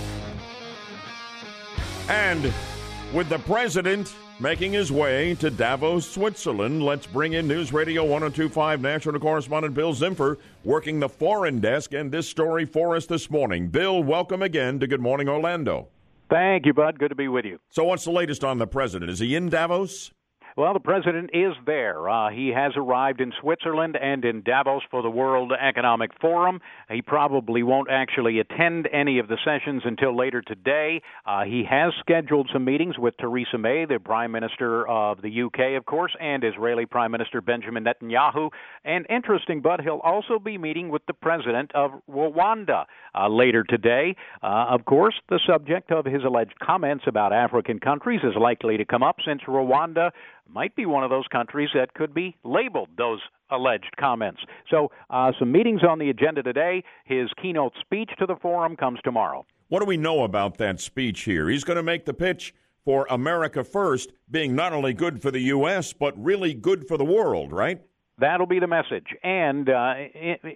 And 2.10 2.52
with 3.14 3.28
the 3.28 3.38
president 3.38 4.12
making 4.40 4.72
his 4.72 4.90
way 4.90 5.36
to 5.36 5.48
Davos, 5.48 6.10
Switzerland, 6.10 6.82
let's 6.82 7.06
bring 7.06 7.34
in 7.34 7.46
News 7.46 7.72
Radio 7.72 8.02
1025 8.02 8.80
national 8.80 9.20
correspondent 9.20 9.74
Bill 9.74 9.94
Zimfer 9.94 10.38
working 10.64 10.98
the 10.98 11.08
foreign 11.08 11.60
desk 11.60 11.94
and 11.94 12.10
this 12.10 12.28
story 12.28 12.64
for 12.64 12.96
us 12.96 13.06
this 13.06 13.30
morning. 13.30 13.68
Bill, 13.68 14.02
welcome 14.02 14.42
again 14.42 14.80
to 14.80 14.88
Good 14.88 15.00
Morning 15.00 15.28
Orlando. 15.28 15.86
Thank 16.28 16.66
you, 16.66 16.74
Bud. 16.74 16.98
Good 16.98 17.10
to 17.10 17.14
be 17.14 17.28
with 17.28 17.44
you. 17.44 17.60
So, 17.70 17.84
what's 17.84 18.04
the 18.04 18.10
latest 18.10 18.42
on 18.42 18.58
the 18.58 18.66
president? 18.66 19.12
Is 19.12 19.20
he 19.20 19.36
in 19.36 19.48
Davos? 19.48 20.10
Well, 20.56 20.74
the 20.74 20.80
president 20.80 21.30
is 21.32 21.52
there. 21.64 22.08
Uh, 22.08 22.30
he 22.30 22.48
has 22.48 22.72
arrived 22.76 23.20
in 23.20 23.32
Switzerland 23.40 23.96
and 23.96 24.24
in 24.24 24.42
Davos 24.42 24.82
for 24.90 25.00
the 25.00 25.10
World 25.10 25.52
Economic 25.52 26.10
Forum. 26.20 26.60
He 26.90 27.02
probably 27.02 27.62
won't 27.62 27.88
actually 27.88 28.40
attend 28.40 28.88
any 28.92 29.20
of 29.20 29.28
the 29.28 29.38
sessions 29.44 29.82
until 29.84 30.16
later 30.16 30.42
today. 30.42 31.02
Uh, 31.24 31.44
he 31.44 31.64
has 31.70 31.92
scheduled 32.00 32.50
some 32.52 32.64
meetings 32.64 32.98
with 32.98 33.16
Theresa 33.18 33.58
May, 33.58 33.84
the 33.84 34.00
Prime 34.00 34.32
Minister 34.32 34.86
of 34.88 35.22
the 35.22 35.42
UK, 35.42 35.76
of 35.78 35.86
course, 35.86 36.16
and 36.20 36.42
Israeli 36.42 36.84
Prime 36.84 37.12
Minister 37.12 37.40
Benjamin 37.40 37.84
Netanyahu. 37.84 38.50
And 38.84 39.06
interesting, 39.08 39.60
but 39.60 39.80
he'll 39.80 40.00
also 40.02 40.40
be 40.40 40.58
meeting 40.58 40.88
with 40.88 41.06
the 41.06 41.14
President 41.14 41.70
of 41.76 41.92
Rwanda 42.10 42.86
uh, 43.14 43.28
later 43.28 43.62
today. 43.62 44.16
Uh, 44.42 44.66
of 44.70 44.84
course, 44.84 45.14
the 45.28 45.38
subject 45.46 45.92
of 45.92 46.04
his 46.04 46.24
alleged 46.24 46.58
comments 46.60 47.04
about 47.06 47.32
African 47.32 47.78
countries 47.78 48.20
is 48.24 48.34
likely 48.38 48.76
to 48.78 48.84
come 48.84 49.04
up 49.04 49.16
since 49.24 49.42
Rwanda 49.46 50.10
might 50.52 50.74
be 50.76 50.86
one 50.86 51.04
of 51.04 51.10
those 51.10 51.26
countries 51.30 51.68
that 51.74 51.94
could 51.94 52.14
be 52.14 52.36
labeled 52.44 52.88
those 52.96 53.20
alleged 53.50 53.94
comments. 53.98 54.40
So, 54.70 54.90
uh, 55.10 55.32
some 55.38 55.52
meetings 55.52 55.82
on 55.88 55.98
the 55.98 56.10
agenda 56.10 56.42
today. 56.42 56.84
His 57.04 57.28
keynote 57.40 57.72
speech 57.80 58.10
to 58.18 58.26
the 58.26 58.36
forum 58.36 58.76
comes 58.76 59.00
tomorrow. 59.04 59.46
What 59.68 59.80
do 59.80 59.86
we 59.86 59.96
know 59.96 60.24
about 60.24 60.58
that 60.58 60.80
speech 60.80 61.22
here? 61.22 61.48
He's 61.48 61.64
going 61.64 61.76
to 61.76 61.82
make 61.82 62.04
the 62.04 62.14
pitch 62.14 62.54
for 62.84 63.06
America 63.10 63.62
First 63.62 64.12
being 64.30 64.54
not 64.54 64.72
only 64.72 64.92
good 64.92 65.22
for 65.22 65.30
the 65.30 65.40
U.S., 65.40 65.92
but 65.92 66.20
really 66.22 66.54
good 66.54 66.88
for 66.88 66.96
the 66.96 67.04
world, 67.04 67.52
right? 67.52 67.80
That'll 68.18 68.46
be 68.46 68.58
the 68.58 68.66
message, 68.66 69.06
and 69.22 69.70
uh, 69.70 69.94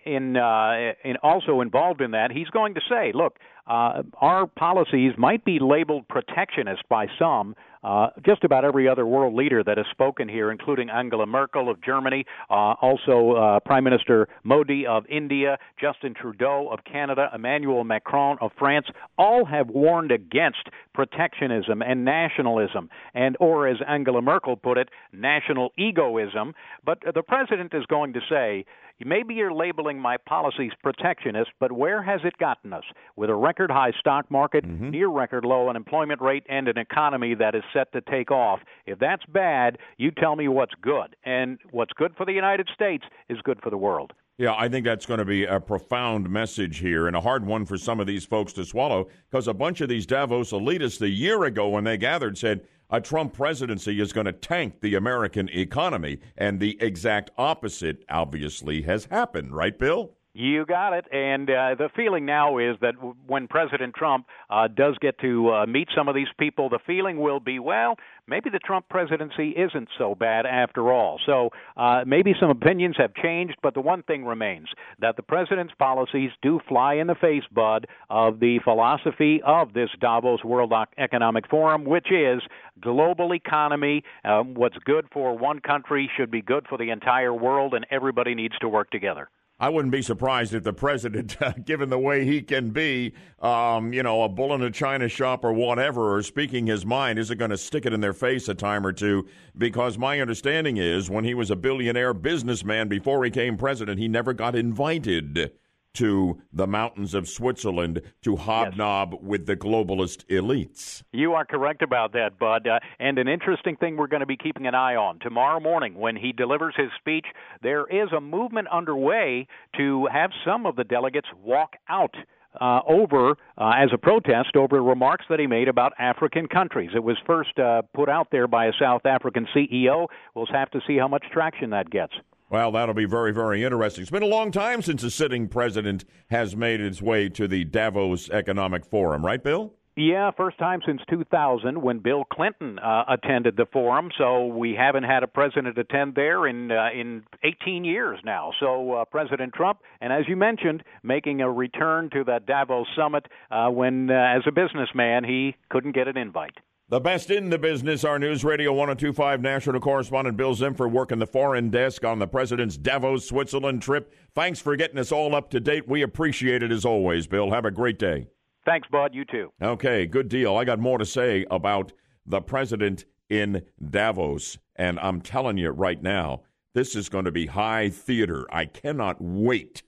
in, 0.05 0.37
uh, 0.37 0.93
in 1.03 1.17
also 1.23 1.63
involved 1.63 2.03
in 2.03 2.11
that, 2.11 2.31
he's 2.31 2.49
going 2.49 2.75
to 2.75 2.81
say, 2.91 3.13
"Look, 3.15 3.39
uh, 3.67 4.03
our 4.21 4.47
policies 4.47 5.13
might 5.17 5.47
be 5.47 5.59
labeled 5.59 6.07
protectionist 6.07 6.83
by 6.91 7.07
some, 7.19 7.57
uh, 7.85 8.09
just 8.24 8.43
about 8.45 8.64
every 8.64 8.89
other 8.89 9.07
world 9.07 9.35
leader 9.35 9.62
that 9.62 9.76
has 9.76 9.87
spoken 9.91 10.28
here, 10.28 10.51
including 10.51 10.89
Angela 10.91 11.26
Merkel 11.26 11.70
of 11.70 11.80
Germany, 11.82 12.24
uh, 12.51 12.74
also 12.80 13.32
uh, 13.32 13.61
Prime 13.61 13.85
Minister 13.85 14.28
Modi 14.43 14.87
of 14.87 15.05
India, 15.07 15.59
Justin 15.80 16.14
Trudeau 16.14 16.68
of 16.72 16.80
Canada, 16.85 17.28
Emmanuel 17.35 17.85
Macron 17.85 18.39
of 18.41 18.51
France, 18.59 18.87
all 19.18 19.45
have 19.45 19.68
warned 19.68 20.11
against 20.11 20.68
protectionism 20.95 21.82
and 21.82 22.05
nationalism, 22.05 22.89
and 23.12 23.37
or 23.39 23.68
as 23.68 23.76
Angela 23.87 24.22
Merkel 24.22 24.57
put 24.57 24.78
it, 24.78 24.89
national 25.12 25.70
egoism. 25.76 26.55
But 26.85 27.01
the 27.14 27.22
president 27.22 27.74
is 27.74 27.85
going 27.87 28.14
to 28.14 28.20
say 28.28 28.64
Maybe 29.05 29.35
you're 29.35 29.53
labeling 29.53 29.99
my 29.99 30.17
policies 30.17 30.73
protectionist, 30.83 31.51
but 31.59 31.73
where 31.73 32.03
has 32.03 32.21
it 32.25 32.37
gotten 32.39 32.73
us? 32.73 32.85
With 33.17 33.29
a 33.29 33.35
record 33.35 33.71
high 33.71 33.93
stock 33.99 34.31
market, 34.31 34.65
mm-hmm. 34.65 34.91
near 34.91 35.09
record 35.09 35.45
low 35.45 35.69
unemployment 35.69 36.21
rate, 36.21 36.45
and 36.49 36.69
an 36.69 36.79
economy 36.79 37.35
that 37.35 37.55
is 37.55 37.65
set 37.73 37.93
to 37.93 38.01
take 38.03 38.31
off. 38.31 38.61
If 38.87 38.99
that's 39.01 39.25
bad, 39.27 39.79
you 39.99 40.13
tell 40.13 40.37
me 40.37 40.47
what's 40.47 40.75
good. 40.81 41.17
And 41.25 41.59
what's 41.73 41.93
good 41.93 42.15
for 42.17 42.25
the 42.25 42.33
United 42.33 42.69
States 42.73 43.05
is 43.29 43.39
good 43.43 43.61
for 43.63 43.71
the 43.71 43.77
world. 43.77 44.13
Yeah, 44.37 44.55
I 44.57 44.69
think 44.69 44.85
that's 44.85 45.07
going 45.07 45.19
to 45.19 45.25
be 45.25 45.45
a 45.45 45.61
profound 45.61 46.29
message 46.29 46.79
here 46.79 47.07
and 47.07 47.15
a 47.15 47.21
hard 47.21 47.47
one 47.47 47.67
for 47.67 47.79
some 47.79 48.01
of 48.01 48.09
these 48.09 48.25
folks 48.25 48.53
to 48.55 48.65
swallow 48.65 49.09
because 49.31 49.47
a 49.47 49.55
bunch 49.55 49.81
of 49.81 49.89
these 49.89 50.07
Davos 50.07 50.51
elitists 50.51 51.01
a 51.03 51.09
year 51.09 51.45
ago 51.45 51.69
when 51.69 51.85
they 51.85 51.97
gathered 51.97 52.37
said, 52.37 52.63
a 52.91 53.01
Trump 53.01 53.32
presidency 53.32 54.01
is 54.01 54.12
going 54.12 54.26
to 54.26 54.32
tank 54.32 54.80
the 54.80 54.95
American 54.95 55.49
economy. 55.51 56.20
And 56.37 56.61
the 56.61 56.80
exact 56.80 57.30
opposite, 57.37 58.05
obviously, 58.09 58.82
has 58.82 59.07
happened, 59.07 59.55
right, 59.55 59.78
Bill? 59.78 60.16
You 60.37 60.66
got 60.66 60.95
it. 60.95 61.07
And 61.12 61.49
uh, 61.49 61.76
the 61.78 61.89
feeling 61.95 62.26
now 62.26 62.59
is 62.59 62.76
that 62.80 62.95
when 63.26 63.47
President 63.47 63.95
Trump 63.95 64.26
uh, 64.51 64.66
does 64.66 64.97
get 65.01 65.16
to 65.20 65.51
uh, 65.51 65.66
meet 65.66 65.89
some 65.97 66.09
of 66.09 66.16
these 66.16 66.26
people, 66.41 66.68
the 66.68 66.80
feeling 66.85 67.20
will 67.20 67.39
be, 67.39 67.61
well, 67.61 67.95
maybe 68.26 68.51
the 68.51 68.59
Trump 68.59 68.89
presidency 68.89 69.51
isn't 69.51 69.89
so 69.97 70.16
bad 70.16 70.45
after 70.45 70.93
all. 70.93 71.20
So 71.24 71.51
uh, 71.76 72.03
maybe 72.05 72.35
some 72.41 72.51
opinions 72.51 72.97
have 72.99 73.14
changed, 73.14 73.59
but 73.62 73.74
the 73.74 73.80
one 73.80 74.03
thing 74.03 74.24
remains 74.24 74.66
that 74.99 75.14
the 75.14 75.22
president's 75.22 75.72
policies 75.78 76.30
do 76.43 76.59
fly 76.68 76.95
in 76.95 77.07
the 77.07 77.14
face, 77.14 77.45
Bud, 77.53 77.87
of 78.11 78.41
the 78.41 78.59
philosophy 78.64 79.41
of 79.47 79.72
this 79.72 79.91
Davos 80.01 80.43
World 80.43 80.72
Economic 80.99 81.49
Forum, 81.49 81.85
which 81.85 82.11
is 82.11 82.43
global 82.80 83.35
economy. 83.35 84.03
Um, 84.24 84.55
what's 84.55 84.78
good 84.85 85.07
for 85.12 85.39
one 85.39 85.61
country 85.61 86.11
should 86.16 86.32
be 86.32 86.43
good 86.43 86.66
for 86.68 86.76
the 86.76 86.91
entire 86.91 87.32
world, 87.32 87.72
and 87.72 87.87
everybody 87.89 88.35
needs 88.35 88.59
to 88.59 88.68
work 88.68 88.91
together. 88.91 89.28
I 89.61 89.69
wouldn't 89.69 89.93
be 89.93 90.03
surprised 90.03 90.53
if 90.53 90.65
the 90.65 90.73
president, 90.73 91.37
given 91.65 91.89
the 91.89 91.99
way 91.99 92.25
he 92.25 92.43
can 92.43 92.71
be, 92.71 93.15
um, 93.41 93.93
you 93.93 94.03
know, 94.03 94.23
a 94.25 94.29
bull 94.29 94.53
in 94.55 94.63
a 94.63 94.71
china 94.71 95.09
shop 95.09 95.45
or 95.45 95.53
whatever, 95.53 96.17
or 96.17 96.23
speaking 96.23 96.67
his 96.67 96.85
mind, 96.85 97.19
isn't 97.19 97.39
going 97.39 97.53
to 97.53 97.57
stick 97.57 97.87
it 97.87 97.93
in 97.93 98.01
their 98.01 98.13
face 98.13 98.49
a 98.49 98.55
time 98.55 98.85
or 98.85 98.93
two. 98.93 99.29
Because 99.57 99.97
my 99.97 100.21
understanding 100.21 100.77
is 100.77 101.09
when 101.09 101.24
he 101.24 101.35
was 101.35 101.51
a 101.51 101.57
billionaire 101.57 102.15
businessman 102.15 102.89
before 102.89 103.24
he 103.24 103.31
came 103.31 103.57
president, 103.57 104.01
he 104.01 104.09
never 104.09 104.33
got 104.33 104.57
invited 104.57 105.53
to 105.95 106.41
the 106.53 106.66
mountains 106.66 107.15
of 107.15 107.29
Switzerland 107.29 108.03
to 108.23 108.37
hobnob 108.37 109.12
yes. 109.12 109.23
with 109.23 109.47
the 109.47 109.57
globalist 109.57 110.25
elites. 110.27 111.03
You 111.12 111.35
are 111.35 111.45
correct 111.45 111.83
about 111.83 112.12
that, 112.12 112.39
Bud. 112.39 112.66
Uh, 112.66 112.81
and 112.99 113.19
an 113.19 113.29
interesting 113.29 113.77
thing 113.77 113.97
we're 113.97 114.07
going 114.07 114.21
to 114.21 114.27
be 114.27 114.37
keeping 114.37 114.66
an 114.66 114.75
eye 114.75 114.97
on 114.97 115.19
tomorrow 115.21 115.61
morning 115.61 115.95
when 115.95 116.16
he 116.16 116.33
delivers 116.33 116.75
his 116.77 116.91
speech, 116.99 117.27
there 117.62 117.87
is 117.87 118.12
a 118.16 118.21
movement 118.21 118.69
underway 118.69 119.47
to 119.77 120.07
have 120.12 120.31
some 120.45 120.66
of 120.66 120.77
the 120.77 120.85
delegates 120.85 121.29
walk 121.43 121.75
out 121.89 122.15
uh, 122.61 122.81
over 122.87 123.31
uh, 123.59 123.73
as 123.77 123.91
a 123.93 123.99
protest 123.99 124.57
over 124.57 124.83
remarks 124.83 125.25
that 125.29 125.41
he 125.41 125.47
made 125.47 125.69
about 125.69 125.93
African 125.99 126.47
countries. 126.47 126.91
It 126.95 127.03
was 127.03 127.16
first 127.27 127.59
uh, 127.59 127.83
put 127.95 128.09
out 128.09 128.29
there 128.31 128.47
by 128.47 128.66
a 128.66 128.73
South 128.79 129.07
African 129.07 129.47
CEO. 129.55 130.07
We'll 130.35 130.47
have 130.53 130.71
to 130.71 130.81
see 130.87 130.97
how 130.97 131.09
much 131.09 131.25
traction 131.33 131.71
that 131.71 131.91
gets. 131.91 132.12
Well, 132.55 132.70
that'll 132.70 132.94
be 132.94 133.05
very, 133.05 133.32
very 133.32 133.64
interesting. 133.64 134.02
It's 134.02 134.12
been 134.12 134.22
a 134.22 134.26
long 134.26 134.52
time 134.52 134.81
since 134.81 135.02
a 135.02 135.10
sitting 135.10 135.48
president 135.48 136.05
has 136.31 136.55
made 136.55 136.81
its 136.81 137.02
way 137.02 137.28
to 137.31 137.48
the 137.48 137.64
Davos 137.64 138.31
Economic 138.31 138.86
Forum, 138.86 139.26
right, 139.26 139.43
Bill? 139.43 139.72
Yeah, 139.97 140.31
first 140.36 140.56
time 140.59 140.81
since 140.86 141.01
2000 141.10 141.82
when 141.82 141.98
Bill 141.98 142.22
Clinton 142.32 142.78
uh, 142.78 143.06
attended 143.09 143.56
the 143.56 143.66
forum. 143.72 144.12
So 144.16 144.47
we 144.47 144.72
haven't 144.72 145.02
had 145.02 145.24
a 145.24 145.26
president 145.26 145.76
attend 145.76 146.14
there 146.14 146.47
in 146.47 146.70
uh, 146.70 146.90
in 146.94 147.24
18 147.43 147.85
years 147.85 148.20
now. 148.24 148.52
So 148.60 148.93
uh, 148.93 149.05
President 149.05 149.52
Trump, 149.52 149.81
and 150.01 150.12
as 150.12 150.22
you 150.28 150.36
mentioned, 150.36 150.85
making 151.02 151.40
a 151.40 151.51
return 151.51 152.09
to 152.10 152.22
the 152.22 152.39
Davos 152.47 152.86
summit 152.97 153.26
uh, 153.51 153.68
when, 153.70 154.10
uh, 154.10 154.14
as 154.14 154.43
a 154.47 154.52
businessman, 154.52 155.24
he 155.24 155.56
couldn't 155.70 155.97
get 155.97 156.06
an 156.06 156.16
invite. 156.16 156.55
The 156.90 157.01
best 157.01 157.31
in 157.31 157.48
the 157.48 157.59
business, 157.59 158.05
our 158.05 158.19
News 158.19 158.44
Radio 158.44 158.70
1025 158.70 159.40
national 159.40 159.81
correspondent 159.81 160.36
Bill 160.36 160.55
Zimfer 160.55 160.90
working 160.90 161.19
the 161.19 161.27
foreign 161.27 161.70
desk 161.70 162.05
on 162.05 162.19
the 162.19 162.27
president's 162.27 162.77
Davos, 162.77 163.27
Switzerland 163.27 163.81
trip. 163.81 164.15
Thanks 164.35 164.61
for 164.61 164.77
getting 164.77 164.98
us 164.98 165.11
all 165.11 165.35
up 165.35 165.48
to 165.51 165.61
date. 165.61 165.89
We 165.89 166.02
appreciate 166.02 166.62
it 166.62 166.70
as 166.70 166.85
always, 166.85 167.27
Bill. 167.27 167.51
Have 167.52 167.65
a 167.65 167.70
great 167.70 167.98
day. 167.98 168.27
Thanks, 168.66 168.86
Bud. 168.89 169.15
You 169.15 169.24
too. 169.24 169.51
Okay, 169.62 170.05
good 170.05 170.28
deal. 170.28 170.56
I 170.56 170.65
got 170.65 170.78
more 170.78 170.98
to 170.98 171.06
say 171.06 171.47
about 171.51 171.94
the 172.27 172.43
president 172.43 173.06
in 173.31 173.62
Davos, 173.90 174.59
and 174.77 175.01
I'm 175.01 175.23
telling 175.23 175.56
you 175.56 175.70
right 175.70 176.02
now, 176.02 176.43
this 176.74 176.94
is 176.94 177.09
going 177.09 177.24
to 177.24 177.32
be 177.32 177.47
high 177.47 177.89
theater. 177.89 178.47
I 178.51 178.66
cannot 178.66 179.16
wait 179.20 179.82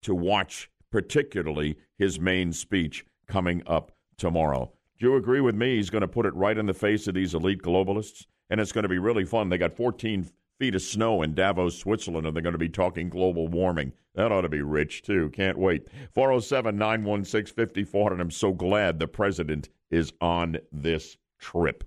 to 0.00 0.14
watch, 0.14 0.70
particularly 0.90 1.76
his 1.98 2.18
main 2.18 2.54
speech 2.54 3.04
coming 3.28 3.62
up 3.66 3.92
tomorrow. 4.16 4.72
Do 5.02 5.08
you 5.08 5.16
agree 5.16 5.40
with 5.40 5.56
me? 5.56 5.74
He's 5.74 5.90
going 5.90 6.02
to 6.02 6.06
put 6.06 6.26
it 6.26 6.34
right 6.36 6.56
in 6.56 6.66
the 6.66 6.72
face 6.72 7.08
of 7.08 7.14
these 7.14 7.34
elite 7.34 7.60
globalists, 7.60 8.26
and 8.48 8.60
it's 8.60 8.70
going 8.70 8.84
to 8.84 8.88
be 8.88 9.00
really 9.00 9.24
fun. 9.24 9.48
They 9.48 9.58
got 9.58 9.72
14 9.72 10.30
feet 10.60 10.76
of 10.76 10.82
snow 10.82 11.22
in 11.22 11.34
Davos, 11.34 11.76
Switzerland, 11.76 12.24
and 12.24 12.36
they're 12.36 12.42
going 12.42 12.52
to 12.52 12.58
be 12.58 12.68
talking 12.68 13.08
global 13.08 13.48
warming. 13.48 13.94
That 14.14 14.30
ought 14.30 14.42
to 14.42 14.48
be 14.48 14.62
rich, 14.62 15.02
too. 15.02 15.30
Can't 15.30 15.58
wait. 15.58 15.88
407 16.14 16.76
916 16.76 17.52
5400. 17.52 18.20
I'm 18.20 18.30
so 18.30 18.52
glad 18.52 19.00
the 19.00 19.08
president 19.08 19.70
is 19.90 20.12
on 20.20 20.58
this 20.70 21.16
trip. 21.40 21.82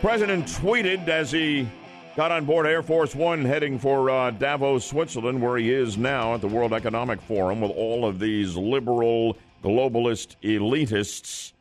President 0.00 0.46
tweeted 0.46 1.06
as 1.06 1.32
he 1.32 1.68
got 2.16 2.32
on 2.32 2.46
board 2.46 2.66
Air 2.66 2.82
Force 2.82 3.14
One 3.14 3.44
heading 3.44 3.78
for 3.78 4.08
uh, 4.08 4.30
Davos, 4.30 4.86
Switzerland, 4.86 5.42
where 5.42 5.58
he 5.58 5.70
is 5.70 5.98
now 5.98 6.32
at 6.32 6.40
the 6.40 6.48
World 6.48 6.72
Economic 6.72 7.20
Forum 7.20 7.60
with 7.60 7.72
all 7.72 8.06
of 8.06 8.18
these 8.18 8.56
liberal, 8.56 9.36
globalist 9.64 10.36
elitists 10.42 11.54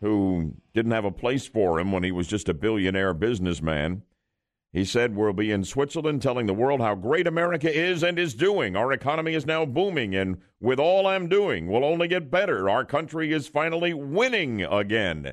who 0.00 0.54
didn't 0.74 0.92
have 0.92 1.04
a 1.04 1.10
place 1.10 1.46
for 1.46 1.80
him 1.80 1.90
when 1.90 2.04
he 2.04 2.12
was 2.12 2.28
just 2.28 2.48
a 2.48 2.54
billionaire 2.54 3.12
businessman. 3.12 4.02
He 4.72 4.84
said, 4.84 5.16
We'll 5.16 5.32
be 5.32 5.50
in 5.50 5.64
Switzerland 5.64 6.22
telling 6.22 6.46
the 6.46 6.54
world 6.54 6.80
how 6.80 6.94
great 6.94 7.26
America 7.26 7.72
is 7.72 8.04
and 8.04 8.18
is 8.18 8.34
doing. 8.34 8.76
Our 8.76 8.92
economy 8.92 9.34
is 9.34 9.46
now 9.46 9.64
booming, 9.64 10.14
and 10.14 10.38
with 10.60 10.78
all 10.78 11.06
I'm 11.06 11.28
doing, 11.28 11.66
we'll 11.66 11.84
only 11.84 12.06
get 12.06 12.30
better. 12.30 12.70
Our 12.70 12.84
country 12.84 13.32
is 13.32 13.48
finally 13.48 13.92
winning 13.92 14.62
again. 14.62 15.32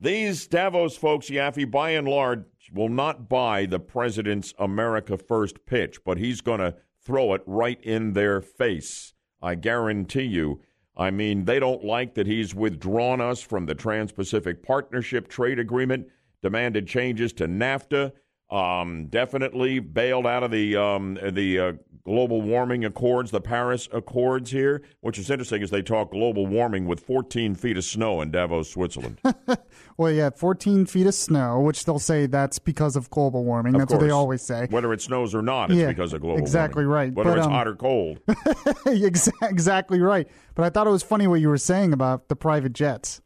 These 0.00 0.48
Davos 0.48 0.96
folks, 0.96 1.28
Yaffee, 1.28 1.70
by 1.70 1.90
and 1.90 2.08
large, 2.08 2.44
will 2.74 2.88
not 2.88 3.28
buy 3.28 3.66
the 3.66 3.78
president's 3.78 4.52
America 4.58 5.16
First 5.16 5.64
pitch, 5.64 6.02
but 6.04 6.18
he's 6.18 6.40
going 6.40 6.60
to 6.60 6.74
throw 7.04 7.34
it 7.34 7.42
right 7.46 7.80
in 7.82 8.14
their 8.14 8.40
face. 8.40 9.14
I 9.40 9.54
guarantee 9.54 10.22
you. 10.22 10.60
I 10.96 11.10
mean, 11.10 11.44
they 11.44 11.58
don't 11.58 11.84
like 11.84 12.14
that 12.14 12.26
he's 12.26 12.54
withdrawn 12.54 13.20
us 13.20 13.40
from 13.40 13.66
the 13.66 13.74
Trans 13.74 14.12
Pacific 14.12 14.62
Partnership 14.62 15.28
Trade 15.28 15.58
Agreement, 15.58 16.06
demanded 16.42 16.86
changes 16.86 17.32
to 17.34 17.46
NAFTA, 17.46 18.12
um, 18.50 19.06
definitely 19.06 19.78
bailed 19.78 20.26
out 20.26 20.42
of 20.42 20.50
the 20.50 20.76
um, 20.76 21.18
the 21.30 21.58
uh, 21.58 21.72
global 22.04 22.42
warming 22.42 22.84
accords, 22.84 23.30
the 23.30 23.40
Paris 23.40 23.88
Accords 23.92 24.50
here. 24.50 24.82
Which 25.00 25.18
is 25.18 25.30
interesting 25.30 25.62
is 25.62 25.70
they 25.70 25.82
talk 25.82 26.10
global 26.10 26.46
warming 26.46 26.86
with 26.86 27.00
14 27.00 27.54
feet 27.54 27.76
of 27.76 27.84
snow 27.84 28.20
in 28.20 28.30
Davos, 28.30 28.70
Switzerland. 28.70 29.20
well, 29.96 30.10
yeah, 30.10 30.30
14 30.30 30.86
feet 30.86 31.06
of 31.06 31.14
snow, 31.14 31.60
which 31.60 31.84
they'll 31.84 31.98
say 31.98 32.26
that's 32.26 32.58
because 32.58 32.96
of 32.96 33.10
global 33.10 33.44
warming. 33.44 33.74
Of 33.74 33.80
that's 33.80 33.90
course. 33.90 34.00
what 34.00 34.06
they 34.06 34.12
always 34.12 34.42
say. 34.42 34.66
Whether 34.70 34.92
it 34.92 35.00
snows 35.00 35.34
or 35.34 35.42
not, 35.42 35.70
it's 35.70 35.80
yeah, 35.80 35.88
because 35.88 36.12
of 36.12 36.20
global 36.20 36.38
exactly 36.38 36.86
warming. 36.86 37.12
Exactly 37.12 37.24
right. 37.24 37.26
Whether 37.26 37.30
but, 37.30 37.38
it's 37.38 37.46
um, 37.46 37.52
hot 37.52 37.68
or 37.68 37.76
cold. 37.76 38.20
exactly 39.50 40.00
right. 40.00 40.28
But 40.54 40.64
I 40.64 40.70
thought 40.70 40.86
it 40.86 40.90
was 40.90 41.02
funny 41.02 41.26
what 41.26 41.40
you 41.40 41.48
were 41.48 41.58
saying 41.58 41.92
about 41.92 42.28
the 42.28 42.36
private 42.36 42.72
jets. 42.72 43.20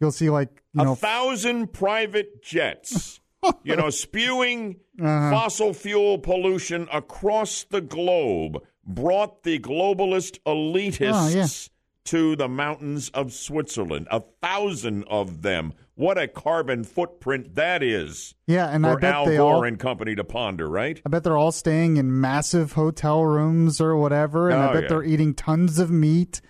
You'll 0.00 0.12
see 0.12 0.30
like 0.30 0.62
you 0.72 0.82
a 0.82 0.84
know, 0.84 0.94
thousand 0.96 1.72
private 1.72 2.42
jets 2.42 3.20
you 3.62 3.76
know, 3.76 3.90
spewing 3.90 4.76
uh-huh. 5.00 5.30
fossil 5.30 5.74
fuel 5.74 6.18
pollution 6.18 6.88
across 6.92 7.64
the 7.64 7.80
globe 7.80 8.62
brought 8.84 9.42
the 9.42 9.58
globalist 9.58 10.38
elitists 10.46 11.12
oh, 11.12 11.28
yeah. 11.28 11.46
to 12.04 12.36
the 12.36 12.48
mountains 12.48 13.10
of 13.10 13.32
Switzerland. 13.32 14.08
A 14.10 14.22
thousand 14.40 15.04
of 15.04 15.42
them. 15.42 15.72
What 15.94 16.18
a 16.18 16.26
carbon 16.26 16.84
footprint 16.84 17.54
that 17.54 17.82
is. 17.82 18.34
Yeah, 18.46 18.68
and 18.68 18.82
for 18.82 18.92
I 18.92 19.00
bet 19.00 19.14
Al 19.14 19.26
they 19.26 19.36
Gore 19.36 19.56
all, 19.56 19.64
and 19.64 19.78
company 19.78 20.14
to 20.16 20.24
ponder, 20.24 20.68
right? 20.68 21.00
I 21.04 21.08
bet 21.10 21.22
they're 21.22 21.36
all 21.36 21.52
staying 21.52 21.98
in 21.98 22.20
massive 22.20 22.72
hotel 22.72 23.24
rooms 23.24 23.80
or 23.80 23.96
whatever, 23.96 24.48
and 24.48 24.58
oh, 24.58 24.68
I 24.68 24.72
bet 24.72 24.82
yeah. 24.84 24.88
they're 24.88 25.04
eating 25.04 25.34
tons 25.34 25.78
of 25.78 25.90
meat 25.90 26.40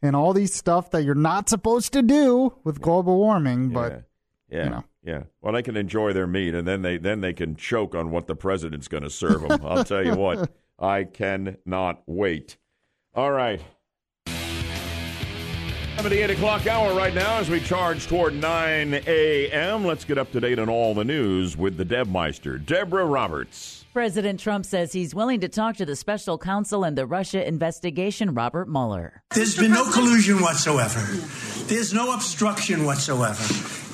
and 0.00 0.14
all 0.14 0.32
these 0.32 0.54
stuff 0.54 0.90
that 0.92 1.02
you're 1.02 1.14
not 1.14 1.48
supposed 1.48 1.92
to 1.94 2.02
do 2.02 2.54
with 2.64 2.80
global 2.80 3.18
warming. 3.18 3.70
But 3.70 4.04
yeah. 4.48 4.64
you 4.64 4.70
know. 4.70 4.84
Yeah, 5.04 5.24
well, 5.40 5.52
they 5.52 5.62
can 5.62 5.76
enjoy 5.76 6.12
their 6.12 6.28
meat, 6.28 6.54
and 6.54 6.66
then 6.66 6.82
they 6.82 6.96
then 6.96 7.20
they 7.20 7.32
can 7.32 7.56
choke 7.56 7.94
on 7.94 8.10
what 8.10 8.28
the 8.28 8.36
president's 8.36 8.86
going 8.88 9.02
to 9.02 9.10
serve 9.10 9.42
them. 9.42 9.60
I'll 9.64 9.84
tell 9.84 10.04
you 10.04 10.14
what, 10.14 10.50
I 10.78 11.04
cannot 11.04 12.02
wait. 12.06 12.56
All 13.14 13.32
right, 13.32 13.60
at 16.06 16.10
the 16.10 16.22
eight 16.22 16.30
o'clock 16.30 16.66
hour 16.66 16.94
right 16.94 17.14
now 17.14 17.38
as 17.38 17.48
we 17.48 17.60
charge 17.60 18.06
toward 18.06 18.34
nine 18.34 18.94
a.m. 19.06 19.84
Let's 19.84 20.04
get 20.04 20.18
up 20.18 20.32
to 20.32 20.40
date 20.40 20.58
on 20.58 20.68
all 20.68 20.94
the 20.94 21.04
news 21.04 21.56
with 21.56 21.76
the 21.76 21.84
Debmeister, 21.84 22.64
Deborah 22.64 23.06
Roberts. 23.06 23.84
President 23.92 24.40
Trump 24.40 24.64
says 24.64 24.92
he's 24.92 25.14
willing 25.14 25.40
to 25.40 25.48
talk 25.48 25.76
to 25.76 25.84
the 25.84 25.94
special 25.94 26.38
counsel 26.38 26.82
in 26.82 26.94
the 26.94 27.06
Russia 27.06 27.46
investigation, 27.46 28.32
Robert 28.32 28.68
Mueller. 28.68 29.22
There's 29.34 29.56
been 29.56 29.72
no 29.72 29.84
collusion 29.90 30.40
whatsoever. 30.40 31.00
There's 31.66 31.92
no 31.92 32.14
obstruction 32.14 32.84
whatsoever. 32.84 33.44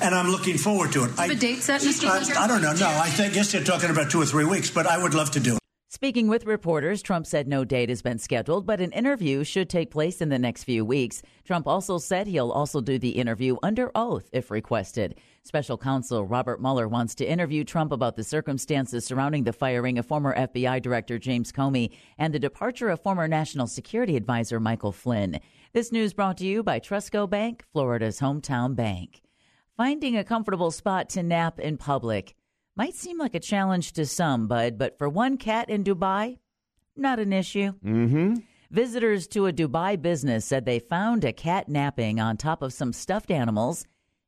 And 0.01 0.15
I'm 0.15 0.29
looking 0.29 0.57
forward 0.57 0.93
to 0.93 1.03
it. 1.03 1.11
I, 1.19 1.25
a 1.27 1.35
date 1.35 1.61
set, 1.61 1.81
Mr. 1.81 2.07
I, 2.07 2.45
I 2.45 2.47
don't 2.47 2.61
know. 2.61 2.73
No, 2.73 2.87
I 2.87 3.09
th- 3.09 3.33
guess 3.33 3.51
they're 3.51 3.63
talking 3.63 3.89
about 3.89 4.09
two 4.09 4.21
or 4.21 4.25
three 4.25 4.45
weeks, 4.45 4.71
but 4.71 4.87
I 4.87 4.97
would 5.01 5.13
love 5.13 5.31
to 5.31 5.39
do 5.41 5.55
it. 5.55 5.59
Speaking 5.91 6.27
with 6.27 6.45
reporters, 6.45 7.01
Trump 7.01 7.25
said 7.25 7.47
no 7.47 7.65
date 7.65 7.89
has 7.89 8.03
been 8.03 8.19
scheduled, 8.19 8.67
but 8.67 8.79
an 8.79 8.91
interview 8.91 9.43
should 9.43 9.71
take 9.71 9.89
place 9.89 10.21
in 10.21 10.29
the 10.29 10.37
next 10.37 10.65
few 10.65 10.85
weeks. 10.85 11.23
Trump 11.45 11.65
also 11.65 11.97
said 11.97 12.27
he'll 12.27 12.51
also 12.51 12.79
do 12.79 12.99
the 12.99 13.09
interview 13.09 13.57
under 13.63 13.89
oath 13.95 14.29
if 14.31 14.51
requested. 14.51 15.15
Special 15.41 15.79
counsel 15.79 16.27
Robert 16.27 16.61
Mueller 16.61 16.87
wants 16.87 17.15
to 17.15 17.25
interview 17.25 17.63
Trump 17.63 17.91
about 17.91 18.15
the 18.15 18.23
circumstances 18.23 19.03
surrounding 19.03 19.45
the 19.45 19.51
firing 19.51 19.97
of 19.97 20.05
former 20.05 20.35
FBI 20.35 20.79
Director 20.79 21.17
James 21.17 21.51
Comey 21.51 21.89
and 22.19 22.35
the 22.35 22.39
departure 22.39 22.89
of 22.89 23.01
former 23.01 23.27
National 23.27 23.65
Security 23.65 24.15
Advisor 24.15 24.59
Michael 24.59 24.91
Flynn. 24.91 25.39
This 25.73 25.91
news 25.91 26.13
brought 26.13 26.37
to 26.37 26.45
you 26.45 26.61
by 26.61 26.79
Trustco 26.79 27.27
Bank, 27.27 27.65
Florida's 27.73 28.19
hometown 28.19 28.75
bank. 28.75 29.23
Finding 29.75 30.15
a 30.15 30.23
comfortable 30.23 30.69
spot 30.69 31.09
to 31.09 31.23
nap 31.23 31.59
in 31.59 31.77
public 31.77 32.35
might 32.79 32.95
seem 32.95 33.17
like 33.17 33.35
a 33.35 33.41
challenge 33.41 33.91
to 33.91 34.05
some, 34.05 34.47
Bud, 34.47 34.77
but 34.77 34.97
for 34.97 35.09
one 35.09 35.35
cat 35.35 35.69
in 35.69 35.83
Dubai, 35.83 36.37
not 36.95 37.19
an 37.19 37.33
issue. 37.33 37.73
Mm-hmm. 37.83 38.35
Visitors 38.71 39.27
to 39.27 39.47
a 39.47 39.51
Dubai 39.51 40.01
business 40.01 40.45
said 40.45 40.63
they 40.63 40.79
found 40.79 41.25
a 41.25 41.33
cat 41.33 41.67
napping 41.67 42.21
on 42.21 42.37
top 42.37 42.61
of 42.61 42.71
some 42.71 42.93
stuffed 42.93 43.31
animals 43.31 43.85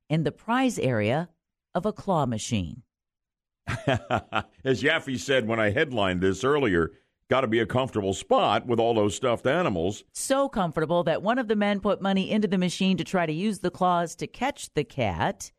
in 0.09 0.23
the 0.25 0.33
prize 0.33 0.77
area 0.77 1.29
of 1.73 1.85
a 1.85 1.93
claw 1.93 2.25
machine. 2.25 2.83
As 3.87 4.83
Yaffee 4.83 5.17
said 5.17 5.47
when 5.47 5.61
I 5.61 5.69
headlined 5.69 6.19
this 6.19 6.43
earlier, 6.43 6.91
got 7.29 7.41
to 7.41 7.47
be 7.47 7.59
a 7.59 7.65
comfortable 7.65 8.13
spot 8.13 8.65
with 8.67 8.81
all 8.81 8.93
those 8.93 9.15
stuffed 9.15 9.47
animals. 9.47 10.03
So 10.11 10.49
comfortable 10.49 11.05
that 11.05 11.23
one 11.23 11.39
of 11.39 11.47
the 11.47 11.55
men 11.55 11.79
put 11.79 12.01
money 12.01 12.29
into 12.29 12.49
the 12.49 12.57
machine 12.57 12.97
to 12.97 13.05
try 13.05 13.25
to 13.25 13.31
use 13.31 13.59
the 13.59 13.71
claws 13.71 14.13
to 14.17 14.27
catch 14.27 14.73
the 14.73 14.83
cat 14.83 15.53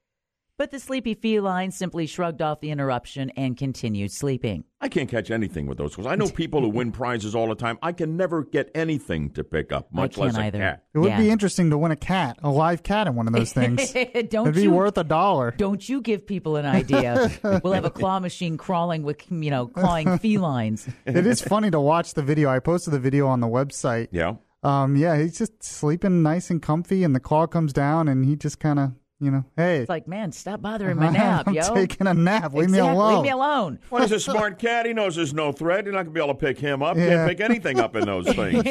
But 0.63 0.71
the 0.71 0.79
sleepy 0.79 1.15
feline 1.15 1.73
simply 1.73 2.07
shrugged 2.07 2.41
off 2.41 2.61
the 2.61 2.71
interruption 2.71 3.31
and 3.31 3.57
continued 3.57 4.13
sleeping. 4.13 4.63
I 4.81 4.89
can't 4.89 5.09
catch 5.09 5.33
anything 5.33 5.67
with 5.67 5.77
those 5.77 5.91
because 5.91 6.07
I 6.07 6.15
know 6.15 6.29
people 6.31 6.61
who 6.61 6.69
win 6.69 6.93
prizes 6.93 7.35
all 7.35 7.49
the 7.49 7.57
time. 7.57 7.81
I 7.83 7.91
can 7.91 8.17
never 8.17 8.45
get 8.45 8.71
anything 8.73 9.31
to 9.31 9.43
pick 9.43 9.73
up, 9.73 9.93
much 9.93 10.17
less 10.19 10.37
a 10.37 10.53
cat. 10.53 10.85
It 10.95 11.01
would 11.01 11.09
Yeah. 11.11 11.19
be 11.19 11.31
interesting 11.31 11.71
to 11.71 11.79
win 11.79 11.91
a 11.91 11.97
cat, 11.97 12.39
a 12.45 12.49
live 12.49 12.85
cat 12.85 13.09
in 13.09 13.17
one 13.17 13.27
of 13.27 13.33
those 13.33 13.53
things. 13.53 13.93
Don't 14.31 14.47
It'd 14.47 14.55
be 14.55 14.63
you- 14.63 14.71
worth 14.71 14.97
a 14.99 15.03
dollar. 15.03 15.51
Don't 15.51 15.89
you 15.89 16.01
give 16.01 16.29
people 16.29 16.55
an 16.55 16.65
idea? 16.65 17.29
we'll 17.65 17.73
have 17.73 17.85
a 17.85 17.91
claw 17.91 18.21
machine 18.21 18.57
crawling 18.57 19.03
with, 19.03 19.21
you 19.33 19.51
know, 19.51 19.67
clawing 19.67 20.17
felines. 20.19 20.87
it 21.07 21.27
is 21.27 21.43
funny 21.43 21.73
to 21.73 21.81
watch 21.81 22.15
the 22.15 22.23
video. 22.23 22.49
I 22.49 22.61
posted 22.61 22.93
the 22.95 23.01
video 23.01 23.27
on 23.27 23.41
the 23.41 23.49
website. 23.49 24.11
Yeah. 24.13 24.35
Um, 24.63 24.95
yeah, 24.95 25.19
he's 25.19 25.37
just 25.39 25.61
sleeping 25.65 26.23
nice 26.23 26.49
and 26.49 26.63
comfy, 26.63 27.03
and 27.03 27.17
the 27.17 27.21
claw 27.21 27.49
comes 27.49 27.73
down, 27.73 28.07
and 28.07 28.25
he 28.25 28.37
just 28.37 28.61
kind 28.61 28.79
of, 28.79 28.93
you 29.23 29.31
know, 29.31 29.45
hey, 29.57 29.79
It's 29.79 29.89
like, 29.89 30.09
man, 30.09 30.33
stop 30.33 30.63
bothering 30.63 30.97
my 30.97 31.07
uh-huh. 31.07 31.13
nap, 31.17 31.47
I'm 31.47 31.55
yo. 31.55 31.75
taking 31.75 32.09
a 32.09 32.15
nap. 32.15 32.55
Leave 32.55 32.71
me 32.71 32.79
alone. 32.79 33.15
Leave 33.15 33.23
me 33.23 33.31
alone. 33.31 33.79
Well, 33.89 34.03
he's 34.03 34.11
a 34.11 34.19
smart 34.21 34.59
cat. 34.59 34.85
He 34.85 34.93
knows 34.93 35.15
there's 35.15 35.33
no 35.33 35.53
threat. 35.53 35.85
You're 35.85 35.95
not 35.95 36.05
going 36.05 36.15
to 36.15 36.21
be 36.21 36.21
able 36.21 36.35
to 36.35 36.41
pick 36.41 36.59
him 36.59 36.83
up. 36.83 36.97
Yeah. 36.97 37.27
Can't 37.27 37.29
pick 37.29 37.41
anything 37.41 37.79
up 37.79 37.95
in 37.95 38.05
those 38.05 38.27
things. 38.35 38.65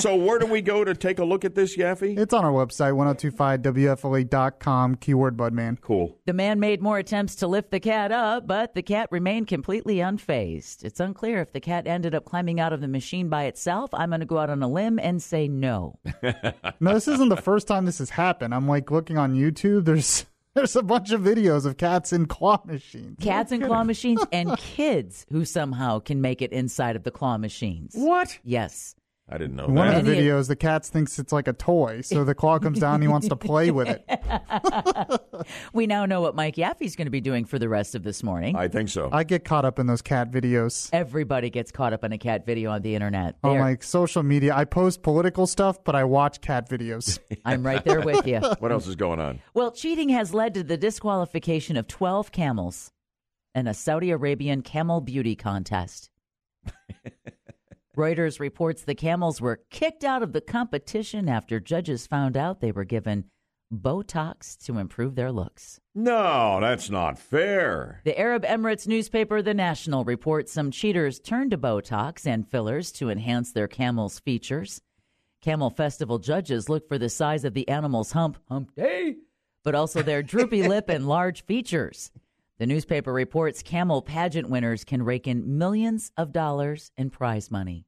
So 0.00 0.16
where 0.16 0.38
do 0.38 0.46
we 0.46 0.62
go 0.62 0.82
to 0.82 0.94
take 0.94 1.18
a 1.18 1.24
look 1.24 1.44
at 1.44 1.54
this, 1.54 1.76
Yaffee? 1.76 2.18
It's 2.18 2.32
on 2.32 2.42
our 2.42 2.52
website, 2.52 2.94
1025wfla.com, 2.94 4.94
keyword 4.96 5.36
Budman. 5.36 5.78
Cool. 5.82 6.16
The 6.24 6.32
man 6.32 6.58
made 6.58 6.80
more 6.80 6.96
attempts 6.96 7.34
to 7.36 7.46
lift 7.46 7.70
the 7.70 7.80
cat 7.80 8.12
up, 8.12 8.46
but 8.46 8.74
the 8.74 8.82
cat 8.82 9.08
remained 9.10 9.46
completely 9.46 9.96
unfazed. 9.96 10.84
It's 10.84 11.00
unclear 11.00 11.42
if 11.42 11.52
the 11.52 11.60
cat 11.60 11.86
ended 11.86 12.14
up 12.14 12.24
climbing 12.24 12.60
out 12.60 12.72
of 12.72 12.80
the 12.80 12.88
machine 12.88 13.28
by 13.28 13.44
itself. 13.44 13.90
I'm 13.92 14.08
going 14.08 14.20
to 14.20 14.26
go 14.26 14.38
out 14.38 14.48
on 14.48 14.62
a 14.62 14.68
limb 14.68 14.98
and 14.98 15.22
say 15.22 15.48
no. 15.48 15.98
No, 16.80 16.94
this 16.94 17.08
isn't 17.08 17.28
the 17.28 17.36
first 17.36 17.66
time 17.66 17.84
this 17.84 17.98
has 17.98 18.10
happened. 18.10 18.54
I'm 18.54 18.66
like 18.66 18.90
looking 18.90 19.18
on 19.18 19.34
YouTube. 19.34 19.65
There's 19.66 20.26
there's 20.54 20.76
a 20.76 20.82
bunch 20.82 21.12
of 21.12 21.20
videos 21.20 21.66
of 21.66 21.76
cats 21.76 22.12
in 22.12 22.26
claw 22.26 22.60
machines. 22.64 23.16
Cats 23.20 23.52
in 23.52 23.62
claw 23.62 23.84
machines 23.92 24.24
and 24.32 24.56
kids 24.56 25.26
who 25.30 25.44
somehow 25.44 25.98
can 25.98 26.20
make 26.20 26.42
it 26.42 26.52
inside 26.52 26.96
of 26.96 27.02
the 27.02 27.10
claw 27.10 27.36
machines. 27.38 27.92
What? 27.94 28.38
Yes. 28.44 28.94
I 29.28 29.38
didn't 29.38 29.56
know 29.56 29.66
One 29.66 29.88
that. 29.88 29.98
of 29.98 30.04
the 30.06 30.12
videos, 30.12 30.46
the 30.46 30.54
cat 30.54 30.84
thinks 30.86 31.18
it's 31.18 31.32
like 31.32 31.48
a 31.48 31.52
toy, 31.52 32.00
so 32.00 32.22
the 32.22 32.32
claw 32.34 32.60
comes 32.60 32.78
down. 32.78 32.94
and 32.94 33.02
He 33.02 33.08
wants 33.08 33.26
to 33.26 33.34
play 33.36 33.70
with 33.72 33.88
it. 33.88 34.04
We 35.72 35.86
now 35.86 36.06
know 36.06 36.20
what 36.20 36.34
Mike 36.34 36.56
Yaffee's 36.56 36.96
going 36.96 37.06
to 37.06 37.10
be 37.10 37.20
doing 37.20 37.44
for 37.44 37.58
the 37.58 37.68
rest 37.68 37.94
of 37.94 38.02
this 38.02 38.22
morning. 38.22 38.56
I 38.56 38.68
think 38.68 38.88
so. 38.88 39.10
I 39.12 39.22
get 39.24 39.44
caught 39.44 39.64
up 39.64 39.78
in 39.78 39.86
those 39.86 40.02
cat 40.02 40.30
videos 40.30 40.88
Everybody 40.92 41.50
gets 41.50 41.70
caught 41.70 41.92
up 41.92 42.02
in 42.04 42.12
a 42.12 42.18
cat 42.18 42.46
video 42.46 42.70
on 42.70 42.82
the 42.82 42.94
internet. 42.94 43.36
on 43.44 43.52
There. 43.54 43.60
like 43.60 43.82
social 43.82 44.22
media. 44.22 44.54
I 44.56 44.64
post 44.64 45.02
political 45.02 45.46
stuff, 45.46 45.82
but 45.84 45.94
I 45.94 46.04
watch 46.04 46.40
cat 46.40 46.68
videos. 46.68 47.18
I'm 47.44 47.64
right 47.64 47.84
there 47.84 48.00
with 48.00 48.26
you. 48.26 48.40
What 48.58 48.72
else 48.72 48.86
is 48.86 48.96
going 48.96 49.20
on? 49.20 49.40
Well, 49.54 49.70
cheating 49.70 50.08
has 50.10 50.32
led 50.32 50.54
to 50.54 50.62
the 50.64 50.76
disqualification 50.76 51.76
of 51.76 51.86
12 51.86 52.32
camels 52.32 52.90
in 53.54 53.66
a 53.66 53.74
Saudi 53.74 54.10
Arabian 54.10 54.62
camel 54.62 55.00
beauty 55.00 55.36
contest. 55.36 56.10
Reuters 57.96 58.38
reports 58.38 58.82
the 58.82 58.94
camels 58.94 59.40
were 59.40 59.62
kicked 59.70 60.04
out 60.04 60.22
of 60.22 60.34
the 60.34 60.42
competition 60.42 61.30
after 61.30 61.58
judges 61.58 62.06
found 62.06 62.36
out 62.36 62.60
they 62.60 62.70
were 62.70 62.84
given 62.84 63.24
Botox 63.72 64.56
to 64.66 64.78
improve 64.78 65.14
their 65.14 65.32
looks. 65.32 65.80
No, 65.94 66.58
that's 66.60 66.90
not 66.90 67.18
fair. 67.18 68.02
The 68.04 68.18
Arab 68.18 68.44
Emirates 68.44 68.86
newspaper 68.86 69.40
The 69.40 69.54
National 69.54 70.04
reports 70.04 70.52
some 70.52 70.70
cheaters 70.70 71.18
turned 71.18 71.52
to 71.52 71.58
Botox 71.58 72.26
and 72.26 72.46
fillers 72.46 72.92
to 72.92 73.08
enhance 73.08 73.52
their 73.52 73.66
camel's 73.66 74.20
features. 74.20 74.82
Camel 75.40 75.70
Festival 75.70 76.18
judges 76.18 76.68
look 76.68 76.86
for 76.88 76.98
the 76.98 77.08
size 77.08 77.44
of 77.44 77.54
the 77.54 77.66
animal's 77.66 78.12
hump, 78.12 78.36
hump 78.48 78.74
day, 78.74 79.16
but 79.64 79.74
also 79.74 80.02
their 80.02 80.22
droopy 80.22 80.62
lip 80.68 80.90
and 80.90 81.08
large 81.08 81.46
features. 81.46 82.10
The 82.58 82.66
newspaper 82.66 83.12
reports 83.12 83.62
camel 83.62 84.00
pageant 84.00 84.48
winners 84.48 84.82
can 84.82 85.02
rake 85.02 85.26
in 85.26 85.58
millions 85.58 86.10
of 86.16 86.32
dollars 86.32 86.90
in 86.96 87.10
prize 87.10 87.50
money. 87.50 87.84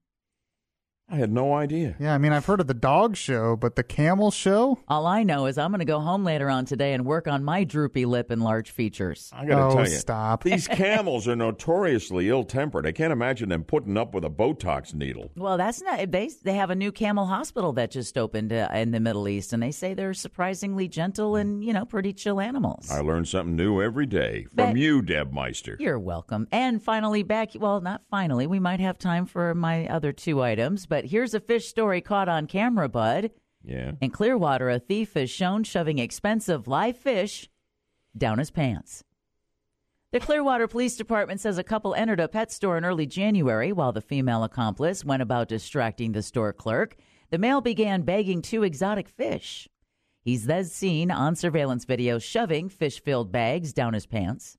I 1.11 1.17
had 1.17 1.33
no 1.33 1.55
idea. 1.55 1.97
yeah, 1.99 2.13
I 2.15 2.19
mean, 2.19 2.33
I've 2.33 2.45
heard 2.45 2.61
of 2.61 2.67
the 2.67 2.75
dog 2.75 3.17
show, 3.17 3.57
but 3.57 3.77
the 3.77 3.83
camel 3.83 4.31
show? 4.31 4.79
All 4.89 5.07
I 5.07 5.23
know 5.23 5.47
is 5.47 5.57
I'm 5.57 5.71
going 5.71 5.79
to 5.79 5.87
go 5.87 6.01
home 6.01 6.23
later 6.23 6.51
on 6.51 6.67
today 6.67 6.93
and 6.93 7.07
work 7.07 7.27
on 7.27 7.43
my 7.43 7.65
droopy 7.65 8.05
lip 8.05 8.31
and 8.31 8.43
large 8.43 8.71
features. 8.71 9.31
I 9.35 9.47
got 9.47 9.57
to 9.57 9.65
Oh, 9.65 9.75
tell 9.77 9.89
you, 9.89 9.97
stop. 9.97 10.43
these 10.45 10.69
camels 10.69 11.27
are 11.27 11.35
notoriously 11.37 12.29
ill-tempered. 12.29 12.87
I 12.87 12.93
can't 12.93 13.13
imagine 13.13 13.49
them 13.49 13.65
putting 13.65 13.97
up 13.97 14.13
with 14.15 14.25
a 14.25 14.29
Botox 14.31 14.93
needle. 14.93 15.31
Well, 15.37 15.57
that's 15.57 15.81
not. 15.83 16.11
They 16.11 16.31
they 16.43 16.55
have 16.55 16.71
a 16.71 16.75
new 16.75 16.93
camel 16.93 17.27
hospital 17.27 17.73
that 17.75 17.91
just 17.91 18.19
opened 18.19 18.53
uh, 18.53 18.69
in 18.75 18.91
the 18.91 19.01
Middle 19.01 19.29
East, 19.29 19.53
and 19.53 19.63
they 19.63 19.71
say 19.71 19.95
they're 19.95 20.13
surprisingly 20.15 20.89
gentle 20.89 21.37
and 21.37 21.65
you 21.65 21.73
know 21.73 21.85
pretty 21.87 22.13
chill 22.13 22.41
animals. 22.41 22.91
I 22.91 23.01
learn 23.01 23.25
something 23.25 23.57
new 23.57 23.81
every 23.83 24.07
day 24.07 24.45
from 24.45 24.57
Bet- 24.57 24.77
you, 24.77 25.01
Deb 25.03 25.33
Meister. 25.33 25.77
You're 25.81 25.99
welcome. 25.99 26.49
And 26.53 26.83
finally, 26.83 27.23
back. 27.23 27.51
Well, 27.55 27.81
not 27.81 28.03
finally. 28.11 28.47
We 28.47 28.61
might 28.61 28.81
have 28.81 28.99
time 28.99 29.25
for 29.27 29.55
my 29.55 29.87
other 29.89 30.13
two 30.13 30.43
items, 30.43 30.85
but 30.87 30.98
here's 31.05 31.35
a 31.35 31.41
fish 31.41 31.69
story 31.69 32.01
caught 32.01 32.29
on 32.29 32.47
camera, 32.47 32.89
Bud. 32.89 33.31
Yeah. 33.65 33.93
In 34.01 34.11
Clearwater, 34.11 34.71
a 34.71 34.79
thief 34.79 35.17
is 35.17 35.31
shown 35.31 35.65
shoving 35.65 35.99
expensive 35.99 36.69
live 36.69 36.97
fish 36.97 37.49
down 38.17 38.39
his 38.39 38.51
pants. 38.51 39.05
The 40.11 40.21
Clearwater 40.21 40.69
Police 40.69 40.97
Department 40.97 41.39
says 41.41 41.59
a 41.59 41.63
couple 41.63 41.95
entered 41.95 42.21
a 42.21 42.29
pet 42.29 42.51
store 42.51 42.79
in 42.79 42.85
early 42.85 43.07
January 43.07 43.73
while 43.73 43.93
the 43.93 44.01
female 44.01 44.43
accomplice 44.43 45.05
went 45.05 45.21
about 45.21 45.49
distracting 45.49 46.13
the 46.13 46.23
store 46.23 46.53
clerk. 46.53 46.97
The 47.31 47.37
male 47.37 47.61
began 47.61 48.03
bagging 48.03 48.41
two 48.41 48.63
exotic 48.63 49.07
fish. 49.07 49.69
He's 50.23 50.47
then 50.47 50.65
seen 50.65 51.11
on 51.11 51.37
surveillance 51.37 51.85
video 51.85 52.19
shoving 52.19 52.71
fish 52.71 53.03
filled 53.03 53.31
bags 53.31 53.75
down 53.75 53.93
his 53.93 54.07
pants. 54.07 54.57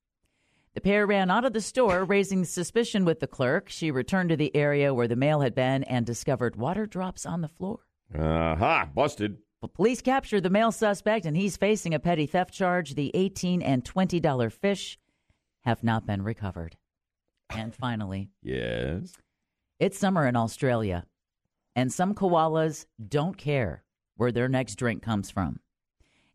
The 0.79 0.91
pair 0.91 1.05
ran 1.05 1.29
out 1.29 1.43
of 1.43 1.51
the 1.51 1.59
store, 1.59 2.05
raising 2.05 2.45
suspicion 2.45 3.03
with 3.03 3.19
the 3.19 3.27
clerk. 3.27 3.67
She 3.67 3.91
returned 3.91 4.29
to 4.29 4.37
the 4.37 4.55
area 4.55 4.93
where 4.93 5.09
the 5.09 5.17
male 5.17 5.41
had 5.41 5.53
been 5.53 5.83
and 5.83 6.05
discovered 6.05 6.55
water 6.55 6.85
drops 6.85 7.25
on 7.25 7.41
the 7.41 7.49
floor. 7.49 7.79
Aha, 8.17 8.87
busted. 8.95 9.39
But 9.59 9.73
police 9.73 10.01
captured 10.01 10.39
the 10.43 10.49
male 10.49 10.71
suspect, 10.71 11.25
and 11.25 11.35
he's 11.35 11.57
facing 11.57 11.93
a 11.93 11.99
petty 11.99 12.27
theft 12.27 12.53
charge. 12.53 12.95
The 12.95 13.11
18 13.13 13.61
and 13.61 13.83
$20 13.83 14.53
fish 14.53 14.97
have 15.65 15.83
not 15.83 16.05
been 16.05 16.21
recovered. 16.21 16.77
And 17.49 17.75
finally, 17.75 18.29
Yes. 18.41 19.17
it's 19.81 19.99
summer 19.99 20.25
in 20.27 20.37
Australia, 20.37 21.05
and 21.75 21.91
some 21.91 22.15
koalas 22.15 22.85
don't 23.05 23.37
care 23.37 23.83
where 24.15 24.31
their 24.31 24.47
next 24.47 24.75
drink 24.75 25.03
comes 25.03 25.29
from. 25.29 25.59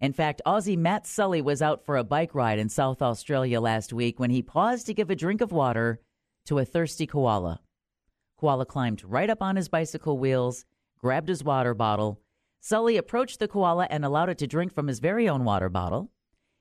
In 0.05 0.13
fact, 0.13 0.43
Aussie 0.45 0.77
Matt 0.77 1.07
Sully 1.07 1.41
was 1.41 1.63
out 1.63 1.83
for 1.83 1.97
a 1.97 2.05
bike 2.05 2.35
ride 2.35 2.59
in 2.59 2.69
South 2.69 3.01
Australia 3.01 3.59
last 3.59 3.91
week 3.91 4.21
when 4.21 4.29
he 4.29 4.43
paused 4.43 4.85
to 4.85 4.93
give 4.93 5.09
a 5.09 5.17
drink 5.17 5.41
of 5.41 5.51
water 5.51 5.99
to 6.45 6.59
a 6.59 6.65
thirsty 6.67 7.07
koala. 7.07 7.63
Koala 8.37 8.67
climbed 8.67 9.03
right 9.03 9.31
up 9.31 9.41
on 9.41 9.57
his 9.57 9.71
bicycle 9.71 10.19
wheels, 10.19 10.67
grabbed 10.99 11.31
his 11.31 11.43
water 11.43 11.73
bottle. 11.73 12.21
Sully 12.61 12.99
approached 12.99 13.39
the 13.39 13.49
koala 13.49 13.87
and 13.89 14.05
allowed 14.05 14.29
it 14.29 14.37
to 14.37 14.47
drink 14.47 14.75
from 14.75 14.89
his 14.89 14.99
very 14.99 15.27
own 15.27 15.43
water 15.43 15.71
bottle. 15.71 16.11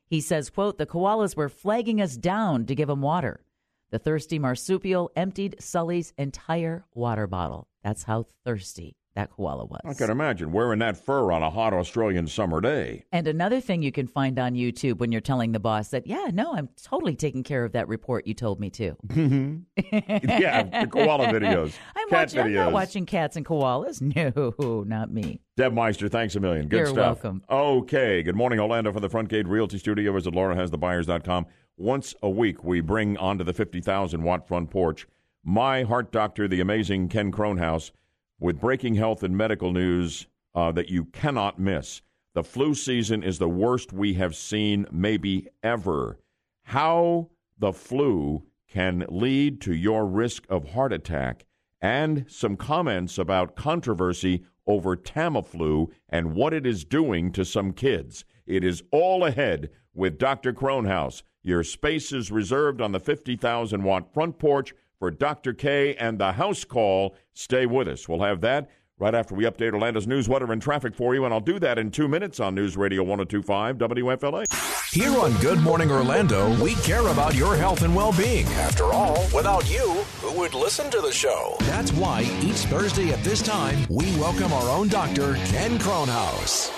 He 0.07 0.21
says, 0.21 0.49
quote, 0.49 0.77
the 0.77 0.85
koalas 0.85 1.35
were 1.35 1.49
flagging 1.49 1.99
us 1.99 2.15
down 2.15 2.65
to 2.67 2.75
give 2.75 2.89
him 2.89 3.01
water. 3.01 3.43
The 3.91 3.99
thirsty 3.99 4.39
marsupial 4.39 5.11
emptied 5.17 5.57
Sully's 5.59 6.13
entire 6.17 6.85
water 6.93 7.27
bottle. 7.27 7.67
That's 7.83 8.03
how 8.03 8.27
thirsty 8.45 8.95
that 9.15 9.29
koala 9.31 9.65
was. 9.65 9.81
I 9.85 9.93
can 9.93 10.09
imagine 10.09 10.51
wearing 10.51 10.79
that 10.79 10.97
fur 10.97 11.31
on 11.31 11.43
a 11.43 11.49
hot 11.49 11.73
Australian 11.73 12.27
summer 12.27 12.61
day. 12.61 13.03
And 13.11 13.27
another 13.27 13.61
thing 13.61 13.81
you 13.83 13.91
can 13.91 14.07
find 14.07 14.39
on 14.39 14.53
YouTube 14.53 14.97
when 14.97 15.11
you're 15.11 15.21
telling 15.21 15.51
the 15.51 15.59
boss 15.59 15.89
that, 15.89 16.07
yeah, 16.07 16.29
no, 16.33 16.53
I'm 16.53 16.69
totally 16.81 17.15
taking 17.15 17.43
care 17.43 17.63
of 17.63 17.73
that 17.73 17.87
report 17.87 18.25
you 18.25 18.33
told 18.33 18.59
me 18.59 18.69
to. 18.71 18.95
Mm-hmm. 19.07 19.59
yeah, 20.41 20.81
the 20.81 20.87
koala 20.87 21.27
videos. 21.33 21.73
I'm, 21.95 22.09
cat 22.09 22.33
watching, 22.33 22.39
I'm 22.39 22.53
not 22.53 22.71
watching 22.71 23.05
cats 23.05 23.35
and 23.35 23.45
koalas. 23.45 24.01
No, 24.13 24.83
not 24.83 25.11
me. 25.11 25.41
Deb 25.57 25.73
Meister, 25.73 26.07
thanks 26.07 26.35
a 26.35 26.39
million. 26.39 26.67
Good 26.67 26.77
You're 26.77 26.85
stuff. 26.87 27.23
welcome. 27.23 27.43
Okay. 27.49 28.21
Good 28.21 28.35
morning, 28.35 28.59
Orlando, 28.59 28.91
from 28.91 29.01
the 29.01 29.09
Front 29.09 29.29
Gate 29.29 29.47
Realty 29.47 29.77
Studio. 29.77 30.13
Visit 30.13 30.33
laurahasthebuyers.com. 30.33 31.47
Once 31.77 32.13
a 32.21 32.29
week, 32.29 32.63
we 32.63 32.79
bring 32.81 33.17
onto 33.17 33.43
the 33.43 33.53
50,000 33.53 34.21
watt 34.21 34.47
front 34.47 34.69
porch 34.69 35.07
my 35.43 35.83
heart 35.83 36.11
doctor, 36.11 36.47
the 36.47 36.61
amazing 36.61 37.09
Ken 37.09 37.31
Kronhaus, 37.31 37.91
with 38.39 38.59
breaking 38.59 38.95
health 38.95 39.23
and 39.23 39.37
medical 39.37 39.71
news 39.71 40.27
uh, 40.55 40.71
that 40.71 40.89
you 40.89 41.05
cannot 41.05 41.59
miss. 41.59 42.01
The 42.33 42.43
flu 42.43 42.73
season 42.73 43.23
is 43.23 43.37
the 43.37 43.49
worst 43.49 43.93
we 43.93 44.15
have 44.15 44.35
seen, 44.35 44.87
maybe 44.91 45.47
ever. 45.61 46.17
How 46.63 47.29
the 47.59 47.73
flu 47.73 48.43
can 48.67 49.05
lead 49.07 49.61
to 49.61 49.73
your 49.75 50.05
risk 50.05 50.45
of 50.49 50.71
heart 50.71 50.91
attack, 50.91 51.45
and 51.79 52.25
some 52.27 52.57
comments 52.57 53.17
about 53.17 53.55
controversy 53.55 54.43
over 54.65 54.95
Tamiflu 54.95 55.89
and 56.09 56.33
what 56.33 56.53
it 56.53 56.65
is 56.65 56.83
doing 56.83 57.31
to 57.33 57.45
some 57.45 57.71
kids. 57.73 58.25
It 58.47 58.63
is 58.63 58.81
all 58.91 59.25
ahead 59.25 59.69
with 59.93 60.17
Dr. 60.17 60.53
Kronhaus. 60.53 61.21
Your 61.43 61.63
space 61.63 62.11
is 62.11 62.31
reserved 62.31 62.81
on 62.81 62.93
the 62.93 62.99
50,000 62.99 63.83
watt 63.83 64.13
front 64.13 64.39
porch 64.39 64.73
for 65.03 65.11
Dr. 65.11 65.51
K 65.51 65.95
and 65.95 66.17
the 66.17 66.31
house 66.31 66.63
call. 66.63 67.13
Stay 67.33 67.65
with 67.65 67.89
us. 67.89 68.07
We'll 68.07 68.21
have 68.21 68.39
that 68.39 68.69
right 68.97 69.13
after 69.13 69.35
we 69.35 69.43
update 69.43 69.73
Orlando's 69.73 70.07
news, 70.07 70.29
weather, 70.29 70.49
and 70.49 70.61
traffic 70.61 70.95
for 70.95 71.13
you. 71.13 71.25
And 71.25 71.33
I'll 71.33 71.41
do 71.41 71.59
that 71.59 71.77
in 71.77 71.91
two 71.91 72.07
minutes 72.07 72.39
on 72.39 72.55
News 72.55 72.77
Radio 72.77 73.03
1025 73.03 73.79
WFLA. 73.79 74.45
Here 74.93 75.11
on 75.19 75.33
Good 75.41 75.59
Morning 75.59 75.91
Orlando, 75.91 76.57
we 76.63 76.75
care 76.75 77.05
about 77.07 77.35
your 77.35 77.57
health 77.57 77.81
and 77.81 77.93
well 77.93 78.13
being. 78.13 78.45
After 78.45 78.85
all, 78.85 79.27
without 79.35 79.69
you, 79.69 79.91
who 80.21 80.39
would 80.39 80.53
listen 80.53 80.89
to 80.91 81.01
the 81.01 81.11
show? 81.11 81.57
That's 81.59 81.91
why 81.91 82.21
each 82.39 82.59
Thursday 82.71 83.11
at 83.11 83.21
this 83.25 83.41
time, 83.41 83.85
we 83.89 84.05
welcome 84.15 84.53
our 84.53 84.69
own 84.69 84.87
doctor, 84.87 85.33
Ken 85.47 85.77
Kronhaus. 85.79 86.71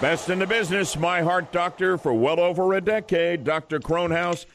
Best 0.00 0.30
in 0.30 0.38
the 0.38 0.46
business, 0.46 0.96
my 0.96 1.22
heart 1.22 1.50
doctor 1.50 1.98
for 1.98 2.14
well 2.14 2.38
over 2.38 2.74
a 2.74 2.80
decade, 2.80 3.42
Dr. 3.42 3.80
Kronhaus. 3.80 4.46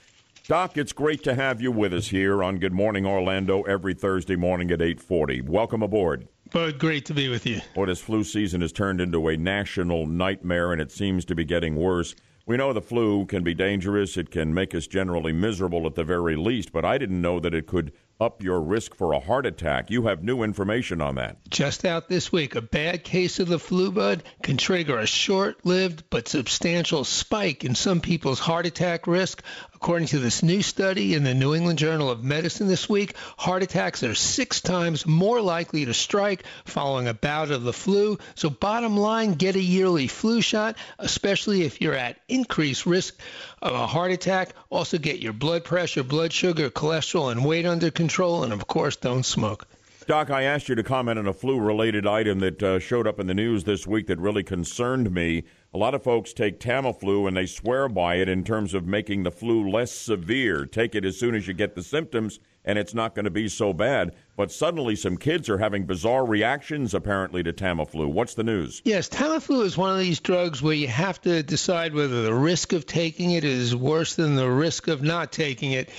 Doc, 0.46 0.78
it's 0.78 0.92
great 0.92 1.24
to 1.24 1.36
have 1.36 1.62
you 1.62 1.72
with 1.72 1.94
us 1.94 2.10
here 2.10 2.44
on 2.44 2.58
Good 2.58 2.74
Morning 2.74 3.06
Orlando 3.06 3.62
every 3.62 3.94
Thursday 3.94 4.36
morning 4.36 4.72
at 4.72 4.82
8:40. 4.82 5.40
Welcome 5.40 5.82
aboard. 5.82 6.28
Bud, 6.52 6.80
great 6.80 7.06
to 7.06 7.14
be 7.14 7.30
with 7.30 7.46
you. 7.46 7.62
Boy, 7.74 7.86
this 7.86 8.02
flu 8.02 8.26
season 8.26 8.60
has 8.60 8.74
turned 8.74 9.00
into 9.00 9.30
a 9.30 9.38
national 9.38 10.06
nightmare, 10.06 10.74
and 10.74 10.82
it 10.82 10.92
seems 10.92 11.24
to 11.26 11.34
be 11.34 11.46
getting 11.46 11.78
worse. 11.78 12.14
We 12.46 12.58
know 12.58 12.74
the 12.74 12.82
flu 12.82 13.26
can 13.26 13.46
be 13.46 13.54
dangerous. 13.54 14.18
It 14.18 14.32
can 14.32 14.54
make 14.54 14.76
us 14.76 14.86
generally 14.86 15.32
miserable 15.32 15.88
at 15.88 15.96
the 15.96 16.04
very 16.04 16.36
least, 16.36 16.74
but 16.74 16.84
I 16.84 16.98
didn't 16.98 17.22
know 17.22 17.40
that 17.40 17.54
it 17.54 17.66
could 17.68 17.94
up 18.20 18.44
your 18.44 18.62
risk 18.62 18.96
for 18.96 19.14
a 19.14 19.20
heart 19.20 19.46
attack. 19.46 19.90
You 19.90 20.04
have 20.08 20.24
new 20.24 20.44
information 20.44 21.02
on 21.02 21.16
that. 21.16 21.38
Just 21.50 21.84
out 21.84 22.10
this 22.10 22.32
week, 22.32 22.56
a 22.56 22.62
bad 22.62 23.04
case 23.04 23.40
of 23.40 23.48
the 23.48 23.60
flu 23.60 23.92
bud 23.92 24.24
can 24.42 24.58
trigger 24.58 25.00
a 25.00 25.08
short 25.08 25.66
lived 25.66 26.04
but 26.10 26.28
substantial 26.28 27.04
spike 27.04 27.64
in 27.64 27.76
some 27.76 28.02
people's 28.02 28.40
heart 28.40 28.66
attack 28.66 29.08
risk. 29.08 29.42
According 29.84 30.08
to 30.08 30.20
this 30.20 30.42
new 30.42 30.62
study 30.62 31.14
in 31.14 31.26
the 31.26 31.34
New 31.34 31.54
England 31.54 31.78
Journal 31.78 32.10
of 32.10 32.24
Medicine 32.24 32.70
this 32.70 32.88
week, 32.88 33.16
heart 33.38 33.64
attacks 33.64 34.02
are 34.02 34.16
six 34.16 34.62
times 34.62 35.06
more 35.06 35.42
likely 35.42 35.84
to 35.84 35.94
strike 35.94 36.46
following 36.64 37.10
a 37.10 37.14
bout 37.14 37.52
of 37.52 37.64
the 37.64 37.74
flu. 37.74 38.18
So, 38.36 38.50
bottom 38.50 38.96
line, 38.96 39.34
get 39.34 39.58
a 39.58 39.62
yearly 39.62 40.08
flu 40.08 40.40
shot, 40.40 40.78
especially 41.00 41.64
if 41.64 41.82
you're 41.82 41.96
at 41.96 42.18
increased 42.30 42.86
risk 42.86 43.20
of 43.62 43.74
a 43.74 43.86
heart 43.86 44.12
attack. 44.12 44.54
Also, 44.70 44.98
get 44.98 45.20
your 45.20 45.34
blood 45.34 45.66
pressure, 45.66 46.04
blood 46.04 46.32
sugar, 46.32 46.70
cholesterol, 46.70 47.30
and 47.30 47.44
weight 47.44 47.66
under 47.66 47.92
control. 47.92 48.46
And, 48.46 48.54
of 48.54 48.66
course, 48.66 48.96
don't 48.96 49.26
smoke. 49.26 49.68
Doc, 50.08 50.30
I 50.30 50.44
asked 50.44 50.70
you 50.70 50.76
to 50.76 50.84
comment 50.84 51.20
on 51.20 51.28
a 51.28 51.34
flu 51.34 51.60
related 51.60 52.08
item 52.08 52.40
that 52.40 52.64
uh, 52.64 52.80
showed 52.80 53.06
up 53.06 53.20
in 53.20 53.28
the 53.28 53.34
news 53.34 53.66
this 53.66 53.86
week 53.86 54.08
that 54.08 54.20
really 54.20 54.44
concerned 54.44 55.12
me. 55.12 55.44
A 55.76 55.80
lot 55.80 55.96
of 55.96 56.04
folks 56.04 56.34
take 56.34 56.60
Tamiflu 56.60 57.28
and 57.28 57.36
they 57.36 57.48
swear 57.48 57.90
by 57.90 58.18
it 58.18 58.30
in 58.30 58.44
terms 58.44 58.76
of 58.76 58.86
making 58.86 59.24
the 59.24 59.32
flu 59.32 59.68
less 59.68 59.92
severe. 59.92 60.68
Take 60.68 60.94
it 60.94 61.04
as 61.04 61.18
soon 61.18 61.34
as 61.34 61.48
you 61.48 61.56
get 61.56 61.74
the 61.74 61.82
symptoms, 61.82 62.40
and 62.64 62.78
it's 62.78 62.94
not 62.94 63.16
going 63.16 63.26
to 63.26 63.32
be 63.32 63.48
so 63.48 63.74
bad. 63.74 64.14
But 64.36 64.52
suddenly, 64.52 64.96
some 64.96 65.18
kids 65.18 65.50
are 65.50 65.58
having 65.58 65.86
bizarre 65.86 66.28
reactions, 66.28 66.94
apparently, 66.94 67.42
to 67.42 67.54
Tamiflu. 67.54 68.08
What's 68.08 68.36
the 68.36 68.44
news? 68.44 68.84
Yes, 68.86 69.10
Tamiflu 69.10 69.64
is 69.64 69.76
one 69.76 69.92
of 69.92 69.98
these 69.98 70.20
drugs 70.20 70.62
where 70.62 70.76
you 70.76 70.88
have 70.90 71.20
to 71.22 71.42
decide 71.42 71.96
whether 71.96 72.22
the 72.22 72.36
risk 72.36 72.74
of 72.74 72.86
taking 72.86 73.32
it 73.32 73.44
is 73.44 73.76
worse 73.76 74.14
than 74.14 74.36
the 74.36 74.50
risk 74.50 74.88
of 74.88 75.02
not 75.02 75.32
taking 75.32 75.72
it. 75.72 75.90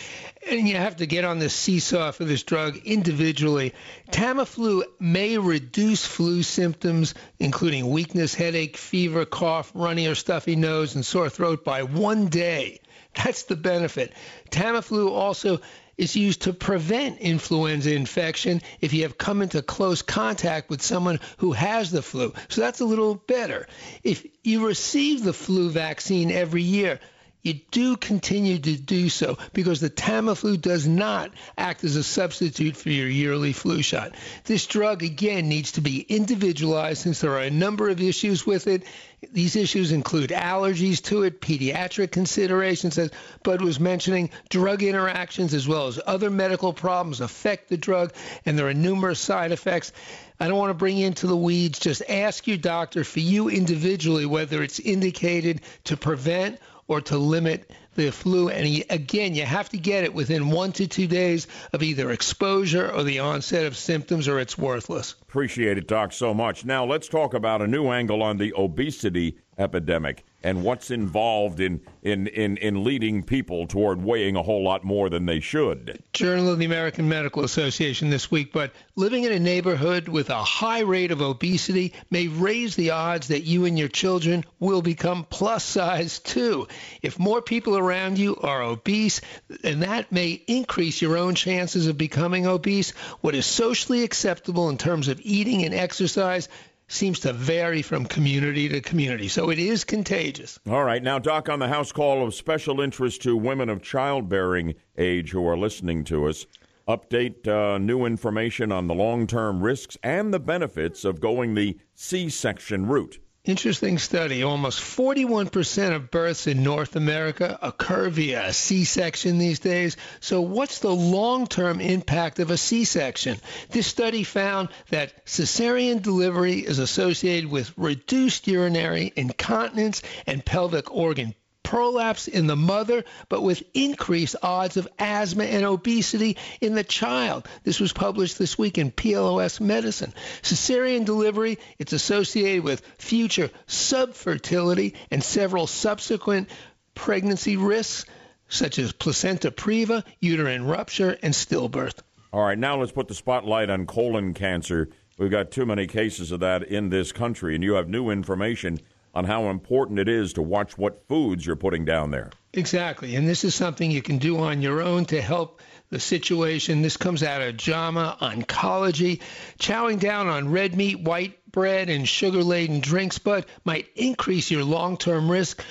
And 0.50 0.68
you 0.68 0.76
have 0.76 0.96
to 0.96 1.06
get 1.06 1.24
on 1.24 1.38
the 1.38 1.48
seesaw 1.48 2.12
for 2.12 2.24
this 2.24 2.42
drug 2.42 2.76
individually. 2.84 3.72
Tamiflu 4.10 4.82
may 5.00 5.38
reduce 5.38 6.04
flu 6.04 6.42
symptoms, 6.42 7.14
including 7.38 7.88
weakness, 7.88 8.34
headache, 8.34 8.76
fever, 8.76 9.24
cough, 9.24 9.72
runny 9.74 10.06
or 10.06 10.14
stuffy 10.14 10.54
nose, 10.54 10.94
and 10.94 11.04
sore 11.04 11.30
throat 11.30 11.64
by 11.64 11.82
one 11.82 12.28
day. 12.28 12.80
That's 13.14 13.44
the 13.44 13.56
benefit. 13.56 14.12
Tamiflu 14.50 15.10
also 15.10 15.60
is 15.96 16.16
used 16.16 16.42
to 16.42 16.52
prevent 16.52 17.18
influenza 17.18 17.94
infection 17.94 18.60
if 18.80 18.92
you 18.92 19.02
have 19.02 19.16
come 19.16 19.42
into 19.42 19.62
close 19.62 20.02
contact 20.02 20.68
with 20.68 20.82
someone 20.82 21.20
who 21.38 21.52
has 21.52 21.90
the 21.90 22.02
flu. 22.02 22.34
So 22.48 22.60
that's 22.60 22.80
a 22.80 22.84
little 22.84 23.14
better. 23.14 23.66
If 24.02 24.26
you 24.42 24.66
receive 24.66 25.22
the 25.22 25.32
flu 25.32 25.70
vaccine 25.70 26.30
every 26.30 26.62
year, 26.62 27.00
you 27.44 27.60
do 27.70 27.96
continue 27.96 28.58
to 28.58 28.76
do 28.76 29.10
so 29.10 29.36
because 29.52 29.78
the 29.78 29.90
Tamiflu 29.90 30.58
does 30.58 30.88
not 30.88 31.30
act 31.58 31.84
as 31.84 31.94
a 31.94 32.02
substitute 32.02 32.74
for 32.74 32.88
your 32.88 33.06
yearly 33.06 33.52
flu 33.52 33.82
shot. 33.82 34.14
This 34.44 34.66
drug, 34.66 35.02
again, 35.02 35.46
needs 35.46 35.72
to 35.72 35.82
be 35.82 36.00
individualized 36.00 37.02
since 37.02 37.20
there 37.20 37.32
are 37.32 37.40
a 37.40 37.50
number 37.50 37.90
of 37.90 38.00
issues 38.00 38.46
with 38.46 38.66
it. 38.66 38.84
These 39.30 39.56
issues 39.56 39.92
include 39.92 40.30
allergies 40.30 41.02
to 41.04 41.22
it, 41.24 41.42
pediatric 41.42 42.12
considerations, 42.12 42.96
as 42.96 43.10
Bud 43.42 43.60
was 43.60 43.78
mentioning, 43.78 44.30
drug 44.48 44.82
interactions, 44.82 45.52
as 45.52 45.68
well 45.68 45.86
as 45.86 46.00
other 46.06 46.30
medical 46.30 46.72
problems 46.72 47.20
affect 47.20 47.68
the 47.68 47.76
drug, 47.76 48.14
and 48.46 48.58
there 48.58 48.68
are 48.68 48.74
numerous 48.74 49.20
side 49.20 49.52
effects. 49.52 49.92
I 50.40 50.48
don't 50.48 50.58
want 50.58 50.70
to 50.70 50.74
bring 50.74 50.96
you 50.96 51.06
into 51.06 51.26
the 51.26 51.36
weeds. 51.36 51.78
Just 51.78 52.02
ask 52.08 52.46
your 52.46 52.56
doctor 52.56 53.04
for 53.04 53.20
you 53.20 53.48
individually 53.48 54.26
whether 54.26 54.62
it's 54.62 54.80
indicated 54.80 55.60
to 55.84 55.96
prevent 55.96 56.58
or 56.86 57.00
to 57.00 57.18
limit 57.18 57.70
the 57.94 58.10
flu. 58.10 58.48
And 58.48 58.84
again, 58.90 59.34
you 59.34 59.44
have 59.44 59.68
to 59.70 59.78
get 59.78 60.04
it 60.04 60.14
within 60.14 60.50
one 60.50 60.72
to 60.72 60.86
two 60.86 61.06
days 61.06 61.46
of 61.72 61.82
either 61.82 62.10
exposure 62.10 62.90
or 62.90 63.02
the 63.02 63.20
onset 63.20 63.66
of 63.66 63.76
symptoms, 63.76 64.28
or 64.28 64.40
it's 64.40 64.58
worthless. 64.58 65.14
Appreciate 65.22 65.78
it, 65.78 65.88
Doc, 65.88 66.12
so 66.12 66.34
much. 66.34 66.64
Now, 66.64 66.84
let's 66.84 67.08
talk 67.08 67.34
about 67.34 67.62
a 67.62 67.66
new 67.66 67.88
angle 67.88 68.22
on 68.22 68.38
the 68.38 68.52
obesity 68.56 69.38
epidemic 69.58 70.24
and 70.44 70.62
what's 70.62 70.90
involved 70.90 71.58
in, 71.58 71.80
in, 72.02 72.26
in, 72.28 72.58
in 72.58 72.84
leading 72.84 73.22
people 73.22 73.66
toward 73.66 74.04
weighing 74.04 74.36
a 74.36 74.42
whole 74.42 74.62
lot 74.62 74.84
more 74.84 75.08
than 75.08 75.24
they 75.24 75.40
should. 75.40 75.98
Journal 76.12 76.50
of 76.50 76.58
the 76.58 76.66
American 76.66 77.08
Medical 77.08 77.44
Association 77.44 78.10
this 78.10 78.30
week, 78.30 78.52
but 78.52 78.70
living 78.94 79.24
in 79.24 79.32
a 79.32 79.40
neighborhood 79.40 80.06
with 80.06 80.28
a 80.28 80.44
high 80.44 80.80
rate 80.80 81.10
of 81.10 81.22
obesity 81.22 81.94
may 82.10 82.28
raise 82.28 82.76
the 82.76 82.90
odds 82.90 83.28
that 83.28 83.44
you 83.44 83.64
and 83.64 83.78
your 83.78 83.88
children 83.88 84.44
will 84.60 84.82
become 84.82 85.24
plus 85.24 85.64
size 85.64 86.18
too. 86.18 86.68
If 87.00 87.18
more 87.18 87.40
people 87.40 87.78
around 87.78 88.18
you 88.18 88.36
are 88.36 88.62
obese, 88.62 89.22
and 89.64 89.82
that 89.82 90.12
may 90.12 90.42
increase 90.46 91.00
your 91.00 91.16
own 91.16 91.36
chances 91.36 91.86
of 91.86 91.96
becoming 91.96 92.46
obese, 92.46 92.90
what 93.22 93.34
is 93.34 93.46
socially 93.46 94.02
acceptable 94.02 94.68
in 94.68 94.76
terms 94.76 95.08
of 95.08 95.22
eating 95.24 95.64
and 95.64 95.72
exercise 95.72 96.50
seems 96.88 97.20
to 97.20 97.32
vary 97.32 97.82
from 97.82 98.04
community 98.04 98.68
to 98.68 98.80
community. 98.80 99.28
So 99.28 99.50
it 99.50 99.58
is 99.58 99.84
contagious. 99.84 100.58
All 100.68 100.84
right. 100.84 101.02
Now, 101.02 101.18
Doc, 101.18 101.48
on 101.48 101.58
the 101.58 101.68
House 101.68 101.92
call 101.92 102.24
of 102.24 102.34
special 102.34 102.80
interest 102.80 103.22
to 103.22 103.36
women 103.36 103.68
of 103.68 103.82
childbearing 103.82 104.74
age 104.98 105.30
who 105.30 105.46
are 105.46 105.56
listening 105.56 106.04
to 106.04 106.28
us, 106.28 106.46
update 106.86 107.48
uh, 107.48 107.78
new 107.78 108.04
information 108.04 108.70
on 108.70 108.86
the 108.86 108.94
long 108.94 109.26
term 109.26 109.62
risks 109.62 109.96
and 110.02 110.32
the 110.32 110.40
benefits 110.40 111.04
of 111.04 111.20
going 111.20 111.54
the 111.54 111.78
C 111.94 112.28
section 112.28 112.86
route. 112.86 113.18
Interesting 113.44 113.98
study. 113.98 114.42
Almost 114.42 114.80
41% 114.80 115.94
of 115.94 116.10
births 116.10 116.46
in 116.46 116.62
North 116.62 116.96
America 116.96 117.58
occur 117.60 118.08
via 118.08 118.46
a 118.46 118.52
C 118.54 118.84
section 118.84 119.36
these 119.36 119.58
days. 119.58 119.98
So, 120.20 120.40
what's 120.40 120.78
the 120.78 120.94
long 120.94 121.46
term 121.46 121.78
impact 121.78 122.38
of 122.38 122.50
a 122.50 122.56
C 122.56 122.84
section? 122.84 123.38
This 123.68 123.86
study 123.86 124.24
found 124.24 124.70
that 124.88 125.26
cesarean 125.26 126.00
delivery 126.00 126.60
is 126.60 126.78
associated 126.78 127.50
with 127.50 127.76
reduced 127.76 128.46
urinary 128.46 129.12
incontinence 129.14 130.00
and 130.26 130.42
pelvic 130.42 130.90
organ 130.90 131.34
prolapse 131.64 132.28
in 132.28 132.46
the 132.46 132.54
mother, 132.54 133.02
but 133.28 133.42
with 133.42 133.64
increased 133.74 134.36
odds 134.42 134.76
of 134.76 134.86
asthma 135.00 135.42
and 135.42 135.64
obesity 135.64 136.36
in 136.60 136.74
the 136.76 136.84
child. 136.84 137.48
This 137.64 137.80
was 137.80 137.92
published 137.92 138.38
this 138.38 138.56
week 138.56 138.78
in 138.78 138.92
PLOS 138.92 139.60
Medicine. 139.60 140.14
Cesarean 140.42 141.04
delivery, 141.04 141.58
it's 141.80 141.92
associated 141.92 142.62
with 142.62 142.86
future 142.98 143.50
subfertility 143.66 144.94
and 145.10 145.24
several 145.24 145.66
subsequent 145.66 146.48
pregnancy 146.94 147.56
risks, 147.56 148.08
such 148.48 148.78
as 148.78 148.92
placenta 148.92 149.50
previa, 149.50 150.04
uterine 150.20 150.66
rupture, 150.66 151.18
and 151.22 151.34
stillbirth. 151.34 151.98
All 152.32 152.44
right, 152.44 152.58
now 152.58 152.76
let's 152.78 152.92
put 152.92 153.08
the 153.08 153.14
spotlight 153.14 153.70
on 153.70 153.86
colon 153.86 154.34
cancer. 154.34 154.90
We've 155.18 155.30
got 155.30 155.50
too 155.50 155.64
many 155.64 155.86
cases 155.86 156.30
of 156.30 156.40
that 156.40 156.64
in 156.64 156.90
this 156.90 157.12
country, 157.12 157.54
and 157.54 157.64
you 157.64 157.74
have 157.74 157.88
new 157.88 158.10
information 158.10 158.80
on 159.14 159.24
how 159.24 159.50
important 159.50 159.98
it 159.98 160.08
is 160.08 160.34
to 160.34 160.42
watch 160.42 160.76
what 160.76 161.06
foods 161.08 161.46
you're 161.46 161.56
putting 161.56 161.84
down 161.84 162.10
there. 162.10 162.30
Exactly. 162.52 163.16
And 163.16 163.28
this 163.28 163.44
is 163.44 163.54
something 163.54 163.90
you 163.90 164.02
can 164.02 164.18
do 164.18 164.38
on 164.38 164.62
your 164.62 164.82
own 164.82 165.04
to 165.06 165.20
help 165.20 165.60
the 165.90 166.00
situation. 166.00 166.82
This 166.82 166.96
comes 166.96 167.22
out 167.22 167.42
of 167.42 167.56
JAMA 167.56 168.18
Oncology. 168.20 169.20
Chowing 169.58 170.00
down 170.00 170.26
on 170.26 170.50
red 170.50 170.74
meat, 170.74 171.00
white 171.00 171.38
bread, 171.50 171.88
and 171.88 172.08
sugar 172.08 172.42
laden 172.42 172.80
drinks, 172.80 173.18
but 173.18 173.48
might 173.64 173.86
increase 173.94 174.50
your 174.50 174.64
long 174.64 174.96
term 174.96 175.30
risk 175.30 175.64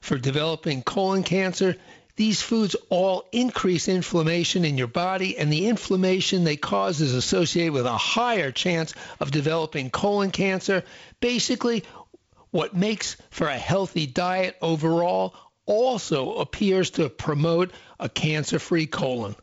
for 0.00 0.18
developing 0.18 0.82
colon 0.82 1.22
cancer. 1.22 1.76
These 2.16 2.42
foods 2.42 2.74
all 2.88 3.28
increase 3.30 3.86
inflammation 3.86 4.64
in 4.64 4.76
your 4.76 4.88
body, 4.88 5.38
and 5.38 5.52
the 5.52 5.68
inflammation 5.68 6.42
they 6.42 6.56
cause 6.56 7.00
is 7.00 7.14
associated 7.14 7.72
with 7.72 7.86
a 7.86 7.96
higher 7.96 8.50
chance 8.50 8.92
of 9.20 9.30
developing 9.30 9.90
colon 9.90 10.32
cancer. 10.32 10.82
Basically, 11.20 11.84
what 12.50 12.74
makes 12.74 13.16
for 13.30 13.46
a 13.48 13.58
healthy 13.58 14.06
diet 14.06 14.56
overall 14.62 15.34
also 15.66 16.36
appears 16.36 16.90
to 16.90 17.08
promote 17.08 17.72
a 18.00 18.08
cancer 18.08 18.58
free 18.58 18.86
colon. 18.86 19.36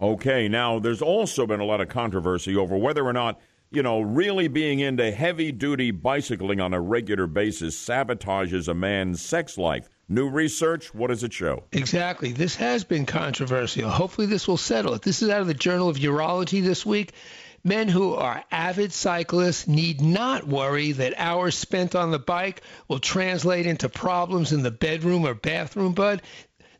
Okay, 0.00 0.48
now 0.48 0.78
there's 0.78 1.02
also 1.02 1.46
been 1.46 1.60
a 1.60 1.64
lot 1.64 1.80
of 1.80 1.88
controversy 1.88 2.56
over 2.56 2.76
whether 2.76 3.04
or 3.04 3.12
not 3.12 3.40
you 3.72 3.82
know, 3.82 4.02
really 4.02 4.48
being 4.48 4.80
into 4.80 5.10
heavy 5.10 5.50
duty 5.50 5.90
bicycling 5.90 6.60
on 6.60 6.74
a 6.74 6.80
regular 6.80 7.26
basis 7.26 7.74
sabotages 7.76 8.68
a 8.68 8.74
man's 8.74 9.22
sex 9.22 9.56
life. 9.56 9.88
New 10.08 10.28
research, 10.28 10.92
what 10.94 11.08
does 11.08 11.24
it 11.24 11.32
show? 11.32 11.64
Exactly. 11.72 12.32
This 12.32 12.56
has 12.56 12.84
been 12.84 13.06
controversial. 13.06 13.88
Hopefully, 13.88 14.26
this 14.26 14.46
will 14.46 14.58
settle 14.58 14.92
it. 14.92 15.00
This 15.00 15.22
is 15.22 15.30
out 15.30 15.40
of 15.40 15.46
the 15.46 15.54
Journal 15.54 15.88
of 15.88 15.96
Urology 15.96 16.62
this 16.62 16.84
week. 16.84 17.12
Men 17.64 17.86
who 17.86 18.14
are 18.14 18.42
avid 18.50 18.92
cyclists 18.92 19.68
need 19.68 20.00
not 20.00 20.48
worry 20.48 20.90
that 20.92 21.14
hours 21.16 21.56
spent 21.56 21.94
on 21.94 22.10
the 22.10 22.18
bike 22.18 22.60
will 22.88 22.98
translate 22.98 23.66
into 23.66 23.88
problems 23.88 24.52
in 24.52 24.64
the 24.64 24.72
bedroom 24.72 25.24
or 25.24 25.34
bathroom, 25.34 25.92
bud. 25.92 26.22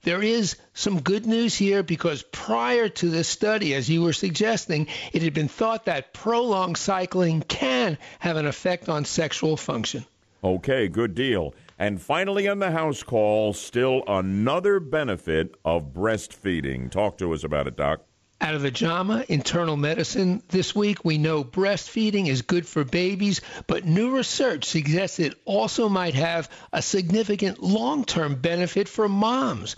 There 0.02 0.22
is 0.22 0.56
some 0.74 1.00
good 1.00 1.24
news 1.24 1.54
here 1.54 1.84
because 1.84 2.24
prior 2.24 2.88
to 2.88 3.08
this 3.08 3.28
study, 3.28 3.74
as 3.74 3.88
you 3.88 4.02
were 4.02 4.12
suggesting, 4.12 4.88
it 5.12 5.22
had 5.22 5.34
been 5.34 5.46
thought 5.46 5.84
that 5.84 6.12
prolonged 6.12 6.76
cycling 6.76 7.42
can 7.42 7.96
have 8.18 8.36
an 8.36 8.46
effect 8.46 8.88
on 8.88 9.04
sexual 9.04 9.56
function. 9.56 10.04
Okay, 10.42 10.88
good 10.88 11.14
deal. 11.14 11.54
And 11.78 12.02
finally, 12.02 12.48
on 12.48 12.58
the 12.58 12.72
house 12.72 13.04
call, 13.04 13.52
still 13.52 14.02
another 14.08 14.80
benefit 14.80 15.54
of 15.64 15.92
breastfeeding. 15.92 16.90
Talk 16.90 17.18
to 17.18 17.32
us 17.32 17.44
about 17.44 17.68
it, 17.68 17.76
Doc. 17.76 18.00
Out 18.42 18.56
of 18.56 18.62
the 18.62 18.72
JAMA 18.72 19.24
Internal 19.28 19.76
Medicine 19.76 20.42
this 20.48 20.74
week, 20.74 21.04
we 21.04 21.16
know 21.16 21.44
breastfeeding 21.44 22.26
is 22.26 22.42
good 22.42 22.66
for 22.66 22.82
babies, 22.82 23.40
but 23.68 23.84
new 23.84 24.16
research 24.16 24.64
suggests 24.64 25.20
it 25.20 25.40
also 25.44 25.88
might 25.88 26.14
have 26.14 26.50
a 26.72 26.82
significant 26.82 27.62
long 27.62 28.04
term 28.04 28.34
benefit 28.34 28.88
for 28.88 29.08
moms 29.08 29.76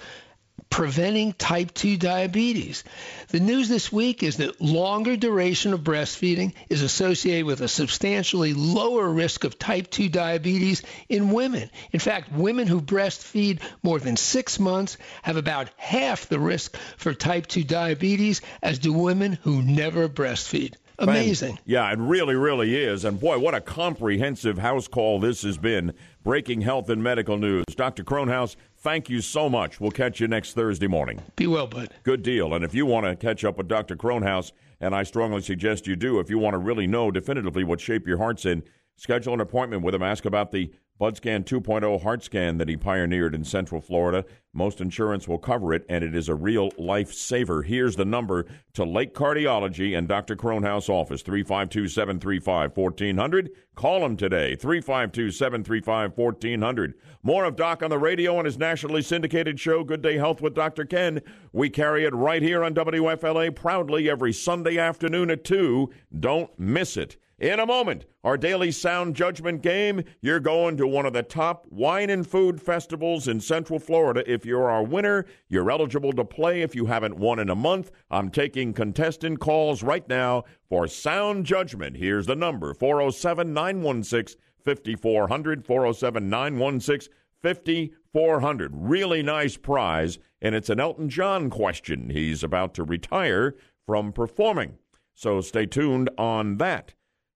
preventing 0.75 1.33
type 1.35 1.73
2 1.73 1.97
diabetes. 1.97 2.83
The 3.29 3.39
news 3.39 3.69
this 3.69 3.93
week 3.93 4.25
is 4.25 4.39
that 4.39 4.61
longer 4.61 5.17
duration 5.17 5.73
of 5.73 5.83
breastfeeding 5.83 6.53
is 6.69 6.83
associated 6.83 7.47
with 7.47 7.61
a 7.61 7.69
substantially 7.69 8.55
lower 8.55 9.09
risk 9.09 9.45
of 9.45 9.57
type 9.57 9.89
2 9.89 10.09
diabetes 10.09 10.83
in 11.09 11.31
women. 11.31 11.71
In 11.93 12.01
fact, 12.01 12.33
women 12.33 12.67
who 12.67 12.81
breastfeed 12.81 13.61
more 13.85 14.01
than 14.01 14.17
six 14.17 14.59
months 14.59 14.99
have 15.23 15.37
about 15.37 15.71
half 15.77 16.29
the 16.29 16.41
risk 16.41 16.77
for 16.97 17.15
type 17.15 17.47
2 17.47 17.63
diabetes 17.63 18.43
as 18.61 18.81
do 18.81 18.93
women 18.93 19.39
who 19.45 19.63
never 19.63 20.09
breastfeed. 20.09 20.75
Amazing. 20.99 21.59
Yeah, 21.65 21.91
it 21.93 21.99
really, 21.99 22.35
really 22.35 22.77
is. 22.77 23.05
And 23.05 23.21
boy, 23.21 23.39
what 23.39 23.55
a 23.55 23.61
comprehensive 23.61 24.59
house 24.59 24.89
call 24.89 25.21
this 25.21 25.43
has 25.43 25.59
been. 25.59 25.93
Breaking 26.23 26.63
health 26.63 26.89
and 26.89 27.03
medical 27.03 27.37
news. 27.37 27.65
Dr. 27.77 28.05
Kronhaus, 28.05 28.57
thank 28.85 29.09
you 29.09 29.21
so 29.23 29.49
much. 29.49 29.81
We'll 29.81 29.91
catch 29.91 30.21
you 30.21 30.29
next 30.29 30.53
Thursday 30.53 30.87
morning. 30.87 31.23
Be 31.35 31.47
well, 31.47 31.67
bud. 31.67 31.89
Good 32.05 32.23
deal. 32.23 32.55
And 32.55 32.65
if 32.65 32.75
you 32.75 32.87
want 32.87 33.07
to 33.07 33.17
catch 33.17 33.45
up 33.45 33.57
with 33.57 33.67
Dr. 33.67 33.97
Kronhaus, 33.97 34.53
and 34.81 34.95
I 34.95 35.03
strongly 35.03 35.41
suggest 35.41 35.87
you 35.87 35.97
do, 35.97 36.21
if 36.21 36.29
you 36.29 36.39
want 36.39 36.53
to 36.53 36.59
really 36.59 36.87
know 36.87 37.11
definitively 37.11 37.65
what 37.65 37.81
shape 37.81 38.07
your 38.07 38.19
heart's 38.19 38.45
in, 38.45 38.63
schedule 38.97 39.35
an 39.35 39.41
appointment 39.41 39.83
with 39.83 39.95
him. 39.95 40.03
Ask 40.03 40.25
about 40.25 40.51
the 40.51 40.71
BudScan 41.01 41.45
2.0 41.45 42.03
heart 42.03 42.23
scan 42.23 42.57
that 42.59 42.69
he 42.69 42.77
pioneered 42.77 43.35
in 43.35 43.43
Central 43.43 43.81
Florida. 43.81 44.25
Most 44.53 44.81
insurance 44.81 45.27
will 45.27 45.39
cover 45.39 45.75
it, 45.75 45.85
and 45.89 46.05
it 46.05 46.15
is 46.15 46.29
a 46.29 46.37
real 46.37 46.71
lifesaver. 46.73 47.65
Here's 47.65 47.97
the 47.97 48.05
number 48.05 48.47
to 48.75 48.85
Lake 48.85 49.13
Cardiology 49.13 49.99
and 49.99 50.07
Dr. 50.07 50.37
Kronhaus 50.37 50.89
office, 50.89 51.23
352 51.23 51.89
735 51.89 52.77
1400. 52.77 53.51
Call 53.75 54.07
him 54.07 54.17
today, 54.17 54.55
352 54.55 55.33
735 55.33 56.17
1400. 56.17 56.95
More 57.25 57.45
of 57.45 57.57
Doc 57.57 57.83
on 57.83 57.91
the 57.91 57.99
radio 57.99 58.39
on 58.39 58.45
his 58.45 58.57
nationally 58.57 59.03
syndicated 59.03 59.59
show, 59.59 59.83
Good 59.83 60.01
Day 60.01 60.17
Health 60.17 60.41
with 60.41 60.55
Dr. 60.55 60.85
Ken. 60.85 61.21
We 61.53 61.71
carry 61.71 62.05
it 62.05 62.15
right 62.15 62.43
here 62.43 62.63
on 62.63 62.73
WFLA 62.73 63.53
proudly 63.57 64.09
every 64.09 64.33
Sunday 64.33 64.79
afternoon 64.79 65.31
at 65.31 65.43
2. 65.43 65.91
Don't 66.21 66.57
miss 66.57 66.97
it. 66.97 67.17
In 67.41 67.59
a 67.59 67.67
moment, 67.67 68.05
our 68.23 68.37
daily 68.37 68.71
sound 68.71 69.17
judgment 69.17 69.61
game. 69.61 70.05
You're 70.21 70.39
going 70.39 70.77
to 70.77 70.87
one 70.87 71.05
of 71.05 71.15
the 71.15 71.25
top 71.25 71.67
wine 71.69 72.09
and 72.09 72.25
food 72.25 72.63
festivals 72.63 73.27
in 73.27 73.41
Central 73.41 73.81
Florida. 73.81 74.23
If 74.31 74.47
you're 74.47 74.71
our 74.71 74.85
winner, 74.85 75.27
you're 75.49 75.69
eligible 75.69 76.13
to 76.13 76.25
play 76.25 76.63
if 76.63 76.77
you 76.77 76.87
haven't 76.87 77.19
won 77.19 77.41
in 77.41 77.51
a 77.51 77.57
month. 77.57 77.91
I'm 78.09 78.31
taking 78.31 78.73
contestant 78.73 79.41
calls 79.41 79.83
right 79.83 80.09
now 80.09 80.45
for 80.69 80.87
sound 80.87 81.45
judgment. 81.45 81.97
Here's 81.97 82.27
the 82.27 82.37
number 82.37 82.73
407 82.73 83.53
916 83.53 84.41
5400. 84.65 85.67
407 85.67 86.31
916 86.31 87.13
5400. 87.43 88.71
Really 88.75 89.25
nice 89.25 89.57
prize, 89.57 90.21
and 90.41 90.55
it's 90.55 90.71
an 90.71 90.79
Elton 90.79 91.09
John 91.09 91.51
question. 91.51 92.11
He's 92.11 92.45
about 92.45 92.75
to 92.75 92.85
retire 92.85 93.57
from 93.85 94.13
performing. 94.13 94.79
So 95.15 95.41
stay 95.41 95.67
tuned 95.67 96.11
on 96.17 96.59
that. 96.59 96.95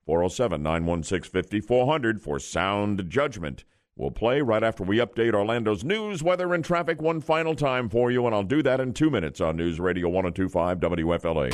407 0.09 0.62
916 0.62 1.43
5400 1.43 2.22
for 2.22 2.39
sound 2.39 3.10
judgment. 3.10 3.64
We'll 3.94 4.10
play 4.10 4.40
right 4.40 4.62
after 4.62 4.82
we 4.82 4.97
update 5.01 5.35
Orlando's 5.35 5.85
news, 5.85 6.22
weather, 6.22 6.55
and 6.55 6.64
traffic 6.64 7.02
one 7.02 7.20
final 7.20 7.55
time 7.55 7.90
for 7.90 8.10
you, 8.10 8.24
and 8.24 8.35
I'll 8.35 8.43
do 8.43 8.62
that 8.62 8.80
in 8.80 8.94
two 8.94 9.10
minutes 9.10 9.43
on 9.43 9.59
News 9.59 9.78
Radio 9.78 10.09
1025 10.09 10.80
WFLA. 10.80 11.52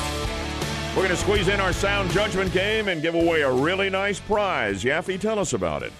We're 0.91 1.03
going 1.03 1.09
to 1.09 1.17
squeeze 1.17 1.49
in 1.49 1.59
our 1.59 1.73
sound 1.73 2.13
judgment 2.13 2.53
game 2.53 2.87
and 2.87 3.03
give 3.03 3.17
away 3.17 3.41
a 3.41 3.53
really 3.53 3.91
nice 3.91 4.21
prize. 4.21 4.85
Yaffee, 4.85 5.19
tell 5.19 5.41
us 5.41 5.53
about 5.53 5.83
it. 5.83 5.93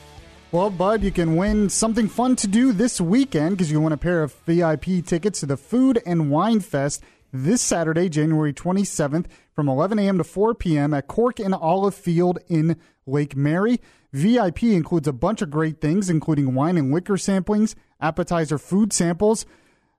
Well, 0.53 0.71
Bud, 0.71 1.03
you 1.03 1.11
can 1.11 1.35
win 1.35 1.69
something 1.69 2.07
fun 2.07 2.37
to 2.37 2.47
do 2.47 2.71
this 2.71 3.01
weekend 3.01 3.57
because 3.57 3.73
you 3.73 3.81
win 3.81 3.93
a 3.93 3.97
pair 3.97 4.23
of 4.23 4.33
VIP 4.47 5.05
tickets 5.05 5.41
to 5.41 5.47
the 5.47 5.57
Food 5.57 6.01
and 6.07 6.31
Wine 6.31 6.61
Fest 6.61 7.03
this 7.35 7.61
Saturday, 7.61 8.09
January 8.09 8.55
27th, 8.55 9.27
from 9.53 9.69
11 9.69 9.99
a.m. 9.99 10.19
to 10.19 10.25
4 10.25 10.55
p.m. 10.55 10.95
at 10.95 11.09
Cork 11.09 11.41
and 11.41 11.53
Olive 11.53 11.95
Field 11.95 12.39
in 12.47 12.77
Lake 13.07 13.37
Mary. 13.37 13.81
VIP 14.13 14.63
includes 14.63 15.09
a 15.09 15.13
bunch 15.13 15.43
of 15.43 15.51
great 15.51 15.81
things, 15.81 16.09
including 16.09 16.55
wine 16.55 16.79
and 16.79 16.95
liquor 16.95 17.15
samplings, 17.15 17.75
appetizer 18.01 18.57
food 18.57 18.93
samples, 18.93 19.45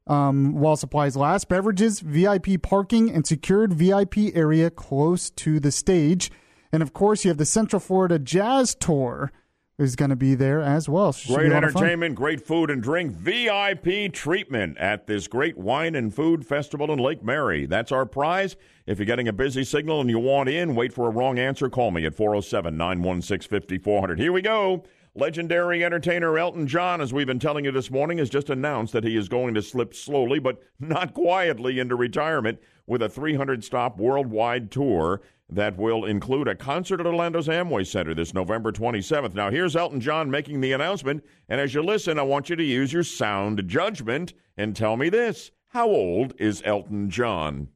um, 0.08 0.54
while 0.54 0.78
supplies 0.78 1.18
last, 1.18 1.50
beverages, 1.50 2.00
VIP 2.00 2.62
parking, 2.62 3.12
and 3.12 3.28
secured 3.28 3.74
VIP 3.74 4.18
area 4.34 4.70
close 4.70 5.30
to 5.32 5.60
the 5.60 5.72
stage. 5.72 6.32
And 6.72 6.82
of 6.82 6.94
course, 6.94 7.26
you 7.26 7.30
have 7.30 7.38
the 7.38 7.46
Central 7.46 7.82
Florida 7.82 8.18
Jazz 8.18 8.76
Tour 8.76 9.34
is 9.78 9.96
going 9.96 10.10
to 10.10 10.16
be 10.16 10.36
there 10.36 10.62
as 10.62 10.88
well. 10.88 11.12
So 11.12 11.36
great 11.36 11.52
entertainment, 11.52 12.16
great 12.16 12.46
food 12.46 12.70
and 12.70 12.82
drink, 12.82 13.12
VIP 13.12 14.14
treatment 14.14 14.78
at 14.78 15.08
this 15.08 15.28
great 15.28 15.58
wine 15.58 15.96
and 15.96 16.14
food 16.14 16.46
festival 16.46 16.92
in 16.92 17.00
Lake 17.00 17.24
Mary. 17.24 17.66
That's 17.66 17.92
our 17.92 18.06
prize. 18.06 18.56
If 18.86 19.00
you're 19.00 19.06
getting 19.06 19.28
a 19.28 19.34
busy 19.34 19.64
signal 19.64 20.02
and 20.02 20.10
you 20.10 20.20
want 20.20 20.48
in, 20.50 20.76
wait 20.76 20.94
for 20.94 21.08
a 21.08 21.12
wrong 21.12 21.38
answer, 21.40 21.70
call 21.70 21.92
me 21.92 22.06
at 22.06 22.16
407 22.16 22.78
916 22.78 23.50
5400. 23.50 24.20
Here 24.20 24.32
we 24.32 24.42
go. 24.42 24.84
Legendary 25.18 25.84
entertainer 25.84 26.38
Elton 26.38 26.68
John, 26.68 27.00
as 27.00 27.14
we've 27.14 27.28
been 27.28 27.40
telling 27.40 27.64
you 27.64 27.72
this 27.72 27.90
morning, 27.90 28.18
has 28.18 28.30
just 28.30 28.50
announced 28.50 28.92
that 28.92 29.06
he 29.06 29.16
is 29.16 29.30
going 29.30 29.54
to 29.54 29.62
slip 29.62 29.94
slowly 29.94 30.40
but 30.40 30.62
not 30.80 31.14
quietly 31.14 31.80
into 31.80 31.96
retirement 31.96 32.60
with 32.86 33.02
a 33.02 33.08
300 33.10 33.64
stop 33.64 33.98
worldwide 33.98 34.72
tour 34.72 35.22
that 35.50 35.78
will 35.78 36.06
include 36.06 36.48
a 36.48 36.56
concert 36.56 37.00
at 37.00 37.06
Orlando's 37.06 37.48
Amway 37.48 37.86
Center 37.86 38.14
this 38.14 38.34
November 38.34 38.72
27th. 38.72 39.34
Now, 39.34 39.52
here's 39.52 39.76
Elton 39.76 40.02
John 40.02 40.32
making 40.32 40.62
the 40.62 40.72
announcement, 40.72 41.24
and 41.48 41.62
as 41.62 41.74
you 41.74 41.84
listen, 41.84 42.18
I 42.18 42.24
want 42.24 42.50
you 42.50 42.56
to 42.56 42.64
use 42.64 42.92
your 42.92 43.04
sound 43.04 43.68
judgment 43.68 44.34
and 44.58 44.76
tell 44.76 44.98
me 44.98 45.10
this 45.10 45.52
How 45.70 45.88
old 45.88 46.34
is 46.40 46.62
Elton 46.66 47.10
John? 47.10 47.70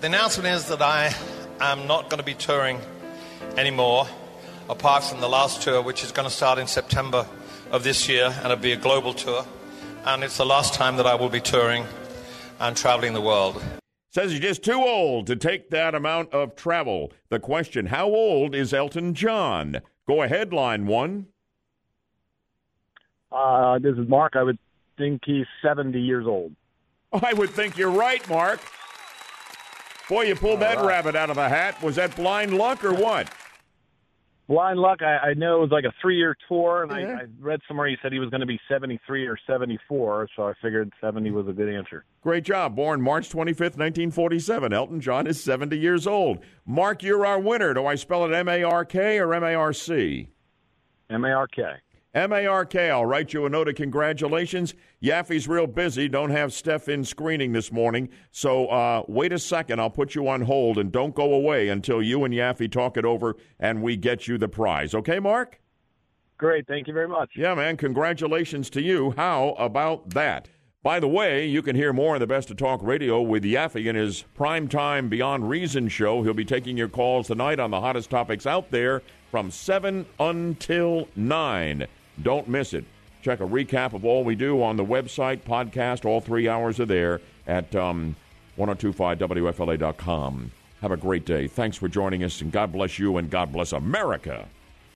The 0.00 0.06
announcement 0.06 0.48
is 0.48 0.68
that 0.68 0.80
I 0.80 1.14
am 1.60 1.86
not 1.86 2.04
going 2.08 2.18
to 2.18 2.24
be 2.24 2.34
touring 2.34 2.80
anymore, 3.56 4.06
apart 4.68 5.04
from 5.04 5.20
the 5.20 5.28
last 5.28 5.62
tour, 5.62 5.82
which 5.82 6.04
is 6.04 6.12
going 6.12 6.28
to 6.28 6.34
start 6.34 6.58
in 6.58 6.66
September 6.66 7.26
of 7.70 7.84
this 7.84 8.08
year, 8.08 8.26
and 8.26 8.46
it'll 8.46 8.56
be 8.56 8.72
a 8.72 8.76
global 8.76 9.12
tour. 9.12 9.44
And 10.04 10.22
it's 10.22 10.36
the 10.36 10.46
last 10.46 10.74
time 10.74 10.96
that 10.96 11.06
I 11.06 11.16
will 11.16 11.28
be 11.28 11.40
touring 11.40 11.84
and 12.60 12.76
traveling 12.76 13.12
the 13.12 13.20
world. 13.20 13.62
Says 14.18 14.32
he's 14.32 14.40
just 14.40 14.64
too 14.64 14.82
old 14.82 15.28
to 15.28 15.36
take 15.36 15.70
that 15.70 15.94
amount 15.94 16.32
of 16.32 16.56
travel. 16.56 17.12
The 17.28 17.38
question 17.38 17.86
How 17.86 18.06
old 18.08 18.52
is 18.52 18.74
Elton 18.74 19.14
John? 19.14 19.80
Go 20.08 20.22
ahead, 20.22 20.52
line 20.52 20.88
one. 20.88 21.26
Uh, 23.30 23.78
this 23.78 23.96
is 23.96 24.08
Mark. 24.08 24.34
I 24.34 24.42
would 24.42 24.58
think 24.96 25.22
he's 25.24 25.46
70 25.62 26.00
years 26.00 26.26
old. 26.26 26.50
I 27.12 27.32
would 27.32 27.50
think 27.50 27.78
you're 27.78 27.92
right, 27.92 28.28
Mark. 28.28 28.58
Boy, 30.08 30.22
you 30.22 30.34
pulled 30.34 30.54
All 30.54 30.58
that 30.58 30.78
right. 30.78 30.86
rabbit 30.86 31.14
out 31.14 31.30
of 31.30 31.36
the 31.36 31.48
hat. 31.48 31.80
Was 31.80 31.94
that 31.94 32.16
blind 32.16 32.58
luck 32.58 32.84
or 32.84 32.94
what? 32.94 33.32
Blind 34.48 34.80
Luck, 34.80 35.02
I, 35.02 35.18
I 35.18 35.34
know 35.34 35.58
it 35.58 35.60
was 35.60 35.70
like 35.70 35.84
a 35.84 35.92
three 36.00 36.16
year 36.16 36.34
tour, 36.48 36.84
and 36.84 36.90
yeah. 36.92 37.16
I, 37.16 37.20
I 37.20 37.26
read 37.38 37.60
somewhere 37.68 37.86
he 37.86 37.96
said 38.02 38.12
he 38.12 38.18
was 38.18 38.30
going 38.30 38.40
to 38.40 38.46
be 38.46 38.58
73 38.66 39.26
or 39.26 39.38
74, 39.46 40.28
so 40.34 40.48
I 40.48 40.54
figured 40.62 40.90
70 41.02 41.30
was 41.32 41.46
a 41.48 41.52
good 41.52 41.68
answer. 41.68 42.06
Great 42.22 42.44
job. 42.44 42.74
Born 42.74 43.02
March 43.02 43.28
25th, 43.28 43.76
1947. 43.76 44.72
Elton 44.72 45.00
John 45.00 45.26
is 45.26 45.42
70 45.44 45.78
years 45.78 46.06
old. 46.06 46.38
Mark, 46.64 47.02
you're 47.02 47.26
our 47.26 47.38
winner. 47.38 47.74
Do 47.74 47.84
I 47.84 47.94
spell 47.94 48.24
it 48.24 48.32
M 48.32 48.48
A 48.48 48.62
R 48.62 48.86
K 48.86 49.18
or 49.18 49.34
M 49.34 49.44
A 49.44 49.54
R 49.54 49.74
C? 49.74 50.28
M 51.10 51.24
A 51.26 51.30
R 51.30 51.46
K. 51.46 51.64
M 52.14 52.32
A 52.32 52.46
R 52.46 52.64
K. 52.64 52.90
I'll 52.90 53.04
write 53.04 53.32
you 53.32 53.44
a 53.44 53.50
note 53.50 53.68
of 53.68 53.74
congratulations. 53.74 54.74
Yaffee's 55.02 55.46
real 55.46 55.66
busy. 55.66 56.08
Don't 56.08 56.30
have 56.30 56.52
Steph 56.52 56.88
in 56.88 57.04
screening 57.04 57.52
this 57.52 57.70
morning. 57.70 58.08
So 58.30 58.66
uh, 58.68 59.02
wait 59.08 59.32
a 59.32 59.38
second. 59.38 59.80
I'll 59.80 59.90
put 59.90 60.14
you 60.14 60.28
on 60.28 60.40
hold 60.42 60.78
and 60.78 60.90
don't 60.90 61.14
go 61.14 61.34
away 61.34 61.68
until 61.68 62.02
you 62.02 62.24
and 62.24 62.32
Yaffee 62.32 62.70
talk 62.70 62.96
it 62.96 63.04
over 63.04 63.36
and 63.60 63.82
we 63.82 63.96
get 63.96 64.26
you 64.26 64.38
the 64.38 64.48
prize. 64.48 64.94
Okay, 64.94 65.18
Mark? 65.18 65.60
Great. 66.38 66.66
Thank 66.66 66.86
you 66.86 66.94
very 66.94 67.08
much. 67.08 67.32
Yeah, 67.36 67.54
man. 67.54 67.76
Congratulations 67.76 68.70
to 68.70 68.80
you. 68.80 69.12
How 69.16 69.50
about 69.58 70.10
that? 70.10 70.48
By 70.84 71.00
the 71.00 71.08
way, 71.08 71.44
you 71.44 71.60
can 71.60 71.74
hear 71.74 71.92
more 71.92 72.14
of 72.14 72.20
the 72.20 72.26
Best 72.26 72.50
of 72.50 72.56
Talk 72.56 72.80
Radio 72.82 73.20
with 73.20 73.42
Yaffee 73.42 73.86
in 73.86 73.96
his 73.96 74.24
primetime 74.38 75.10
Beyond 75.10 75.50
Reason 75.50 75.88
show. 75.88 76.22
He'll 76.22 76.34
be 76.34 76.44
taking 76.44 76.76
your 76.76 76.88
calls 76.88 77.26
tonight 77.26 77.58
on 77.58 77.72
the 77.72 77.80
hottest 77.80 78.10
topics 78.10 78.46
out 78.46 78.70
there 78.70 79.02
from 79.30 79.50
7 79.50 80.06
until 80.20 81.08
9. 81.16 81.86
Don't 82.22 82.48
miss 82.48 82.74
it. 82.74 82.84
Check 83.22 83.40
a 83.40 83.44
recap 83.44 83.94
of 83.94 84.04
all 84.04 84.24
we 84.24 84.34
do 84.34 84.62
on 84.62 84.76
the 84.76 84.84
website, 84.84 85.40
podcast. 85.40 86.04
All 86.04 86.20
three 86.20 86.48
hours 86.48 86.78
are 86.80 86.86
there 86.86 87.20
at 87.46 87.74
um, 87.74 88.14
1025WFLA.com. 88.58 90.52
Have 90.80 90.92
a 90.92 90.96
great 90.96 91.24
day. 91.24 91.48
Thanks 91.48 91.76
for 91.76 91.88
joining 91.88 92.22
us, 92.22 92.40
and 92.40 92.52
God 92.52 92.72
bless 92.72 92.98
you, 92.98 93.16
and 93.16 93.28
God 93.28 93.52
bless 93.52 93.72
America. 93.72 94.46